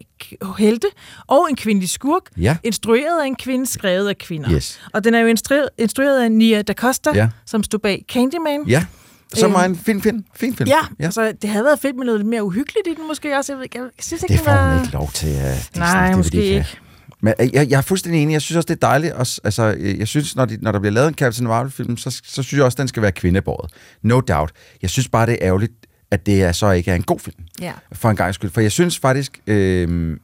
helte, 0.58 0.88
og 1.28 1.48
en 1.50 1.56
kvindelig 1.56 1.90
skurk, 1.90 2.22
Ja. 2.38 2.58
instrueret 2.64 3.22
af 3.22 3.28
en 3.28 3.36
kvinde, 3.36 3.66
skrevet 3.66 4.10
af 4.10 4.18
kvinder. 4.18 4.52
Yes. 4.52 4.80
Og 4.94 5.04
den 5.04 5.14
er 5.14 5.20
jo 5.20 5.28
instrueret, 5.28 5.70
instrueret 5.88 6.24
af 6.24 6.32
Nia 6.32 6.62
Da 6.62 6.74
Costa, 6.74 7.12
Ja. 7.16 7.28
som 7.46 7.64
stod 7.64 7.80
bag 7.80 8.06
Candyman. 8.14 8.64
Ja, 8.68 8.86
som 9.34 9.54
var 9.54 9.64
Øhm, 9.64 9.72
en 9.72 9.78
fin 9.80 10.02
film. 10.02 10.24
Fin 10.36 10.56
film. 10.56 10.70
Ja, 10.70 10.78
ja. 11.00 11.06
Altså, 11.06 11.34
det 11.42 11.50
havde 11.50 11.66
været 11.66 11.80
fedt 11.80 11.96
med 11.96 12.06
noget 12.06 12.20
lidt 12.20 12.30
mere 12.30 12.44
uhyggeligt 12.44 12.88
i 12.88 12.94
den 13.00 13.08
måske 13.08 13.38
også. 13.38 13.54
Jeg, 13.54 13.60
ved, 13.60 13.68
jeg 13.76 13.90
synes 14.00 14.24
ikke, 14.24 14.34
Det 14.34 14.42
får 14.42 14.52
var... 14.52 14.82
ikke 14.82 14.94
lov 14.94 15.12
til. 15.14 15.28
Uh, 15.30 15.36
Disney. 15.58 15.80
Nej, 15.82 16.08
det 16.08 16.18
måske 16.18 16.38
de 16.38 16.48
have. 16.48 16.58
ikke. 16.58 16.78
Men 17.22 17.34
øh, 17.40 17.54
jeg, 17.54 17.70
jeg 17.70 17.78
er 17.78 17.82
fuldstændig 17.82 18.24
enig. 18.24 18.34
Jeg 18.34 18.42
synes 18.42 18.56
også, 18.58 18.66
det 18.68 18.84
er 18.84 18.88
dejligt. 18.88 19.14
Også, 19.14 19.42
altså, 19.44 19.76
øh, 19.78 20.00
jeg 20.00 20.08
synes, 20.08 20.36
når, 20.36 20.46
de, 20.46 20.58
når 20.62 20.72
der 20.72 20.80
bliver 20.80 20.94
lavet 20.94 21.08
en 21.08 21.14
Captain 21.14 21.48
Marvel-film, 21.48 21.98
så, 21.98 22.10
så 22.24 22.44
synes 22.44 22.54
jeg 22.58 22.64
også, 22.66 22.76
den 22.80 22.88
skal 22.88 23.02
være 23.02 23.12
kvindebåret. 23.12 23.72
No 24.02 24.20
doubt. 24.22 24.52
Jeg 24.82 24.90
synes 24.90 25.08
bare, 25.08 25.26
det 25.26 25.34
er 25.34 25.38
ærgerligt, 25.42 25.74
at 26.12 26.26
det 26.26 26.44
er, 26.44 26.52
så 26.52 26.72
ikke 26.72 26.92
er 26.92 26.96
en 26.96 27.04
god 27.04 27.20
film. 27.20 27.38
Ja. 27.62 27.72
For 27.94 28.10
en 28.10 28.16
gang 28.16 28.34
skyld. 28.36 28.52
For 28.52 28.62
jeg 28.62 28.72
synes 28.72 29.00
faktisk... 29.00 29.40
Øh, 29.48 30.18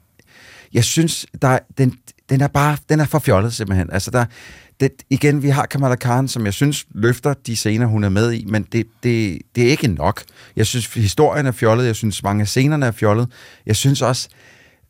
jeg 0.73 0.83
synes, 0.83 1.25
der, 1.41 1.59
den, 1.77 1.93
den 2.29 2.41
er 2.41 2.47
bare 2.47 2.77
den 2.89 2.99
er 2.99 3.05
for 3.05 3.19
fjollet 3.19 3.53
simpelthen. 3.53 3.89
Altså 3.91 4.11
der, 4.11 4.25
det, 4.79 4.91
igen, 5.09 5.43
vi 5.43 5.49
har 5.49 5.65
Kamala 5.65 5.95
Khan, 5.95 6.27
som 6.27 6.45
jeg 6.45 6.53
synes 6.53 6.85
løfter 6.93 7.33
de 7.47 7.55
scener, 7.55 7.85
hun 7.85 8.03
er 8.03 8.09
med 8.09 8.33
i, 8.33 8.45
men 8.47 8.63
det, 8.71 8.87
det, 9.03 9.41
det 9.55 9.63
er 9.63 9.69
ikke 9.69 9.87
nok. 9.87 10.23
Jeg 10.55 10.65
synes, 10.65 10.93
historien 10.93 11.45
er 11.45 11.51
fjollet. 11.51 11.85
Jeg 11.85 11.95
synes, 11.95 12.23
mange 12.23 12.41
af 12.41 12.47
scenerne 12.47 12.85
er 12.85 12.91
fjollet. 12.91 13.27
Jeg 13.65 13.75
synes 13.75 14.01
også, 14.01 14.29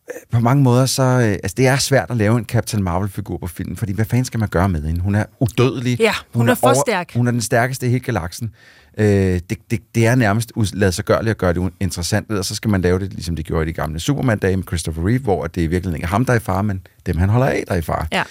øh, 0.10 0.22
på 0.32 0.40
mange 0.40 0.64
måder, 0.64 0.86
så 0.86 1.04
øh, 1.04 1.22
altså, 1.24 1.56
det 1.58 1.68
er 1.68 1.78
svært 1.78 2.12
at 2.12 2.18
lave 2.18 2.38
en 2.38 2.46
Captain 2.46 2.84
Marvel-figur 2.84 3.38
på 3.38 3.48
filmen, 3.48 3.78
fordi 3.78 3.94
hvad 3.94 4.06
fanden 4.06 4.26
skal 4.26 4.40
man 4.40 4.50
gøre 4.50 4.70
med 4.70 4.84
hende? 4.84 5.02
Hun 5.02 5.16
er 5.16 5.26
udødelig. 5.40 6.00
Ja, 6.00 6.14
hun 6.34 6.50
er 6.50 6.56
for 6.56 6.74
stærk. 6.88 7.14
Hun 7.14 7.28
er 7.28 7.32
den 7.32 7.42
stærkeste 7.42 7.86
i 7.88 7.90
hele 7.90 8.04
galaksen. 8.04 8.52
Øh, 8.98 9.06
det, 9.50 9.58
det, 9.72 9.80
det 9.96 10.08
er 10.08 10.16
nærmest 10.16 10.52
lade 10.74 10.92
sig 10.92 11.06
gøre 11.06 11.30
at 11.30 11.38
gøre 11.38 11.54
det 11.54 11.74
interessant, 11.80 12.32
og 12.32 12.46
så 12.46 12.56
skal 12.56 12.72
man 12.72 12.82
lave 12.82 13.00
det, 13.00 13.14
ligesom 13.14 13.36
de 13.36 13.44
gjorde 13.44 13.64
i 13.64 13.68
de 13.68 13.74
gamle 13.74 14.00
Superman-dage 14.00 14.58
med 14.58 14.64
Christopher 14.68 15.08
Reeve, 15.08 15.20
hvor 15.20 15.48
det 15.48 15.62
i 15.62 15.68
virkeligheden 15.68 15.96
ikke 15.96 16.06
er 16.06 16.10
ham, 16.10 16.26
der 16.26 16.34
er 16.34 16.38
i 16.38 16.40
fare, 16.40 16.64
men 16.64 16.88
dem, 17.06 17.18
han 17.18 17.30
holder 17.30 17.48
af, 17.48 17.64
der 17.68 17.74
er 17.74 17.78
i 17.78 17.82
fare. 17.82 18.08
Ja. 18.12 18.24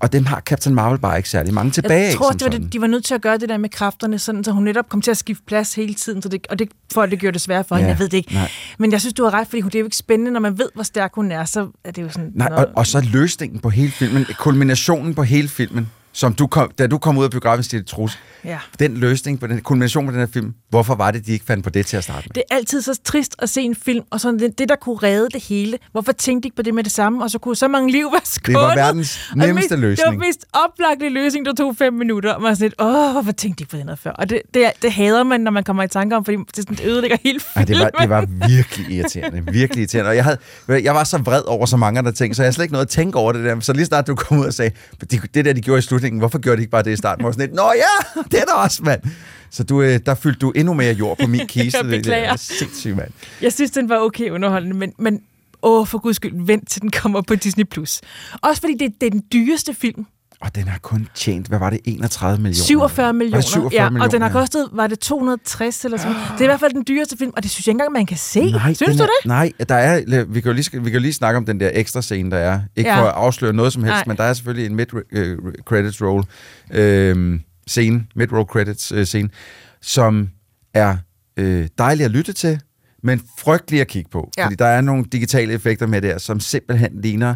Og 0.00 0.12
dem 0.12 0.26
har 0.26 0.40
Captain 0.40 0.74
Marvel 0.74 0.98
bare 0.98 1.16
ikke 1.16 1.28
særlig 1.28 1.54
mange 1.54 1.70
tilbage. 1.70 2.06
Jeg 2.08 2.14
tror 2.14 2.30
det 2.30 2.42
var 2.42 2.48
det, 2.48 2.72
de 2.72 2.80
var 2.80 2.86
nødt 2.86 3.04
til 3.04 3.14
at 3.14 3.20
gøre 3.22 3.38
det 3.38 3.48
der 3.48 3.56
med 3.58 3.68
kræfterne, 3.68 4.18
sådan, 4.18 4.44
så 4.44 4.52
hun 4.52 4.64
netop 4.64 4.88
kom 4.88 5.00
til 5.02 5.10
at 5.10 5.16
skifte 5.16 5.42
plads 5.46 5.74
hele 5.74 5.94
tiden, 5.94 6.22
så 6.22 6.28
det, 6.28 6.46
og 6.50 6.58
det, 6.58 6.68
for 6.92 7.02
at 7.02 7.10
det 7.10 7.18
gjorde 7.18 7.32
det 7.32 7.40
svært 7.40 7.66
for 7.66 7.74
hende. 7.74 7.86
Ja, 7.88 7.92
Jeg 7.92 7.98
ved 7.98 8.08
det 8.08 8.16
ikke. 8.16 8.34
nej. 8.34 8.50
Men 8.78 8.92
jeg 8.92 9.00
synes, 9.00 9.14
du 9.14 9.24
har 9.24 9.34
ret, 9.34 9.46
fordi 9.46 9.60
hun- 9.60 9.68
det 9.70 9.74
er 9.74 9.80
jo 9.80 9.86
ikke 9.86 9.96
spændende, 9.96 10.30
når 10.32 10.40
man 10.40 10.58
ved, 10.58 10.68
hvor 10.74 10.82
stærk 10.82 11.12
hun 11.14 11.32
er, 11.32 11.44
så 11.44 11.68
er 11.84 11.90
det 11.90 12.02
jo 12.02 12.08
sådan... 12.08 12.32
Nej, 12.34 12.48
og, 12.52 12.66
og 12.76 12.86
så 12.86 13.00
løsningen 13.12 13.60
på 13.60 13.70
hele 13.70 13.90
filmen, 13.92 14.26
kulminationen 14.38 15.14
på 15.14 15.22
hele 15.22 15.48
filmen, 15.48 15.88
som 16.12 16.34
du 16.34 16.46
kom, 16.46 16.70
da 16.78 16.86
du 16.86 16.98
kom 16.98 17.18
ud 17.18 17.24
af 17.24 17.30
biografen, 17.30 17.62
Stille 17.64 17.84
Trus, 17.84 18.18
Ja. 18.44 18.58
den 18.78 18.96
løsning 18.96 19.40
på 19.40 19.46
den 19.46 19.60
kulmination 19.60 20.06
på 20.06 20.12
den 20.12 20.20
her 20.20 20.26
film, 20.26 20.54
hvorfor 20.70 20.94
var 20.94 21.10
det, 21.10 21.26
de 21.26 21.32
ikke 21.32 21.44
fandt 21.44 21.64
på 21.64 21.70
det 21.70 21.86
til 21.86 21.96
at 21.96 22.04
starte 22.04 22.26
med? 22.28 22.34
Det 22.34 22.42
er 22.50 22.54
altid 22.56 22.82
så 22.82 23.00
trist 23.04 23.34
at 23.38 23.48
se 23.50 23.60
en 23.60 23.74
film, 23.74 24.04
og 24.10 24.20
sådan 24.20 24.38
det, 24.40 24.58
det 24.58 24.68
der 24.68 24.76
kunne 24.76 24.96
redde 25.02 25.28
det 25.28 25.42
hele. 25.42 25.78
Hvorfor 25.92 26.12
tænkte 26.12 26.42
de 26.42 26.46
ikke 26.46 26.56
på 26.56 26.62
det 26.62 26.74
med 26.74 26.84
det 26.84 26.92
samme, 26.92 27.22
og 27.24 27.30
så 27.30 27.38
kunne 27.38 27.56
så 27.56 27.68
mange 27.68 27.92
liv 27.92 28.06
være 28.12 28.20
skånet? 28.24 28.60
var 28.60 28.74
verdens 28.74 29.18
det 29.28 29.36
nemmeste 29.36 29.74
mest, 29.76 29.80
løsning. 29.80 30.10
Det 30.10 30.18
var 30.20 30.26
mest 30.26 30.44
oplagte 30.52 31.08
løsning, 31.08 31.46
der 31.46 31.54
tog 31.54 31.76
fem 31.76 31.92
minutter. 31.92 32.32
Og 32.32 32.42
man 32.42 32.48
var 32.48 32.54
sådan 32.54 32.64
lidt, 32.68 32.74
åh, 32.80 33.12
hvorfor 33.12 33.32
tænkte 33.32 33.58
de 33.58 33.62
ikke 33.62 33.70
på 33.70 33.76
det 33.76 33.86
noget 33.86 33.98
før? 33.98 34.10
Og 34.10 34.30
det, 34.30 34.42
det, 34.54 34.70
det 34.82 34.92
hader 34.92 35.22
man, 35.22 35.40
når 35.40 35.50
man 35.50 35.64
kommer 35.64 35.82
i 35.82 35.88
tanke 35.88 36.16
om, 36.16 36.24
fordi 36.24 36.36
det, 36.36 36.56
sådan, 36.56 36.76
det 36.76 36.84
ødelægger 36.84 37.16
hele 37.24 37.40
filmen. 37.40 37.68
det, 37.68 37.78
var, 37.80 37.88
det 38.00 38.08
var 38.10 38.26
virkelig 38.48 38.96
irriterende. 38.96 39.52
Virkelig 39.52 39.80
irriterende. 39.80 40.08
Og 40.08 40.16
jeg, 40.16 40.24
havde, 40.24 40.38
jeg 40.68 40.94
var 40.94 41.04
så 41.04 41.18
vred 41.18 41.42
over 41.46 41.66
så 41.66 41.76
mange 41.76 41.98
andre 41.98 42.12
ting, 42.12 42.36
så 42.36 42.42
jeg 42.42 42.46
havde 42.46 42.54
slet 42.54 42.64
ikke 42.64 42.72
noget 42.72 42.86
at 42.86 42.90
tænke 42.90 43.18
over 43.18 43.32
det 43.32 43.44
der. 43.44 43.60
Så 43.60 43.72
lige 43.72 43.86
snart 43.86 44.06
du 44.06 44.14
kom 44.14 44.38
ud 44.38 44.44
og 44.46 44.54
sagde, 44.54 44.70
det, 45.10 45.34
det 45.34 45.44
der, 45.44 45.52
de 45.52 45.60
gjorde 45.60 45.78
i 45.78 45.82
slutningen, 46.00 46.18
hvorfor 46.18 46.38
gjorde 46.38 46.56
de 46.56 46.62
ikke 46.62 46.70
bare 46.70 46.82
det 46.82 46.92
i 46.92 46.96
starten? 46.96 47.24
Var 47.24 47.32
sådan 47.32 47.46
lidt, 47.46 47.56
Nå 47.56 47.72
ja, 47.76 48.20
det 48.30 48.40
er 48.40 48.44
der 48.44 48.54
også, 48.54 48.82
mand. 48.82 49.00
Så 49.50 49.64
du, 49.64 49.82
øh, 49.82 50.00
der 50.06 50.14
fyldte 50.14 50.38
du 50.38 50.50
endnu 50.50 50.74
mere 50.74 50.92
jord 50.92 51.18
på 51.18 51.26
min 51.26 51.46
kiste. 51.54 51.78
Jeg 51.78 51.84
Det- 51.84 51.92
det 51.92 51.98
beklager. 52.02 52.32
er 52.32 52.36
Sindssygt, 52.36 52.96
mand. 52.96 53.10
Jeg 53.42 53.52
synes, 53.52 53.70
den 53.70 53.88
var 53.88 53.98
okay 53.98 54.30
underholdende, 54.30 54.76
men, 54.76 54.92
men 54.98 55.20
åh, 55.62 55.86
for 55.86 55.98
guds 55.98 56.16
skyld, 56.16 56.46
vent 56.46 56.68
til 56.70 56.82
den 56.82 56.90
kommer 56.90 57.20
på 57.22 57.34
Disney+. 57.34 57.64
Plus. 57.64 58.00
Også 58.42 58.60
fordi 58.60 58.74
det, 58.78 58.94
det 59.00 59.06
er 59.06 59.10
den 59.10 59.24
dyreste 59.32 59.74
film. 59.74 60.06
Og 60.40 60.54
den 60.54 60.68
har 60.68 60.78
kun 60.78 61.08
tjent, 61.14 61.48
hvad 61.48 61.58
var 61.58 61.70
det, 61.70 61.80
31 61.84 62.42
millioner? 62.42 62.64
47 62.64 63.12
millioner. 63.12 63.36
Var 63.36 63.40
det 63.40 63.48
47 63.50 63.82
ja, 63.84 63.90
millioner? 63.90 64.06
og 64.06 64.12
den 64.12 64.22
har 64.22 64.28
kostet, 64.30 64.68
var 64.72 64.86
det 64.86 64.98
260 64.98 65.84
eller 65.84 65.98
sådan 65.98 66.14
Det 66.14 66.40
er 66.40 66.42
i 66.42 66.46
hvert 66.46 66.60
fald 66.60 66.72
den 66.72 66.84
dyreste 66.88 67.16
film, 67.16 67.32
og 67.36 67.42
det 67.42 67.50
synes 67.50 67.66
jeg 67.66 67.70
ikke 67.72 67.74
engang, 67.74 67.92
man 67.92 68.06
kan 68.06 68.16
se. 68.16 68.50
Nej, 68.50 68.74
synes 68.74 68.96
du 68.96 69.02
er, 69.02 69.06
det? 69.06 69.26
Nej, 69.26 69.52
der 69.68 69.74
er, 69.74 70.24
vi 70.24 70.40
kan, 70.40 70.50
jo 70.50 70.54
lige, 70.54 70.70
vi 70.82 70.90
kan 70.90 70.92
jo 70.92 71.00
lige 71.00 71.12
snakke 71.12 71.36
om 71.38 71.46
den 71.46 71.60
der 71.60 71.70
ekstra 71.72 72.02
scene, 72.02 72.30
der 72.30 72.36
er. 72.36 72.60
Ikke 72.76 72.90
Ja. 72.90 73.00
for 73.00 73.04
at 73.06 73.14
afsløre 73.14 73.52
noget 73.52 73.72
som 73.72 73.82
helst, 73.84 73.96
Nej. 73.96 74.04
men 74.06 74.16
der 74.16 74.24
er 74.24 74.32
selvfølgelig 74.34 74.66
en 74.66 74.80
mid-credits 74.80 76.00
roll 76.06 76.24
øh, 76.70 77.40
scene, 77.66 78.06
mid-roll 78.16 78.46
credits 78.46 78.92
øh, 78.92 79.06
scene, 79.06 79.28
som 79.80 80.28
er 80.74 80.96
øh, 81.36 81.68
dejlig 81.78 82.04
at 82.04 82.10
lytte 82.10 82.32
til, 82.32 82.60
men 83.02 83.22
frygtelig 83.38 83.80
at 83.80 83.86
kigge 83.88 84.10
på. 84.10 84.30
Ja. 84.38 84.44
Fordi 84.44 84.54
der 84.54 84.66
er 84.66 84.80
nogle 84.80 85.04
digitale 85.12 85.52
effekter 85.52 85.86
med 85.86 86.02
der, 86.02 86.18
som 86.18 86.40
simpelthen 86.40 87.00
ligner 87.02 87.34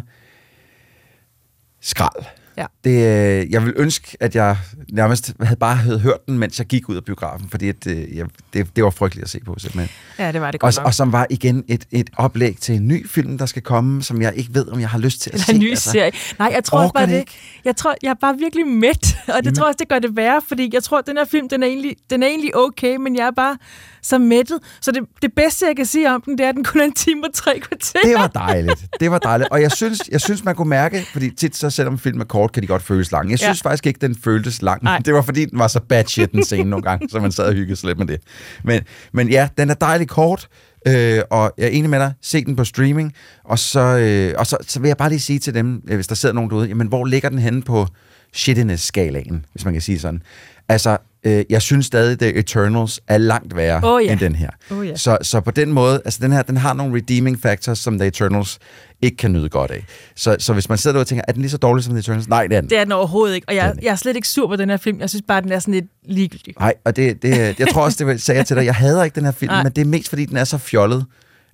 skrald. 1.81 2.25
Ja. 2.57 2.65
Det, 2.83 2.91
øh, 2.91 3.51
jeg 3.51 3.65
vil 3.65 3.73
ønske, 3.77 4.17
at 4.19 4.35
jeg 4.35 4.57
nærmest 4.91 5.33
havde 5.41 5.59
bare 5.59 5.75
havde 5.75 5.99
hørt 5.99 6.25
den, 6.27 6.37
mens 6.37 6.59
jeg 6.59 6.67
gik 6.67 6.89
ud 6.89 6.95
af 6.95 7.03
biografen, 7.05 7.49
fordi 7.49 7.69
at, 7.69 7.87
øh, 7.87 8.17
jeg, 8.17 8.25
det, 8.53 8.75
det 8.75 8.83
var 8.83 8.89
frygteligt 8.89 9.23
at 9.23 9.29
se 9.29 9.39
på, 9.45 9.55
simpelthen. 9.57 9.89
Ja, 10.19 10.31
det 10.31 10.41
var 10.41 10.51
det 10.51 10.55
Og, 10.55 10.59
godt 10.59 10.77
nok. 10.77 10.85
og 10.85 10.93
som 10.93 11.11
var 11.11 11.27
igen 11.29 11.63
et, 11.67 11.85
et 11.91 12.09
oplæg 12.17 12.57
til 12.61 12.75
en 12.75 12.87
ny 12.87 13.09
film, 13.09 13.37
der 13.37 13.45
skal 13.45 13.61
komme, 13.61 14.03
som 14.03 14.21
jeg 14.21 14.33
ikke 14.35 14.49
ved, 14.53 14.67
om 14.67 14.79
jeg 14.79 14.89
har 14.89 14.99
lyst 14.99 15.21
til 15.21 15.29
at 15.29 15.33
Eller 15.33 15.45
se. 15.45 15.53
en 15.53 15.59
ny 15.59 15.69
altså, 15.69 15.91
serie. 15.91 16.11
Nej, 16.39 16.51
jeg 16.55 16.63
tror 16.63 16.91
bare 16.91 17.05
det 17.05 17.27
det. 17.27 17.35
Jeg 17.65 17.75
tror, 17.75 17.95
jeg 18.03 18.09
er 18.09 18.15
bare 18.21 18.35
virkelig 18.39 18.67
mæt, 18.67 19.17
og 19.37 19.43
det 19.43 19.55
tror 19.55 19.65
jeg 19.65 19.67
også, 19.67 19.77
det 19.79 19.89
gør 19.89 19.99
det 19.99 20.15
værre, 20.15 20.41
fordi 20.47 20.69
jeg 20.73 20.83
tror, 20.83 20.99
at 20.99 21.07
den 21.07 21.17
her 21.17 21.25
film, 21.25 21.49
den 21.49 21.63
er 21.63 21.67
egentlig, 21.67 21.95
den 22.09 22.23
er 22.23 22.27
egentlig 22.27 22.55
okay, 22.55 22.95
men 22.95 23.15
jeg 23.15 23.27
er 23.27 23.31
bare 23.31 23.57
så 24.05 24.17
mættet. 24.17 24.59
Så 24.81 24.91
det, 24.91 25.03
det 25.21 25.31
bedste, 25.35 25.65
jeg 25.67 25.75
kan 25.75 25.85
sige 25.85 26.11
om 26.15 26.21
den, 26.21 26.37
det 26.37 26.43
er, 26.45 26.49
at 26.49 26.55
den 26.55 26.63
kun 26.63 26.81
er 26.81 26.85
en 26.85 26.93
time 26.93 27.21
og 27.27 27.33
tre 27.33 27.59
kvarter. 27.59 27.99
Det 28.05 28.13
var 28.13 28.27
dejligt. 28.27 28.85
Det 28.99 29.11
var 29.11 29.19
dejligt. 29.19 29.49
Og 29.51 29.61
jeg 29.61 29.71
synes, 29.71 30.01
jeg 30.11 30.21
synes, 30.21 30.43
man 30.43 30.55
kunne 30.55 30.69
mærke, 30.69 31.07
fordi 31.13 31.29
tit 31.29 31.55
så 31.55 31.69
selvom 31.69 31.99
film 31.99 32.19
er 32.21 32.25
kort, 32.25 32.51
kan 32.51 32.63
de 32.63 32.67
godt 32.67 32.81
føles 32.83 33.11
lange. 33.11 33.31
Jeg 33.31 33.39
synes 33.39 33.63
Ja. 33.63 33.69
faktisk 33.69 33.85
ikke, 33.87 33.99
den 34.01 34.15
føltes 34.23 34.61
lang. 34.61 34.83
Nej. 34.83 34.97
Det 35.05 35.13
var 35.13 35.21
fordi, 35.21 35.45
den 35.45 35.59
var 35.59 35.67
så 35.67 35.79
bad 35.89 36.03
shit 36.07 36.31
den 36.31 36.43
scene 36.43 36.69
nogle 36.69 36.83
gange, 36.83 37.09
så 37.09 37.19
man 37.19 37.31
sad 37.31 37.45
og 37.47 37.53
hyggede 37.53 37.75
sig 37.75 37.87
lidt 37.87 37.97
med 37.97 38.07
det. 38.07 38.19
Men, 38.63 38.81
men 39.13 39.29
ja, 39.29 39.49
den 39.57 39.69
er 39.69 39.73
dejligt 39.73 40.09
kort, 40.09 40.47
øh, 40.87 41.19
og 41.29 41.53
jeg 41.57 41.65
er 41.65 41.69
enig 41.69 41.89
med 41.89 41.99
dig, 41.99 42.13
se 42.21 42.45
den 42.45 42.55
på 42.55 42.63
streaming, 42.65 43.13
og 43.43 43.59
så, 43.59 43.79
øh, 43.79 44.33
og 44.37 44.47
så, 44.47 44.57
så 44.67 44.79
vil 44.79 44.87
jeg 44.87 44.97
bare 44.97 45.09
lige 45.09 45.19
sige 45.19 45.39
til 45.39 45.53
dem, 45.53 45.81
øh, 45.87 45.95
hvis 45.95 46.07
der 46.07 46.15
sidder 46.15 46.35
nogen 46.35 46.49
derude, 46.49 46.67
jamen 46.67 46.87
hvor 46.87 47.05
ligger 47.05 47.29
den 47.29 47.39
henne 47.39 47.61
på 47.61 47.87
shittiness-skalaen, 48.33 49.45
hvis 49.51 49.65
man 49.65 49.73
kan 49.73 49.81
sige 49.81 49.99
sådan. 49.99 50.21
Altså, 50.69 50.97
øh, 51.25 51.45
jeg 51.49 51.61
synes 51.61 51.85
stadig, 51.85 52.19
The 52.19 52.33
Eternals 52.33 53.01
er 53.07 53.17
langt 53.17 53.55
værre 53.55 53.81
Åh, 53.83 54.05
ja. 54.05 54.11
end 54.11 54.19
den 54.19 54.35
her. 54.35 54.49
Åh, 54.71 54.87
ja. 54.87 54.95
Så, 54.95 55.17
så 55.21 55.39
på 55.41 55.51
den 55.51 55.71
måde, 55.71 56.01
altså 56.05 56.19
den 56.23 56.31
her, 56.31 56.41
den 56.41 56.57
har 56.57 56.73
nogle 56.73 56.95
redeeming 56.95 57.41
factors, 57.41 57.79
som 57.79 57.99
The 57.99 58.07
Eternals 58.07 58.59
ikke 59.01 59.17
kan 59.17 59.31
nyde 59.33 59.49
godt 59.49 59.71
af. 59.71 59.85
Så, 60.15 60.35
så 60.39 60.53
hvis 60.53 60.69
man 60.69 60.77
sidder 60.77 60.93
derude 60.93 61.03
og 61.03 61.07
tænker, 61.07 61.23
er 61.27 61.31
den 61.31 61.41
lige 61.41 61.51
så 61.51 61.57
dårlig 61.57 61.83
som 61.83 61.93
The 61.93 61.99
Eternals? 61.99 62.27
Nej, 62.27 62.47
det 62.47 62.57
er 62.57 62.61
den. 62.61 62.69
Det 62.69 62.77
er 62.77 62.83
den 62.83 62.91
overhovedet 62.91 63.35
ikke, 63.35 63.49
og 63.49 63.55
jeg, 63.55 63.73
jeg 63.81 63.91
er 63.91 63.95
slet 63.95 64.15
ikke 64.15 64.27
sur 64.27 64.47
på 64.47 64.55
den 64.55 64.69
her 64.69 64.77
film. 64.77 64.99
Jeg 64.99 65.09
synes 65.09 65.23
bare, 65.27 65.41
den 65.41 65.51
er 65.51 65.59
sådan 65.59 65.73
lidt 65.73 65.85
ligegyldig. 66.03 66.53
Nej, 66.59 66.73
og 66.85 66.95
det, 66.95 67.21
det, 67.21 67.59
jeg 67.59 67.67
tror 67.67 67.81
også, 67.83 68.05
det 68.05 68.21
sagde 68.21 68.37
jeg 68.37 68.45
til 68.47 68.55
dig, 68.55 68.65
jeg 68.65 68.75
hader 68.75 69.03
ikke 69.03 69.15
den 69.15 69.25
her 69.25 69.31
film, 69.31 69.51
Nej. 69.53 69.63
men 69.63 69.71
det 69.71 69.81
er 69.81 69.85
mest 69.85 70.09
fordi, 70.09 70.25
den 70.25 70.37
er 70.37 70.43
så 70.43 70.57
fjollet, 70.57 71.05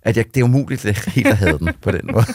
at 0.04 0.18
jeg, 0.18 0.26
det 0.36 0.41
er 0.41 0.43
umuligt 0.43 0.84
det 0.84 0.97
helt 1.16 1.28
at 1.28 1.38
have 1.38 1.58
den 1.58 1.70
på 1.82 1.91
den 1.91 2.02
måde. 2.14 2.26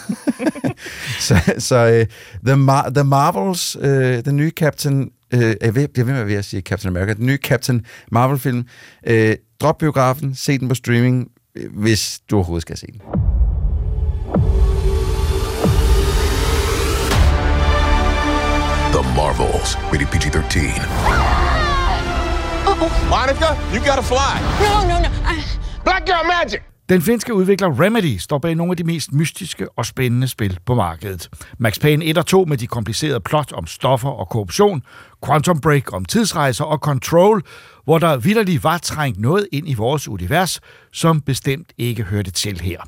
så 1.27 1.55
så 1.59 1.87
uh, 1.87 2.07
The, 2.47 2.67
Mar- 2.67 2.91
The 2.95 3.05
Marvels, 3.05 3.77
uh, 3.77 3.85
den 4.25 4.37
nye 4.37 4.51
Captain, 4.51 5.11
uh, 5.35 5.41
jeg 5.41 5.75
ved, 5.75 5.89
bliver 5.89 6.07
ved 6.07 6.25
med 6.25 6.35
at 6.35 6.45
sige 6.45 6.63
Captain 6.63 6.97
America, 6.97 7.13
den 7.13 7.27
nye 7.27 7.37
Captain 7.37 7.87
Marvel-film, 8.13 8.67
uh, 9.11 9.15
drop 9.61 9.79
biografen, 9.79 10.35
se 10.35 10.59
den 10.59 10.69
på 10.69 10.75
streaming, 10.75 11.29
hvis 11.71 12.21
du 12.31 12.37
overhovedet 12.37 12.63
skal 12.63 12.77
se 12.77 12.87
den. 12.87 13.01
The 18.93 19.03
Marvels, 19.17 19.77
rated 19.93 20.07
PG 20.07 20.33
13. 20.33 20.71
Monica, 23.09 23.57
you 23.73 23.81
gotta 23.81 24.03
fly. 24.03 24.41
No, 24.61 24.83
no, 24.89 25.01
no. 25.01 25.09
I... 25.25 25.43
Black 25.85 26.07
girl 26.07 26.25
magic. 26.27 26.63
Den 26.89 27.03
finske 27.03 27.35
udvikler 27.35 27.81
Remedy 27.81 28.17
står 28.19 28.39
bag 28.39 28.55
nogle 28.55 28.71
af 28.71 28.77
de 28.77 28.85
mest 28.85 29.13
mystiske 29.13 29.69
og 29.79 29.87
spændende 29.87 30.29
spil 30.29 30.59
på 30.67 30.75
markedet. 30.75 31.31
Max 31.59 31.81
Payne 31.81 32.05
1 32.05 32.19
og 32.19 32.27
2 32.27 32.45
med 32.45 32.57
de 32.57 32.67
komplicerede 32.67 33.21
plot 33.21 33.53
om 33.53 33.67
stoffer 33.67 34.09
og 34.09 34.29
korruption, 34.29 34.83
Quantum 35.27 35.61
Break 35.61 35.93
om 35.93 36.05
tidsrejser 36.05 36.65
og 36.65 36.79
Control, 36.79 37.43
hvor 37.85 37.99
der 37.99 38.17
vidderligt 38.17 38.65
var 38.65 38.79
trængt 38.79 39.21
noget 39.21 39.49
ind 39.53 39.69
i 39.69 39.75
vores 39.75 40.09
univers, 40.09 40.61
som 40.93 41.21
bestemt 41.21 41.73
ikke 41.79 42.03
hørte 42.03 42.31
til 42.31 42.61
her. 42.61 42.81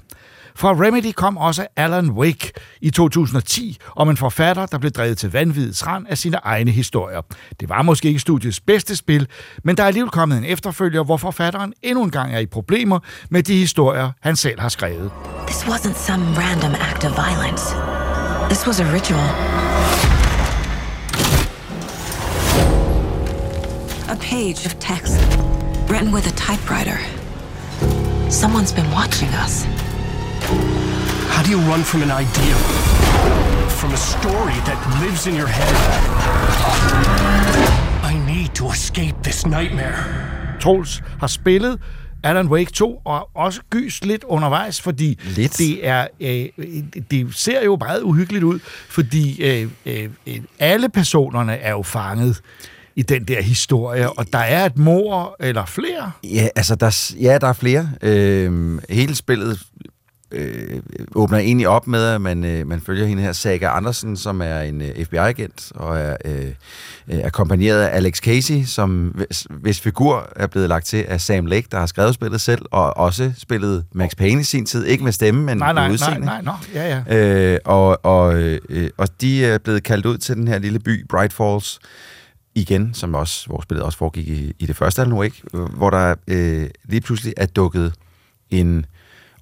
Fra 0.58 0.72
Remedy 0.72 1.12
kom 1.12 1.36
også 1.36 1.66
Alan 1.76 2.10
Wake 2.10 2.52
i 2.80 2.90
2010 2.90 3.78
om 3.96 4.10
en 4.10 4.16
forfatter, 4.16 4.66
der 4.66 4.78
blev 4.78 4.90
drevet 4.90 5.18
til 5.18 5.32
vanvidets 5.32 5.86
rand 5.86 6.06
af 6.08 6.18
sine 6.18 6.36
egne 6.36 6.70
historier. 6.70 7.20
Det 7.60 7.68
var 7.68 7.82
måske 7.82 8.08
ikke 8.08 8.20
studiets 8.20 8.60
bedste 8.60 8.96
spil, 8.96 9.26
men 9.64 9.76
der 9.76 9.82
er 9.82 9.86
alligevel 9.86 10.10
kommet 10.10 10.38
en 10.38 10.44
efterfølger, 10.44 11.04
hvor 11.04 11.16
forfatteren 11.16 11.72
endnu 11.82 12.04
en 12.04 12.10
gang 12.10 12.34
er 12.34 12.38
i 12.38 12.46
problemer 12.46 12.98
med 13.30 13.42
de 13.42 13.56
historier, 13.56 14.10
han 14.20 14.36
selv 14.36 14.60
har 14.60 14.68
skrevet. 14.68 15.10
This 15.46 15.62
wasn't 15.62 16.06
some 16.06 16.24
random 16.36 16.74
act 16.80 17.04
of 17.04 17.12
violence. 17.26 17.64
This 18.50 18.66
was 18.66 18.80
a 18.80 18.92
ritual. 18.94 19.28
A 24.08 24.16
page 24.16 24.66
of 24.66 24.74
text 24.80 25.38
written 25.90 26.14
with 26.14 26.26
a 26.26 26.34
typewriter. 26.46 26.98
Someone's 28.30 28.74
been 28.74 28.90
watching 28.94 29.30
us. 29.44 29.87
How 31.38 31.44
do 31.44 31.50
you 31.52 31.72
run 31.72 31.84
from 31.84 32.02
an 32.02 32.10
idea? 32.10 32.54
From 33.80 33.92
a 33.92 33.96
story 33.96 34.58
that 34.68 34.78
lives 35.02 35.26
in 35.28 35.34
your 35.34 35.46
head? 35.46 35.74
I 38.12 38.32
need 38.32 38.48
to 38.54 38.70
escape 38.70 39.14
this 39.22 39.46
nightmare. 39.46 40.04
Troels 40.60 41.02
har 41.20 41.26
spillet 41.26 41.78
Alan 42.24 42.48
Wake 42.48 42.70
2, 42.72 43.00
og 43.04 43.28
også 43.34 43.60
gys 43.70 44.04
lidt 44.04 44.24
undervejs, 44.24 44.80
fordi 44.80 45.18
lidt. 45.24 45.58
det 45.58 45.86
er 45.86 46.06
øh, 46.20 46.46
det 47.10 47.34
ser 47.34 47.64
jo 47.64 47.76
meget 47.80 48.02
uhyggeligt 48.02 48.44
ud, 48.44 48.58
fordi 48.88 49.42
øh, 49.42 49.70
øh, 49.86 50.08
alle 50.58 50.88
personerne 50.88 51.52
er 51.52 51.70
jo 51.70 51.82
fanget 51.82 52.40
i 52.96 53.02
den 53.02 53.24
der 53.24 53.42
historie, 53.42 54.10
og 54.12 54.32
der 54.32 54.38
er 54.38 54.66
et 54.66 54.78
mor 54.78 55.36
eller 55.40 55.66
flere. 55.66 56.10
Ja, 56.24 56.48
altså 56.56 56.74
der, 56.74 57.12
ja, 57.20 57.38
der 57.38 57.46
er 57.48 57.52
flere. 57.52 57.90
Øh, 58.02 58.78
hele 58.90 59.14
spillet 59.14 59.62
øh, 60.30 60.80
åbner 61.14 61.38
egentlig 61.38 61.68
op 61.68 61.86
med, 61.86 62.04
at 62.04 62.20
man, 62.20 62.44
øh, 62.44 62.66
man 62.66 62.80
følger 62.80 63.06
hende 63.06 63.22
her, 63.22 63.32
Saga 63.32 63.68
Andersen, 63.68 64.16
som 64.16 64.40
er 64.40 64.60
en 64.60 64.80
øh, 64.80 65.04
FBI-agent, 65.04 65.72
og 65.74 65.98
er 65.98 66.16
øh, 66.24 66.52
akkompagneret 67.24 67.82
af 67.82 67.96
Alex 67.96 68.18
Casey, 68.18 68.64
som 68.64 69.06
hvis, 69.06 69.46
hvis 69.50 69.80
figur 69.80 70.32
er 70.36 70.46
blevet 70.46 70.68
lagt 70.68 70.86
til 70.86 71.04
af 71.08 71.20
Sam 71.20 71.46
Lake, 71.46 71.68
der 71.70 71.78
har 71.78 71.86
skrevet 71.86 72.14
spillet 72.14 72.40
selv, 72.40 72.62
og 72.70 72.96
også 72.96 73.32
spillet 73.38 73.84
Max 73.92 74.16
Payne 74.16 74.40
i 74.40 74.44
sin 74.44 74.66
tid, 74.66 74.84
ikke 74.84 75.04
med 75.04 75.12
stemme, 75.12 75.42
men 75.42 75.58
nej, 75.58 75.72
nej, 75.72 75.86
med 75.86 75.92
udseende. 75.92 76.26
Nej, 76.26 76.42
nej, 76.42 76.56
nej, 76.74 76.82
ja, 76.88 77.02
ja. 77.08 77.52
Øh, 77.54 77.58
og, 77.64 78.04
og, 78.04 78.34
øh, 78.34 78.90
og 78.96 79.08
de 79.20 79.44
er 79.44 79.58
blevet 79.58 79.82
kaldt 79.82 80.06
ud 80.06 80.18
til 80.18 80.36
den 80.36 80.48
her 80.48 80.58
lille 80.58 80.78
by, 80.78 81.06
Bright 81.08 81.32
Falls, 81.32 81.78
igen, 82.54 82.94
som 82.94 83.14
også, 83.14 83.46
hvor 83.46 83.60
spillet 83.60 83.84
også 83.84 83.98
foregik 83.98 84.28
i, 84.28 84.52
i 84.58 84.66
det 84.66 84.76
første 84.76 85.02
Alan 85.02 85.14
Wake, 85.14 85.42
hvor 85.52 85.90
der 85.90 86.14
øh, 86.28 86.70
lige 86.84 87.00
pludselig 87.00 87.34
er 87.36 87.46
dukket 87.46 87.92
en 88.50 88.86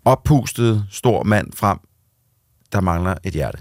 oppustet 0.07 0.85
stor 0.91 1.23
mand 1.25 1.53
frem, 1.55 1.79
der 2.73 2.81
mangler 2.81 3.15
et 3.25 3.33
hjerte. 3.33 3.59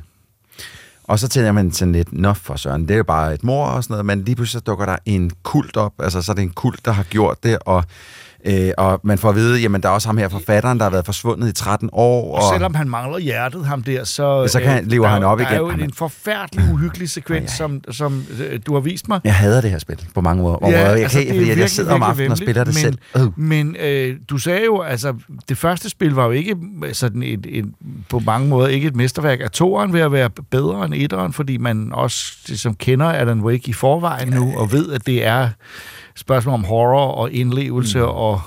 Og 1.03 1.19
så 1.19 1.27
tænker 1.27 1.51
man 1.51 1.71
sådan 1.71 1.91
lidt, 1.91 2.13
nå 2.13 2.33
for 2.33 2.55
søren, 2.55 2.87
det 2.87 2.91
er 2.91 2.97
jo 2.97 3.03
bare 3.03 3.33
et 3.33 3.43
mor 3.43 3.65
og 3.65 3.83
sådan 3.83 3.93
noget, 3.93 4.05
men 4.05 4.23
lige 4.23 4.35
pludselig 4.35 4.59
så 4.59 4.63
dukker 4.63 4.85
der 4.85 4.97
en 5.05 5.31
kult 5.43 5.77
op, 5.77 5.93
altså 5.99 6.21
så 6.21 6.31
er 6.31 6.35
det 6.35 6.43
en 6.43 6.53
kult, 6.53 6.85
der 6.85 6.91
har 6.91 7.03
gjort 7.03 7.43
det, 7.43 7.57
og 7.65 7.83
Øh, 8.45 8.71
og 8.77 8.99
man 9.03 9.17
får 9.17 9.29
at 9.29 9.35
vide, 9.35 9.61
jamen 9.61 9.83
der 9.83 9.89
er 9.89 9.93
også 9.93 10.07
ham 10.07 10.17
her 10.17 10.29
forfatteren, 10.29 10.77
der 10.77 10.83
har 10.83 10.89
været 10.89 11.05
forsvundet 11.05 11.49
i 11.49 11.53
13 11.53 11.89
år. 11.93 12.35
Og, 12.35 12.43
og 12.43 12.53
selvom 12.53 12.75
han 12.75 12.89
mangler 12.89 13.19
hjertet, 13.19 13.65
ham 13.65 13.83
der, 13.83 14.03
så, 14.03 14.47
så 14.47 14.59
kan 14.59 14.69
han, 14.69 14.85
lever 14.85 15.05
der, 15.05 15.13
han 15.13 15.23
op 15.23 15.39
der 15.39 15.45
igen. 15.45 15.53
Der 15.53 15.71
er 15.71 15.77
jo 15.77 15.83
en 15.83 15.93
forfærdelig, 15.93 16.65
uhyggelig 16.73 17.09
sekvens, 17.09 17.51
som, 17.51 17.81
som 17.91 18.23
øh, 18.39 18.59
du 18.67 18.73
har 18.73 18.79
vist 18.79 19.07
mig. 19.07 19.19
Jeg 19.23 19.35
hader 19.35 19.61
det 19.61 19.71
her 19.71 19.79
spil 19.79 20.05
på 20.13 20.21
mange 20.21 20.43
måder. 20.43 20.57
Ja, 20.61 20.67
jeg 20.67 20.89
altså, 20.89 21.17
kan, 21.17 21.27
fordi 21.27 21.37
virkelig, 21.37 21.61
jeg 21.61 21.69
sidder 21.69 21.93
om 21.93 22.03
aftenen 22.03 22.31
og 22.31 22.37
spiller 22.37 22.63
det 22.63 22.73
men, 22.73 22.81
selv. 22.81 22.97
Uh. 23.25 23.39
Men 23.39 23.75
øh, 23.79 24.15
du 24.29 24.37
sagde 24.37 24.65
jo, 24.65 24.81
altså 24.81 25.13
det 25.49 25.57
første 25.57 25.89
spil 25.89 26.11
var 26.11 26.25
jo 26.25 26.31
ikke 26.31 26.55
sådan 26.93 27.23
et, 27.23 27.45
et, 27.49 27.65
på 28.09 28.19
mange 28.19 28.47
måder 28.47 28.67
ikke 28.67 28.87
et 28.87 28.95
mesterværk. 28.95 29.41
Er 29.41 29.47
toeren 29.47 29.93
ved 29.93 30.01
at 30.01 30.11
være 30.11 30.29
bedre 30.29 30.85
end 30.85 30.93
etteren, 30.93 31.33
fordi 31.33 31.57
man 31.57 31.93
også 31.93 32.37
ligesom 32.47 32.75
kender 32.75 33.05
Alan 33.05 33.41
Wake 33.41 33.69
i 33.69 33.73
forvejen 33.73 34.29
nu, 34.29 34.53
og 34.57 34.71
ved, 34.71 34.91
at 34.91 35.05
det 35.05 35.25
er 35.25 35.49
spørgsmål 36.15 36.53
om 36.53 36.63
horror 36.63 37.07
og 37.11 37.31
indlevelse 37.31 37.99
mm. 37.99 38.05
og 38.05 38.41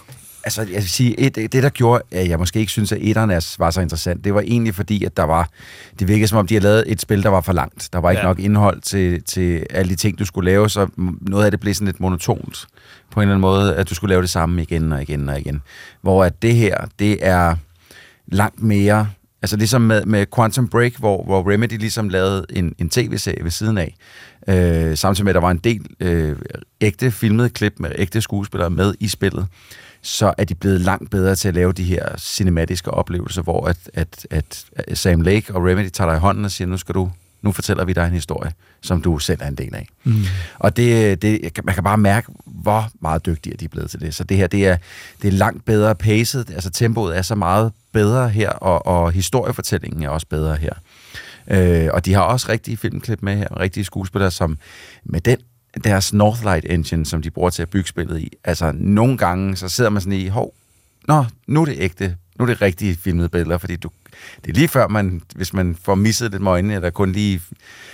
Altså, 0.44 0.62
jeg 0.62 0.74
vil 0.74 0.88
sige, 0.88 1.20
et, 1.20 1.36
det 1.36 1.52
der 1.52 1.68
gjorde, 1.68 2.02
at 2.10 2.28
jeg 2.28 2.38
måske 2.38 2.60
ikke 2.60 2.72
synes, 2.72 2.92
at 2.92 2.98
etteren 3.00 3.30
var 3.58 3.70
så 3.70 3.80
interessant, 3.80 4.24
det 4.24 4.34
var 4.34 4.40
egentlig 4.40 4.74
fordi, 4.74 5.04
at 5.04 5.16
der 5.16 5.22
var, 5.22 5.48
det 5.98 6.08
virkede 6.08 6.28
som 6.28 6.38
om, 6.38 6.46
de 6.46 6.54
havde 6.54 6.62
lavet 6.62 6.84
et 6.86 7.00
spil, 7.00 7.22
der 7.22 7.28
var 7.28 7.40
for 7.40 7.52
langt. 7.52 7.88
Der 7.92 7.98
var 7.98 8.10
ikke 8.10 8.20
ja. 8.20 8.26
nok 8.26 8.38
indhold 8.38 8.80
til, 8.80 9.22
til 9.22 9.66
alle 9.70 9.90
de 9.90 9.96
ting, 9.96 10.18
du 10.18 10.24
skulle 10.24 10.50
lave, 10.50 10.70
så 10.70 10.88
noget 11.20 11.44
af 11.44 11.50
det 11.50 11.60
blev 11.60 11.74
sådan 11.74 11.86
lidt 11.86 12.00
monotont 12.00 12.66
på 13.10 13.20
en 13.20 13.22
eller 13.22 13.34
anden 13.34 13.40
måde, 13.40 13.76
at 13.76 13.90
du 13.90 13.94
skulle 13.94 14.08
lave 14.08 14.22
det 14.22 14.30
samme 14.30 14.62
igen 14.62 14.92
og 14.92 15.02
igen 15.02 15.28
og 15.28 15.40
igen. 15.40 15.62
Hvor 16.02 16.24
at 16.24 16.42
det 16.42 16.54
her, 16.54 16.76
det 16.98 17.26
er 17.26 17.56
langt 18.26 18.62
mere, 18.62 19.08
altså 19.42 19.56
ligesom 19.56 19.82
med, 19.82 20.04
med 20.04 20.26
Quantum 20.34 20.68
Break, 20.68 20.96
hvor, 20.96 21.24
hvor 21.24 21.52
Remedy 21.52 21.78
ligesom 21.78 22.08
lavede 22.08 22.46
en, 22.50 22.74
en 22.78 22.90
tv-serie 22.90 23.44
ved 23.44 23.50
siden 23.50 23.78
af, 23.78 23.94
øh, 24.48 24.96
samtidig 24.96 25.24
med, 25.24 25.30
at 25.30 25.34
der 25.34 25.40
var 25.40 25.50
en 25.50 25.58
del 25.58 25.86
øh, 26.00 26.36
ægte 26.80 27.10
filmede 27.10 27.48
klip 27.48 27.74
med 27.78 27.90
ægte 27.96 28.20
skuespillere 28.20 28.70
med 28.70 28.94
i 29.00 29.08
spillet 29.08 29.46
så 30.02 30.34
er 30.38 30.44
de 30.44 30.54
blevet 30.54 30.80
langt 30.80 31.10
bedre 31.10 31.34
til 31.34 31.48
at 31.48 31.54
lave 31.54 31.72
de 31.72 31.84
her 31.84 32.16
cinematiske 32.18 32.90
oplevelser, 32.90 33.42
hvor 33.42 33.66
at, 33.66 33.78
at, 33.94 34.26
at 34.30 34.64
Sam 34.98 35.20
Lake 35.20 35.54
og 35.54 35.64
Remedy 35.64 35.88
tager 35.88 36.10
dig 36.10 36.16
i 36.16 36.20
hånden 36.20 36.44
og 36.44 36.50
siger, 36.50 36.68
nu 36.68 36.76
skal 36.76 36.94
du 36.94 37.10
nu 37.42 37.52
fortæller 37.52 37.84
vi 37.84 37.92
dig 37.92 38.06
en 38.06 38.12
historie, 38.12 38.52
som 38.80 39.02
du 39.02 39.18
selv 39.18 39.38
er 39.42 39.48
en 39.48 39.54
del 39.54 39.74
af. 39.74 39.88
Mm. 40.04 40.24
Og 40.58 40.76
det, 40.76 41.22
det, 41.22 41.50
man 41.64 41.74
kan 41.74 41.84
bare 41.84 41.98
mærke, 41.98 42.32
hvor 42.44 42.90
meget 43.00 43.26
dygtige 43.26 43.56
de 43.56 43.64
er 43.64 43.68
blevet 43.68 43.90
til 43.90 44.00
det. 44.00 44.14
Så 44.14 44.24
det 44.24 44.36
her, 44.36 44.46
det 44.46 44.66
er, 44.66 44.76
det 45.22 45.28
er 45.28 45.32
langt 45.32 45.64
bedre 45.64 45.94
pacet, 45.94 46.50
altså 46.50 46.70
tempoet 46.70 47.16
er 47.16 47.22
så 47.22 47.34
meget 47.34 47.72
bedre 47.98 48.28
her, 48.28 48.50
og, 48.50 48.86
og 48.86 49.12
historiefortællingen 49.12 50.02
er 50.02 50.08
også 50.08 50.26
bedre 50.26 50.56
her. 50.56 50.72
Øh, 51.50 51.88
og 51.92 52.04
de 52.04 52.14
har 52.14 52.22
også 52.22 52.46
rigtige 52.48 52.76
filmklip 52.76 53.22
med 53.22 53.36
her, 53.36 53.60
rigtige 53.60 53.84
skuespillere, 53.84 54.30
som 54.30 54.58
med 55.04 55.20
den 55.20 55.38
deres 55.84 56.12
Northlight 56.12 56.66
Engine, 56.70 57.06
som 57.06 57.22
de 57.22 57.30
bruger 57.30 57.50
til 57.50 57.62
at 57.62 57.70
bygge 57.70 57.88
spillet 57.88 58.20
i. 58.20 58.32
Altså, 58.44 58.72
nogle 58.74 59.18
gange, 59.18 59.56
så 59.56 59.68
sidder 59.68 59.90
man 59.90 60.02
sådan 60.02 60.18
i, 60.18 60.28
hov, 60.28 60.54
nå, 61.08 61.24
nu 61.46 61.60
er 61.60 61.64
det 61.64 61.76
ægte, 61.78 62.16
nu 62.38 62.42
er 62.42 62.46
det 62.46 62.62
rigtige 62.62 62.96
filmede 62.96 63.28
billeder, 63.28 63.58
fordi 63.58 63.76
du, 63.76 63.90
det 64.44 64.50
er 64.50 64.54
lige 64.54 64.68
før, 64.68 64.88
man, 64.88 65.22
hvis 65.34 65.52
man 65.52 65.76
får 65.84 65.94
misset 65.94 66.30
lidt 66.30 66.42
med 66.42 66.50
øjnene, 66.50 66.74
eller 66.74 66.90
kun 66.90 67.12
lige, 67.12 67.40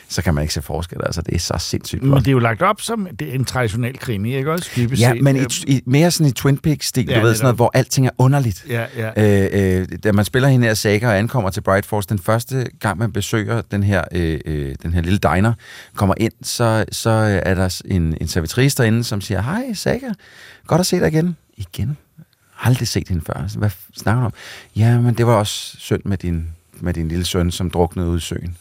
så 0.09 0.23
kan 0.23 0.35
man 0.35 0.43
ikke 0.43 0.55
se 0.55 0.63
forskel. 0.63 0.99
Altså, 1.07 1.23
det 1.23 1.35
er 1.35 1.39
så 1.39 1.55
sindssygt 1.59 2.03
Men 2.03 2.19
det 2.19 2.29
er 2.29 2.33
jo 2.33 2.39
lagt 2.39 2.63
op 2.63 2.81
som 2.81 3.09
det 3.19 3.29
er 3.29 3.33
en 3.33 3.45
traditionel 3.45 3.99
krimi, 3.99 4.37
ikke 4.37 4.53
også? 4.53 4.71
Dybest 4.77 5.03
ja, 5.03 5.13
set. 5.13 5.23
men 5.23 5.37
i, 5.37 5.47
i, 5.67 5.83
mere 5.87 6.11
sådan 6.11 6.27
i 6.27 6.33
Twin 6.33 6.59
Peaks-stil, 6.59 7.07
ja, 7.09 7.21
du 7.21 7.27
ved, 7.27 7.35
sådan 7.35 7.45
noget, 7.45 7.57
hvor 7.57 7.71
alting 7.75 8.07
er 8.07 8.11
underligt. 8.19 8.67
Ja, 8.69 8.87
ja. 8.97 9.11
Øh, 9.17 9.81
øh, 9.81 9.99
da 10.05 10.13
man 10.13 10.25
spiller 10.25 10.49
hende 10.49 10.67
her 10.67 10.75
Saga 10.75 11.07
og 11.07 11.19
ankommer 11.19 11.51
til 11.51 11.61
Bright 11.61 11.87
Falls, 11.87 12.07
den 12.07 12.19
første 12.19 12.67
gang, 12.81 12.99
man 12.99 13.13
besøger 13.13 13.63
den 13.71 13.83
her, 13.83 14.05
øh, 14.13 14.41
øh, 14.47 14.75
den 14.83 14.95
her 14.95 15.03
lille 15.03 15.19
diner, 15.19 15.53
kommer 15.97 16.15
ind, 16.17 16.33
så, 16.43 16.85
så 16.93 17.11
er 17.45 17.55
der 17.55 17.81
en, 17.85 18.17
en 18.21 18.29
servitrice 18.29 18.77
derinde, 18.77 19.05
som 19.05 19.21
siger, 19.21 19.43
hej 19.43 19.73
Saga, 19.75 20.09
godt 20.67 20.81
at 20.81 20.87
se 20.87 21.01
dig 21.01 21.09
igen. 21.09 21.37
Igen? 21.57 21.97
Aldrig 22.63 22.89
set 22.89 23.09
hende 23.09 23.23
før. 23.27 23.59
Hvad 23.59 23.71
snakker 23.97 24.21
du 24.21 24.27
om? 24.27 24.33
Ja, 24.77 25.01
men 25.01 25.15
det 25.15 25.27
var 25.27 25.35
også 25.35 25.77
synd 25.79 26.03
med 26.05 26.19
din, 26.19 26.49
med 26.81 26.95
din 26.95 27.09
lille 27.09 27.25
søn, 27.25 27.51
som 27.51 27.71
druknede 27.71 28.09
ud 28.09 28.17
i 28.17 28.21
søen 28.21 28.57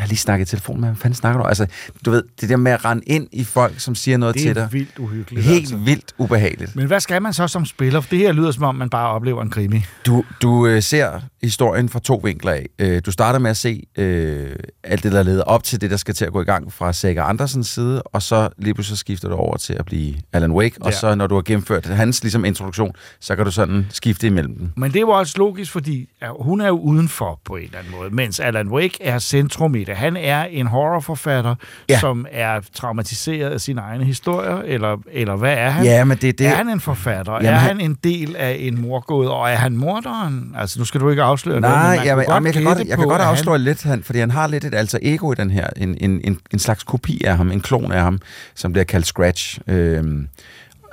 jeg 0.00 0.04
har 0.04 0.08
lige 0.08 0.18
snakket 0.18 0.46
i 0.46 0.50
telefon 0.50 0.80
med, 0.80 0.88
hvad 0.88 0.96
fanden 0.96 1.14
snakker 1.16 1.40
du? 1.42 1.46
Altså, 1.48 1.66
du 2.04 2.10
ved, 2.10 2.22
det 2.40 2.48
der 2.48 2.56
med 2.56 2.72
at 2.72 2.84
rende 2.84 3.02
ind 3.06 3.28
i 3.32 3.44
folk, 3.44 3.80
som 3.80 3.94
siger 3.94 4.16
noget 4.16 4.34
Det 4.34 4.42
til 4.42 4.50
er 4.50 4.54
dig. 4.54 4.68
vildt 4.72 4.98
uhyggeligt, 4.98 5.46
Helt 5.46 5.60
altså. 5.60 5.76
vildt 5.76 6.14
ubehageligt. 6.18 6.76
Men 6.76 6.86
hvad 6.86 7.00
skal 7.00 7.22
man 7.22 7.32
så 7.32 7.48
som 7.48 7.64
spiller? 7.66 8.00
For 8.00 8.08
det 8.10 8.18
her 8.18 8.32
lyder 8.32 8.50
som 8.50 8.62
om, 8.64 8.74
man 8.74 8.90
bare 8.90 9.08
oplever 9.08 9.42
en 9.42 9.50
krimi. 9.50 9.84
Du, 10.06 10.24
du 10.42 10.66
øh, 10.66 10.82
ser 10.82 11.20
historien 11.42 11.88
fra 11.88 11.98
to 12.00 12.20
vinkler 12.24 12.52
af. 12.52 12.66
Øh, 12.78 13.02
du 13.06 13.10
starter 13.12 13.38
med 13.38 13.50
at 13.50 13.56
se 13.56 13.82
øh, 13.98 14.50
alt 14.84 15.02
det, 15.02 15.12
der 15.12 15.22
leder 15.22 15.42
op 15.42 15.62
til 15.64 15.80
det, 15.80 15.90
der 15.90 15.96
skal 15.96 16.14
til 16.14 16.24
at 16.24 16.32
gå 16.32 16.40
i 16.40 16.44
gang 16.44 16.72
fra 16.72 16.92
Sega 16.92 17.20
Andersens 17.28 17.66
side, 17.68 18.02
og 18.02 18.22
så 18.22 18.48
lige 18.58 18.74
pludselig 18.74 18.96
så 18.96 19.00
skifter 19.00 19.28
du 19.28 19.34
over 19.34 19.56
til 19.56 19.72
at 19.72 19.84
blive 19.84 20.14
Alan 20.32 20.52
Wake, 20.52 20.76
og 20.80 20.90
Ja. 20.90 20.96
så 20.96 21.14
når 21.14 21.26
du 21.26 21.34
har 21.34 21.42
gennemført 21.42 21.86
hans 21.86 22.22
ligesom, 22.22 22.44
introduktion, 22.44 22.92
så 23.20 23.36
kan 23.36 23.44
du 23.44 23.50
sådan 23.50 23.86
skifte 23.90 24.26
imellem 24.26 24.56
dem. 24.58 24.70
Men 24.76 24.92
det 24.92 25.06
var 25.06 25.12
også 25.12 25.34
logisk, 25.38 25.72
fordi 25.72 26.08
hun 26.40 26.60
er 26.60 26.66
jo 26.68 26.78
udenfor 26.78 27.40
på 27.44 27.56
en 27.56 27.62
eller 27.64 27.78
anden 27.78 27.92
måde, 27.92 28.10
mens 28.14 28.40
Alan 28.40 28.68
Wake 28.68 28.98
er 29.00 29.18
centrum 29.18 29.74
i 29.74 29.84
det. 29.90 29.98
Han 29.98 30.16
er 30.16 30.44
en 30.44 30.66
horrorforfatter, 30.66 31.54
ja. 31.88 31.98
som 31.98 32.26
er 32.32 32.60
traumatiseret 32.74 33.50
af 33.50 33.60
sine 33.60 33.80
egne 33.80 34.04
historier, 34.04 34.56
eller, 34.56 34.96
eller 35.12 35.36
hvad 35.36 35.52
er 35.58 35.70
han? 35.70 35.84
Ja, 35.84 36.04
men 36.04 36.16
det- 36.18 36.38
det- 36.38 36.46
Er 36.46 36.54
han 36.54 36.68
en 36.68 36.80
forfatter? 36.80 37.32
Jamen, 37.32 37.46
er 37.46 37.54
han- 37.54 37.80
en 37.80 37.96
del 38.04 38.36
af 38.36 38.56
en 38.60 38.80
morgåde, 38.80 39.30
og 39.30 39.50
er 39.50 39.54
han 39.56 39.76
morderen? 39.76 40.54
Altså, 40.58 40.78
nu 40.78 40.84
skal 40.84 41.00
du 41.00 41.10
ikke 41.10 41.22
afsløre 41.22 41.60
noget, 41.60 41.76
Nej, 41.76 41.82
men 41.82 41.96
man 41.96 42.06
jeg, 42.06 42.14
kunne 42.26 42.44
jeg, 42.46 42.52
kan 42.54 42.64
godt, 42.64 42.78
jeg 42.88 42.98
kan 42.98 43.06
godt 43.08 43.20
at 43.20 43.26
han- 43.26 43.32
afsløre 43.36 43.58
lidt, 43.58 43.82
han, 43.82 44.02
fordi 44.02 44.18
han 44.18 44.30
har 44.30 44.46
lidt 44.46 44.64
et 44.64 44.74
alter 44.74 44.98
ego 45.02 45.32
i 45.32 45.34
den 45.34 45.50
her, 45.50 45.66
en, 45.76 45.96
en, 46.00 46.20
en, 46.24 46.38
en 46.52 46.58
slags 46.58 46.82
kopi 46.84 47.22
af 47.24 47.36
ham, 47.36 47.50
en 47.50 47.60
klon 47.60 47.92
af 47.92 48.00
ham, 48.02 48.18
som 48.54 48.72
bliver 48.72 48.84
kaldt 48.84 49.06
Scratch. 49.06 49.58
Øhm, 49.66 50.28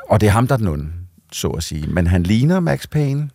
og 0.09 0.21
det 0.21 0.27
er 0.27 0.31
ham, 0.31 0.47
der 0.47 0.53
er 0.53 0.57
den 0.57 0.67
onde, 0.67 0.87
så 1.31 1.47
at 1.47 1.63
sige. 1.63 1.87
Men 1.87 2.07
han 2.07 2.23
ligner 2.23 2.59
Max 2.59 2.87
Payne. 2.91 3.29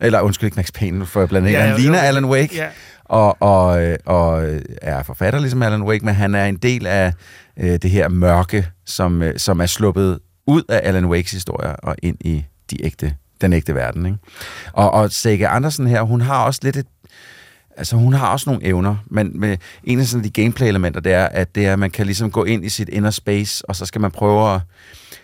Eller 0.00 0.20
undskyld, 0.20 0.46
ikke 0.46 0.56
Max 0.56 0.72
Payne, 0.72 1.06
for 1.06 1.20
jeg 1.20 1.28
blander 1.28 1.50
Ja, 1.50 1.60
Han 1.60 1.80
ligner 1.80 1.98
jo. 1.98 2.04
Alan 2.04 2.24
Wake. 2.24 2.56
Ja. 2.56 2.66
Og, 3.04 3.42
og, 3.42 3.96
og 4.04 4.44
er 4.82 5.02
forfatter 5.02 5.40
ligesom 5.40 5.62
Alan 5.62 5.82
Wake, 5.82 6.04
men 6.04 6.14
han 6.14 6.34
er 6.34 6.44
en 6.44 6.56
del 6.56 6.86
af 6.86 7.12
øh, 7.56 7.78
det 7.82 7.90
her 7.90 8.08
mørke, 8.08 8.66
som, 8.86 9.22
øh, 9.22 9.38
som 9.38 9.60
er 9.60 9.66
sluppet 9.66 10.18
ud 10.46 10.62
af 10.68 10.80
Alan 10.82 11.06
Wakes 11.06 11.32
historier 11.32 11.72
og 11.72 11.96
ind 12.02 12.16
i 12.20 12.44
de 12.70 12.84
ægte, 12.84 13.14
den 13.40 13.52
ægte 13.52 13.74
verden. 13.74 14.06
Ikke? 14.06 14.18
Og, 14.72 14.90
og 14.90 15.12
Sega 15.12 15.46
Andersen 15.50 15.86
her, 15.86 16.02
hun 16.02 16.20
har 16.20 16.44
også 16.44 16.60
lidt 16.62 16.76
et 16.76 16.86
Altså, 17.76 17.96
hun 17.96 18.12
har 18.12 18.32
også 18.32 18.50
nogle 18.50 18.66
evner, 18.66 18.96
men 19.06 19.40
med 19.40 19.56
en 19.84 20.00
af 20.00 20.06
sådan 20.06 20.24
de 20.24 20.30
gameplay-elementer, 20.30 21.00
det 21.00 21.12
er, 21.12 21.26
at 21.26 21.54
det 21.54 21.66
er, 21.66 21.72
at 21.72 21.78
man 21.78 21.90
kan 21.90 22.06
ligesom 22.06 22.30
gå 22.30 22.44
ind 22.44 22.64
i 22.64 22.68
sit 22.68 22.88
inner 22.88 23.10
space, 23.10 23.68
og 23.68 23.76
så 23.76 23.86
skal 23.86 24.00
man 24.00 24.10
prøve 24.10 24.54
at 24.54 24.60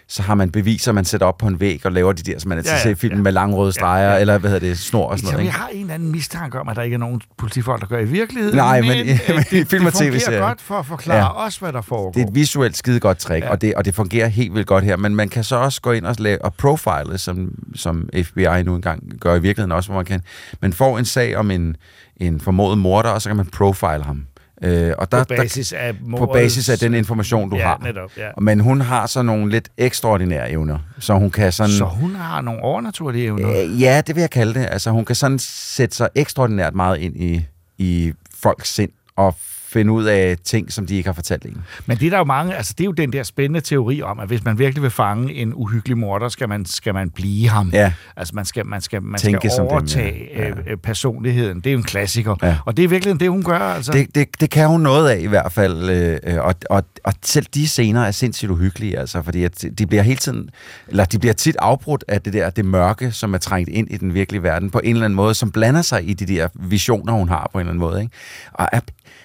så 0.08 0.22
har 0.22 0.34
man 0.34 0.50
beviser, 0.50 0.92
man 0.92 1.04
sætter 1.04 1.26
op 1.26 1.38
på 1.38 1.46
en 1.46 1.60
væg 1.60 1.80
og 1.86 1.92
laver 1.92 2.12
de 2.12 2.22
der, 2.22 2.38
som 2.38 2.48
man 2.48 2.58
altid 2.58 2.70
Ja, 2.70 2.74
ja, 2.74 2.78
ja, 2.78 2.82
ser 2.82 2.90
i 2.90 2.94
filmen 2.94 3.22
med 3.22 3.32
lange 3.32 3.56
røde 3.56 3.72
streger, 3.72 4.04
Ja, 4.06 4.12
ja. 4.14 4.20
eller 4.20 4.38
hvad 4.38 4.50
hedder 4.50 4.66
det, 4.68 4.78
snor 4.78 5.06
og 5.06 5.18
sådan 5.18 5.26
Så 5.26 5.32
noget. 5.32 5.38
jeg 5.44 5.48
Ikke? 5.48 5.58
har 5.58 5.68
en 5.68 5.80
eller 5.80 5.94
anden 5.94 6.12
mistanke 6.12 6.60
om, 6.60 6.68
at 6.68 6.76
der 6.76 6.82
ikke 6.82 6.94
er 6.94 6.98
nogen 6.98 7.20
politifolk, 7.38 7.80
der 7.80 7.86
gør 7.86 7.98
i 7.98 8.04
virkeligheden. 8.04 8.56
Nej, 8.56 8.80
men- 8.80 8.88
men, 8.88 9.06
men 9.06 9.36
øh, 9.36 9.44
i 9.52 9.58
det, 9.58 9.68
film 9.68 9.86
og 9.86 9.92
det 9.92 9.98
fungerer 10.12 10.40
godt 10.48 10.60
for 10.60 10.74
at 10.74 10.86
forklare 10.86 11.18
Ja. 11.18 11.24
ja. 11.24 11.46
os, 11.46 11.56
hvad 11.56 11.72
der 11.72 11.80
foregår. 11.82 12.12
Det 12.12 12.22
er 12.22 12.26
et 12.26 12.34
visuelt 12.34 12.76
skide 12.76 13.00
godt 13.00 13.18
trick, 13.18 13.40
Ja. 13.42 13.46
ja. 13.46 13.52
og, 13.52 13.60
det, 13.60 13.74
og 13.74 13.84
det 13.84 13.94
fungerer 13.94 14.28
helt 14.28 14.54
vildt 14.54 14.66
godt 14.66 14.84
her, 14.84 14.96
men 14.96 15.14
man 15.16 15.28
kan 15.28 15.44
så 15.44 15.56
også 15.56 15.80
gå 15.80 15.92
ind 15.92 16.06
og, 16.06 16.16
lave, 16.18 16.44
og 16.44 16.54
profile, 16.54 17.18
som, 17.18 17.48
som 17.74 18.08
FBI 18.24 18.62
nu 18.64 18.74
engang 18.74 19.02
gør 19.20 19.34
i 19.34 19.40
virkeligheden 19.40 19.72
også, 19.72 19.88
hvor 19.88 19.98
man 19.98 20.04
kan. 20.06 20.20
Man 20.62 20.72
får 20.72 20.98
en 20.98 21.04
sag 21.04 21.36
om 21.36 21.50
en, 21.50 21.76
en 22.16 22.40
formodet 22.40 22.78
morder, 22.78 23.08
og 23.10 23.22
så 23.22 23.28
kan 23.28 23.36
man 23.36 23.46
profile 23.46 24.02
ham. 24.04 24.24
Øh, 24.62 24.92
og 24.98 25.12
der, 25.12 25.18
På 25.24 25.34
basis 25.36 25.72
af 25.72 25.94
på 26.18 26.26
basis 26.26 26.68
af 26.68 26.78
den 26.78 26.94
information, 26.94 27.50
du 27.50 27.56
Ja, 27.56 27.62
har. 27.66 27.80
netop, 27.84 28.10
ja. 28.16 28.28
Men 28.40 28.60
hun 28.60 28.80
har 28.80 29.06
så 29.06 29.22
nogle 29.22 29.50
lidt 29.50 29.68
ekstraordinære 29.78 30.50
evner, 30.50 30.78
så 30.98 31.14
hun 31.14 31.30
kan 31.30 31.52
sådan... 31.52 31.72
Så 31.72 31.84
hun 31.84 32.14
har 32.14 32.40
nogle 32.40 32.62
overnaturlige 32.62 33.24
evner. 33.24 33.50
Øh, 33.64 33.82
ja, 33.82 34.02
det 34.06 34.14
vil 34.14 34.20
jeg 34.20 34.30
kalde 34.30 34.54
det. 34.54 34.66
Altså, 34.70 34.90
hun 34.90 35.04
kan 35.04 35.14
sådan 35.16 35.38
sætte 35.38 35.96
sig 35.96 36.08
ekstraordinært 36.14 36.74
meget 36.74 36.98
ind 36.98 37.16
i, 37.16 37.44
i 37.78 38.12
folks 38.42 38.74
sind 38.74 38.90
og 39.16 39.34
finde 39.74 39.92
ud 39.92 40.04
af 40.04 40.36
ting, 40.44 40.72
som 40.72 40.86
de 40.86 40.96
ikke 40.96 41.08
har 41.08 41.14
fortalt 41.14 41.44
en. 41.44 41.62
Men 41.86 41.96
det 41.98 42.06
er 42.06 42.10
der 42.10 42.18
jo 42.18 42.24
mange, 42.24 42.56
altså 42.56 42.74
det 42.78 42.84
er 42.84 42.88
jo 42.88 42.92
den 42.92 43.12
der 43.12 43.22
spændende 43.22 43.60
teori 43.60 44.02
om, 44.02 44.20
at 44.20 44.28
hvis 44.28 44.44
man 44.44 44.58
virkelig 44.58 44.82
vil 44.82 44.90
fange 44.90 45.34
en 45.34 45.52
uhyggelig 45.54 45.98
morder, 45.98 46.28
skal 46.28 46.48
man, 46.48 46.64
skal 46.64 46.94
man 46.94 47.10
blive 47.10 47.48
ham. 47.48 47.70
Ja. 47.72 47.92
Altså 48.16 48.34
man 48.34 48.44
skal, 48.44 48.66
man 48.66 48.80
skal, 48.80 49.02
man 49.02 49.20
Tænke 49.20 49.38
skal 49.40 49.50
som 49.50 49.66
dem, 49.66 49.72
overtage 49.72 50.28
ja. 50.34 50.48
ja. 50.48 50.50
Øh, 50.66 50.76
personligheden. 50.76 51.60
Det 51.60 51.66
er 51.66 51.72
jo 51.72 51.78
en 51.78 51.84
klassiker. 51.84 52.36
Ja. 52.42 52.56
Og 52.64 52.76
det 52.76 52.84
er 52.84 52.88
virkelig 52.88 53.20
det, 53.20 53.30
hun 53.30 53.42
gør. 53.42 53.58
Altså. 53.58 53.92
Det, 53.92 54.14
det, 54.14 54.40
det 54.40 54.50
kan 54.50 54.68
hun 54.68 54.80
noget 54.80 55.10
af 55.10 55.20
i 55.20 55.26
hvert 55.26 55.52
fald, 55.52 55.90
øh, 55.90 56.18
øh, 56.24 56.44
og, 56.44 56.54
og, 56.70 56.84
og 57.04 57.12
selv 57.22 57.46
de 57.54 57.68
scener 57.68 58.00
er 58.00 58.10
sindssygt 58.10 58.50
uhyggelige, 58.50 58.98
altså, 58.98 59.22
fordi 59.22 59.44
at 59.44 59.64
de 59.78 59.86
bliver 59.86 60.02
hele 60.02 60.16
tiden, 60.16 60.50
eller 60.88 61.04
de 61.04 61.18
bliver 61.18 61.34
tit 61.34 61.56
afbrudt 61.58 62.04
af 62.08 62.22
det 62.22 62.32
der, 62.32 62.50
det 62.50 62.64
mørke, 62.64 63.12
som 63.12 63.34
er 63.34 63.38
trængt 63.38 63.68
ind 63.68 63.90
i 63.90 63.96
den 63.96 64.14
virkelige 64.14 64.42
verden, 64.42 64.70
på 64.70 64.80
en 64.84 64.90
eller 64.90 65.04
anden 65.04 65.16
måde, 65.16 65.34
som 65.34 65.50
blander 65.50 65.82
sig 65.82 66.08
i 66.08 66.12
de 66.12 66.26
der 66.26 66.48
visioner, 66.54 67.12
hun 67.12 67.28
har 67.28 67.50
på 67.52 67.58
en 67.58 67.60
eller 67.60 67.70
anden 67.70 67.80
måde. 67.80 68.00
Ikke? 68.02 68.12
Og 68.52 68.68
er, 68.72 68.80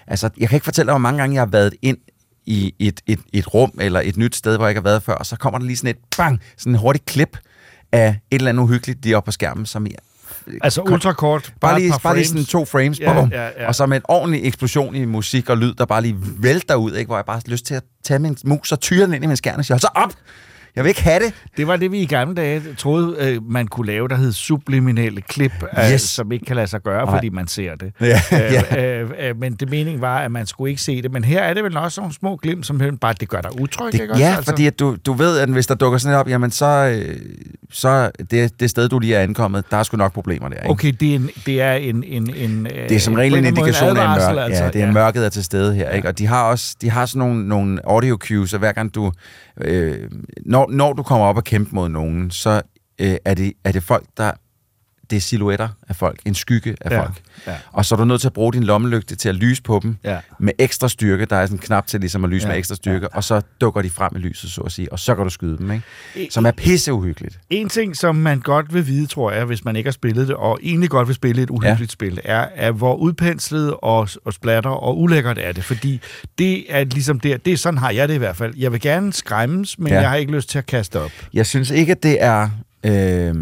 altså, 0.07 0.29
jeg 0.39 0.49
kan 0.49 0.55
ikke 0.55 0.65
fortælle 0.65 0.87
dig, 0.87 0.93
hvor 0.93 0.99
mange 0.99 1.19
gange 1.19 1.33
jeg 1.33 1.41
har 1.41 1.45
været 1.51 1.73
ind 1.81 1.97
i 2.45 2.73
et, 2.79 3.01
et, 3.07 3.19
et 3.33 3.53
rum, 3.53 3.71
eller 3.79 4.01
et 4.03 4.17
nyt 4.17 4.35
sted, 4.35 4.55
hvor 4.57 4.65
jeg 4.65 4.71
ikke 4.71 4.79
har 4.79 4.89
været 4.89 5.03
før, 5.03 5.13
og 5.13 5.25
så 5.25 5.35
kommer 5.35 5.59
der 5.59 5.65
lige 5.65 5.77
sådan 5.77 5.89
et 5.89 5.97
bang, 6.17 6.39
sådan 6.57 6.73
en 6.73 6.79
hurtig 6.79 7.01
klip 7.05 7.37
af 7.91 8.07
et 8.31 8.35
eller 8.35 8.49
andet 8.49 8.63
uhyggeligt 8.63 9.03
lige 9.03 9.17
op 9.17 9.23
på 9.23 9.31
skærmen, 9.31 9.65
som 9.65 9.85
jeg 9.87 9.95
Altså 10.63 10.81
ultrakort, 10.81 11.53
bare 11.61 11.71
Bare, 11.71 11.79
lige, 11.79 11.93
bare 12.03 12.15
lige 12.15 12.27
sådan 12.27 12.45
to 12.45 12.65
frames, 12.65 12.99
Ja, 12.99 13.13
bum, 13.13 13.31
ja, 13.31 13.45
ja. 13.45 13.67
og 13.67 13.75
så 13.75 13.85
med 13.85 13.97
en 13.97 14.03
ordentlig 14.07 14.45
eksplosion 14.45 14.95
i 14.95 15.05
musik 15.05 15.49
og 15.49 15.57
lyd, 15.57 15.73
der 15.73 15.85
bare 15.85 16.01
lige 16.01 16.15
vælter 16.19 16.75
ud, 16.75 16.95
ikke? 16.95 17.09
hvor 17.09 17.17
jeg 17.17 17.25
bare 17.25 17.35
har 17.35 17.43
lyst 17.51 17.65
til 17.65 17.75
at 17.75 17.83
tage 18.03 18.19
min 18.19 18.37
mus 18.45 18.71
og 18.71 18.79
tyre 18.79 19.05
den 19.05 19.13
ind 19.13 19.23
i 19.23 19.27
min 19.27 19.37
skærm 19.37 19.59
og 19.59 19.65
sige, 19.65 19.73
hold 19.73 19.81
så 19.81 19.89
op! 19.95 20.13
Jeg 20.79 20.83
vil 20.83 20.89
ikke 20.89 21.03
have 21.03 21.19
det. 21.19 21.33
Det 21.57 21.67
var 21.67 21.75
det, 21.75 21.91
vi 21.91 21.99
i 21.99 22.05
gamle 22.05 22.35
dage 22.35 22.61
troede, 22.77 23.15
øh, 23.19 23.51
man 23.51 23.67
kunne 23.67 23.87
lave, 23.87 24.07
der 24.07 24.15
hed 24.15 24.31
subliminelle 24.33 25.21
klip, 25.21 25.51
yes. 25.79 25.91
Yes. 25.91 26.01
som 26.01 26.31
ikke 26.31 26.45
kan 26.45 26.55
lade 26.55 26.67
sig 26.67 26.81
gøre, 26.81 27.05
Nej. 27.05 27.15
fordi 27.15 27.29
man 27.29 27.47
ser 27.47 27.75
det. 27.75 27.91
Ja, 28.01 28.21
ja. 28.31 29.01
Øh, 29.01 29.01
øh, 29.01 29.29
øh, 29.29 29.39
men 29.39 29.53
det 29.53 29.69
mening 29.69 30.01
var, 30.01 30.19
at 30.19 30.31
man 30.31 30.45
skulle 30.45 30.69
ikke 30.69 30.81
se 30.81 31.01
det. 31.01 31.11
Men 31.11 31.23
her 31.23 31.41
er 31.41 31.53
det 31.53 31.63
vel 31.63 31.77
også 31.77 32.01
nogle 32.01 32.13
små 32.13 32.35
glimt, 32.35 32.65
som 32.65 32.97
bare 33.01 33.13
det 33.19 33.29
gør 33.29 33.41
dig 33.41 33.61
utryg, 33.61 33.93
det 33.93 34.01
ikke 34.01 34.13
også? 34.13 34.23
ja, 34.23 34.35
altså. 34.35 34.51
fordi 34.51 34.65
at 34.67 34.79
du, 34.79 34.97
du 35.05 35.13
ved, 35.13 35.39
at 35.39 35.49
hvis 35.49 35.67
der 35.67 35.75
dukker 35.75 35.97
sådan 35.97 36.11
noget 36.11 36.19
op, 36.19 36.29
jamen 36.29 36.51
så, 36.51 36.65
øh, 36.65 37.15
så 37.71 38.11
det, 38.31 38.59
det 38.59 38.69
sted, 38.69 38.89
du 38.89 38.99
lige 38.99 39.15
er 39.15 39.23
ankommet, 39.23 39.63
der 39.71 39.77
er 39.77 39.83
sgu 39.83 39.97
nok 39.97 40.13
problemer 40.13 40.49
der. 40.49 40.55
Ikke? 40.55 40.69
Okay, 40.69 40.93
det 40.99 41.11
er 41.11 41.15
en... 41.15 41.29
Det 41.45 41.61
er, 41.61 41.73
en, 41.73 42.03
en, 42.03 42.35
en 42.35 42.65
Det 42.65 42.91
er 42.91 42.99
som 42.99 43.13
regel 43.13 43.35
en 43.35 43.45
indikation 43.45 43.97
af, 43.97 44.03
at 44.03 44.35
mørk, 44.35 44.45
altså. 44.45 44.63
ja, 44.63 44.69
det 44.69 44.81
er 44.81 44.91
mørket 44.91 45.25
er 45.25 45.29
til 45.29 45.43
stede 45.43 45.75
her. 45.75 45.89
Ikke? 45.89 46.07
Og 46.07 46.17
de 46.17 46.27
har 46.27 46.43
også 46.43 46.75
de 46.81 46.89
har 46.89 47.05
sådan 47.05 47.19
nogle, 47.19 47.47
nogle 47.47 47.79
audio 47.87 48.17
cues, 48.21 48.53
og 48.53 48.59
hver 48.59 48.71
gang 48.71 48.95
du... 48.95 49.11
Øh, 49.59 50.11
når, 50.45 50.69
når 50.71 50.93
du 50.93 51.03
kommer 51.03 51.25
op 51.25 51.37
og 51.37 51.43
kæmper 51.43 51.75
mod 51.75 51.89
nogen, 51.89 52.31
så 52.31 52.61
øh, 53.01 53.17
er, 53.25 53.33
det, 53.33 53.53
er 53.63 53.71
det 53.71 53.83
folk, 53.83 54.05
der... 54.17 54.31
Det 55.09 55.15
er 55.15 55.21
silhuetter 55.21 55.67
af 55.89 55.95
folk, 55.95 56.19
en 56.25 56.35
skygge 56.35 56.75
af 56.81 56.91
Ja, 56.91 57.01
folk. 57.01 57.21
ja. 57.47 57.55
Og 57.71 57.85
så 57.85 57.95
er 57.95 57.97
du 57.99 58.05
nødt 58.05 58.21
til 58.21 58.27
at 58.27 58.33
bruge 58.33 58.53
din 58.53 58.63
lommelygte 58.63 59.15
til 59.15 59.29
at 59.29 59.35
lyse 59.35 59.61
på 59.63 59.79
dem 59.83 59.97
Ja. 60.03 60.17
med 60.39 60.53
ekstra 60.59 60.89
styrke. 60.89 61.25
Der 61.25 61.35
er 61.35 61.45
sådan 61.45 61.55
en 61.55 61.59
knap 61.61 61.87
til 61.87 61.99
ligesom 61.99 62.23
at 62.23 62.29
lyse 62.29 62.47
Ja, 62.47 62.51
med 62.51 62.57
ekstra 62.59 62.75
styrke, 62.75 63.09
og 63.13 63.23
så 63.23 63.41
dukker 63.61 63.81
de 63.81 63.89
frem 63.89 64.11
i 64.15 64.19
lyset, 64.19 64.49
så 64.51 64.61
at 64.61 64.71
sige, 64.71 64.91
og 64.93 64.99
så 64.99 65.15
kan 65.15 65.23
du 65.23 65.29
skyde 65.29 65.57
dem, 65.57 65.71
ikke? 65.71 65.83
Som 66.33 66.45
er 66.45 66.51
pisseuhyggeligt. 66.51 67.39
En 67.49 67.69
ting, 67.69 67.97
som 67.97 68.15
man 68.15 68.39
godt 68.39 68.73
vil 68.73 68.87
vide, 68.87 69.05
tror 69.07 69.31
jeg, 69.31 69.45
hvis 69.45 69.65
man 69.65 69.75
ikke 69.75 69.87
har 69.87 69.91
spillet 69.91 70.27
det, 70.27 70.35
og 70.35 70.59
egentlig 70.63 70.89
godt 70.89 71.07
vil 71.07 71.15
spille 71.15 71.41
et 71.41 71.49
uhyggeligt 71.49 71.91
ja. 71.91 71.93
spil, 71.93 72.19
er, 72.23 72.47
er, 72.55 72.71
hvor 72.71 72.95
udpenslet 72.95 73.73
og, 73.81 74.09
og 74.25 74.33
splatter 74.33 74.69
og 74.69 74.99
ulækkert 74.99 75.37
er 75.37 75.51
det. 75.51 75.63
Fordi 75.63 76.01
det 76.37 76.65
er 76.69 76.83
ligesom 76.83 77.19
der, 77.19 77.37
det 77.37 77.53
er 77.53 77.57
sådan 77.57 77.77
har 77.77 77.91
jeg 77.91 78.07
det 78.07 78.13
i 78.15 78.17
hvert 78.17 78.35
fald. 78.35 78.53
Jeg 78.57 78.71
vil 78.71 78.81
gerne 78.81 79.13
skræmmes, 79.13 79.79
men 79.79 79.87
ja. 79.87 79.93
Ja. 79.93 80.01
jeg 80.01 80.09
har 80.09 80.15
ikke 80.17 80.31
lyst 80.31 80.49
til 80.49 80.57
at 80.57 80.65
kaste 80.65 81.01
op. 81.01 81.11
Jeg 81.33 81.45
synes 81.45 81.69
ikke, 81.71 81.91
at 81.91 82.03
det 82.03 82.23
er... 82.23 82.49
Øh, 82.85 83.35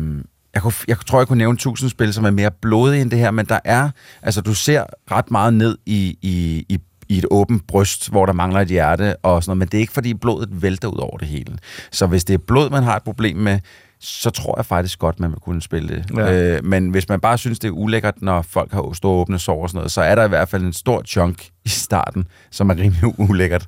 jeg, 0.58 0.62
kunne, 0.62 0.74
jeg 0.88 0.98
tror, 1.08 1.20
jeg 1.20 1.28
kunne 1.28 1.38
nævne 1.38 1.58
tusind 1.58 1.90
spil, 1.90 2.14
som 2.14 2.26
er 2.26 2.32
mere 2.32 2.52
blodige 2.62 3.02
end 3.02 3.12
det 3.12 3.20
her, 3.20 3.32
men 3.32 3.46
der 3.46 3.60
er... 3.66 3.90
Altså, 4.22 4.42
du 4.42 4.54
ser 4.54 4.84
ret 5.12 5.32
meget 5.32 5.54
ned 5.54 5.78
i, 5.86 6.18
i, 6.22 6.66
i 6.70 6.78
i 7.10 7.18
et 7.18 7.26
åbent 7.32 7.68
bryst, 7.68 8.10
hvor 8.10 8.26
der 8.26 8.34
mangler 8.34 8.60
et 8.62 8.68
hjerte 8.68 9.16
og 9.16 9.44
sådan 9.44 9.50
noget, 9.50 9.58
men 9.58 9.68
det 9.68 9.78
er 9.78 9.82
ikke, 9.82 9.94
fordi 9.94 10.14
blodet 10.14 10.62
vælter 10.62 10.88
ud 10.88 11.00
over 11.00 11.18
det 11.18 11.28
hele. 11.28 11.58
Så 11.92 12.08
hvis 12.08 12.24
det 12.24 12.34
er 12.34 12.38
blod, 12.48 12.70
man 12.70 12.84
har 12.84 12.96
et 12.96 13.04
problem 13.04 13.38
med, 13.38 13.60
så 14.00 14.30
tror 14.30 14.54
jeg 14.58 14.66
faktisk 14.66 15.00
godt, 15.00 15.20
man 15.20 15.30
vil 15.30 15.40
kunne 15.40 15.62
spille 15.62 15.90
det. 15.96 16.06
Ja. 16.18 16.56
Øh, 16.56 16.66
men 16.66 16.90
hvis 16.90 17.10
man 17.10 17.20
bare 17.20 17.38
synes, 17.38 17.60
det 17.60 17.68
er 17.68 17.72
ulækkert, 17.72 18.14
når 18.22 18.42
folk 18.42 18.72
har 18.72 18.94
store 18.94 19.14
åbne 19.14 19.40
sår 19.40 19.62
og 19.62 19.70
sådan 19.70 19.78
noget, 19.78 19.92
så 19.92 20.02
er 20.02 20.16
der 20.16 20.26
i 20.26 20.28
hvert 20.28 20.50
fald 20.50 20.64
en 20.64 20.74
stor 20.74 21.04
chunk 21.04 21.48
i 21.66 21.70
starten, 21.70 22.28
som 22.52 22.70
er 22.70 22.78
rimelig 22.78 23.20
ulækkert. 23.20 23.66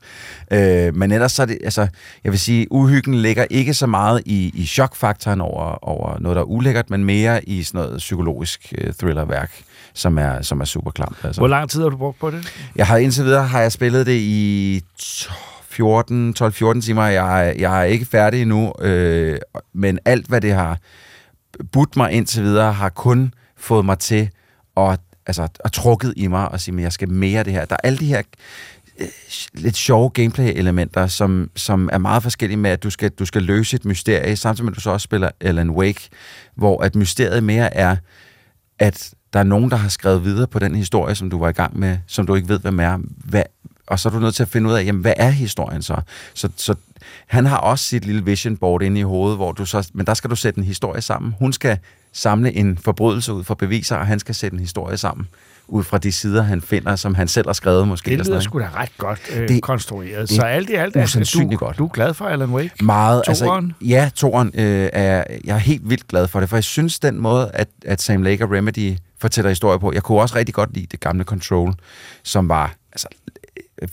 Øh, 0.51 0.95
men 0.95 1.11
ellers 1.11 1.31
så 1.31 1.41
er 1.41 1.45
det, 1.45 1.57
altså, 1.63 1.87
jeg 2.23 2.31
vil 2.31 2.39
sige, 2.39 2.71
uhyggen 2.71 3.15
ligger 3.15 3.45
ikke 3.49 3.73
så 3.73 3.87
meget 3.87 4.21
i, 4.25 4.51
i 4.53 4.65
chokfaktoren 4.65 5.41
over, 5.41 5.87
over 5.87 6.19
noget, 6.19 6.35
der 6.35 6.41
er 6.41 6.45
ulækkert, 6.45 6.89
men 6.89 7.05
mere 7.05 7.49
i 7.49 7.63
sådan 7.63 7.81
noget 7.81 7.97
psykologisk 7.97 8.73
øh, 8.77 8.93
thrillerværk, 8.93 9.51
som 9.93 10.17
er, 10.17 10.41
som 10.41 10.61
er 10.61 10.65
super 10.65 10.91
klamt. 10.91 11.17
Altså. 11.23 11.41
Hvor 11.41 11.47
lang 11.47 11.69
tid 11.69 11.81
har 11.81 11.89
du 11.89 11.97
brugt 11.97 12.19
på 12.19 12.31
det? 12.31 12.53
Jeg 12.75 12.87
har 12.87 12.97
indtil 12.97 13.23
videre 13.23 13.47
har 13.47 13.61
jeg 13.61 13.71
spillet 13.71 14.05
det 14.05 14.17
i 14.19 14.81
14, 15.79 16.35
12-14 16.39 16.81
timer. 16.81 17.05
Jeg, 17.05 17.55
jeg 17.59 17.79
er 17.79 17.83
ikke 17.83 18.05
færdig 18.05 18.41
endnu, 18.41 18.73
øh, 18.81 19.39
men 19.73 19.99
alt 20.05 20.27
hvad 20.27 20.41
det 20.41 20.53
har 20.53 20.77
budt 21.71 21.95
mig 21.95 22.11
indtil 22.11 22.43
videre, 22.43 22.73
har 22.73 22.89
kun 22.89 23.33
fået 23.57 23.85
mig 23.85 23.99
til 23.99 24.29
at, 24.77 24.99
altså, 25.25 25.47
at 25.59 25.71
trukket 25.71 26.13
i 26.17 26.27
mig 26.27 26.49
og 26.49 26.59
sige, 26.59 26.77
at 26.77 26.83
jeg 26.83 26.93
skal 26.93 27.09
mere 27.09 27.39
af 27.39 27.45
det 27.45 27.53
her. 27.53 27.65
Der 27.65 27.75
er 27.75 27.87
alle 27.87 27.99
de 27.99 28.05
her 28.05 28.21
øh, 28.99 29.07
lidt 29.53 29.75
sjove 29.75 30.09
gameplay-elementer, 30.09 31.07
som, 31.07 31.51
som 31.55 31.89
er 31.93 31.97
meget 31.97 32.23
forskellige 32.23 32.57
med, 32.57 32.71
at 32.71 32.83
du 32.83 32.89
skal, 32.89 33.09
du 33.09 33.25
skal 33.25 33.43
løse 33.43 33.75
et 33.75 33.85
mysterie, 33.85 34.35
samtidig 34.35 34.65
med, 34.65 34.71
at 34.71 34.75
du 34.75 34.81
så 34.81 34.89
også 34.89 35.03
spiller 35.03 35.29
Alan 35.41 35.69
Wake, 35.69 36.09
hvor 36.55 36.83
at 36.83 36.95
mysteriet 36.95 37.43
mere 37.43 37.73
er, 37.73 37.95
at 38.79 39.13
der 39.33 39.39
er 39.39 39.43
nogen, 39.43 39.71
der 39.71 39.77
har 39.77 39.89
skrevet 39.89 40.23
videre 40.23 40.47
på 40.47 40.59
den 40.59 40.75
historie, 40.75 41.15
som 41.15 41.29
du 41.29 41.39
var 41.39 41.49
i 41.49 41.53
gang 41.53 41.79
med, 41.79 41.97
som 42.07 42.27
du 42.27 42.35
ikke 42.35 42.49
ved, 42.49 42.59
hvad 42.59 42.85
er. 42.85 42.97
Hvad, 43.25 43.43
og 43.89 43.99
så 43.99 44.09
er 44.09 44.13
du 44.13 44.19
nødt 44.19 44.35
til 44.35 44.43
at 44.43 44.49
finde 44.49 44.69
ud 44.69 44.73
af, 44.75 44.85
jamen, 44.85 45.01
hvad 45.01 45.13
er 45.17 45.29
historien 45.29 45.81
så? 45.81 45.95
Så, 46.33 46.49
så 46.57 46.75
han 47.27 47.45
har 47.45 47.57
også 47.57 47.85
sit 47.85 48.05
lille 48.05 48.25
vision 48.25 48.57
board 48.57 48.81
inde 48.83 48.99
i 48.99 49.03
hovedet, 49.03 49.37
hvor 49.37 49.51
du 49.51 49.65
så, 49.65 49.89
men 49.93 50.05
der 50.05 50.13
skal 50.13 50.29
du 50.29 50.35
sætte 50.35 50.57
en 50.57 50.63
historie 50.63 51.01
sammen. 51.01 51.35
Hun 51.39 51.53
skal 51.53 51.77
samle 52.13 52.53
en 52.53 52.77
forbrydelse 52.77 53.33
ud 53.33 53.43
for 53.43 53.53
beviser, 53.53 53.95
og 53.95 54.07
han 54.07 54.19
skal 54.19 54.35
sætte 54.35 54.55
en 54.55 54.59
historie 54.59 54.97
sammen 54.97 55.27
ud 55.71 55.83
fra 55.83 55.97
de 55.97 56.11
sider, 56.11 56.41
han 56.43 56.61
finder, 56.61 56.95
som 56.95 57.15
han 57.15 57.27
selv 57.27 57.47
har 57.47 57.53
skrevet 57.53 57.87
måske. 57.87 58.17
Det 58.17 58.27
lyder 58.27 58.39
sgu 58.39 58.59
da 58.59 58.69
ret 58.75 58.91
godt 58.97 59.19
øh, 59.35 59.47
Det- 59.47 59.61
konstrueret. 59.63 60.29
det 60.29 60.35
Så 60.37 60.41
alt 60.41 60.69
i 60.69 60.73
alt 60.73 60.95
er 60.95 61.03
usandsynligt 61.03 61.59
du, 61.59 61.65
godt. 61.65 61.77
du 61.77 61.85
er 61.85 61.89
glad 61.89 62.13
for 62.13 62.25
Alan 62.25 62.49
Wake? 62.49 62.71
Meget. 62.85 63.23
Toeren? 63.39 63.65
Altså, 63.65 63.85
ja, 63.87 64.09
toren 64.15 64.51
øh, 64.53 64.89
er, 64.93 65.23
jeg 65.45 65.53
er 65.55 65.57
helt 65.57 65.89
vildt 65.89 66.07
glad 66.07 66.27
for 66.27 66.39
det, 66.39 66.49
for 66.49 66.55
jeg 66.57 66.63
synes 66.63 66.99
den 66.99 67.19
måde, 67.19 67.51
at, 67.53 67.67
at 67.85 68.01
Sam 68.01 68.21
Lake 68.23 68.43
og 68.43 68.51
Remedy 68.51 68.97
fortæller 69.21 69.49
historie 69.49 69.79
på, 69.79 69.93
jeg 69.93 70.03
kunne 70.03 70.21
også 70.21 70.35
rigtig 70.35 70.55
godt 70.55 70.73
lide 70.73 70.87
det 70.91 70.99
gamle 70.99 71.23
Control, 71.23 71.73
som 72.23 72.49
var 72.49 72.63
altså, 72.65 72.73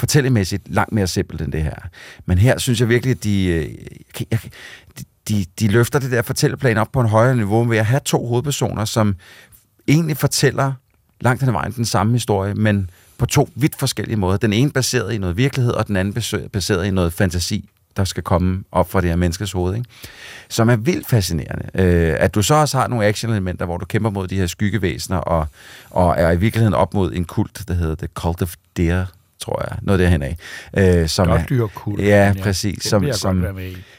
fortællemæssigt 0.00 0.74
langt 0.74 0.92
mere 0.92 1.06
simpelt 1.06 1.42
end 1.42 1.52
det 1.52 1.62
her. 1.62 1.76
Men 2.26 2.38
her 2.38 2.58
synes 2.58 2.80
jeg 2.80 2.88
virkelig, 2.88 3.10
at 3.10 3.24
de, 3.24 3.46
øh, 3.46 3.74
jeg, 4.20 4.26
jeg, 4.30 4.40
de, 4.98 5.04
de, 5.28 5.44
de 5.60 5.68
løfter 5.68 5.98
det 5.98 6.10
der 6.10 6.22
fortælleplan 6.22 6.76
op 6.76 6.92
på 6.92 7.00
en 7.00 7.08
højere 7.08 7.36
niveau 7.36 7.64
ved 7.64 7.78
at 7.78 7.86
have 7.86 8.00
to 8.04 8.26
hovedpersoner, 8.26 8.84
som 8.84 9.16
egentlig 9.88 10.16
fortæller 10.16 10.72
langt 11.20 11.42
hen 11.42 11.48
ad 11.48 11.52
vejen 11.52 11.72
den 11.72 11.84
samme 11.84 12.12
historie, 12.12 12.54
men 12.54 12.90
på 13.18 13.26
to 13.26 13.48
vidt 13.54 13.78
forskellige 13.78 14.16
måder. 14.16 14.36
Den 14.36 14.52
ene 14.52 14.70
baseret 14.70 15.12
i 15.12 15.18
noget 15.18 15.36
virkelighed, 15.36 15.72
og 15.72 15.86
den 15.86 15.96
anden 15.96 16.14
baseret- 16.14 16.52
baseret 16.52 16.86
i 16.86 16.90
noget 16.90 17.12
fantasi, 17.12 17.68
der 17.96 18.04
skal 18.04 18.22
komme 18.22 18.64
op 18.72 18.90
fra 18.90 19.00
det 19.00 19.08
her 19.08 19.16
menneskes 19.16 19.52
hoved, 19.52 19.74
ikke? 19.74 19.88
som 20.48 20.68
er 20.68 20.76
vildt 20.76 21.06
fascinerende. 21.06 21.68
Øh, 21.74 22.16
at 22.18 22.34
du 22.34 22.42
så 22.42 22.54
også 22.54 22.78
har 22.78 22.88
nogle 22.88 23.06
action-elementer, 23.06 23.64
hvor 23.64 23.76
du 23.76 23.86
kæmper 23.86 24.10
mod 24.10 24.28
de 24.28 24.36
her 24.36 24.46
skyggevæsener, 24.46 25.18
og, 25.18 25.46
og 25.90 26.14
er 26.18 26.30
i 26.30 26.36
virkeligheden 26.36 26.74
op 26.74 26.94
mod 26.94 27.12
en 27.12 27.24
kult, 27.24 27.62
der 27.68 27.74
hedder 27.74 27.94
The 27.94 28.08
Cult 28.14 28.42
of 28.42 28.54
Deer, 28.76 29.06
tror 29.40 29.64
jeg, 29.70 29.78
noget 29.82 30.00
derhen 30.00 30.22
af. 30.22 30.36
Øh, 30.78 31.08
som 31.08 31.28
er, 31.30 31.38
Dårdyrkult, 31.38 32.02
Ja, 32.02 32.32
præcis. 32.42 32.82
Som, 32.84 33.12
som, 33.12 33.44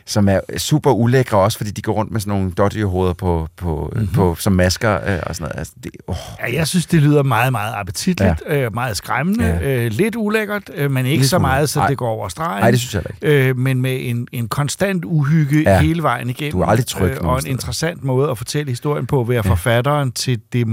som 0.05 0.27
er 0.27 0.39
super 0.57 0.91
ulækre 0.91 1.37
også, 1.37 1.57
fordi 1.57 1.71
de 1.71 1.81
går 1.81 1.93
rundt 1.93 2.11
med 2.11 2.19
sådan 2.21 2.33
nogle 2.39 2.51
dårdyrhoveder 2.51 3.13
på, 3.13 3.47
på, 3.57 3.89
Mhm. 3.93 4.01
mm-hmm. 4.01 4.13
på, 4.15 4.35
som 4.35 4.53
masker 4.53 4.93
øh, 4.93 5.19
og 5.25 5.35
sådan 5.35 5.43
noget. 5.43 5.59
Altså, 5.59 5.73
det, 5.83 5.91
oh. 6.07 6.15
Ja, 6.39 6.53
jeg 6.55 6.67
synes, 6.67 6.85
det 6.85 7.01
lyder 7.01 7.23
meget, 7.23 7.51
meget 7.51 7.73
appetitligt, 7.75 8.41
ja. 8.49 8.55
øh, 8.65 8.73
meget 8.73 8.97
skræmmende, 8.97 9.45
Ja. 9.45 9.83
øh, 9.85 9.91
lidt 9.91 10.15
ulækkert, 10.15 10.63
øh, 10.75 10.91
men 10.91 11.05
ikke 11.05 11.17
Lidt 11.21 11.29
så 11.29 11.39
meget, 11.39 11.69
så 11.69 11.79
Nej. 11.79 11.87
det 11.87 11.97
går 11.97 12.09
over 12.09 12.27
stregen. 12.29 12.61
Nej, 12.61 12.71
det 12.71 12.79
synes 12.79 12.93
jeg 12.93 13.03
heller 13.21 13.49
Øh, 13.49 13.57
men 13.57 13.81
med 13.81 13.97
en, 14.01 14.27
en 14.31 14.47
konstant 14.47 15.05
uhygge 15.05 15.61
Ja. 15.61 15.79
hele 15.81 16.03
vejen 16.03 16.29
igennem. 16.29 16.51
Du 16.51 16.61
er 16.61 16.65
aldrig 16.65 16.85
tryg 16.85 17.09
nogen 17.09 17.25
Og 17.25 17.35
en 17.35 17.41
steder. 17.41 17.53
interessant 17.53 18.03
måde 18.03 18.29
at 18.31 18.37
fortælle 18.37 18.69
historien 18.71 19.05
på, 19.05 19.23
ved 19.23 19.35
at 19.35 19.45
ja. 19.45 19.49
forfatteren 19.51 20.11
til 20.11 20.39
det 20.53 20.67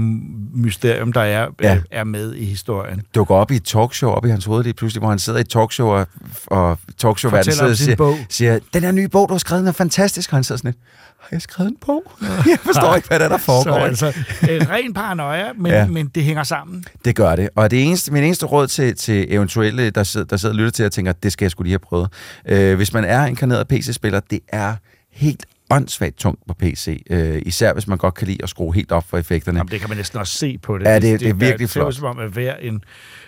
mysterium, 0.53 1.13
der 1.13 1.21
er, 1.21 1.47
Ja. 1.61 1.73
ja. 1.73 1.79
er 1.91 2.03
med 2.03 2.33
i 2.35 2.45
historien. 2.45 3.01
dukker 3.15 3.35
op 3.35 3.51
i 3.51 3.55
et 3.55 3.63
talkshow 3.63 4.09
op 4.11 4.25
i 4.25 4.29
hans 4.29 4.45
hoved 4.45 4.54
lige 4.63 4.73
pludselig, 4.73 4.99
hvor 4.99 5.09
han 5.09 5.19
sidder 5.19 5.39
i 5.39 5.41
et 5.41 5.49
talkshow, 5.49 5.87
og, 5.87 6.07
og 6.47 6.79
talkshow 6.97 7.31
Fortæller 7.31 7.51
sidder 7.51 7.73
siger, 7.73 7.95
bog. 7.95 8.17
siger, 8.29 8.59
den 8.73 8.83
her 8.83 8.91
nye 8.91 9.07
bog, 9.07 9.29
du 9.29 9.33
har 9.33 9.39
skrevet, 9.39 9.59
den 9.59 9.67
er 9.67 9.71
fantastisk, 9.71 10.31
og 10.31 10.37
han 10.37 10.43
sidder 10.43 10.57
sådan 10.57 10.67
lidt, 10.69 10.77
har 11.19 11.27
jeg 11.31 11.41
skrevet 11.41 11.69
en 11.69 11.77
bog? 11.85 12.03
jeg 12.51 12.59
forstår 12.63 12.95
ikke, 12.95 13.07
hvad 13.07 13.19
der, 13.19 13.25
er, 13.25 13.29
der 13.29 13.37
foregår. 13.37 13.79
Så 13.95 14.05
altså, 14.05 14.13
øh, 14.49 14.69
ren 14.69 14.93
paranoia, 14.93 15.53
men, 15.53 15.71
ja. 15.71 15.87
men 15.87 16.07
det 16.07 16.23
hænger 16.23 16.43
sammen. 16.43 16.85
Det 17.05 17.15
gør 17.15 17.35
det. 17.35 17.49
Og 17.55 17.71
det 17.71 17.83
eneste, 17.83 18.13
min 18.13 18.23
eneste 18.23 18.45
råd 18.45 18.67
til, 18.67 18.95
til 18.95 19.25
eventuelle, 19.29 19.89
der 19.89 20.03
sidder, 20.03 20.25
der 20.25 20.37
sidder 20.37 20.53
og 20.53 20.57
lytter 20.57 20.71
til 20.71 20.85
og 20.85 20.91
tænker, 20.91 21.11
det 21.11 21.31
skal 21.31 21.45
jeg 21.45 21.51
skulle 21.51 21.65
lige 21.65 21.73
have 21.73 21.79
prøvet. 21.79 22.09
Øh, 22.47 22.75
hvis 22.75 22.93
man 22.93 23.03
er 23.03 23.25
inkarneret 23.25 23.67
PC-spiller, 23.67 24.19
det 24.19 24.39
er 24.47 24.75
helt 25.11 25.45
åndssvagt 25.71 26.15
tungt 26.17 26.39
på 26.47 26.53
PC. 26.53 27.03
Øh, 27.09 27.41
især 27.45 27.73
hvis 27.73 27.87
man 27.87 27.97
godt 27.97 28.13
kan 28.13 28.27
lide 28.27 28.37
at 28.43 28.49
skrue 28.49 28.75
helt 28.75 28.91
op 28.91 29.09
for 29.09 29.17
effekterne. 29.17 29.59
Jamen, 29.59 29.71
det 29.71 29.79
kan 29.79 29.89
man 29.89 29.97
næsten 29.97 30.19
også 30.19 30.37
se 30.37 30.57
på 30.57 30.77
det. 30.77 30.85
Ja, 30.85 30.95
det- 30.99 31.19
det 31.19 31.29
er 31.29 31.33
virkelig 31.33 31.59
det 31.59 31.69
ser 31.69 31.79
ud 31.81 31.85
flot. 31.85 31.93
som 31.95 32.05
om, 32.05 32.19
at 32.19 32.29
hver 32.29 32.55
en 32.55 32.83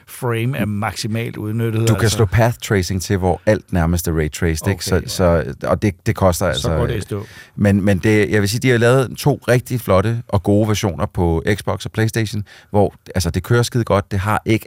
frame 0.08 0.58
er 0.58 0.66
maksimalt 0.66 1.38
udnyttet. 1.38 1.88
Du 1.88 1.96
kan 1.96 2.10
slå 2.10 2.26
path 2.26 2.58
tracing 2.64 3.02
til, 3.02 3.18
hvor 3.18 3.42
alt 3.46 3.74
nærmest 3.74 4.08
er 4.08 4.12
ray 4.18 4.32
traced, 4.32 4.68
ikke? 4.68 4.82
Okay, 4.92 5.08
Så, 5.08 5.16
så, 5.16 5.54
og 5.64 5.82
det, 5.82 5.94
det 6.06 6.16
koster 6.16 6.46
altså... 6.48 6.70
går 6.70 6.88
det 6.88 6.96
i 6.98 7.02
stå. 7.02 7.26
Men, 7.56 7.82
men 7.86 7.98
det, 7.98 8.30
jeg 8.32 8.42
vil 8.42 8.50
sige, 8.50 8.60
de 8.60 8.70
har 8.70 8.78
lavet 8.78 9.18
to 9.18 9.40
rigtig 9.48 9.82
flotte 9.82 10.22
og 10.28 10.44
gode 10.44 10.68
versioner 10.68 11.06
på 11.06 11.44
Xbox 11.56 11.86
og 11.86 11.92
Playstation, 11.92 12.44
hvor 12.70 12.94
altså, 13.16 13.30
det 13.30 13.44
kører 13.44 13.64
skide 13.64 13.84
godt. 13.84 14.12
Det 14.12 14.20
har 14.20 14.42
ikke 14.46 14.66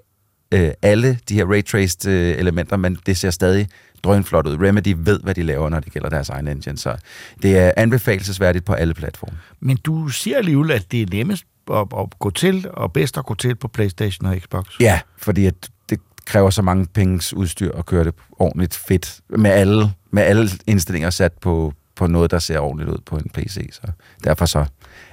øh, 0.55 0.71
alle 0.83 1.19
de 1.29 1.35
her 1.35 1.45
ray 1.45 1.65
traced 1.65 2.11
øh, 2.11 2.39
elementer, 2.39 2.77
men 2.77 2.99
det 3.07 3.17
ser 3.17 3.31
stadig 3.31 3.69
drønflot 4.03 4.47
ud. 4.47 4.67
Remedy 4.67 4.95
ved, 4.97 5.21
hvad 5.21 5.35
de 5.35 5.43
laver, 5.43 5.69
når 5.69 5.81
det 5.81 5.93
gælder 5.93 6.09
deres 6.09 6.29
egen 6.29 6.49
engine, 6.49 6.79
så 6.79 6.97
det 7.43 7.59
er 7.59 7.73
anbefalesværdigt 7.77 8.65
på 8.65 8.73
alle 8.73 8.95
platforme. 8.95 9.39
Men 9.61 9.77
du 9.77 10.09
siger 10.09 10.39
alligevel, 10.39 10.71
at 10.71 10.93
det 10.93 11.03
er 11.03 11.07
nemmest 11.11 11.45
at, 11.73 11.87
at 11.99 12.19
gå 12.19 12.31
til, 12.31 12.67
og 12.73 12.93
bedst 12.93 13.19
at 13.19 13.25
gå 13.25 13.35
til 13.35 13.55
på 13.55 13.69
Playstation 13.69 14.27
og 14.27 14.37
Xbox. 14.39 14.67
Ja, 14.81 15.01
fordi 15.19 15.47
at 15.47 15.71
det 15.91 16.01
kræver 16.25 16.51
så 16.51 16.63
mange 16.63 16.87
penges 16.87 17.35
udstyr 17.35 17.73
at 17.73 17.87
køre 17.87 18.05
det 18.05 18.15
ordentligt 18.39 18.77
fedt, 18.77 19.21
med 19.29 19.51
alle, 19.51 19.93
med 20.11 20.23
alle 20.23 20.49
indstillinger 20.67 21.11
sat 21.11 21.33
på, 21.33 21.75
på 22.01 22.07
noget, 22.07 22.31
der 22.31 22.39
ser 22.39 22.59
ordentligt 22.59 22.91
ud 22.91 22.99
på 23.07 23.17
en 23.17 23.31
PC. 23.35 23.69
Så 23.73 23.83
derfor 24.25 24.47
så 24.47 24.65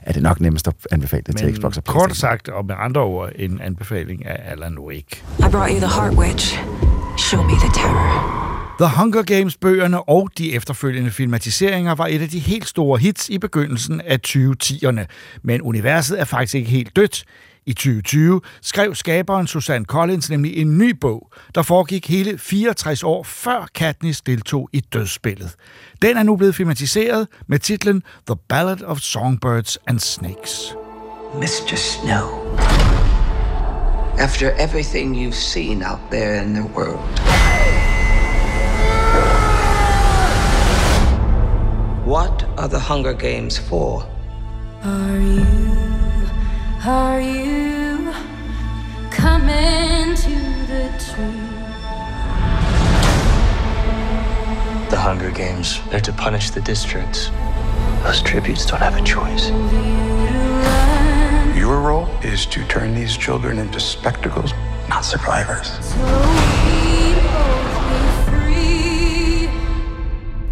er 0.02 0.14
det 0.14 0.24
nok 0.24 0.40
nemmest 0.40 0.68
at 0.68 0.74
anbefale 0.92 1.24
det 1.28 1.38
til 1.38 1.46
Men 1.46 1.56
Xbox 1.56 1.78
og 1.78 1.84
kort 1.84 2.08
Playstation. 2.08 2.16
sagt, 2.32 2.50
og 2.50 2.66
med 2.66 2.76
andre 2.78 3.02
ord, 3.02 3.30
en 3.36 3.62
anbefaling 3.62 4.26
af 4.26 4.52
Alan 4.52 4.80
Wake. 4.80 5.24
I 5.40 5.42
brought 5.52 5.72
you 5.72 5.80
the 5.80 6.02
Heart 6.02 6.14
Witch. 6.14 6.60
Show 7.18 7.44
me 7.44 7.52
the 7.52 7.70
terror. 7.74 8.34
The 8.80 8.90
Hunger 8.98 9.24
Games-bøgerne 9.24 10.10
og 10.10 10.30
de 10.38 10.54
efterfølgende 10.54 11.12
filmatiseringer 11.12 11.96
var 11.96 12.08
et 12.08 12.22
af 12.22 12.30
de 12.30 12.40
helt 12.40 12.68
store 12.68 13.00
hits 13.00 13.30
i 13.30 13.38
begyndelsen 13.38 14.02
af 14.02 14.20
2010'erne. 14.28 15.06
Men 15.44 15.62
universet 15.62 16.20
er 16.20 16.26
faktisk 16.26 16.56
ikke 16.56 16.70
helt 16.70 16.96
dødt. 16.96 17.24
I 17.68 17.74
2020 17.74 18.42
skrev 18.62 18.96
skaberen 18.96 19.48
Susanne 19.48 19.86
Collins 19.86 20.30
nemlig 20.30 20.58
en 20.58 20.78
ny 20.78 20.90
bog, 21.02 21.32
der 21.56 21.62
foregik 21.62 22.10
hele 22.10 22.38
64 22.38 23.04
år 23.04 23.24
før 23.24 23.68
Katniss 23.76 24.22
deltog 24.22 24.70
i 24.74 24.80
dødsspillet. 24.80 25.56
Den 26.02 26.18
er 26.18 26.24
nu 26.24 26.36
blevet 26.36 26.56
filmatiseret 26.56 27.28
med 27.48 27.60
titlen 27.60 28.04
The 28.28 28.36
Ballad 28.50 28.82
of 28.82 29.00
Songbirds 29.00 29.78
and 29.88 30.00
Snakes. 30.00 30.76
Mr. 31.34 31.76
Snow, 31.76 32.58
after 34.20 34.52
everything 34.60 35.16
you've 35.16 35.36
seen 35.36 35.84
out 35.84 36.00
there 36.12 36.44
in 36.44 36.54
the 36.54 36.64
world, 36.76 37.20
what 42.06 42.46
are 42.58 42.70
the 42.70 42.80
Hunger 42.80 43.14
Games 43.14 43.60
for? 43.60 44.06
Are 44.84 45.18
you, 45.18 45.97
are 46.88 47.20
you 47.20 48.14
coming 49.12 50.16
to 50.16 50.40
the 50.68 50.88
tree? 51.04 51.44
The 54.90 54.98
Hunger 54.98 55.30
Games, 55.32 55.82
they're 55.90 56.00
to 56.00 56.14
punish 56.14 56.52
the 56.52 56.62
districts. 56.62 57.30
Those 58.04 58.22
tributes 58.22 58.66
don't 58.66 58.80
have 58.80 58.96
a 58.96 59.04
choice. 59.04 59.50
Your 61.58 61.82
role 61.82 62.08
is 62.24 62.46
to 62.46 62.66
turn 62.68 62.96
these 62.96 63.18
children 63.18 63.60
into 63.60 63.82
spectacles, 63.82 64.54
not 64.88 65.02
survivors. 65.02 66.77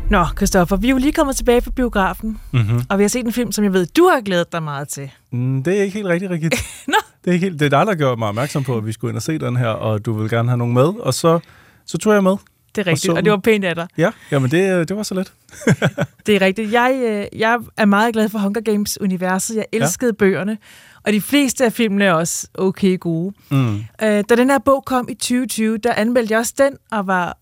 Nå, 0.10 0.26
Christoffer, 0.38 0.76
vi 0.76 0.88
er 0.88 0.92
jo 0.92 0.98
lige 0.98 1.12
kommet 1.12 1.36
tilbage 1.36 1.62
fra 1.62 1.72
biografen, 1.72 2.40
Mhm. 2.52 2.82
og 2.90 2.98
vi 2.98 3.04
har 3.04 3.08
set 3.08 3.26
en 3.26 3.32
film, 3.32 3.52
som 3.52 3.64
jeg 3.64 3.74
ved, 3.74 3.86
du 3.86 4.08
har 4.14 4.22
glædet 4.22 4.52
dig 4.52 4.64
meget 4.64 4.88
til. 4.88 5.12
Mm, 5.32 5.64
det 5.64 5.78
er 5.78 5.82
ikke 5.84 5.94
helt 5.94 6.08
rigtigt, 6.08 6.32
Rigit. 6.32 6.54
Nå. 6.88 6.94
Det 7.24 7.30
er, 7.30 7.34
ikke 7.34 7.46
helt, 7.46 7.60
det 7.60 7.66
er 7.66 7.70
dig, 7.80 7.88
der 7.88 7.96
gjorde 7.96 8.18
mig 8.20 8.28
opmærksom 8.28 8.64
på, 8.64 8.78
at 8.78 8.86
vi 8.86 8.92
skulle 8.92 9.12
ind 9.12 9.18
og 9.18 9.22
se 9.24 9.38
den 9.38 9.56
her, 9.58 9.68
og 9.68 10.06
du 10.06 10.14
vil 10.14 10.30
gerne 10.30 10.50
have 10.50 10.58
nogen 10.58 10.74
med, 10.74 10.84
og 11.00 11.14
så, 11.14 11.40
så 11.86 11.98
tog 11.98 12.14
jeg 12.14 12.24
med. 12.24 12.36
Det 12.76 12.88
er 12.88 12.92
rigtigt, 12.92 13.12
og, 13.12 13.18
og 13.18 13.24
det 13.26 13.32
var 13.32 13.38
pænt 13.38 13.66
af 13.66 13.76
dig. 13.76 13.88
Ja, 13.98 14.12
jamen 14.32 14.52
det, 14.52 14.90
det 14.90 14.98
var 14.98 15.04
så 15.04 15.14
let. 15.14 15.34
Det 16.26 16.36
er 16.36 16.42
rigtigt. 16.42 16.72
Jeg, 16.72 17.00
øh, 17.34 17.40
jeg 17.40 17.60
er 17.78 17.86
meget 17.86 18.14
glad 18.14 18.30
for 18.30 18.40
Hunger 18.40 18.62
Games-universet. 18.62 19.56
Jeg 19.56 19.66
elskede 19.74 20.10
ja. 20.12 20.16
bøgerne, 20.16 20.58
og 21.04 21.14
de 21.14 21.22
fleste 21.22 21.66
af 21.66 21.74
filmene 21.74 22.06
er 22.06 22.14
også 22.14 22.48
okay 22.54 23.00
gode. 23.00 23.34
Mm. 23.52 23.76
Øh, 23.76 24.24
da 24.30 24.36
den 24.36 24.50
her 24.50 24.60
bog 24.60 24.84
kom 24.86 25.08
i 25.10 25.14
2020, 25.14 25.78
der 25.78 25.94
anmeldte 25.94 26.32
jeg 26.32 26.40
også 26.40 26.54
den, 26.58 26.74
og 26.92 27.08
var 27.08 27.38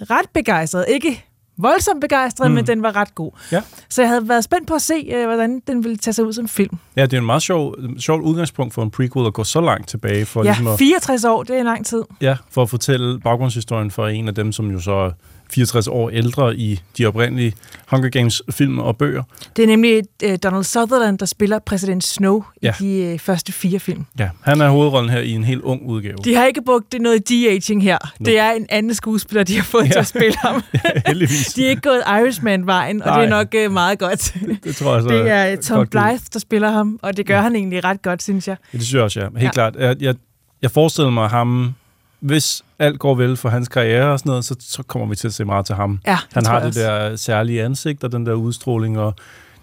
ret 0.00 0.30
begejstret. 0.34 0.84
Ikke 0.88 1.24
voldsomt 1.62 2.00
begejstret, 2.00 2.50
mm. 2.50 2.54
men 2.54 2.66
den 2.66 2.82
var 2.82 2.96
ret 2.96 3.14
god. 3.14 3.30
Ja. 3.52 3.62
Så 3.88 4.02
jeg 4.02 4.08
havde 4.08 4.28
været 4.28 4.44
spændt 4.44 4.68
på 4.68 4.74
at 4.74 4.82
se, 4.82 4.94
øh, 5.14 5.24
hvordan 5.26 5.62
den 5.66 5.84
ville 5.84 5.96
tage 5.96 6.14
sig 6.14 6.24
ud 6.24 6.32
som 6.32 6.48
film. 6.48 6.78
Ja, 6.96 7.02
det 7.02 7.12
er 7.12 7.18
en 7.18 7.26
meget 7.26 7.42
sjov, 7.42 7.74
sjov 7.98 8.20
udgangspunkt 8.20 8.74
for 8.74 8.82
en 8.82 8.90
prequel 8.90 9.26
at 9.26 9.32
gå 9.34 9.44
så 9.44 9.60
langt 9.60 9.88
tilbage. 9.88 10.26
For 10.26 10.44
Ja, 10.44 10.50
ligesom 10.50 10.66
at, 10.66 10.78
64 10.78 11.24
år, 11.24 11.42
det 11.42 11.56
er 11.58 11.62
lang 11.62 11.86
tid. 11.86 12.02
Ja, 12.20 12.36
for 12.50 12.62
at 12.62 12.70
fortælle 12.70 13.20
baggrundshistorien 13.20 13.90
for 13.90 14.06
en 14.08 14.28
af 14.28 14.34
dem, 14.34 14.52
som 14.52 14.70
jo 14.70 14.80
så 14.80 15.12
64 15.52 15.88
år 15.88 16.10
ældre 16.10 16.56
i 16.56 16.80
de 16.98 17.06
oprindelige 17.06 17.52
Hunger 17.86 18.08
Games-film 18.08 18.78
og 18.78 18.96
bøger. 18.96 19.22
Det 19.56 19.62
er 19.62 19.66
nemlig 19.66 20.02
øh, 20.22 20.38
Donald 20.42 20.64
Sutherland, 20.64 21.18
der 21.18 21.26
spiller 21.26 21.58
præsident 21.58 22.04
Snow 22.04 22.42
Ja. 22.62 22.74
i 22.80 22.84
de 22.84 23.12
øh, 23.12 23.18
første 23.18 23.52
fire 23.52 23.78
film. 23.78 24.04
Ja, 24.18 24.28
han 24.40 24.60
er 24.60 24.68
hovedrollen 24.68 25.10
her 25.10 25.20
i 25.20 25.30
en 25.30 25.44
helt 25.44 25.62
ung 25.62 25.86
udgave. 25.86 26.16
De 26.24 26.34
har 26.34 26.46
ikke 26.46 26.62
brugt 26.66 26.92
det 26.92 27.00
noget 27.00 27.28
de-aging 27.28 27.82
her. 27.82 27.98
No. 28.20 28.24
Det 28.24 28.38
er 28.38 28.50
en 28.50 28.66
anden 28.68 28.94
skuespiller, 28.94 29.44
de 29.44 29.56
har 29.56 29.62
fået 29.64 29.84
ja. 29.84 29.90
til 29.90 29.98
at 29.98 30.06
spille 30.06 30.34
ham. 30.38 30.62
Heldigvis. 31.06 31.49
De 31.56 31.66
er 31.66 31.70
ikke 31.70 31.82
gået 31.82 32.02
Irishman-vejen, 32.06 33.02
og 33.02 33.06
Nej. 33.08 33.18
det 33.20 33.26
er 33.26 33.30
nok 33.36 33.54
øh, 33.54 33.72
meget 33.72 33.98
godt. 33.98 34.34
Det 34.64 34.76
tror 34.76 34.92
jeg 34.94 35.02
så 35.02 35.08
det 35.08 35.30
er 35.30 35.56
Tom 35.56 35.76
godt. 35.78 35.90
Blythe, 35.90 36.20
der 36.32 36.38
spiller 36.38 36.70
ham, 36.70 36.98
og 37.02 37.16
det 37.16 37.26
gør 37.26 37.36
ja. 37.36 37.42
han 37.42 37.56
egentlig 37.56 37.84
ret 37.84 38.02
godt, 38.02 38.22
synes 38.22 38.48
jeg. 38.48 38.56
Ja, 38.72 38.78
det 38.78 38.86
synes 38.86 38.94
jeg 38.94 39.02
også, 39.02 39.20
ja. 39.20 39.26
Helt 39.26 39.42
Ja. 39.42 39.50
klart. 39.50 39.76
Jeg, 39.78 39.96
jeg, 40.00 40.14
jeg 40.62 40.70
forestiller 40.70 41.10
mig 41.10 41.28
ham, 41.28 41.74
hvis 42.20 42.62
alt 42.78 42.98
går 42.98 43.14
vel 43.14 43.36
for 43.36 43.48
hans 43.48 43.68
karriere 43.68 44.12
og 44.12 44.18
sådan 44.18 44.30
noget, 44.30 44.44
så, 44.44 44.56
så 44.60 44.82
kommer 44.82 45.08
vi 45.08 45.16
til 45.16 45.26
at 45.28 45.34
se 45.34 45.44
meget 45.44 45.66
til 45.66 45.74
ham. 45.74 46.00
Ja, 46.06 46.18
Han 46.32 46.46
har 46.46 46.60
det 46.60 46.74
der 46.74 47.16
særlige 47.16 47.62
ansigt 47.64 48.04
og 48.04 48.12
den 48.12 48.26
der 48.26 48.32
udstråling 48.32 48.98
og 48.98 49.14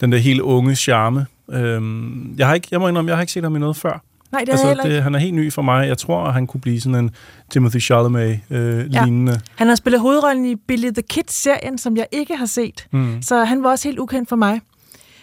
den 0.01 0.11
der 0.11 0.17
helt 0.17 0.41
unge 0.41 0.75
charme. 0.75 1.25
Øhm, 1.51 2.35
jeg, 2.37 2.47
har 2.47 2.53
ikke, 2.53 2.67
jeg 2.71 2.79
må 2.79 2.87
indrømme, 2.87 3.09
jeg 3.09 3.17
har 3.17 3.21
ikke 3.21 3.33
set 3.33 3.43
ham 3.43 3.55
i 3.55 3.59
noget 3.59 3.77
før. 3.77 4.01
Nej, 4.31 4.43
det 4.43 4.59
heller 4.67 4.83
ikke. 4.83 5.01
Han 5.01 5.15
er 5.15 5.19
helt 5.19 5.33
ny 5.35 5.53
for 5.53 5.61
mig. 5.61 5.87
Jeg 5.87 5.97
tror, 5.97 6.23
at 6.23 6.33
han 6.33 6.47
kunne 6.47 6.61
blive 6.61 6.81
sådan 6.81 6.95
en 6.95 7.11
Timothy 7.51 7.79
Chalamet-lignende. 7.81 9.31
Øh, 9.31 9.39
Han 9.55 9.67
har 9.67 9.75
spillet 9.75 10.01
hovedrollen 10.01 10.45
i 10.45 10.55
Billy 10.55 10.89
the 10.89 11.01
Kid-serien, 11.09 11.77
som 11.77 11.97
jeg 11.97 12.07
ikke 12.11 12.35
har 12.35 12.45
set. 12.45 12.87
Mm. 12.93 13.21
Så 13.21 13.43
han 13.43 13.63
var 13.63 13.69
også 13.69 13.87
helt 13.87 13.99
ukendt 13.99 14.29
for 14.29 14.35
mig. 14.35 14.61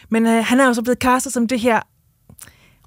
Men 0.08 0.26
øh, 0.26 0.44
han 0.44 0.60
er 0.60 0.66
jo 0.66 0.74
så 0.74 0.82
blevet 0.82 0.98
castet 0.98 1.32
som 1.32 1.48
det 1.48 1.60
her 1.60 1.80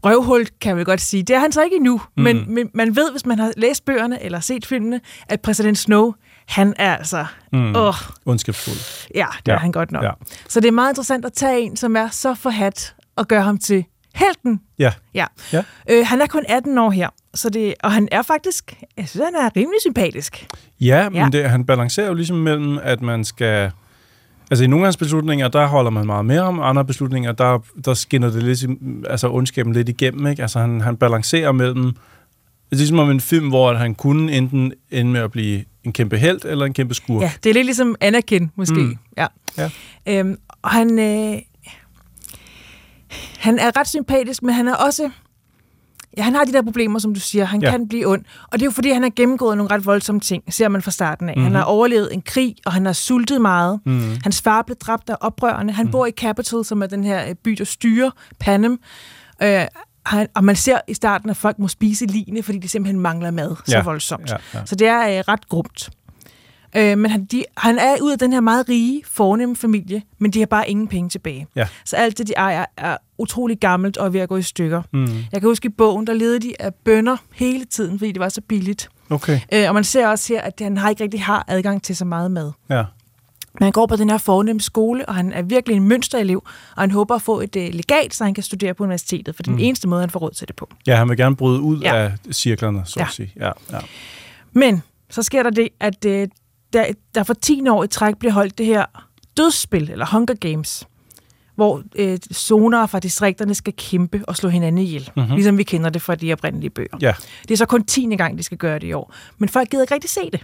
røvhul, 0.06 0.46
kan 0.62 0.78
vel 0.78 0.86
godt 0.86 1.02
sige. 1.02 1.24
Det 1.24 1.36
er 1.36 1.40
han 1.40 1.52
så 1.52 1.64
ikke 1.64 1.76
endnu, 1.76 2.02
Mm. 2.18 2.24
men, 2.24 2.54
men 2.54 2.70
man 2.74 2.96
ved, 2.96 3.12
hvis 3.12 3.26
man 3.26 3.40
har 3.40 3.52
læst 3.58 3.86
bøgerne 3.86 4.24
eller 4.24 4.40
set 4.40 4.66
filmene, 4.66 5.00
at 5.30 5.42
præsident 5.42 5.78
Snow, 5.78 6.14
han 6.48 6.74
er 6.80 6.96
altså... 6.96 7.26
mm, 7.54 7.76
Åh, 7.76 7.94
ondskabsfuld. 8.26 9.08
ja, 9.16 9.26
det 9.46 9.48
ja. 9.48 9.54
er 9.54 9.60
han 9.60 9.72
godt 9.72 9.92
nok. 9.92 10.04
Ja. 10.04 10.08
Ja. 10.08 10.14
Så 10.50 10.60
det 10.60 10.68
er 10.68 10.72
meget 10.72 10.92
interessant 10.92 11.26
at 11.26 11.34
tage 11.34 11.62
en, 11.62 11.76
som 11.78 11.96
er 11.96 12.08
så 12.10 12.34
forhat, 12.34 12.96
og 13.16 13.28
gøre 13.28 13.42
ham 13.42 13.58
til 13.58 13.86
helten. 14.18 14.62
Ja. 14.80 14.92
Ja. 15.14 15.26
Ja. 15.54 15.64
Øh, 15.90 16.06
han 16.08 16.22
er 16.22 16.28
kun 16.28 16.44
18 16.50 16.78
år 16.78 16.90
her, 16.90 17.10
så 17.34 17.50
det, 17.50 17.74
og 17.84 17.92
han 17.92 18.08
er 18.12 18.22
faktisk, 18.22 18.74
jeg 18.98 19.10
synes, 19.10 19.26
han 19.26 19.46
er 19.46 19.50
rimelig 19.56 19.82
sympatisk. 19.82 20.48
Ja, 20.80 21.10
men 21.10 21.18
Ja. 21.18 21.30
Det, 21.32 21.50
han 21.50 21.66
balancerer 21.66 22.08
jo 22.08 22.14
ligesom 22.14 22.38
mellem, 22.38 22.80
at 22.84 23.02
man 23.02 23.26
skal... 23.26 23.72
Altså 24.52 24.64
i 24.64 24.68
nogle 24.68 24.84
af 24.84 24.88
hans 24.88 24.98
beslutninger, 24.98 25.48
der 25.48 25.66
holder 25.68 25.92
man 25.92 26.06
meget 26.06 26.26
mere 26.26 26.42
om, 26.42 26.60
andre 26.60 26.86
beslutninger, 26.86 27.32
der, 27.32 27.60
der 27.86 27.94
skinner 27.94 28.30
det 28.30 28.44
lidt, 28.44 28.66
altså 29.10 29.30
ondskaben 29.30 29.74
lidt 29.74 29.90
igennem, 29.90 30.28
ikke? 30.28 30.42
Altså 30.42 30.60
han, 30.60 30.82
han 30.82 30.98
balancerer 30.98 31.52
mellem... 31.52 31.84
Det 31.86 32.76
er 32.76 32.78
ligesom 32.78 33.00
om 33.00 33.12
en 33.12 33.22
film, 33.22 33.48
hvor 33.48 33.74
han 33.74 33.96
kunne 33.96 34.32
enten 34.32 34.74
ende 34.92 35.12
med 35.12 35.22
at 35.22 35.32
blive 35.32 35.64
en 35.84 35.94
kæmpe 35.94 36.18
held 36.18 36.40
eller 36.46 36.66
en 36.66 36.74
kæmpe 36.74 36.94
skurk. 36.94 37.22
Ja, 37.22 37.32
det 37.44 37.50
er 37.50 37.54
lidt 37.54 37.66
ligesom 37.66 37.96
Anakin, 38.02 38.52
måske. 38.56 38.76
Mm. 38.80 38.98
Ja. 39.18 39.28
Ja. 39.58 39.70
Øhm, 40.08 40.38
og 40.62 40.70
han, 40.70 41.00
øh, 41.00 41.38
han 43.40 43.60
er 43.60 43.80
ret 43.80 43.88
sympatisk, 43.88 44.44
men 44.44 44.54
han 44.56 44.68
er 44.68 44.76
også... 44.76 45.10
Ja, 46.18 46.22
han 46.24 46.36
har 46.36 46.44
de 46.44 46.54
der 46.54 46.62
problemer, 46.62 47.00
som 47.00 47.14
du 47.14 47.20
siger. 47.20 47.46
Han 47.46 47.62
Ja. 47.62 47.72
kan 47.72 47.88
blive 47.88 48.08
ond. 48.08 48.24
Og 48.44 48.54
det 48.54 48.62
er 48.62 48.66
jo 48.66 48.72
fordi, 48.72 48.90
han 48.92 49.04
har 49.04 49.10
gennemgået 49.16 49.58
nogle 49.58 49.72
ret 49.72 49.86
voldsomme 49.86 50.22
ting, 50.22 50.44
ser 50.54 50.68
man 50.68 50.82
fra 50.82 50.92
starten 50.92 51.30
af. 51.30 51.34
Mm-hmm. 51.36 51.44
Han 51.44 51.52
Mhm. 51.52 51.56
har 51.58 51.64
overlevet 51.64 52.14
en 52.14 52.22
krig, 52.22 52.56
og 52.66 52.74
han 52.74 52.86
har 52.86 52.94
sultet 52.94 53.42
meget. 53.42 53.80
Mhm. 53.86 54.18
Hans 54.24 54.42
far 54.42 54.62
blev 54.62 54.76
dræbt 54.76 55.10
af 55.10 55.16
oprørerne. 55.22 55.72
Han 55.72 55.86
mm. 55.86 55.92
bor 55.92 56.06
i 56.06 56.12
Capital, 56.12 56.66
som 56.66 56.82
er 56.82 56.86
den 56.88 57.04
her 57.04 57.30
øh, 57.30 57.36
by, 57.36 57.52
der 57.52 57.64
styrer 57.64 58.12
Panem. 58.40 58.80
Øh, 59.44 59.62
han, 60.06 60.28
og 60.36 60.44
man 60.44 60.56
ser 60.56 60.80
i 60.88 60.94
starten, 60.94 61.30
at 61.30 61.38
folk 61.38 61.60
må 61.60 61.68
spise 61.68 62.06
line, 62.06 62.44
fordi 62.44 62.58
de 62.58 62.70
simpelthen 62.70 63.00
mangler 63.00 63.32
mad 63.32 63.56
så 63.66 63.76
Ja. 63.78 63.84
voldsomt. 63.84 64.30
Ja, 64.30 64.36
ja. 64.54 64.60
Så 64.66 64.76
det 64.76 64.88
er 64.88 65.00
øh, 65.18 65.24
ret 65.28 65.50
grumt. 65.50 65.90
Øh, 66.78 66.98
men 66.98 67.12
han, 67.12 67.26
de, 67.26 67.44
han 67.58 67.80
er 67.80 67.96
ud 68.02 68.12
af 68.12 68.20
den 68.20 68.34
her 68.34 68.40
meget 68.42 68.70
rige, 68.70 69.02
fornemme 69.06 69.56
familie, 69.56 70.02
men 70.20 70.32
de 70.32 70.40
har 70.40 70.46
bare 70.46 70.70
ingen 70.70 70.88
penge 70.88 71.10
tilbage. 71.10 71.48
Ja. 71.56 71.68
Så 71.86 71.96
alt 71.96 72.18
det, 72.18 72.28
de 72.28 72.34
ejer, 72.34 72.66
er 72.78 72.98
utrolig 73.18 73.60
gammelt 73.60 73.98
og 73.98 74.06
er 74.06 74.10
ved 74.10 74.20
at 74.20 74.30
gå 74.30 74.38
i 74.38 74.42
stykker. 74.42 74.82
Mm. 74.94 75.06
Jeg 75.32 75.42
kan 75.42 75.50
huske 75.50 75.66
i 75.66 75.70
bogen, 75.70 76.08
der 76.08 76.14
levede 76.14 76.40
de 76.40 76.62
af 76.62 76.74
bønder 76.76 77.18
hele 77.34 77.66
tiden, 77.66 78.00
fordi 78.00 78.12
det 78.12 78.20
var 78.20 78.30
så 78.30 78.42
billigt. 78.42 78.90
Okay. 79.10 79.40
Øh, 79.54 79.66
og 79.68 79.74
man 79.74 79.84
ser 79.84 80.08
også 80.08 80.34
her, 80.34 80.42
at 80.42 80.54
han 80.62 80.78
har 80.78 80.90
ikke 80.90 81.04
rigtig 81.04 81.24
har 81.24 81.46
adgang 81.48 81.84
til 81.84 81.96
så 81.96 82.06
meget 82.06 82.32
mad. 82.32 82.52
Ja. 82.70 82.84
Men 83.60 83.64
han 83.64 83.72
går 83.72 83.86
på 83.86 83.96
den 83.96 84.10
her 84.10 84.18
fornemme 84.18 84.62
skole, 84.62 85.10
og 85.10 85.16
han 85.16 85.34
er 85.34 85.42
virkelig 85.42 85.76
en 85.78 85.84
mønsterelev, 85.88 86.44
og 86.76 86.84
han 86.84 86.92
håber 86.92 87.16
at 87.16 87.22
få 87.22 87.40
et 87.42 87.56
øh, 87.56 87.74
legat, 87.74 88.14
så 88.14 88.24
han 88.24 88.34
kan 88.34 88.44
studere 88.44 88.74
på 88.74 88.84
universitetet, 88.84 89.36
for 89.36 89.44
det 89.44 89.48
er 89.50 89.52
Mm. 89.52 89.58
den 89.58 89.66
eneste 89.66 89.88
måde, 89.88 90.02
han 90.02 90.10
får 90.10 90.20
råd 90.20 90.32
til 90.32 90.48
det 90.48 90.56
på. 90.56 90.70
ja, 90.88 90.96
han 90.96 91.10
vil 91.10 91.18
gerne 91.18 91.36
bryde 91.36 91.62
ud 91.62 91.80
Ja. 91.82 91.96
af 91.96 92.12
cirklerne, 92.32 92.82
så 92.86 93.00
Ja. 93.00 93.06
at 93.06 93.12
sige. 93.12 93.34
Ja, 93.40 93.52
ja. 93.72 93.78
Men 94.54 94.84
så 95.10 95.24
sker 95.24 95.44
der 95.44 95.50
det, 95.50 95.70
at 95.80 96.06
øh, 96.06 96.28
der, 96.74 96.86
der 97.16 97.24
for 97.24 97.34
10 97.34 97.70
år 97.70 97.84
i 97.84 97.88
træk 97.88 98.18
bliver 98.18 98.32
holdt 98.34 98.58
det 98.58 98.66
her 98.66 98.86
dødsspil, 99.38 99.90
eller 99.92 100.06
Hunger 100.12 100.34
Games, 100.36 100.88
hvor 101.56 101.84
øh, 101.96 102.18
zoner 102.34 102.86
fra 102.86 103.00
distrikterne 103.00 103.56
skal 103.56 103.74
kæmpe 103.78 104.22
og 104.28 104.36
slå 104.36 104.50
hinanden 104.50 104.78
ihjel. 104.82 105.02
Mhm. 105.16 105.22
Mm-hmm. 105.24 105.36
Ligesom 105.36 105.58
vi 105.58 105.64
kender 105.64 105.90
det 105.90 106.02
fra 106.02 106.16
de 106.16 106.34
oprindelige 106.34 106.70
bøger. 106.70 106.98
Ja. 107.02 107.14
Det 107.42 107.52
er 107.52 107.58
så 107.58 107.66
kun 107.66 107.84
10. 107.86 108.16
gang, 108.16 108.38
de 108.38 108.44
skal 108.44 108.58
gøre 108.58 108.80
det 108.80 108.88
i 108.88 108.94
år. 108.94 109.14
Men 109.38 109.50
folk 109.50 109.70
gider 109.70 109.84
ikke 109.84 109.94
rigtig 109.94 110.10
se 110.10 110.22
det. 110.32 110.44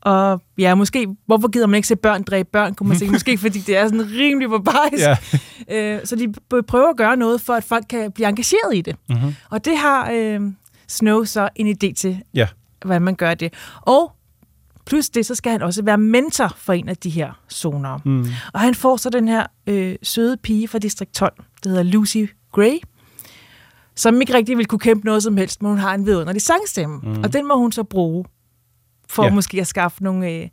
Og 0.00 0.42
ja, 0.58 0.74
måske, 0.74 1.06
hvorfor 1.26 1.48
gider 1.48 1.66
man 1.66 1.76
ikke 1.76 1.88
se 1.88 1.96
børn 1.96 2.22
dræbe 2.22 2.48
børn, 2.52 2.74
kunne 2.74 2.88
man 2.88 2.98
sige. 2.98 3.10
Måske 3.16 3.38
fordi 3.38 3.58
det 3.58 3.76
er 3.76 3.84
sådan 3.84 4.10
rimelig 4.10 4.48
barbarisk. 4.50 5.04
Ja. 5.04 5.16
Øh, 5.70 6.00
så 6.06 6.16
de 6.16 6.32
prøver 6.62 6.90
at 6.90 6.96
gøre 6.96 7.16
noget, 7.16 7.40
for 7.40 7.52
at 7.54 7.64
folk 7.64 7.84
kan 7.90 8.12
blive 8.12 8.28
engageret 8.28 8.74
i 8.74 8.80
det. 8.80 8.96
Mhm. 9.08 9.34
Og 9.50 9.64
det 9.64 9.78
har 9.78 10.10
øh, 10.12 10.40
Snow 10.88 11.24
så 11.24 11.48
en 11.56 11.68
idé 11.68 11.92
til, 11.94 12.22
Ja. 12.34 12.46
hvordan 12.84 13.02
man 13.02 13.14
gør 13.14 13.34
det. 13.34 13.52
Og 13.80 14.12
plus 14.86 15.10
det, 15.10 15.26
så 15.26 15.34
skal 15.34 15.52
han 15.52 15.62
også 15.62 15.82
være 15.82 15.98
mentor 15.98 16.54
for 16.56 16.72
en 16.72 16.88
af 16.88 16.96
de 16.96 17.10
her 17.10 17.40
zoner. 17.52 17.98
Mm. 18.04 18.26
Og 18.52 18.60
han 18.60 18.74
får 18.74 18.96
så 18.96 19.10
den 19.10 19.28
her 19.28 19.46
øh, 19.66 19.96
søde 20.02 20.36
pige 20.36 20.68
fra 20.68 20.78
Distrikt 20.78 21.14
12, 21.14 21.32
der 21.64 21.70
hedder 21.70 21.82
Lucy 21.82 22.24
Gray, 22.52 22.78
som 23.96 24.20
ikke 24.20 24.34
rigtig 24.34 24.58
vil 24.58 24.66
kunne 24.66 24.78
kæmpe 24.78 25.06
noget 25.06 25.22
som 25.22 25.36
helst, 25.36 25.62
men 25.62 25.68
hun 25.68 25.78
har 25.78 25.94
en 25.94 26.06
vidunderlig 26.06 26.42
sangstemme. 26.42 27.00
Mm. 27.02 27.22
Og 27.22 27.32
den 27.32 27.48
må 27.48 27.56
hun 27.56 27.72
så 27.72 27.82
bruge 27.82 28.24
for 29.08 29.24
ja. 29.24 29.30
måske 29.30 29.60
at 29.60 29.66
skaffe 29.66 30.04
nogle 30.04 30.30
øh, 30.30 30.48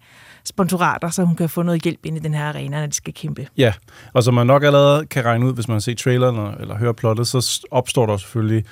sponsorater, 0.45 1.09
så 1.09 1.23
hun 1.23 1.35
kan 1.35 1.49
få 1.49 1.61
noget 1.61 1.83
hjælp 1.83 2.05
ind 2.05 2.17
i 2.17 2.19
den 2.19 2.33
her 2.33 2.45
arena, 2.45 2.79
når 2.79 2.87
de 2.87 2.93
skal 2.93 3.13
kæmpe. 3.13 3.47
Ja, 3.57 3.73
og 4.13 4.23
som 4.23 4.33
man 4.33 4.47
nok 4.47 4.63
allerede 4.63 5.05
kan 5.05 5.25
regne 5.25 5.45
ud, 5.45 5.53
hvis 5.53 5.67
man 5.67 5.75
har 5.75 5.79
set 5.79 5.97
traileren 5.97 6.55
eller 6.59 6.77
hører 6.77 6.93
plottet, 6.93 7.27
så 7.27 7.65
opstår 7.71 8.05
der 8.05 8.17
selvfølgelig 8.17 8.65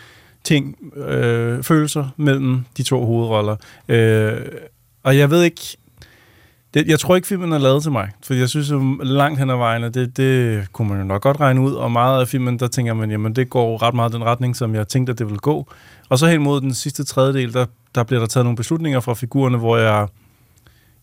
ting, 0.44 0.78
øh, 0.96 1.64
følelser 1.64 2.10
mellem 2.18 2.66
de 2.78 2.84
to 2.84 3.06
hovedroller. 3.06 3.56
Øh, 3.88 4.42
og 5.04 5.18
jeg 5.18 5.30
ved 5.30 5.44
ikke, 5.44 5.78
det, 6.74 6.88
jeg 6.88 7.00
tror 7.00 7.16
ikke, 7.16 7.28
filmen 7.28 7.54
er 7.54 7.58
lavet 7.58 7.84
til 7.84 7.92
mig, 7.92 8.10
for 8.24 8.34
jeg 8.34 8.50
synes 8.50 8.72
jo 8.72 8.98
langt 9.04 9.40
hen 9.40 9.50
ad 9.50 9.56
vejen, 9.56 9.84
at 9.84 9.94
det, 9.94 10.18
det 10.18 10.68
kunne 10.74 10.90
man 10.90 10.98
jo 10.98 11.04
nok 11.04 11.22
godt 11.22 11.40
regne 11.40 11.62
ud, 11.62 11.74
og 11.74 11.92
meget 11.92 12.22
af 12.22 12.28
filmen, 12.28 12.60
der 12.60 12.68
tænker 12.68 12.94
man, 12.94 13.12
jamen 13.12 13.36
det 13.36 13.50
går 13.50 13.82
ret 13.82 13.94
meget 13.94 14.14
den 14.14 14.24
retning, 14.24 14.56
som 14.56 14.76
jeg 14.76 14.88
tænkte, 14.88 15.12
at 15.12 15.20
det 15.20 15.28
ville 15.28 15.40
gå. 15.40 15.68
Og 16.10 16.20
så 16.20 16.28
hen 16.28 16.42
mod 16.42 16.62
den 16.62 16.74
sidste 16.74 17.04
tredjedel, 17.04 17.54
der, 17.54 17.66
der 17.96 18.04
bliver 18.04 18.20
der 18.20 18.28
taget 18.28 18.46
nogle 18.46 18.58
beslutninger 18.58 19.00
fra 19.00 19.14
figurerne, 19.14 19.58
hvor 19.58 19.78
jeg, 19.78 20.08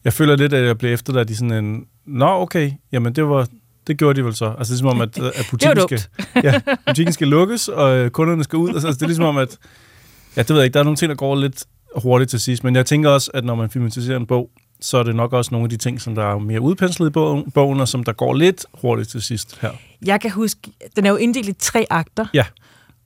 jeg 0.04 0.12
føler 0.12 0.36
lidt, 0.36 0.52
at 0.52 0.66
jeg 0.66 0.78
bliver 0.78 0.94
efterladt 0.94 1.30
i 1.30 1.34
sådan 1.34 1.64
en, 1.64 1.86
nå 2.06 2.26
okay, 2.26 2.72
jamen 2.92 3.14
det 3.14 3.28
var, 3.28 3.46
det 3.86 3.98
gjorde 3.98 4.20
de 4.20 4.24
vel 4.24 4.34
så. 4.34 4.54
Altså 4.58 4.72
det 4.74 4.78
er 4.78 4.82
som 4.82 4.88
om, 4.88 5.00
at, 5.00 5.18
at 5.40 5.46
butikken, 5.50 5.80
skal, 5.88 6.00
ja, 6.44 6.60
butikken 6.86 7.12
skal 7.12 7.28
lukkes, 7.28 7.68
og 7.68 7.96
øh, 7.96 8.10
kunderne 8.10 8.44
skal 8.44 8.56
ud. 8.56 8.68
Altså, 8.68 8.88
det 8.88 9.02
er 9.02 9.06
ligesom 9.06 9.24
om, 9.24 9.38
at 9.38 9.58
ja, 10.36 10.42
det 10.42 10.48
ved 10.48 10.56
jeg 10.56 10.64
ikke, 10.64 10.74
der 10.74 10.80
er 10.80 10.84
nogle 10.84 10.96
ting, 10.96 11.08
der 11.08 11.16
går 11.16 11.36
lidt 11.36 11.64
hurtigt 11.96 12.30
til 12.30 12.40
sidst, 12.40 12.64
men 12.64 12.76
jeg 12.76 12.86
tænker 12.86 13.10
også, 13.10 13.30
at 13.34 13.44
når 13.44 13.54
man 13.54 13.70
filmatiserer 13.70 14.16
en 14.16 14.26
bog, 14.26 14.50
så 14.80 14.98
er 14.98 15.02
det 15.02 15.16
nok 15.16 15.32
også 15.32 15.48
nogle 15.52 15.64
af 15.64 15.70
de 15.70 15.76
ting, 15.76 16.00
som 16.00 16.14
der 16.14 16.24
er 16.24 16.38
mere 16.38 16.60
udpenslet 16.60 17.06
i 17.06 17.10
bogen, 17.10 17.50
bogen, 17.50 17.80
og 17.80 17.88
som 17.88 18.04
der 18.04 18.12
går 18.12 18.34
lidt 18.34 18.66
hurtigt 18.80 19.08
til 19.10 19.22
sidst 19.22 19.58
her. 19.60 19.70
Jeg 20.06 20.20
kan 20.20 20.30
huske, 20.30 20.60
den 20.96 21.06
er 21.06 21.10
jo 21.10 21.16
inddelt 21.16 21.48
i 21.48 21.52
tre 21.52 21.86
akter, 21.90 22.26
Ja, 22.34 22.44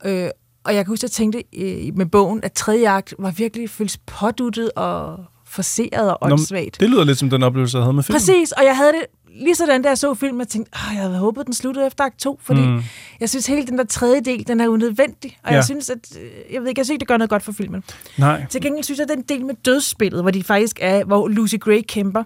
øh, 0.05 0.31
og 0.65 0.75
jeg 0.75 0.85
kan 0.85 0.93
huske, 0.93 1.01
at 1.01 1.03
jeg 1.03 1.11
tænkte 1.11 1.43
øh, 1.57 1.97
med 1.97 2.07
bogen, 2.07 2.41
at 2.45 2.53
tredje 2.53 2.89
akt 2.89 3.15
var 3.19 3.31
virkelig 3.31 3.71
føles 3.71 3.97
påduttet 4.07 4.71
og 4.77 5.19
forseret 5.47 6.11
og 6.21 6.29
Nå, 6.29 6.33
åndssvagt. 6.35 6.81
det 6.81 6.91
lyder 6.91 7.05
lidt 7.05 7.19
som 7.19 7.31
den 7.31 7.43
oplevelse, 7.43 7.79
jeg 7.79 7.85
havde 7.85 7.95
med 7.95 8.03
filmen. 8.03 8.15
Præcis, 8.21 8.53
og 8.53 8.65
jeg 8.65 8.77
havde 8.77 8.93
det 8.93 9.07
lige 9.41 9.55
sådan, 9.55 9.83
da 9.83 9.89
jeg 9.89 9.99
så 9.99 10.15
filmen, 10.15 10.41
jeg 10.41 10.49
tænkte, 10.49 10.71
"Åh, 10.77 10.95
jeg 10.95 11.03
havde 11.03 11.19
håbet, 11.19 11.47
den 11.47 11.55
sluttede 11.55 11.87
efter 11.87 12.05
akt 12.05 12.19
2, 12.19 12.41
fordi 12.43 12.61
Mm. 12.61 12.83
jeg 13.21 13.29
synes, 13.29 13.47
hele 13.47 13.67
den 13.67 13.79
der 13.79 13.85
tredje 13.85 14.21
del, 14.21 14.49
den 14.49 14.61
er 14.61 14.69
unødvendig, 14.69 15.39
og 15.43 15.51
Ja. 15.51 15.55
jeg 15.57 15.65
synes, 15.65 15.91
at, 15.91 15.99
øh, 16.21 16.53
jeg 16.55 16.61
ved 16.61 16.69
ikke, 16.69 16.79
jeg 16.79 16.87
synes 16.87 16.95
ikke, 16.95 17.01
det 17.01 17.09
gør 17.09 17.17
noget 17.17 17.31
godt 17.31 17.43
for 17.43 17.53
filmen. 17.53 17.85
Nej. 18.19 18.47
Til 18.51 18.61
gengæld 18.63 18.85
synes 18.85 18.99
jeg, 18.99 19.11
at 19.11 19.17
den 19.17 19.23
del 19.39 19.47
med 19.47 19.55
dødsspillet, 19.65 20.23
hvor 20.23 20.31
de 20.31 20.43
faktisk 20.43 20.79
er, 20.83 21.05
hvor 21.05 21.29
Lucy 21.29 21.55
Gray 21.61 21.83
kæmper, 21.89 22.23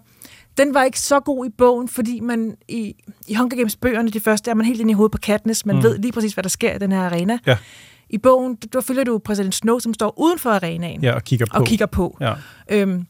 den 0.59 0.75
var 0.75 0.83
ikke 0.85 1.01
så 1.01 1.21
god 1.21 1.47
i 1.47 1.49
bogen, 1.59 1.89
fordi 1.89 2.21
man 2.21 2.57
i, 2.69 2.95
i 3.29 3.35
Hunger 3.35 3.57
Games 3.57 3.77
bøgerne, 3.77 4.11
de 4.11 4.21
første, 4.21 4.51
er 4.51 4.55
man 4.55 4.67
helt 4.67 4.81
inde 4.81 4.91
i 4.91 4.95
hovedet 4.95 5.13
på 5.13 5.19
Katniss, 5.19 5.67
man 5.67 5.77
mm. 5.77 5.83
ved 5.83 5.99
lige 5.99 6.13
præcis, 6.13 6.33
hvad 6.35 6.43
der 6.43 6.49
sker 6.51 6.75
i 6.75 6.79
den 6.79 6.93
her 6.93 7.01
arena. 7.01 7.39
Ja. 7.47 7.57
I 8.11 8.19
bogen, 8.19 8.55
der 8.73 8.81
følger 8.81 9.05
du 9.05 9.19
præsident 9.19 9.55
Snow, 9.55 9.79
som 9.79 9.95
står 9.95 10.19
uden 10.19 10.39
for 10.39 10.51
arenaen. 10.51 11.03
Ja, 11.03 11.15
og 11.15 11.25
kigger 11.25 11.47
på. 11.47 11.59
Og 11.59 11.67
kigger 11.67 11.87
på. 11.87 12.17
Ja. 12.21 12.35
Øhm, 12.71 13.07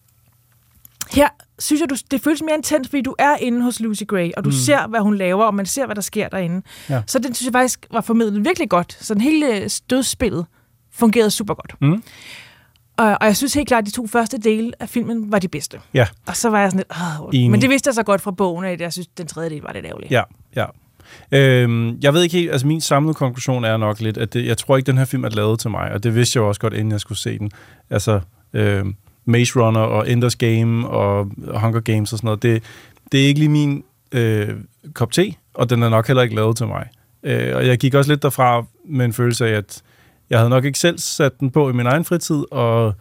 her 1.13 1.29
synes 1.59 1.81
jeg, 1.81 1.91
du, 1.91 1.97
det 2.11 2.21
føles 2.21 2.43
mere 2.43 2.55
intens, 2.57 2.89
fordi 2.89 3.03
du 3.03 3.15
er 3.19 3.37
inde 3.37 3.63
hos 3.63 3.81
Lucy 3.81 4.03
Gray, 4.09 4.31
og 4.37 4.45
du 4.45 4.49
Mm. 4.49 4.53
ser, 4.57 4.87
hvad 4.89 5.01
hun 5.01 5.17
laver, 5.17 5.45
og 5.45 5.55
man 5.55 5.67
ser, 5.67 5.87
hvad 5.87 5.95
der 5.97 6.03
sker 6.03 6.29
derinde. 6.29 6.63
Ja. 6.91 7.03
Så 7.07 7.19
det 7.19 7.37
synes 7.37 7.45
jeg 7.47 7.53
faktisk 7.53 7.87
var 7.93 8.01
formidlet 8.01 8.45
virkelig 8.45 8.69
godt. 8.71 8.97
Så 9.01 9.15
den 9.15 9.23
hele 9.23 9.69
dødsspillet 9.91 10.47
fungerede 10.93 11.31
super 11.31 11.55
godt. 11.55 11.75
Mm. 11.81 12.03
Og, 12.97 13.07
og 13.21 13.27
jeg 13.27 13.37
synes 13.37 13.55
helt 13.55 13.69
klart, 13.69 13.83
at 13.83 13.87
de 13.87 13.91
to 13.91 14.07
første 14.07 14.39
dele 14.39 14.73
af 14.81 14.89
filmen 14.89 15.33
var 15.33 15.39
de 15.39 15.49
bedste. 15.49 15.81
Ja. 15.95 16.07
Og 16.27 16.37
så 16.37 16.51
var 16.51 16.61
jeg 16.61 16.71
sådan 16.71 16.79
lidt, 16.79 17.43
Åh, 17.45 17.51
men 17.51 17.61
det 17.61 17.71
vidste 17.71 17.89
jeg 17.89 17.95
så 17.95 18.03
godt 18.03 18.21
fra 18.21 18.31
bogen, 18.31 18.65
at 18.65 18.81
jeg 18.81 18.93
synes, 18.93 19.07
den 19.07 19.27
tredje 19.27 19.51
del 19.51 19.63
var 19.63 19.73
lidt 19.73 19.87
ærgerlig. 19.87 20.11
Ja, 20.11 20.23
ja. 20.57 20.65
Øhm, 21.33 21.99
jeg 22.03 22.15
ved 22.15 22.23
ikke 22.23 22.37
helt, 22.37 22.51
altså 22.51 22.67
min 22.67 22.81
samlede 22.81 23.15
konklusion 23.15 23.65
er 23.65 23.77
nok 23.77 24.01
lidt, 24.01 24.19
at 24.19 24.33
det, 24.33 24.47
jeg 24.47 24.59
tror 24.59 24.77
ikke, 24.77 24.87
den 24.87 24.99
her 24.99 25.05
film 25.05 25.25
er 25.25 25.29
lavet 25.29 25.61
til 25.61 25.71
mig, 25.71 25.93
og 25.93 26.03
det 26.03 26.15
vidste 26.15 26.37
jeg 26.39 26.45
også 26.45 26.61
godt, 26.61 26.73
inden 26.75 26.93
jeg 26.93 27.01
skulle 27.01 27.19
se 27.19 27.39
den. 27.39 27.51
Altså, 27.91 28.21
øhm, 28.53 28.95
Maze 29.25 29.61
Runner 29.61 29.81
og 29.81 30.11
Enders 30.11 30.37
Game 30.37 30.89
og 30.89 31.31
Hunger 31.61 31.81
Games 31.81 32.13
og 32.13 32.19
sådan 32.19 32.27
noget, 32.27 32.43
det, 32.43 32.63
det 33.13 33.23
er 33.23 33.27
ikke 33.27 33.41
lige 33.41 33.51
min 33.51 33.85
øh, 34.13 34.49
kop 34.95 35.13
te, 35.13 35.35
og 35.55 35.71
den 35.71 35.83
er 35.83 35.89
nok 35.89 36.07
heller 36.07 36.23
ikke 36.23 36.35
lavet 36.35 36.57
til 36.57 36.67
mig. 36.67 36.87
Øh, 37.23 37.57
og 37.57 37.67
jeg 37.67 37.79
gik 37.79 37.95
også 37.95 38.11
lidt 38.11 38.23
derfra 38.23 38.65
med 38.89 39.05
en 39.05 39.13
følelse 39.13 39.47
af, 39.47 39.53
at 39.53 39.83
jeg 40.31 40.39
havde 40.39 40.51
nok 40.51 40.65
ikke 40.65 40.79
selv 40.79 40.99
sat 40.99 41.41
den 41.41 41.51
på 41.51 41.71
i 41.71 41.73
min 41.73 41.87
egen 41.87 42.05
fritid, 42.05 42.45
og 42.51 42.95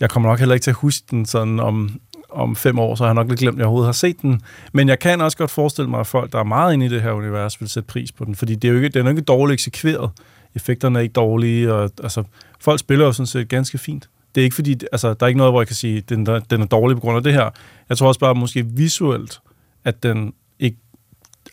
jeg 0.00 0.10
kommer 0.10 0.28
nok 0.28 0.38
heller 0.38 0.54
ikke 0.54 0.64
til 0.64 0.70
at 0.70 0.76
huske 0.76 1.06
den 1.10 1.26
sådan 1.26 1.60
om, 1.60 2.00
om 2.30 2.56
fem 2.56 2.78
år, 2.78 2.94
så 2.94 3.04
har 3.04 3.08
jeg 3.08 3.14
nok 3.14 3.28
lidt 3.28 3.40
glemt, 3.40 3.54
at 3.54 3.58
jeg 3.58 3.66
overhovedet 3.66 3.88
har 3.88 3.92
set 3.92 4.22
den. 4.22 4.40
Men 4.72 4.88
jeg 4.88 4.98
kan 4.98 5.20
også 5.20 5.36
godt 5.36 5.50
forestille 5.50 5.90
mig, 5.90 6.00
at 6.00 6.06
folk, 6.06 6.32
der 6.32 6.38
er 6.38 6.44
meget 6.44 6.74
inde 6.74 6.86
i 6.86 6.88
det 6.88 7.02
her 7.02 7.12
univers, 7.12 7.60
vil 7.60 7.68
sætte 7.68 7.86
pris 7.86 8.12
på 8.12 8.24
den, 8.24 8.34
fordi 8.34 8.54
det 8.54 8.68
er 8.68 8.72
jo 8.72 8.76
ikke, 8.76 8.88
den 8.88 9.00
er 9.00 9.10
jo 9.10 9.16
ikke 9.16 9.22
dårligt 9.22 9.54
eksekveret. 9.54 10.10
Effekterne 10.54 10.98
er 10.98 11.02
ikke 11.02 11.12
dårlige, 11.12 11.74
og 11.74 11.90
altså, 12.02 12.22
folk 12.60 12.80
spiller 12.80 13.06
jo 13.06 13.12
sådan 13.12 13.26
set 13.26 13.48
ganske 13.48 13.78
fint. 13.78 14.08
Det 14.34 14.40
er 14.40 14.44
ikke 14.44 14.54
fordi, 14.54 14.76
altså, 14.92 15.14
der 15.14 15.26
er 15.26 15.28
ikke 15.28 15.38
noget, 15.38 15.52
hvor 15.52 15.60
jeg 15.60 15.66
kan 15.66 15.76
sige, 15.76 15.96
at 15.98 16.08
den, 16.08 16.26
den 16.26 16.60
er 16.62 16.66
dårlig 16.66 16.96
på 16.96 17.00
grund 17.00 17.16
af 17.16 17.22
det 17.22 17.32
her. 17.32 17.50
Jeg 17.88 17.98
tror 17.98 18.08
også 18.08 18.20
bare, 18.20 18.34
måske 18.34 18.66
visuelt, 18.66 19.40
at 19.84 20.02
den 20.02 20.32
ikke 20.58 20.76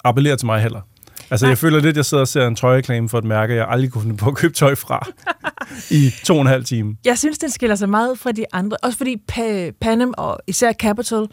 appellerer 0.04 0.36
til 0.36 0.46
mig 0.46 0.62
heller. 0.62 0.82
Altså, 1.30 1.46
Nej. 1.46 1.50
jeg 1.50 1.58
føler 1.58 1.78
lidt, 1.80 1.90
at 1.90 1.96
jeg 1.98 2.06
sidder 2.06 2.22
og 2.22 2.28
ser 2.28 2.48
en 2.48 2.56
tøjreklame 2.56 3.10
for 3.10 3.18
et 3.18 3.24
mærke, 3.24 3.56
jeg 3.56 3.68
aldrig 3.70 3.92
kunne 3.92 4.02
finde 4.02 4.18
på 4.18 4.30
at 4.30 4.36
købe 4.36 4.54
tøj 4.54 4.76
fra 4.76 5.08
i 5.98 6.12
to 6.26 6.36
og 6.36 6.42
en 6.42 6.48
halv 6.48 6.66
time. 6.66 6.98
Jeg 7.06 7.18
synes, 7.18 7.38
den 7.38 7.50
skiller 7.50 7.76
sig 7.76 7.90
meget 7.90 8.20
fra 8.20 8.32
de 8.32 8.46
andre. 8.54 8.78
Også 8.84 8.98
fordi 8.98 9.16
pa- 9.32 9.72
Panem 9.82 10.14
og 10.18 10.40
især 10.48 10.74
Capital, 10.74 11.26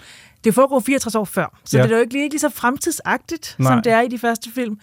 det 0.44 0.54
foregår 0.54 0.80
64 0.80 1.14
år 1.14 1.24
før. 1.24 1.58
Så 1.64 1.78
ja. 1.78 1.82
det 1.84 1.90
er 1.92 1.96
jo 1.96 2.00
ikke 2.00 2.12
lige, 2.12 2.22
ikke 2.24 2.34
lige 2.34 2.40
så 2.40 2.48
fremtidsagtigt, 2.48 3.56
Nej. 3.58 3.72
som 3.72 3.82
det 3.82 3.92
er 3.92 4.00
i 4.00 4.08
de 4.08 4.18
første 4.18 4.50
film. 4.54 4.78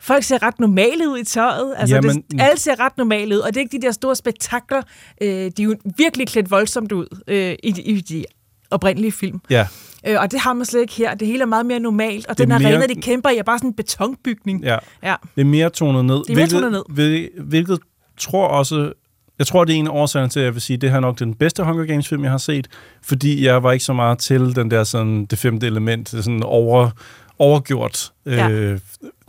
Folk 0.00 0.24
ser 0.24 0.42
ret 0.42 0.60
normale 0.60 1.08
ud 1.10 1.18
i 1.18 1.24
tøjet. 1.24 1.74
Altså, 1.76 1.94
Jamen- 1.94 2.24
det, 2.30 2.40
alle 2.40 2.58
ser 2.60 2.80
ret 2.80 2.92
normale 2.98 3.34
ud, 3.34 3.40
og 3.40 3.48
det 3.48 3.56
er 3.56 3.60
ikke 3.60 3.76
de 3.78 3.82
der 3.82 3.92
store 3.92 4.16
spektakler. 4.16 4.82
Øh, 5.20 5.28
de 5.28 5.44
er 5.58 5.64
jo 5.64 5.76
virkelig 5.96 6.26
klædt 6.28 6.50
voldsomt 6.50 6.92
ud 6.92 7.22
øh, 7.28 7.54
i, 7.62 7.70
de, 7.72 7.82
i 7.82 8.00
de 8.00 8.24
oprindelige 8.70 9.12
film. 9.12 9.40
Ja, 9.50 9.66
Øh, 10.06 10.16
og 10.20 10.30
det 10.30 10.40
har 10.40 10.52
man 10.52 10.66
slet 10.66 10.80
ikke 10.80 10.94
her. 10.94 11.14
Det 11.14 11.28
hele 11.28 11.42
er 11.42 11.46
meget 11.46 11.66
mere 11.66 11.80
normalt, 11.80 12.26
og 12.26 12.38
Det 12.38 12.44
den 12.44 12.52
arena, 12.52 12.78
mere- 12.78 12.86
de 12.88 12.94
kæmper 13.02 13.30
i, 13.30 13.36
er 13.36 13.42
bare 13.42 13.58
sådan 13.58 13.70
en 13.70 13.74
betonbygning. 13.74 14.62
ja. 14.64 14.78
ja. 15.02 15.14
Det 15.34 15.40
er 15.40 15.44
mere 15.44 15.70
tonet 15.70 16.04
ned. 16.04 16.14
Det 16.24 16.30
er 16.30 16.34
mere 16.36 16.46
tonet 16.46 16.72
ned. 16.72 16.82
Hvilket, 16.90 17.30
hvilket 17.44 17.78
tror 18.18 18.46
også... 18.48 18.92
Jeg 19.38 19.46
tror, 19.46 19.64
det 19.64 19.74
er 19.74 19.78
en 19.78 19.86
af 19.86 19.90
årsagerne 19.90 20.28
til, 20.30 20.40
at 20.40 20.44
jeg 20.46 20.54
vil 20.54 20.62
sige, 20.62 20.74
at 20.74 20.80
det 20.80 20.90
her 20.90 20.96
er 20.96 21.00
nok 21.00 21.18
den 21.18 21.34
bedste 21.34 21.64
Hunger 21.64 21.84
Games-film, 21.84 22.22
jeg 22.22 22.30
har 22.30 22.38
set, 22.38 22.68
fordi 23.02 23.44
jeg 23.46 23.62
var 23.62 23.72
ikke 23.72 23.84
så 23.84 23.92
meget 23.92 24.18
til 24.18 24.56
den 24.56 24.70
der 24.70 24.84
sådan, 24.84 25.26
det 25.26 25.38
femte 25.38 25.66
element, 25.66 26.08
sådan 26.08 26.42
over, 26.42 26.90
overgjort, 27.38 28.12
Ja. 28.26 28.48
øh, 28.48 28.80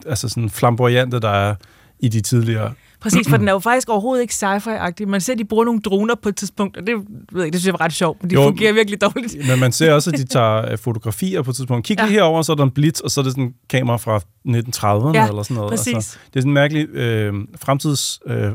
altså 0.06 0.30
sådan 0.30 0.49
flamboyante, 0.49 1.19
der 1.19 1.30
er 1.30 1.56
i 1.99 2.07
de 2.10 2.22
tidligere. 2.22 2.73
Præcis, 2.99 3.30
for 3.30 3.38
den 3.38 3.48
er 3.49 3.53
jo 3.53 3.60
faktisk 3.60 3.90
overhovedet 3.90 4.22
ikke 4.22 4.34
sci-fi-agtig. 4.34 5.07
Man 5.07 5.22
ser, 5.22 5.34
at 5.34 5.40
de 5.40 5.45
bruger 5.45 5.65
nogle 5.65 5.80
droner 5.82 6.15
på 6.15 6.30
et 6.30 6.36
tidspunkt, 6.36 6.77
og 6.77 6.88
det, 6.88 6.95
ved 7.32 7.44
jeg, 7.44 7.53
det 7.53 7.61
synes 7.61 7.65
jeg 7.65 7.73
var 7.80 7.82
ret 7.86 7.94
sjovt, 7.94 8.22
men 8.23 8.30
de 8.30 8.36
Jo, 8.36 8.44
fungerer 8.44 8.73
virkelig 8.73 9.02
dårligt. 9.02 9.36
Men 9.49 9.60
man 9.60 9.72
ser 9.72 9.94
også, 9.94 10.10
at 10.11 10.18
de 10.19 10.23
tager 10.26 10.65
øh, 10.72 10.77
fotografier 10.77 11.41
på 11.41 11.49
et 11.52 11.56
tidspunkt. 11.56 11.86
Kig 11.88 11.95
lige 11.98 12.06
Ja. 12.06 12.11
herover, 12.14 12.41
så 12.41 12.52
er 12.52 12.56
der 12.56 12.64
en 12.64 12.72
blitz, 12.72 12.99
og 12.99 13.11
så 13.11 13.22
er 13.22 13.23
det 13.23 13.32
sådan 13.32 13.44
en 13.44 13.53
kamera 13.69 13.98
fra 13.98 14.18
1930'erne 14.18 15.18
Ja, 15.18 15.27
eller 15.27 15.44
sådan 15.44 15.56
noget. 15.56 15.69
præcis. 15.69 15.94
Altså, 15.94 16.18
det 16.34 16.36
er 16.36 16.41
sådan 16.41 16.49
en 16.49 16.53
mærkelig 16.53 16.90
øh, 16.90 17.34
fremtids 17.61 18.19
øh. 18.27 18.52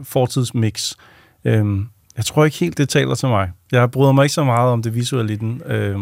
Øh, 1.44 1.78
jeg 2.16 2.24
tror 2.24 2.44
ikke 2.44 2.56
helt, 2.56 2.78
det 2.78 2.88
taler 2.88 3.14
til 3.14 3.28
mig. 3.28 3.50
Jeg 3.72 3.90
bryder 3.90 4.12
mig 4.12 4.22
ikke 4.24 4.34
så 4.34 4.44
meget 4.44 4.72
om 4.72 4.82
det 4.82 4.94
visuelle 4.94 5.32
i 5.32 5.36
den. 5.36 5.62
Øh, 5.66 5.98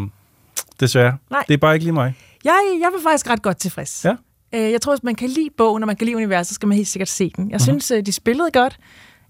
desværre. 0.79 1.17
Nej. 1.31 1.43
Det 1.47 1.53
er 1.53 1.57
bare 1.57 1.73
ikke 1.73 1.83
lige 1.85 1.93
mig. 1.93 2.13
Jeg, 2.45 2.77
jeg 2.81 2.89
var 2.93 2.99
faktisk 3.11 3.29
ret 3.29 3.41
godt 3.41 3.57
tilfreds. 3.57 4.05
Ja. 4.05 4.15
Øh, 4.55 4.71
Jeg 4.71 4.81
tror, 4.81 4.93
hvis 4.95 5.03
man 5.03 5.15
kan 5.15 5.29
lide 5.29 5.49
bogen, 5.57 5.83
og 5.83 5.87
man 5.87 5.95
kan 5.95 6.05
lide 6.05 6.15
universet, 6.17 6.47
så 6.47 6.53
skal 6.53 6.67
man 6.67 6.75
helt 6.75 6.87
sikkert 6.87 7.09
se 7.09 7.31
den. 7.35 7.49
Jeg 7.49 7.55
Mhm. 7.55 7.59
synes, 7.59 7.91
øh, 7.91 8.05
de 8.05 8.11
spillede 8.11 8.49
godt. 8.53 8.77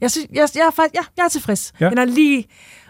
Jeg, 0.01 0.11
synes, 0.11 0.27
jeg, 0.33 0.47
jeg, 0.55 0.61
er 0.67 0.71
faktisk, 0.75 0.95
ja, 0.95 1.01
jeg 1.17 1.23
er 1.23 1.29
tilfreds. 1.29 1.73
Ja. 1.79 1.89
Den 1.89 1.97
er 1.97 2.05
lige... 2.05 2.45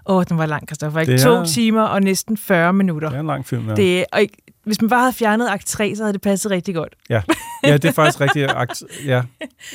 Åh, 0.09 0.23
den 0.29 0.37
var 0.37 0.45
lang, 0.45 0.67
Christoffer. 0.67 0.99
Ikke? 0.99 1.11
Det 1.13 1.21
To 1.21 1.29
er- 1.31 1.45
timer 1.45 1.81
og 1.81 2.01
næsten 2.01 2.37
40 2.37 2.73
minutter. 2.73 3.09
Det 3.09 3.15
er 3.15 3.19
en 3.19 3.27
lang 3.27 3.45
film, 3.47 3.69
ja. 3.69 3.75
Det, 3.75 4.05
og 4.13 4.21
ikke, 4.21 4.37
hvis 4.65 4.81
man 4.81 4.89
bare 4.89 4.99
havde 4.99 5.13
fjernet 5.13 5.47
akt 5.49 5.65
3, 5.67 5.95
så 5.95 6.03
havde 6.03 6.13
det 6.13 6.21
passet 6.21 6.51
rigtig 6.51 6.75
godt. 6.75 6.95
Ja, 7.09 7.21
ja 7.63 7.73
det 7.73 7.85
er 7.85 7.91
faktisk 7.91 8.21
rigtig... 8.21 8.49
Akt, 8.49 8.83
ja. 9.05 9.15
ja, 9.15 9.21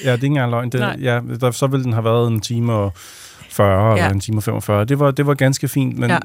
det 0.04 0.06
er 0.08 0.12
ikke 0.12 0.26
engang 0.26 0.50
løgn. 0.50 0.70
Det, 0.70 0.80
Nej. 0.88 0.96
ja, 1.00 1.20
der, 1.40 1.50
så 1.50 1.66
ville 1.66 1.84
den 1.84 1.92
have 1.92 2.04
været 2.04 2.28
en 2.28 2.40
time 2.40 2.72
og 2.72 2.92
40 3.54 3.88
ja. 3.90 3.96
Eller 3.96 4.10
en 4.14 4.20
time 4.20 4.38
og 4.38 4.42
45. 4.42 4.84
Det 4.84 4.98
var, 5.00 5.10
det 5.10 5.26
var 5.26 5.34
ganske 5.34 5.68
fint, 5.68 5.98
men 5.98 6.10
ja. 6.10 6.18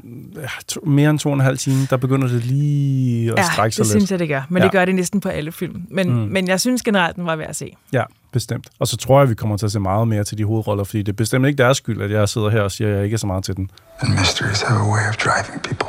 To, 0.68 0.81
mere 0.85 1.10
end 1.10 1.19
to 1.19 1.30
og 1.30 1.35
en 1.35 1.41
halv 1.41 1.57
time, 1.57 1.88
der 1.89 1.97
begynder 1.97 2.27
det 2.27 2.45
lige 2.45 3.31
at 3.31 3.38
Ja, 3.38 3.43
strække 3.53 3.76
sig 3.76 3.85
det 3.85 3.93
lidt. 3.93 4.01
synes 4.01 4.11
jeg, 4.11 4.19
det 4.19 4.27
gør. 4.27 4.41
Men 4.49 4.57
Ja. 4.61 4.64
det 4.64 4.72
gør 4.72 4.85
det 4.85 4.95
næsten 4.95 5.22
på 5.22 5.30
alle 5.30 5.51
film. 5.51 5.81
Men, 5.91 6.10
Mm. 6.10 6.15
men 6.15 6.47
jeg 6.47 6.60
synes 6.60 6.81
generelt, 6.81 7.15
den 7.15 7.26
var 7.26 7.35
værd 7.35 7.49
at 7.49 7.56
se. 7.56 7.76
Ja, 7.93 8.03
bestemt. 8.34 8.68
Og 8.80 8.88
så 8.88 8.97
tror 8.97 9.18
jeg, 9.19 9.23
at 9.23 9.30
vi 9.30 9.35
kommer 9.35 9.57
til 9.57 9.65
at 9.65 9.72
se 9.72 9.80
meget 9.80 10.07
mere 10.07 10.23
til 10.23 10.38
de 10.38 10.43
hovedroller, 10.45 10.84
fordi 10.84 10.99
det 11.01 11.10
er 11.11 11.15
bestemt 11.15 11.45
ikke 11.47 11.57
deres 11.57 11.77
skyld, 11.77 12.01
at 12.01 12.11
jeg 12.11 12.30
sidder 12.30 12.49
her 12.49 12.61
og 12.61 12.72
siger, 12.72 12.89
at 12.89 12.95
jeg 12.95 13.03
ikke 13.03 13.14
er 13.14 13.18
så 13.18 13.27
meget 13.27 13.43
til 13.43 13.56
den. 13.56 13.72
And 13.99 14.11
mysteries 14.19 14.61
have 14.61 14.80
a 14.80 14.84
way 14.91 15.10
of 15.10 15.15
driving 15.18 15.61
people 15.64 15.88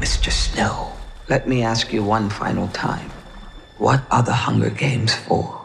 Mr. 0.00 0.30
Snow, 0.30 0.76
let 1.30 1.46
me 1.46 1.62
ask 1.66 1.94
you 1.94 2.12
one 2.12 2.30
final 2.30 2.68
time. 2.74 3.10
What 3.80 4.00
are 4.10 4.24
the 4.24 4.34
Hunger 4.46 4.70
Games 4.70 5.14
for? 5.28 5.56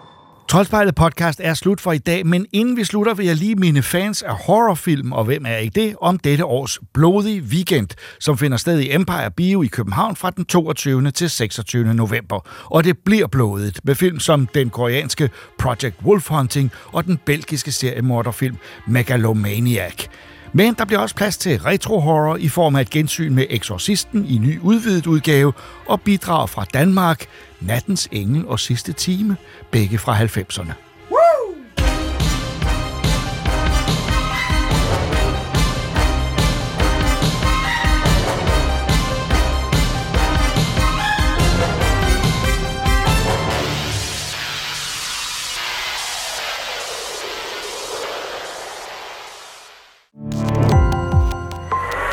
Troldspejlet 0.48 0.96
podcast 0.96 1.42
er 1.44 1.54
slut 1.54 1.82
for 1.82 1.92
i 1.92 1.98
dag, 1.98 2.26
men 2.26 2.46
inden 2.54 2.78
vi 2.78 2.84
slutter, 2.84 3.14
vil 3.14 3.26
jeg 3.26 3.36
lige 3.36 3.56
mine 3.56 3.84
fans 3.84 4.22
af 4.22 4.36
horrorfilm, 4.36 5.12
og 5.12 5.26
hvem 5.26 5.46
er 5.46 5.56
ikke 5.56 5.82
det, 5.82 5.96
om 6.02 6.20
dette 6.20 6.46
års 6.46 6.80
blodige 6.94 7.42
weekend, 7.42 7.88
som 8.20 8.38
finder 8.38 8.58
sted 8.58 8.80
i 8.80 8.96
Empire 8.96 9.32
Bio 9.32 9.62
i 9.62 9.68
København 9.68 10.16
fra 10.16 10.30
den 10.30 10.46
22. 10.46 11.12
til 11.12 11.30
26. 11.30 11.94
november. 11.94 12.40
Og 12.66 12.84
det 12.84 12.98
bliver 13.06 13.28
blodigt 13.28 13.80
med 13.84 13.96
film 13.96 14.20
som 14.20 14.48
den 14.48 14.70
koreanske 14.70 15.30
Project 15.60 15.96
Wolf 16.04 16.30
Hunting 16.30 16.72
og 16.86 17.06
den 17.06 17.20
belgiske 17.26 17.72
seriemorderfilm 17.72 18.58
Megalomaniac. 18.88 20.08
Men 20.56 20.74
der 20.74 20.86
bliver 20.86 21.00
også 21.00 21.16
plads 21.16 21.38
til 21.38 21.60
retro-horror 21.60 22.36
i 22.36 22.48
form 22.48 22.76
af 22.76 22.82
et 22.82 22.90
gensyn 22.90 23.34
med 23.34 23.46
Exorcisten 23.50 24.26
i 24.26 24.38
ny 24.38 24.60
udvidet 24.60 25.08
udgave 25.08 25.54
og 25.86 26.02
bidrag 26.02 26.50
fra 26.50 26.66
Danmark, 26.74 27.26
Nattens 27.60 28.08
Engel 28.12 28.48
og 28.48 28.60
Sidste 28.60 28.94
Time, 28.94 29.38
begge 29.72 29.98
fra 29.98 30.20
90'erne. 30.20 30.85